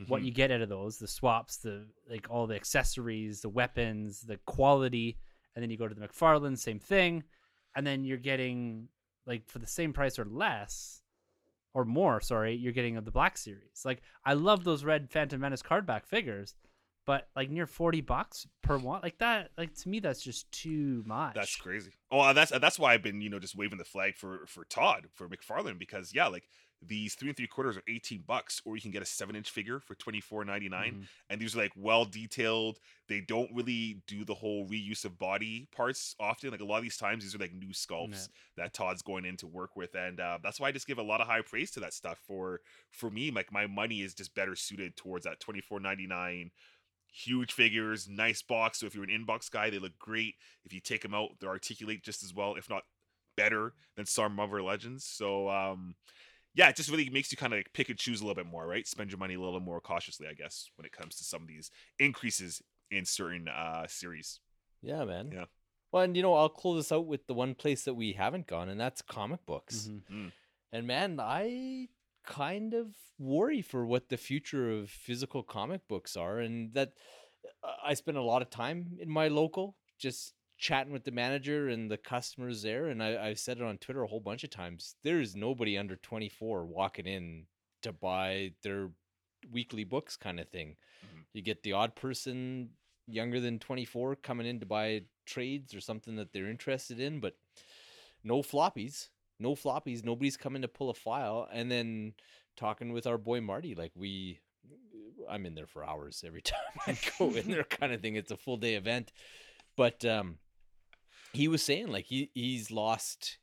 What 0.07 0.23
Mhm. 0.23 0.27
you 0.27 0.31
get 0.31 0.51
out 0.51 0.61
of 0.63 0.69
those, 0.69 0.99
the 0.99 1.09
swaps, 1.09 1.59
the 1.59 1.89
like 2.09 2.31
all 2.31 2.47
the 2.47 2.55
accessories, 2.55 3.41
the 3.43 3.49
weapons, 3.49 4.23
the 4.23 4.39
quality, 4.47 5.19
and 5.55 5.63
then 5.63 5.71
you 5.71 5.77
go 5.77 5.89
to 5.89 5.95
the 5.95 6.01
McFarlane, 6.07 6.57
same 6.57 6.79
thing, 6.81 7.25
and 7.75 7.87
then 7.87 8.05
you're 8.05 8.17
getting 8.17 8.89
like 9.27 9.47
for 9.47 9.59
the 9.59 9.67
same 9.67 9.93
price 9.93 10.19
or 10.19 10.25
less 10.25 11.03
or 11.75 11.85
more 11.85 12.19
sorry 12.19 12.55
you're 12.55 12.73
getting 12.73 12.97
of 12.97 13.05
the 13.05 13.11
black 13.11 13.37
series 13.37 13.83
like 13.85 14.01
i 14.25 14.33
love 14.33 14.65
those 14.65 14.85
red 14.85 15.11
phantom 15.11 15.39
menace 15.43 15.61
card 15.61 15.85
back 15.85 16.07
figures 16.07 16.55
but 17.09 17.27
like 17.35 17.49
near 17.49 17.67
40 17.67 18.03
bucks 18.03 18.47
per 18.61 18.77
one 18.77 19.01
like 19.03 19.17
that 19.17 19.51
like 19.57 19.75
to 19.77 19.89
me 19.89 19.99
that's 19.99 20.21
just 20.23 20.53
too 20.53 21.03
much 21.07 21.35
That's 21.35 21.57
crazy. 21.57 21.93
Oh, 22.11 22.21
uh, 22.21 22.33
that's 22.35 22.53
that's 22.61 22.79
why 22.79 22.93
I've 22.93 23.03
been 23.03 23.23
you 23.23 23.31
know 23.31 23.39
just 23.39 23.57
waving 23.57 23.79
the 23.79 23.85
flag 23.85 24.15
for 24.17 24.45
for 24.47 24.65
Todd 24.67 25.07
for 25.15 25.27
McFarlane 25.27 25.79
because 25.79 26.15
yeah, 26.15 26.27
like 26.27 26.49
these 26.81 27.15
three 27.15 27.29
and 27.31 27.37
three 27.37 27.47
quarters 27.49 27.77
are 27.77 27.83
eighteen 27.89 28.23
bucks, 28.27 28.63
or 28.65 28.77
you 28.77 28.83
can 28.83 28.91
get 28.93 29.03
a 29.03 29.07
seven 29.07 29.35
inch 29.35 29.51
figure 29.51 29.81
for 29.81 29.95
twenty 29.97 30.21
four 30.21 30.45
ninety 30.45 30.69
nine, 30.69 30.93
Mhm. 30.93 31.09
and 31.31 31.41
these 31.41 31.57
are 31.57 31.59
like 31.59 31.73
well 31.77 32.05
detailed. 32.05 32.79
They 33.09 33.21
don't 33.21 33.51
really 33.53 34.03
do 34.07 34.25
the 34.25 34.35
whole 34.35 34.69
reuse 34.69 35.05
of 35.05 35.19
body 35.19 35.67
parts 35.75 36.15
often. 36.21 36.51
Like 36.51 36.61
a 36.61 36.65
lot 36.65 36.77
of 36.77 36.83
these 36.85 36.97
times, 36.99 37.25
these 37.25 37.35
are 37.35 37.39
like 37.39 37.53
new 37.55 37.71
sculpts 37.73 38.29
that 38.57 38.75
Todd's 38.75 39.03
going 39.03 39.25
in 39.25 39.37
to 39.39 39.47
work 39.49 39.77
with, 39.77 39.95
and 39.97 40.21
uh, 40.21 40.39
that's 40.43 40.61
why 40.61 40.69
I 40.69 40.73
just 40.73 40.87
give 40.87 40.99
a 40.99 41.03
lot 41.03 41.21
of 41.21 41.27
high 41.27 41.41
praise 41.43 41.71
to 41.73 41.81
that 41.81 41.95
stuff. 41.95 42.21
For 42.27 42.61
for 42.91 43.11
me, 43.11 43.31
like 43.33 43.51
my 43.51 43.67
money 43.67 44.03
is 44.03 44.15
just 44.15 44.35
better 44.35 44.55
suited 44.55 44.95
towards 44.97 45.25
that 45.25 45.41
twenty 45.41 45.61
four 45.61 45.81
ninety 45.81 46.07
nine 46.07 46.53
huge 47.13 47.53
figures, 47.53 48.09
nice 48.09 48.43
box. 48.43 48.81
So 48.81 48.87
if 48.87 48.95
you're 48.95 49.05
an 49.05 49.11
inbox 49.11 49.51
guy, 49.51 49.71
they 49.71 49.79
look 49.79 49.99
great. 49.99 50.35
If 50.65 50.73
you 50.73 50.81
take 50.81 51.03
them 51.03 51.15
out, 51.15 51.31
they 51.41 51.47
articulate 51.47 52.03
just 52.03 52.23
as 52.23 52.35
well, 52.35 52.55
if 52.57 52.69
not 52.69 52.83
better, 53.37 53.75
than 53.97 54.07
some 54.07 54.35
Marvel 54.35 54.65
Legends. 54.65 55.05
So 55.05 55.49
um, 55.49 55.95
yeah, 56.55 56.69
it 56.69 56.77
just 56.77 56.91
really 56.91 57.09
makes 57.11 57.31
you 57.31 57.39
kind 57.39 57.53
of 57.53 57.59
like 57.59 57.73
pick 57.73 57.89
and 57.89 57.99
choose 57.99 58.21
a 58.21 58.25
little 58.25 58.43
bit 58.43 58.51
more, 58.51 58.67
right? 58.67 58.87
Spend 58.87 59.11
your 59.11 59.19
money 59.19 59.35
a 59.35 59.41
little 59.41 59.61
more 59.61 59.81
cautiously, 59.81 60.27
I 60.29 60.35
guess, 60.35 60.71
when 60.77 60.85
it 60.87 60.93
comes 60.93 61.17
to 61.17 61.25
some 61.25 61.43
of 61.43 61.49
these 61.49 61.71
increases 61.99 62.63
in 62.91 63.05
certain 63.05 63.49
uh 63.49 63.87
series. 63.87 64.41
Yeah, 64.83 65.05
man. 65.05 65.31
Yeah. 65.33 65.45
Well, 65.93 66.03
and 66.03 66.17
you 66.17 66.23
know, 66.23 66.35
I'll 66.35 66.49
close 66.49 66.85
this 66.85 66.93
out 66.93 67.07
with 67.07 67.27
the 67.27 67.35
one 67.35 67.55
place 67.55 67.85
that 67.85 67.95
we 67.95 68.13
haven't 68.13 68.47
gone, 68.47 68.69
and 68.69 68.81
that's 68.81 69.03
comic 69.03 69.45
books. 69.47 69.91
Mhm. 70.11 70.33
And 70.73 70.87
man, 70.87 71.19
I 71.19 71.89
kind 72.29 72.75
of 72.75 72.95
worry 73.19 73.63
for 73.63 73.87
what 73.87 74.11
the 74.11 74.17
future 74.19 74.71
of 74.71 74.91
physical 74.91 75.43
comic 75.43 75.81
books 75.89 76.17
are, 76.17 76.39
and 76.41 76.75
that 76.75 76.93
uh, 77.65 77.73
I 77.85 77.95
spend 77.95 78.19
a 78.19 78.23
lot 78.23 78.43
of 78.43 78.51
time 78.51 78.99
in 79.01 79.09
my 79.11 79.29
local 79.29 79.77
just 79.99 80.35
chatting 80.59 80.93
with 80.93 81.05
the 81.05 81.11
manager 81.11 81.69
and 81.69 81.91
the 81.91 81.97
customers 81.97 82.63
there. 82.63 82.87
And 82.89 83.03
I, 83.03 83.29
I've 83.29 83.39
said 83.39 83.59
it 83.59 83.65
on 83.65 83.79
Twitter 83.79 84.03
a 84.03 84.09
whole 84.09 84.21
bunch 84.21 84.45
of 84.45 84.51
times. 84.51 84.97
There 85.03 85.21
is 85.21 85.35
nobody 85.35 85.79
under 85.79 85.97
24 85.97 86.67
walking 86.67 87.07
in 87.07 87.47
to 87.83 87.93
buy 87.93 88.53
their 88.63 88.91
weekly 89.51 89.85
books 89.85 90.17
kind 90.17 90.39
of 90.39 90.49
thing. 90.51 90.77
Mhm. 91.07 91.25
You 91.33 91.43
get 91.43 91.63
the 91.63 91.73
odd 91.73 91.95
person 91.97 92.71
younger 93.07 93.41
than 93.41 93.59
24 93.59 94.17
coming 94.17 94.47
in 94.47 94.61
to 94.61 94.67
buy 94.67 95.03
trades 95.27 95.75
or 95.75 95.81
something 95.81 96.17
that 96.17 96.33
they're 96.33 96.51
interested 96.51 97.01
in, 97.01 97.21
but 97.21 97.35
no 98.23 98.43
floppies. 98.43 99.09
No 99.41 99.55
floppies. 99.55 100.05
Nobody's 100.05 100.37
coming 100.37 100.63
to 100.63 100.69
pull 100.69 100.91
a 100.91 100.95
file. 100.95 101.49
And 101.53 101.71
then 101.71 102.15
talking 102.57 102.93
with 102.93 103.07
our 103.07 103.19
boy 103.19 103.41
Marty, 103.41 103.75
like 103.75 103.93
we, 103.95 104.41
I'm 105.29 105.47
in 105.47 105.55
there 105.55 105.67
for 105.67 105.85
hours 105.85 106.25
every 106.27 106.43
time 106.43 106.59
I 106.87 106.99
go 107.19 107.31
in 107.31 107.51
there, 107.51 107.65
kind 107.65 107.93
of 107.93 108.01
thing. 108.01 108.17
It's 108.17 108.31
a 108.31 108.37
full 108.37 108.57
day 108.57 108.75
event, 108.75 109.13
but 109.77 110.05
um, 110.05 110.39
he 111.33 111.49
was 111.49 111.63
saying 111.63 111.89
like 111.89 112.07
he 112.07 112.31
he's 112.35 112.71
lost 112.71 113.39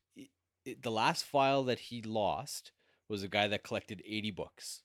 the 0.65 0.91
last 0.91 1.23
file 1.23 1.63
that 1.63 1.79
he 1.79 2.01
lost 2.01 2.71
was 3.07 3.23
a 3.23 3.27
guy 3.27 3.47
that 3.47 3.63
collected 3.63 4.01
80 4.05 4.31
books 4.31 4.81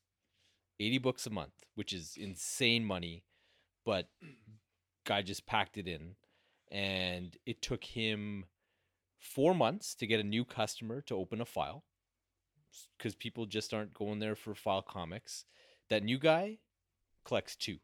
80 0.79 0.99
books 0.99 1.27
a 1.27 1.31
month 1.31 1.65
which 1.75 1.93
is 1.93 2.15
insane 2.17 2.85
money 2.85 3.25
but 3.85 4.09
guy 5.05 5.23
just 5.23 5.47
packed 5.47 5.79
it 5.79 5.89
in 5.89 6.17
and 6.71 7.37
it 7.47 7.63
took 7.63 7.85
him 7.85 8.45
four 9.21 9.55
months 9.55 9.95
to 9.95 10.07
get 10.07 10.19
a 10.19 10.25
new 10.25 10.45
customer 10.45 11.01
to 11.03 11.15
open 11.15 11.41
a 11.41 11.45
file 11.45 11.85
because 12.97 13.15
people 13.15 13.47
just 13.47 13.73
aren't 13.75 13.95
going 13.95 14.19
there 14.19 14.35
for 14.35 14.55
file 14.55 14.83
comics 14.83 15.45
that 15.89 16.03
new 16.03 16.19
guy 16.19 16.59
collects 17.25 17.55
two 17.57 17.79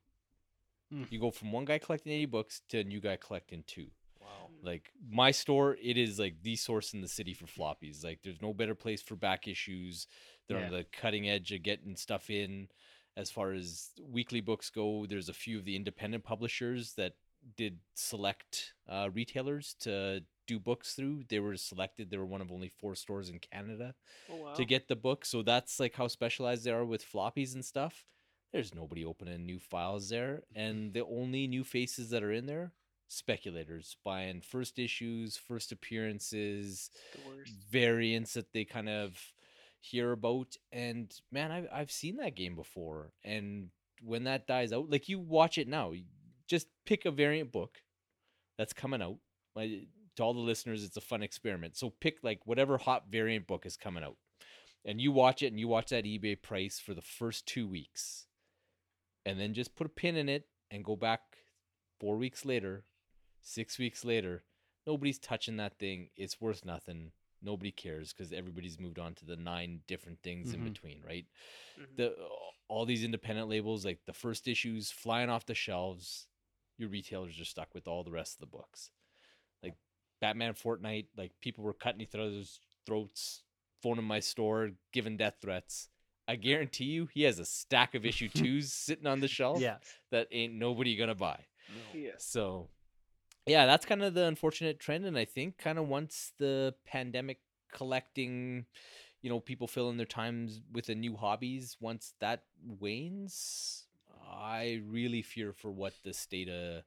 Hmm. 0.91 1.03
you 1.11 1.19
go 1.21 1.33
from 1.33 1.51
one 1.51 1.65
guy 1.65 1.79
collecting 1.79 2.13
80 2.13 2.27
books 2.27 2.63
to 2.69 2.79
a 2.79 2.85
new 2.85 3.01
guy 3.01 3.17
collecting 3.17 3.65
two 3.67 3.89
Wow. 4.21 4.51
like 4.63 4.93
my 5.09 5.31
store, 5.31 5.77
it 5.83 5.97
is 5.97 6.19
like 6.19 6.43
the 6.43 6.57
source 6.57 6.95
in 6.95 7.01
the 7.01 7.07
city 7.09 7.35
for 7.35 7.47
floppies. 7.47 8.03
Like 8.03 8.21
there's 8.25 8.41
no 8.43 8.53
better 8.55 8.75
place 8.75 9.03
for 9.03 9.15
back 9.15 9.47
issues. 9.47 10.07
They're 10.49 10.59
Yeah. 10.59 10.67
on 10.67 10.73
the 10.73 10.85
cutting 10.85 11.29
edge 11.29 11.53
of 11.53 11.63
getting 11.63 11.95
stuff 11.97 12.31
in. 12.31 12.69
As 13.17 13.31
far 13.31 13.53
as 13.53 13.91
weekly 14.01 14.41
books 14.41 14.69
go, 14.71 15.07
there's 15.07 15.29
a 15.29 15.33
few 15.35 15.59
of 15.59 15.65
the 15.65 15.77
independent 15.77 16.25
publishers 16.25 16.95
that 16.95 17.15
did 17.57 17.79
select 17.95 18.75
uh, 18.89 19.09
retailers 19.13 19.75
to 19.81 20.23
do 20.47 20.59
books 20.59 20.95
through. 20.95 21.25
They 21.29 21.41
were 21.41 21.57
selected. 21.57 22.11
They 22.11 22.17
were 22.19 22.27
one 22.27 22.41
of 22.41 22.51
only 22.53 22.69
four 22.69 22.95
stores 22.95 23.29
in 23.29 23.39
Canada 23.41 23.95
Oh, 24.31 24.37
wow. 24.37 24.55
to 24.55 24.65
get 24.65 24.89
the 24.89 24.97
book. 24.97 25.25
So 25.25 25.43
that's 25.43 25.79
like 25.81 25.95
how 25.97 26.09
specialized 26.09 26.65
they 26.65 26.71
are 26.71 26.85
with 26.85 27.05
floppies 27.05 27.55
and 27.55 27.65
stuff. 27.65 28.05
There's 28.53 28.75
nobody 28.75 29.05
opening 29.05 29.45
new 29.45 29.59
files 29.59 30.09
there. 30.09 30.43
And 30.55 30.93
the 30.95 31.05
only 31.05 31.47
new 31.49 31.65
faces 31.65 32.11
that 32.11 32.23
are 32.23 32.33
in 32.33 32.47
there, 32.47 32.73
speculators 33.09 33.97
buying 34.05 34.41
first 34.41 34.79
issues, 34.79 35.37
first 35.37 35.73
appearances, 35.73 36.91
variants 37.71 38.35
that 38.35 38.53
they 38.53 38.65
kind 38.65 38.89
of 38.89 39.21
hear 39.81 40.13
about. 40.13 40.57
And 40.73 41.13
man, 41.33 41.51
I've, 41.51 41.69
I've 41.73 41.91
seen 41.91 42.17
that 42.19 42.37
game 42.37 42.55
before. 42.55 43.11
And 43.25 43.71
when 44.03 44.25
that 44.25 44.47
dies 44.47 44.73
out, 44.73 44.91
like 44.91 45.09
you 45.09 45.19
watch 45.19 45.59
it 45.59 45.69
now, 45.69 45.93
just 46.47 46.67
pick 46.85 47.05
a 47.05 47.11
variant 47.11 47.53
book 47.53 47.83
that's 48.59 48.73
coming 48.73 49.03
out. 49.03 49.19
To 49.57 50.23
all 50.23 50.33
the 50.35 50.41
listeners, 50.41 50.83
it's 50.85 50.97
a 50.97 51.01
fun 51.03 51.23
experiment. 51.23 51.77
So 51.77 51.91
pick 51.91 52.19
like 52.23 52.47
whatever 52.47 52.79
hot 52.79 53.05
variant 53.11 53.47
book 53.47 53.67
is 53.67 53.77
coming 53.77 54.03
out, 54.05 54.17
and 54.85 55.01
you 55.01 55.13
watch 55.13 55.43
it, 55.43 55.49
and 55.49 55.61
you 55.61 55.69
watch 55.69 55.91
that 55.91 56.05
eBay 56.05 56.41
price 56.41 56.79
for 56.79 56.95
the 56.95 57.03
first 57.03 57.47
two 57.47 57.67
weeks, 57.69 58.27
and 59.27 59.39
then 59.39 59.53
just 59.55 59.75
put 59.77 59.87
a 59.87 59.91
pin 59.91 60.17
in 60.17 60.29
it 60.29 60.47
and 60.71 60.85
go 60.85 60.97
back 60.97 61.21
four 62.01 62.17
weeks 62.17 62.45
later, 62.45 62.85
six 63.43 63.79
weeks 63.79 64.05
later. 64.05 64.45
Nobody's 64.87 65.19
touching 65.19 65.57
that 65.57 65.79
thing. 65.79 66.11
It's 66.17 66.41
worth 66.41 66.65
nothing. 66.65 67.11
Nobody 67.43 67.71
cares 67.73 68.13
because 68.13 68.33
everybody's 68.33 68.79
moved 68.81 68.99
on 68.99 69.15
to 69.17 69.25
the 69.27 69.37
nine 69.37 69.81
different 69.87 70.23
things 70.23 70.55
in 70.55 70.61
Mhm. 70.61 70.65
between, 70.73 71.03
right? 71.03 71.27
Mhm. 71.79 71.97
the 71.97 72.29
all 72.69 72.85
these 72.87 73.05
independent 73.05 73.49
labels 73.49 73.85
like 73.85 74.05
the 74.07 74.13
first 74.13 74.49
issues 74.49 74.91
flying 74.91 75.29
off 75.29 75.45
the 75.47 75.55
shelves 75.55 76.27
your 76.79 76.89
retailers 76.89 77.41
are 77.41 77.45
stuck 77.45 77.75
with 77.75 77.89
all 77.89 78.05
the 78.05 78.11
rest 78.11 78.35
of 78.35 78.41
the 78.41 78.57
books. 78.57 78.91
Like 79.63 79.75
batman 80.21 80.55
fortnite 80.55 81.07
like 81.17 81.33
people 81.41 81.65
were 81.65 81.75
cutting 81.75 82.01
each 82.01 82.15
other's 82.15 82.61
throats 82.87 83.43
phoning 83.83 84.05
my 84.05 84.21
store 84.21 84.71
giving 84.93 85.17
death 85.17 85.37
threats. 85.41 85.89
I 86.29 86.37
guarantee 86.37 86.87
you 86.87 87.09
he 87.13 87.23
has 87.23 87.39
a 87.39 87.45
stack 87.45 87.95
of 87.95 88.05
issue 88.05 88.29
twos 88.35 88.73
sitting 88.73 89.07
on 89.07 89.21
the 89.21 89.29
shelf 89.29 89.61
yeah. 89.61 89.77
that 90.11 90.29
ain't 90.33 90.55
nobody 90.55 90.97
gonna 90.97 91.15
buy. 91.15 91.45
Yes. 91.93 92.25
so 92.25 92.69
yeah 93.47 93.67
that's 93.67 93.87
kind 93.87 94.03
of 94.03 94.15
the 94.15 94.25
unfortunate 94.25 94.79
trend 94.79 95.05
and 95.05 95.19
i 95.19 95.25
think 95.25 95.59
kind 95.59 95.79
of 95.79 95.89
once 95.89 96.33
the 96.39 96.75
pandemic 96.87 97.41
collecting 97.73 98.67
you 99.23 99.31
know 99.31 99.41
people 99.41 99.67
filling 99.67 99.97
their 99.97 100.07
times 100.07 100.61
with 100.73 100.87
the 100.87 100.95
new 100.95 101.17
hobbies 101.17 101.77
once 101.81 102.15
that 102.21 102.43
wanes 102.65 103.86
i 104.31 104.81
really 104.89 105.23
fear 105.23 105.53
for 105.53 105.71
what 105.71 105.95
the 106.05 106.13
state 106.13 106.49
of 106.49 106.83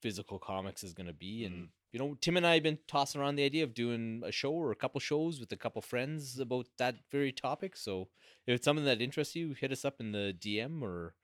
physical 0.00 0.38
comics 0.38 0.84
is 0.84 0.92
going 0.92 1.06
to 1.06 1.12
be 1.12 1.44
and 1.44 1.54
mm-hmm. 1.54 1.64
you 1.92 1.98
know 1.98 2.16
tim 2.20 2.36
and 2.36 2.46
i 2.46 2.54
have 2.54 2.62
been 2.62 2.78
tossing 2.86 3.20
around 3.20 3.36
the 3.36 3.44
idea 3.44 3.64
of 3.64 3.74
doing 3.74 4.22
a 4.24 4.32
show 4.32 4.52
or 4.52 4.70
a 4.70 4.76
couple 4.76 5.00
shows 5.00 5.40
with 5.40 5.50
a 5.52 5.56
couple 5.56 5.80
friends 5.80 6.38
about 6.38 6.66
that 6.78 6.96
very 7.10 7.32
topic 7.32 7.76
so 7.76 8.08
if 8.46 8.54
it's 8.54 8.64
something 8.64 8.84
that 8.84 9.00
interests 9.00 9.34
you 9.34 9.54
hit 9.54 9.72
us 9.72 9.84
up 9.84 10.00
in 10.00 10.12
the 10.12 10.34
dm 10.38 10.82
or 10.82 11.14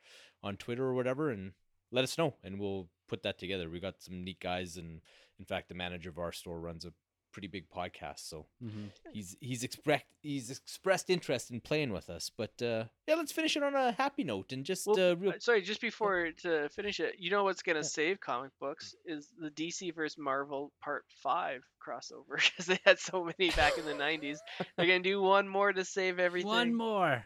on 0.43 0.57
twitter 0.57 0.85
or 0.85 0.95
whatever 0.95 1.31
and 1.31 1.53
let 1.93 2.05
us 2.05 2.19
know 2.19 2.35
and 2.43 2.59
we'll 2.59 2.89
put 3.13 3.23
that 3.23 3.39
together. 3.39 3.69
We 3.69 3.79
got 3.79 4.03
some 4.03 4.25
neat 4.25 4.41
guys 4.41 4.79
and 4.79 5.03
in 5.39 5.45
fact 5.45 5.69
the 5.69 5.75
manager 5.75 6.09
of 6.09 6.19
our 6.19 6.33
store 6.33 6.59
runs 6.59 6.87
a 6.87 6.93
pretty 7.33 7.49
big 7.49 7.65
podcast 7.71 8.21
so 8.21 8.47
Mhm. 8.63 8.91
he's 9.13 9.37
he's 9.41 9.63
expressed 9.65 10.05
he's 10.23 10.51
expressed 10.51 11.09
interest 11.11 11.51
in 11.51 11.61
playing 11.61 11.93
with 11.93 12.09
us. 12.11 12.31
But 12.37 12.61
uh, 12.63 12.85
yeah, 13.09 13.15
let's 13.17 13.33
finish 13.33 13.57
it 13.57 13.63
on 13.63 13.75
a 13.75 13.93
happy 13.93 14.23
note 14.25 14.53
and 14.53 14.65
just 14.65 14.87
Well, 14.87 15.01
uh, 15.13 15.15
real. 15.17 15.33
Uh, 15.33 15.39
Sorry, 15.41 15.63
just 15.63 15.81
before 15.81 16.31
to 16.43 16.69
finish 16.69 17.01
it, 17.01 17.17
you 17.19 17.31
know 17.31 17.45
what's 17.45 17.63
gonna 17.63 17.81
Yeah. 17.81 17.83
save 18.01 18.21
comic 18.21 18.53
books 18.61 18.95
is 19.05 19.29
the 19.39 19.51
DC 19.51 19.91
versus 19.95 20.19
Marvel 20.19 20.73
Part 20.81 21.05
Five 21.23 21.65
crossover 21.85 22.37
because 22.51 22.67
they 22.67 22.79
had 22.85 22.99
so 22.99 23.25
many 23.25 23.51
back 23.51 23.79
in 23.79 23.85
the 23.85 23.95
'90s. 23.95 24.39
They're 24.77 24.87
gonna 24.87 25.01
do 25.01 25.21
one 25.23 25.49
more 25.49 25.73
to 25.73 25.85
save 25.85 26.19
everything. 26.19 26.49
one 26.49 26.75
more 26.75 27.25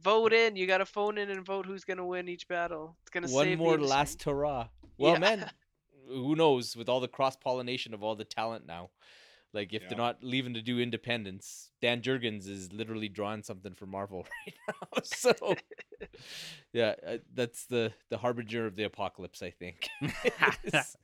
Vote 0.00 0.32
in. 0.32 0.54
You 0.54 0.66
got 0.68 0.78
to 0.78 0.86
phone 0.86 1.18
in 1.18 1.28
and 1.30 1.44
vote 1.44 1.66
who's 1.66 1.84
gonna 1.84 2.06
win 2.06 2.28
each 2.28 2.46
battle. 2.46 2.96
It's 3.02 3.10
gonna 3.10 3.28
One 3.28 3.46
save 3.46 3.58
the 3.58 3.64
more 3.64 3.78
last 3.80 4.22
hurrah. 4.22 4.68
Well, 4.96 5.12
Yeah. 5.14 5.18
man, 5.18 5.50
who 6.08 6.34
knows 6.34 6.76
with 6.76 6.88
all 6.88 7.00
the 7.00 7.08
cross 7.08 7.36
pollination 7.36 7.94
of 7.94 8.02
all 8.02 8.16
the 8.16 8.24
talent 8.24 8.66
now. 8.66 8.90
Like 9.54 9.72
if 9.72 9.82
Yeah. 9.82 9.88
they're 9.88 9.98
not 9.98 10.22
leaving 10.22 10.54
to 10.54 10.62
do 10.62 10.78
independence, 10.78 11.70
Dan 11.80 12.02
Jurgens 12.02 12.48
is 12.48 12.72
literally 12.72 13.08
drawing 13.08 13.42
something 13.42 13.74
for 13.74 13.86
Marvel 13.86 14.26
right 14.46 14.54
now. 14.68 15.00
So 15.04 15.32
yeah, 16.72 16.94
uh, 17.06 17.18
that's 17.34 17.64
the 17.66 17.92
the 18.10 18.18
harbinger 18.18 18.66
of 18.66 18.76
the 18.76 18.84
apocalypse. 18.84 19.42
I 19.42 19.50
think 19.50 19.88
is, 20.64 20.96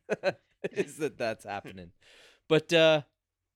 is 0.70 0.96
that 0.98 1.18
that's 1.18 1.44
happening. 1.44 1.92
But 2.48 2.72
uh, 2.72 3.02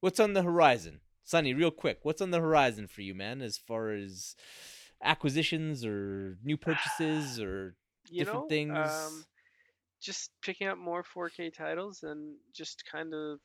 what's 0.01 0.21
on 0.21 0.33
the 0.33 0.43
horizon, 0.43 1.01
Sonny? 1.25 1.53
Real 1.55 1.71
quick, 1.71 2.01
what's 2.03 2.23
on 2.23 2.31
the 2.31 2.41
horizon 2.41 2.87
for 2.87 3.03
you, 3.03 3.15
man? 3.15 3.43
As 3.43 3.59
far 3.59 3.91
as 3.91 4.35
acquisitions 5.03 5.85
or 5.85 6.39
new 6.43 6.57
purchases 6.57 7.39
or 7.41 7.75
you 8.11 8.21
different 8.25 8.45
know, 8.45 8.49
things. 8.49 8.77
Um, 8.77 9.25
just 10.01 10.31
picking 10.43 10.69
up 10.69 10.79
more 10.79 11.03
4K 11.03 11.53
titles 11.53 12.03
and 12.03 12.37
just 12.55 12.85
kind 12.91 13.15
of 13.15 13.39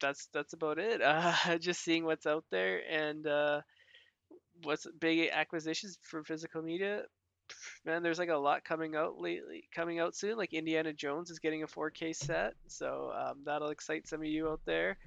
that's 0.00 0.28
that's 0.32 0.52
about 0.52 0.78
it. 0.78 1.00
Uh, 1.02 1.58
just 1.58 1.82
seeing 1.82 2.04
what's 2.04 2.26
out 2.26 2.44
there 2.50 2.80
and 2.90 3.26
uh, 3.26 3.60
what's 4.62 4.86
big 5.00 5.30
acquisitions 5.32 5.98
for 6.02 6.22
physical 6.24 6.62
media. 6.62 7.02
Man, 7.84 8.02
there's 8.02 8.18
like 8.18 8.28
a 8.28 8.36
lot 8.36 8.64
coming 8.64 8.96
out 8.96 9.20
lately, 9.20 9.68
coming 9.74 10.00
out 10.00 10.16
soon. 10.16 10.36
Like 10.36 10.52
Indiana 10.52 10.92
Jones 10.92 11.30
is 11.30 11.38
getting 11.38 11.62
a 11.62 11.66
4K 11.66 12.14
set, 12.14 12.54
so 12.66 13.12
um, 13.16 13.42
that'll 13.44 13.70
excite 13.70 14.08
some 14.08 14.20
of 14.20 14.26
you 14.26 14.48
out 14.48 14.60
there. 14.66 14.98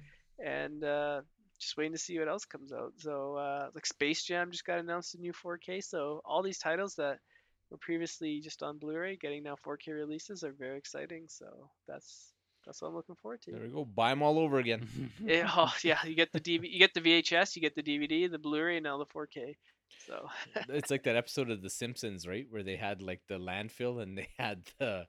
And 0.42 0.82
uh, 0.82 1.20
just 1.58 1.76
waiting 1.76 1.92
to 1.92 1.98
see 1.98 2.18
what 2.18 2.28
else 2.28 2.46
comes 2.46 2.72
out. 2.72 2.94
So 2.96 3.34
uh, 3.36 3.68
like 3.74 3.84
Space 3.84 4.24
Jam 4.24 4.50
just 4.50 4.64
got 4.64 4.78
announced 4.78 5.14
a 5.14 5.18
new 5.18 5.32
4K. 5.32 5.84
So 5.84 6.22
all 6.24 6.42
these 6.42 6.58
titles 6.58 6.94
that 6.94 7.18
were 7.70 7.78
previously 7.78 8.40
just 8.40 8.62
on 8.62 8.78
Blu-ray, 8.78 9.16
getting 9.16 9.42
now 9.42 9.56
4K 9.64 9.94
releases 9.94 10.42
are 10.44 10.52
very 10.52 10.78
exciting. 10.78 11.24
So 11.28 11.46
that's 11.86 12.32
that's 12.66 12.82
what 12.82 12.88
I'm 12.88 12.94
looking 12.94 13.16
forward 13.16 13.40
to. 13.42 13.52
There 13.52 13.62
we 13.62 13.68
go. 13.68 13.84
Buy 13.84 14.10
them 14.10 14.22
all 14.22 14.38
over 14.38 14.58
again. 14.58 14.86
Yeah, 15.24 15.50
oh, 15.56 15.72
yeah, 15.82 15.98
you 16.04 16.14
get 16.14 16.32
the 16.32 16.40
DV, 16.40 16.70
you 16.70 16.78
get 16.78 16.94
the 16.94 17.00
VHS, 17.00 17.56
you 17.56 17.62
get 17.62 17.74
the 17.74 17.82
DVD, 17.82 18.30
the 18.30 18.38
Blu-ray, 18.38 18.76
and 18.76 18.84
now 18.84 18.98
the 18.98 19.06
4K. 19.06 19.56
So 20.06 20.28
it's 20.68 20.90
like 20.90 21.04
that 21.04 21.16
episode 21.16 21.50
of 21.50 21.62
The 21.62 21.70
Simpsons, 21.70 22.26
right, 22.26 22.46
where 22.50 22.62
they 22.62 22.76
had 22.76 23.02
like 23.02 23.20
the 23.28 23.38
landfill 23.38 24.02
and 24.02 24.16
they 24.16 24.28
had 24.38 24.62
the 24.78 25.06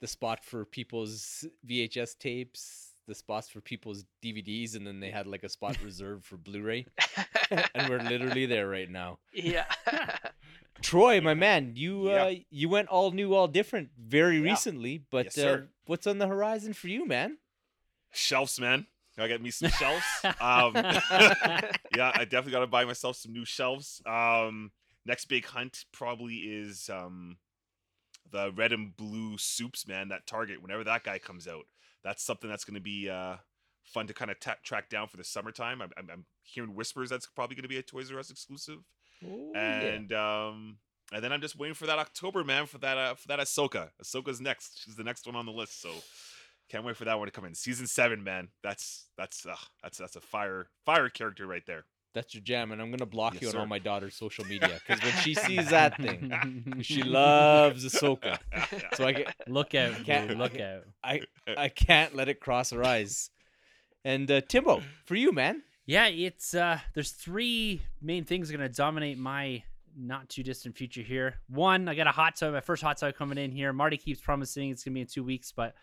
the 0.00 0.06
spot 0.06 0.44
for 0.44 0.64
people's 0.64 1.46
VHS 1.66 2.18
tapes, 2.18 2.92
the 3.06 3.14
spots 3.14 3.48
for 3.48 3.60
people's 3.60 4.04
DVDs, 4.22 4.76
and 4.76 4.86
then 4.86 5.00
they 5.00 5.10
had 5.10 5.26
like 5.26 5.44
a 5.44 5.48
spot 5.48 5.78
reserved 5.84 6.24
for 6.24 6.36
Blu-ray, 6.36 6.86
and 7.74 7.88
we're 7.88 8.02
literally 8.02 8.46
there 8.46 8.68
right 8.68 8.90
now. 8.90 9.18
yeah, 9.32 9.64
Troy, 10.84 11.18
my 11.20 11.32
man, 11.34 11.72
you 11.76 12.10
Yeah. 12.10 12.24
uh, 12.24 12.34
you 12.50 12.68
went 12.68 12.88
all 12.88 13.10
new, 13.10 13.34
all 13.34 13.48
different 13.48 13.90
very 13.98 14.36
Yeah. 14.36 14.50
recently, 14.50 14.98
but 14.98 15.26
Yes, 15.26 15.38
uh, 15.38 15.66
what's 15.86 16.06
on 16.06 16.18
the 16.18 16.26
horizon 16.26 16.74
for 16.74 16.88
you, 16.88 17.06
man? 17.06 17.38
Shelves, 18.12 18.60
man. 18.60 18.86
I 19.16 19.26
got 19.28 19.40
me 19.40 19.50
some 19.50 19.70
shelves. 19.70 20.04
Um, 20.40 20.74
yeah, 21.96 22.12
I 22.14 22.24
definitely 22.24 22.52
got 22.52 22.60
to 22.60 22.66
buy 22.66 22.84
myself 22.84 23.16
some 23.16 23.32
new 23.32 23.44
shelves. 23.46 24.02
Um, 24.04 24.72
next 25.06 25.24
big 25.26 25.46
hunt 25.46 25.86
probably 25.92 26.36
is 26.36 26.90
um, 26.90 27.38
the 28.30 28.52
red 28.52 28.72
and 28.72 28.94
blue 28.94 29.38
Supes, 29.38 29.86
man. 29.88 30.08
That 30.08 30.26
Target, 30.26 30.60
whenever 30.60 30.84
that 30.84 31.02
guy 31.04 31.18
comes 31.18 31.48
out, 31.48 31.64
that's 32.02 32.22
something 32.22 32.50
that's 32.50 32.64
going 32.64 32.74
to 32.74 32.80
be 32.80 33.08
uh, 33.08 33.36
fun 33.84 34.06
to 34.08 34.12
kind 34.14 34.30
of 34.30 34.38
ta- 34.38 34.56
track 34.62 34.90
down 34.90 35.08
for 35.08 35.16
the 35.16 35.24
summertime. 35.24 35.80
I'm, 35.80 35.90
I'm, 35.96 36.08
I'm 36.12 36.24
hearing 36.42 36.74
whispers 36.74 37.08
that's 37.08 37.26
probably 37.26 37.56
going 37.56 37.62
to 37.62 37.68
be 37.68 37.78
a 37.78 37.82
Toys 37.82 38.12
R 38.12 38.18
Us 38.18 38.30
exclusive, 38.30 38.80
Oh, 39.26 39.52
and 39.54 40.12
um, 40.12 40.78
and 41.12 41.22
then 41.22 41.32
I'm 41.32 41.40
just 41.40 41.56
waiting 41.58 41.74
for 41.74 41.86
that 41.86 41.98
October, 41.98 42.44
man, 42.44 42.66
for 42.66 42.78
that 42.78 42.96
uh, 42.96 43.14
for 43.14 43.28
that 43.28 43.38
Ahsoka. 43.38 43.90
Ahsoka's 44.02 44.40
next. 44.40 44.82
She's 44.84 44.96
the 44.96 45.04
next 45.04 45.26
one 45.26 45.36
on 45.36 45.46
the 45.46 45.52
list, 45.52 45.80
so 45.80 45.90
can't 46.70 46.84
wait 46.84 46.96
for 46.96 47.04
that 47.04 47.18
one 47.18 47.26
to 47.26 47.32
come 47.32 47.44
in. 47.44 47.54
Season 47.54 47.86
seven, 47.86 48.24
man. 48.24 48.48
That's 48.62 49.06
that's 49.16 49.44
uh, 49.46 49.54
that's 49.82 49.98
that's 49.98 50.16
a 50.16 50.20
fire 50.20 50.68
fire 50.84 51.08
character 51.08 51.46
right 51.46 51.62
there. 51.66 51.84
that's 52.14 52.34
your 52.34 52.42
jam, 52.42 52.72
and 52.72 52.80
I'm 52.80 52.90
gonna 52.90 53.06
block 53.06 53.34
Yes, 53.34 53.42
you 53.42 53.48
on 53.50 53.56
all 53.56 53.66
my 53.66 53.78
daughter's 53.78 54.14
social 54.16 54.44
media 54.46 54.80
because 54.86 55.02
when 55.02 55.12
she 55.22 55.34
sees 55.46 55.68
that 55.70 55.96
thing, 55.96 56.78
she 56.82 57.02
loves 57.02 57.84
Ahsoka. 57.84 58.38
So 58.94 59.06
I 59.06 59.12
get, 59.12 59.34
look 59.48 59.74
out, 59.74 60.04
Can't- 60.04 60.28
dude, 60.28 60.38
look 60.38 60.58
out. 60.60 60.84
I 61.02 61.20
I 61.56 61.68
can't 61.68 62.14
let 62.14 62.28
it 62.28 62.40
cross 62.40 62.70
her 62.70 62.84
eyes. 62.84 63.30
And 64.04 64.30
uh, 64.30 64.42
Timbo, 64.42 64.82
for 65.06 65.14
you, 65.14 65.32
man. 65.32 65.62
Yeah, 65.86 66.06
it's 66.06 66.54
uh 66.54 66.78
there's 66.94 67.10
three 67.10 67.82
main 68.00 68.24
things 68.24 68.50
going 68.50 68.60
to 68.60 68.74
dominate 68.74 69.18
my 69.18 69.62
not 69.96 70.28
too 70.28 70.42
distant 70.42 70.76
future 70.76 71.02
here. 71.02 71.36
One, 71.48 71.88
I 71.88 71.94
got 71.94 72.06
a 72.06 72.12
hot 72.12 72.36
tub, 72.36 72.52
my 72.52 72.60
first 72.60 72.82
hot 72.82 72.96
tub 72.96 73.14
coming 73.14 73.38
in 73.38 73.52
here. 73.52 73.72
Marty 73.72 73.96
keeps 73.96 74.20
promising 74.20 74.70
it's 74.70 74.82
going 74.82 74.92
to 74.92 74.96
be 74.96 75.00
in 75.02 75.06
2 75.06 75.22
weeks, 75.22 75.52
but 75.52 75.74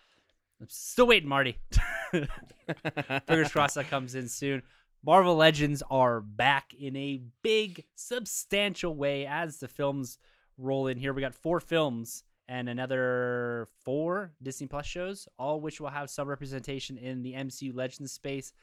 I'm 0.59 0.67
still 0.69 1.07
waiting, 1.07 1.29
Marty. 1.29 1.57
Fingers 2.11 3.51
crossed 3.51 3.75
that 3.75 3.89
comes 3.89 4.15
in 4.15 4.27
soon. 4.27 4.63
Marvel 5.03 5.35
Legends 5.35 5.81
are 5.89 6.19
back 6.19 6.73
in 6.77 6.95
a 6.95 7.21
big, 7.41 7.85
substantial 7.95 8.95
way 8.95 9.25
as 9.25 9.57
the 9.57 9.67
films 9.67 10.19
roll 10.57 10.87
in 10.87 10.97
here. 10.97 11.13
We 11.13 11.21
got 11.21 11.33
four 11.33 11.59
films 11.59 12.23
and 12.47 12.69
another 12.69 13.67
four 13.83 14.33
Disney 14.43 14.67
Plus 14.67 14.85
shows, 14.85 15.27
all 15.39 15.61
which 15.61 15.81
will 15.81 15.89
have 15.89 16.09
some 16.09 16.27
representation 16.27 16.97
in 16.97 17.23
the 17.23 17.33
MCU 17.33 17.73
Legends 17.73 18.11
space. 18.11 18.53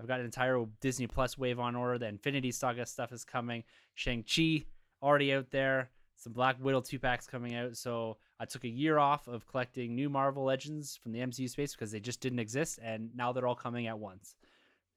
I've 0.00 0.06
got 0.06 0.20
an 0.20 0.26
entire 0.26 0.64
Disney 0.80 1.06
Plus 1.06 1.36
wave 1.36 1.58
on 1.58 1.74
order. 1.74 1.98
The 1.98 2.06
Infinity 2.06 2.52
Saga 2.52 2.86
stuff 2.86 3.12
is 3.12 3.24
coming. 3.24 3.64
Shang-Chi 3.94 4.64
already 5.02 5.34
out 5.34 5.50
there. 5.50 5.90
Some 6.16 6.32
Black 6.32 6.56
Widow 6.60 6.80
two 6.80 6.98
packs 6.98 7.26
coming 7.26 7.54
out. 7.54 7.76
So 7.76 8.16
I 8.40 8.44
took 8.44 8.64
a 8.64 8.68
year 8.68 8.98
off 8.98 9.28
of 9.28 9.46
collecting 9.46 9.94
new 9.94 10.08
Marvel 10.08 10.44
Legends 10.44 10.98
from 11.02 11.12
the 11.12 11.20
MCU 11.20 11.48
space 11.48 11.74
because 11.74 11.90
they 11.90 12.00
just 12.00 12.20
didn't 12.20 12.40
exist, 12.40 12.78
and 12.82 13.10
now 13.14 13.32
they're 13.32 13.46
all 13.46 13.54
coming 13.54 13.86
at 13.86 13.98
once. 13.98 14.34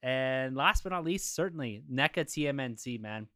And 0.04 0.56
last 0.56 0.84
but 0.84 0.92
not 0.92 1.04
least, 1.04 1.36
certainly 1.36 1.84
NECA 1.92 2.26
TMNT, 2.26 3.00
man. 3.00 3.28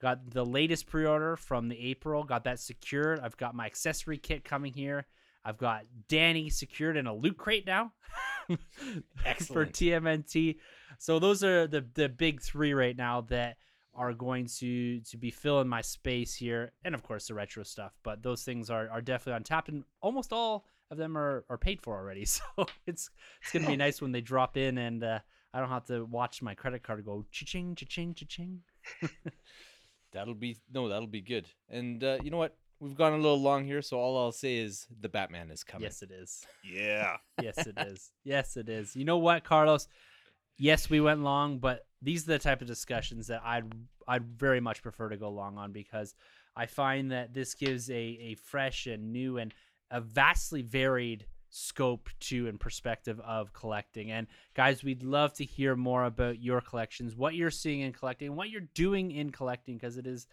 Got 0.00 0.30
the 0.30 0.44
latest 0.44 0.86
pre-order 0.86 1.36
from 1.36 1.68
the 1.68 1.78
April. 1.78 2.24
Got 2.24 2.42
that 2.44 2.58
secured. 2.58 3.20
I've 3.20 3.36
got 3.36 3.54
my 3.54 3.66
accessory 3.66 4.18
kit 4.18 4.44
coming 4.44 4.72
here. 4.72 5.06
I've 5.44 5.58
got 5.58 5.84
Danny 6.08 6.50
secured 6.50 6.96
in 6.96 7.06
a 7.06 7.14
loot 7.14 7.36
crate 7.36 7.66
now. 7.66 7.92
for. 9.46 9.66
TMNT. 9.66 10.56
So 10.98 11.18
those 11.18 11.42
are 11.42 11.66
the 11.66 11.84
the 11.94 12.08
big 12.08 12.40
three 12.40 12.74
right 12.74 12.96
now 12.96 13.22
that 13.22 13.56
are 13.94 14.14
going 14.14 14.46
to 14.46 15.00
to 15.00 15.16
be 15.16 15.30
filling 15.30 15.68
my 15.68 15.80
space 15.80 16.34
here, 16.34 16.72
and 16.84 16.94
of 16.94 17.02
course 17.02 17.28
the 17.28 17.34
retro 17.34 17.62
stuff. 17.62 17.92
But 18.02 18.22
those 18.22 18.42
things 18.42 18.70
are 18.70 18.88
are 18.90 19.02
definitely 19.02 19.34
on 19.34 19.42
tap, 19.44 19.68
and 19.68 19.84
almost 20.00 20.32
all 20.32 20.66
of 20.90 20.98
them 20.98 21.16
are 21.16 21.44
are 21.48 21.58
paid 21.58 21.80
for 21.82 21.96
already. 21.96 22.26
So 22.56 22.66
it's 22.86 23.10
it's 23.42 23.52
gonna 23.52 23.66
be 23.66 23.76
nice 23.84 24.00
when 24.00 24.12
they 24.12 24.20
drop 24.20 24.56
in, 24.56 24.78
and 24.78 25.02
uh, 25.02 25.18
I 25.52 25.60
don't 25.60 25.68
have 25.68 25.86
to 25.86 26.04
watch 26.04 26.42
my 26.42 26.54
credit 26.54 26.82
card 26.82 27.04
go 27.04 27.26
cha-ching, 27.30 27.74
cha-ching, 27.74 28.14
cha-ching. 28.14 28.60
That'll 30.12 30.34
be 30.34 30.58
no, 30.72 30.88
that'll 30.88 31.06
be 31.06 31.22
good. 31.22 31.46
And 31.70 32.04
uh, 32.04 32.18
you 32.22 32.30
know 32.30 32.36
what? 32.36 32.56
We've 32.82 32.96
gone 32.96 33.12
a 33.12 33.16
little 33.16 33.40
long 33.40 33.64
here, 33.64 33.80
so 33.80 33.96
all 33.96 34.18
I'll 34.18 34.32
say 34.32 34.56
is 34.56 34.88
the 35.00 35.08
Batman 35.08 35.52
is 35.52 35.62
coming. 35.62 35.84
Yes, 35.84 36.02
it 36.02 36.10
is. 36.10 36.44
Yeah. 36.64 37.16
Yes, 37.40 37.66
it 37.66 37.78
is. 37.78 38.10
Yes, 38.24 38.56
it 38.56 38.68
is. 38.68 38.96
You 38.96 39.04
know 39.04 39.18
what, 39.18 39.44
Carlos? 39.44 39.88
Yes, 40.58 40.90
we 40.90 41.00
went 41.00 41.22
long, 41.22 41.58
but 41.58 41.86
these 42.00 42.24
are 42.24 42.32
the 42.32 42.38
type 42.38 42.60
of 42.60 42.66
discussions 42.66 43.28
that 43.28 43.40
I'd 43.44 43.72
I'd 44.06 44.24
very 44.24 44.60
much 44.60 44.82
prefer 44.82 45.08
to 45.08 45.16
go 45.16 45.30
long 45.30 45.58
on 45.58 45.72
because 45.72 46.14
I 46.56 46.66
find 46.66 47.10
that 47.12 47.32
this 47.34 47.54
gives 47.54 47.88
a 47.90 47.94
a 47.94 48.34
fresh 48.34 48.86
and 48.86 49.12
new 49.12 49.38
and 49.38 49.54
a 49.90 50.00
vastly 50.00 50.62
varied 50.62 51.26
scope 51.50 52.08
to 52.20 52.48
and 52.48 52.58
perspective 52.58 53.20
of 53.20 53.52
collecting. 53.52 54.10
And 54.10 54.26
guys, 54.54 54.82
we'd 54.82 55.02
love 55.02 55.32
to 55.34 55.44
hear 55.44 55.76
more 55.76 56.04
about 56.04 56.40
your 56.40 56.60
collections, 56.60 57.14
what 57.14 57.34
you're 57.34 57.50
seeing 57.50 57.80
in 57.80 57.92
collecting, 57.92 58.34
what 58.34 58.50
you're 58.50 58.68
doing 58.74 59.10
in 59.12 59.30
collecting, 59.30 59.76
because 59.76 59.98
it 59.98 60.06
is 60.06 60.26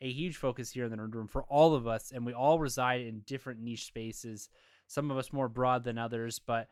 a 0.00 0.10
huge 0.10 0.36
focus 0.36 0.72
here 0.72 0.84
in 0.84 0.90
the 0.90 0.96
nerd 0.96 1.14
room 1.14 1.28
for 1.28 1.42
all 1.44 1.74
of 1.74 1.86
us, 1.86 2.12
and 2.12 2.26
we 2.26 2.32
all 2.32 2.58
reside 2.58 3.02
in 3.02 3.20
different 3.26 3.60
niche 3.60 3.86
spaces. 3.86 4.48
Some 4.86 5.10
of 5.10 5.16
us 5.16 5.32
more 5.32 5.48
broad 5.48 5.84
than 5.84 5.98
others, 5.98 6.38
but 6.38 6.68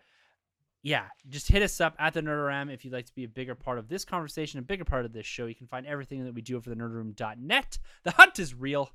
yeah, 0.82 1.06
just 1.30 1.48
hit 1.48 1.62
us 1.62 1.80
up 1.80 1.96
at 1.98 2.12
the 2.12 2.20
Nerdoram 2.20 2.72
if 2.72 2.84
you'd 2.84 2.92
like 2.92 3.06
to 3.06 3.14
be 3.14 3.24
a 3.24 3.28
bigger 3.28 3.54
part 3.54 3.78
of 3.78 3.88
this 3.88 4.04
conversation, 4.04 4.58
a 4.58 4.62
bigger 4.62 4.84
part 4.84 5.06
of 5.06 5.14
this 5.14 5.24
show. 5.24 5.46
You 5.46 5.54
can 5.54 5.66
find 5.66 5.86
everything 5.86 6.22
that 6.24 6.34
we 6.34 6.42
do 6.42 6.56
over 6.56 6.68
the 6.68 6.76
nerdroom.net. 6.76 7.78
The 8.04 8.10
hunt 8.10 8.38
is 8.38 8.54
real. 8.54 8.90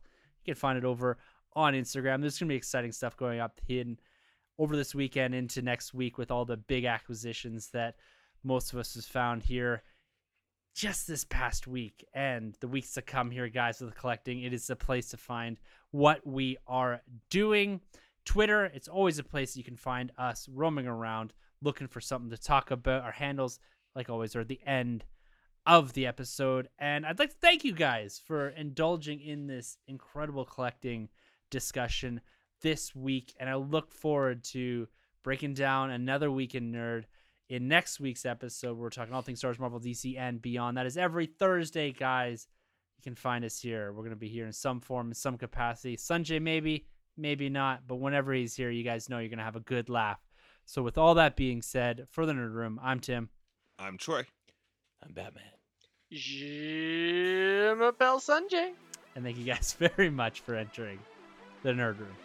You 0.46 0.54
can 0.54 0.60
find 0.60 0.78
it 0.78 0.86
over 0.86 1.18
on 1.54 1.74
Instagram. 1.74 2.22
There's 2.22 2.38
gonna 2.38 2.50
be 2.50 2.56
exciting 2.56 2.92
stuff 2.92 3.18
going 3.18 3.40
up 3.40 3.60
hidden 3.68 4.00
over 4.60 4.76
this 4.76 4.94
weekend 4.94 5.34
into 5.34 5.64
next 5.64 5.94
week 5.94 6.20
with 6.20 6.30
all 6.30 6.46
the 6.46 6.58
big 6.58 6.86
acquisitions 6.86 7.70
that 7.72 7.96
most 8.44 8.72
of 8.72 8.78
us 8.78 8.94
has 8.94 9.08
found 9.08 9.42
here 9.42 9.82
just 10.80 11.08
this 11.08 11.26
past 11.26 11.68
week 11.68 12.06
and 12.14 12.56
the 12.62 12.68
weeks 12.68 12.94
to 12.94 13.02
come 13.02 13.30
here, 13.30 13.50
guys, 13.50 13.82
with 13.82 13.94
collecting. 13.96 14.44
It 14.44 14.54
is 14.54 14.66
the 14.68 14.78
place 14.78 15.10
to 15.10 15.18
find 15.18 15.60
what 15.92 16.26
we 16.26 16.56
are 16.68 17.02
doing. 17.30 17.82
Twitter, 18.24 18.64
it's 18.64 18.88
always 18.88 19.20
a 19.20 19.24
place 19.26 19.58
you 19.58 19.64
can 19.66 19.76
find 19.76 20.10
us 20.18 20.48
roaming 20.50 20.88
around 20.88 21.34
looking 21.62 21.88
for 21.88 22.00
something 22.00 22.30
to 22.30 22.38
talk 22.38 22.72
about. 22.72 23.04
Our 23.04 23.12
handles, 23.12 23.60
like 23.94 24.10
always, 24.10 24.38
are 24.38 24.46
the 24.46 24.62
end 24.66 25.04
of 25.66 25.92
the 25.92 26.08
episode. 26.08 26.70
And 26.80 27.06
I'd 27.06 27.20
like 27.20 27.32
to 27.32 27.40
thank 27.42 27.66
you 27.66 27.74
guys 27.74 28.22
for 28.26 28.48
indulging 28.48 29.20
in 29.20 29.48
this 29.48 29.76
incredible 29.90 30.46
collecting 30.46 31.10
discussion 31.52 32.22
this 32.62 32.96
week. 32.96 33.34
And 33.38 33.50
I 33.50 33.56
look 33.56 33.92
forward 33.92 34.46
to 34.46 34.88
breaking 35.24 35.56
down 35.56 35.92
another 35.92 36.32
week 36.32 36.56
in 36.56 36.72
Nerd 36.72 37.04
in 37.50 37.68
next 37.68 38.00
week's 38.00 38.26
episode. 38.26 38.78
We're 38.78 38.90
talking 38.90 39.14
all 39.14 39.22
things 39.22 39.40
Star 39.40 39.50
Wars, 39.50 39.60
Marvel, 39.60 39.80
DC, 39.80 40.18
and 40.18 40.42
beyond. 40.42 40.78
That 40.78 40.86
is 40.86 40.98
every 40.98 41.26
Thursday, 41.26 41.92
guys. 41.92 42.48
You 42.98 43.04
can 43.04 43.16
find 43.16 43.44
us 43.44 43.60
here. 43.60 43.92
We're 43.92 44.04
going 44.04 44.12
to 44.12 44.16
be 44.16 44.30
here 44.30 44.46
in 44.46 44.54
some 44.54 44.80
form, 44.80 45.08
in 45.08 45.14
some 45.14 45.38
capacity. 45.38 45.98
Sanjay, 45.98 46.42
maybe, 46.42 46.86
maybe 47.18 47.50
not. 47.50 47.88
But 47.88 47.96
whenever 47.96 48.34
he's 48.34 48.56
here, 48.56 48.70
you 48.70 48.84
guys 48.84 49.10
know 49.10 49.20
you're 49.20 49.30
going 49.30 49.40
to 49.40 49.44
have 49.44 49.56
a 49.56 49.62
good 49.62 49.90
laugh. 49.90 50.20
So, 50.66 50.84
with 50.84 50.98
all 50.98 51.16
that 51.16 51.36
being 51.36 51.62
said, 51.62 52.08
for 52.12 52.26
the 52.26 52.34
Nerd 52.34 52.54
Room, 52.54 52.80
I'm 52.84 53.00
Tim. 53.00 53.30
I'm 53.80 53.98
Troy. 53.98 54.26
I'm 55.04 55.14
Batman. 55.14 55.44
Je 56.12 57.74
m'appelle 57.76 58.20
Sanjay. 58.20 58.72
And 59.16 59.24
thank 59.24 59.38
you 59.38 59.46
guys 59.46 59.74
very 59.80 60.10
much 60.10 60.42
for 60.42 60.56
entering 60.56 61.00
the 61.64 61.72
Nerd 61.72 62.00
Room. 62.00 62.16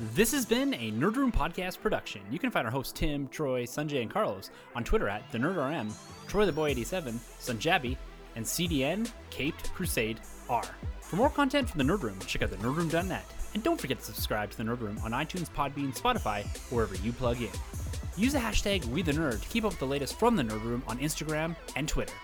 This 0.00 0.32
has 0.32 0.46
been 0.46 0.72
a 0.72 0.90
Nerd 0.92 1.16
Room 1.16 1.30
podcast 1.30 1.82
production. 1.82 2.22
You 2.30 2.38
can 2.38 2.50
find 2.50 2.66
our 2.66 2.70
hosts 2.72 2.94
Tim, 2.94 3.28
Troy, 3.28 3.64
Sanjay, 3.64 4.00
and 4.00 4.10
Carlos 4.10 4.48
on 4.74 4.82
Twitter 4.82 5.10
at 5.10 5.30
the 5.30 5.36
NerdRM, 5.36 5.92
Troy 6.26 6.46
the 6.46 6.52
Boy 6.52 6.70
87, 6.70 7.20
Sunjabi, 7.38 7.98
and 8.34 8.42
CDN 8.42 9.12
Caped 9.28 9.74
Crusade 9.74 10.18
R. 10.48 10.62
For 11.02 11.16
more 11.16 11.28
content 11.28 11.68
from 11.68 11.86
the 11.86 11.92
Nerd 11.92 12.00
Room, 12.00 12.18
check 12.26 12.40
out 12.40 12.48
the 12.48 12.56
nerdroom.net. 12.56 13.26
And 13.52 13.62
don't 13.62 13.78
forget 13.78 13.98
to 13.98 14.04
subscribe 14.06 14.50
to 14.52 14.56
the 14.56 14.62
Nerd 14.62 14.80
Room 14.80 14.98
on 15.04 15.10
iTunes, 15.10 15.50
Podbean, 15.50 15.94
Spotify, 15.94 16.46
wherever 16.72 16.94
you 16.94 17.12
plug 17.12 17.42
in. 17.42 17.50
Use 18.16 18.32
the 18.32 18.38
hashtag 18.38 18.84
WeTheNerd 18.84 19.42
to 19.42 19.48
keep 19.50 19.64
up 19.64 19.72
with 19.72 19.80
the 19.80 19.86
latest 19.86 20.18
from 20.18 20.34
the 20.34 20.42
Nerd 20.42 20.64
Room 20.64 20.82
on 20.88 20.98
Instagram 21.00 21.54
and 21.76 21.86
Twitter. 21.86 22.14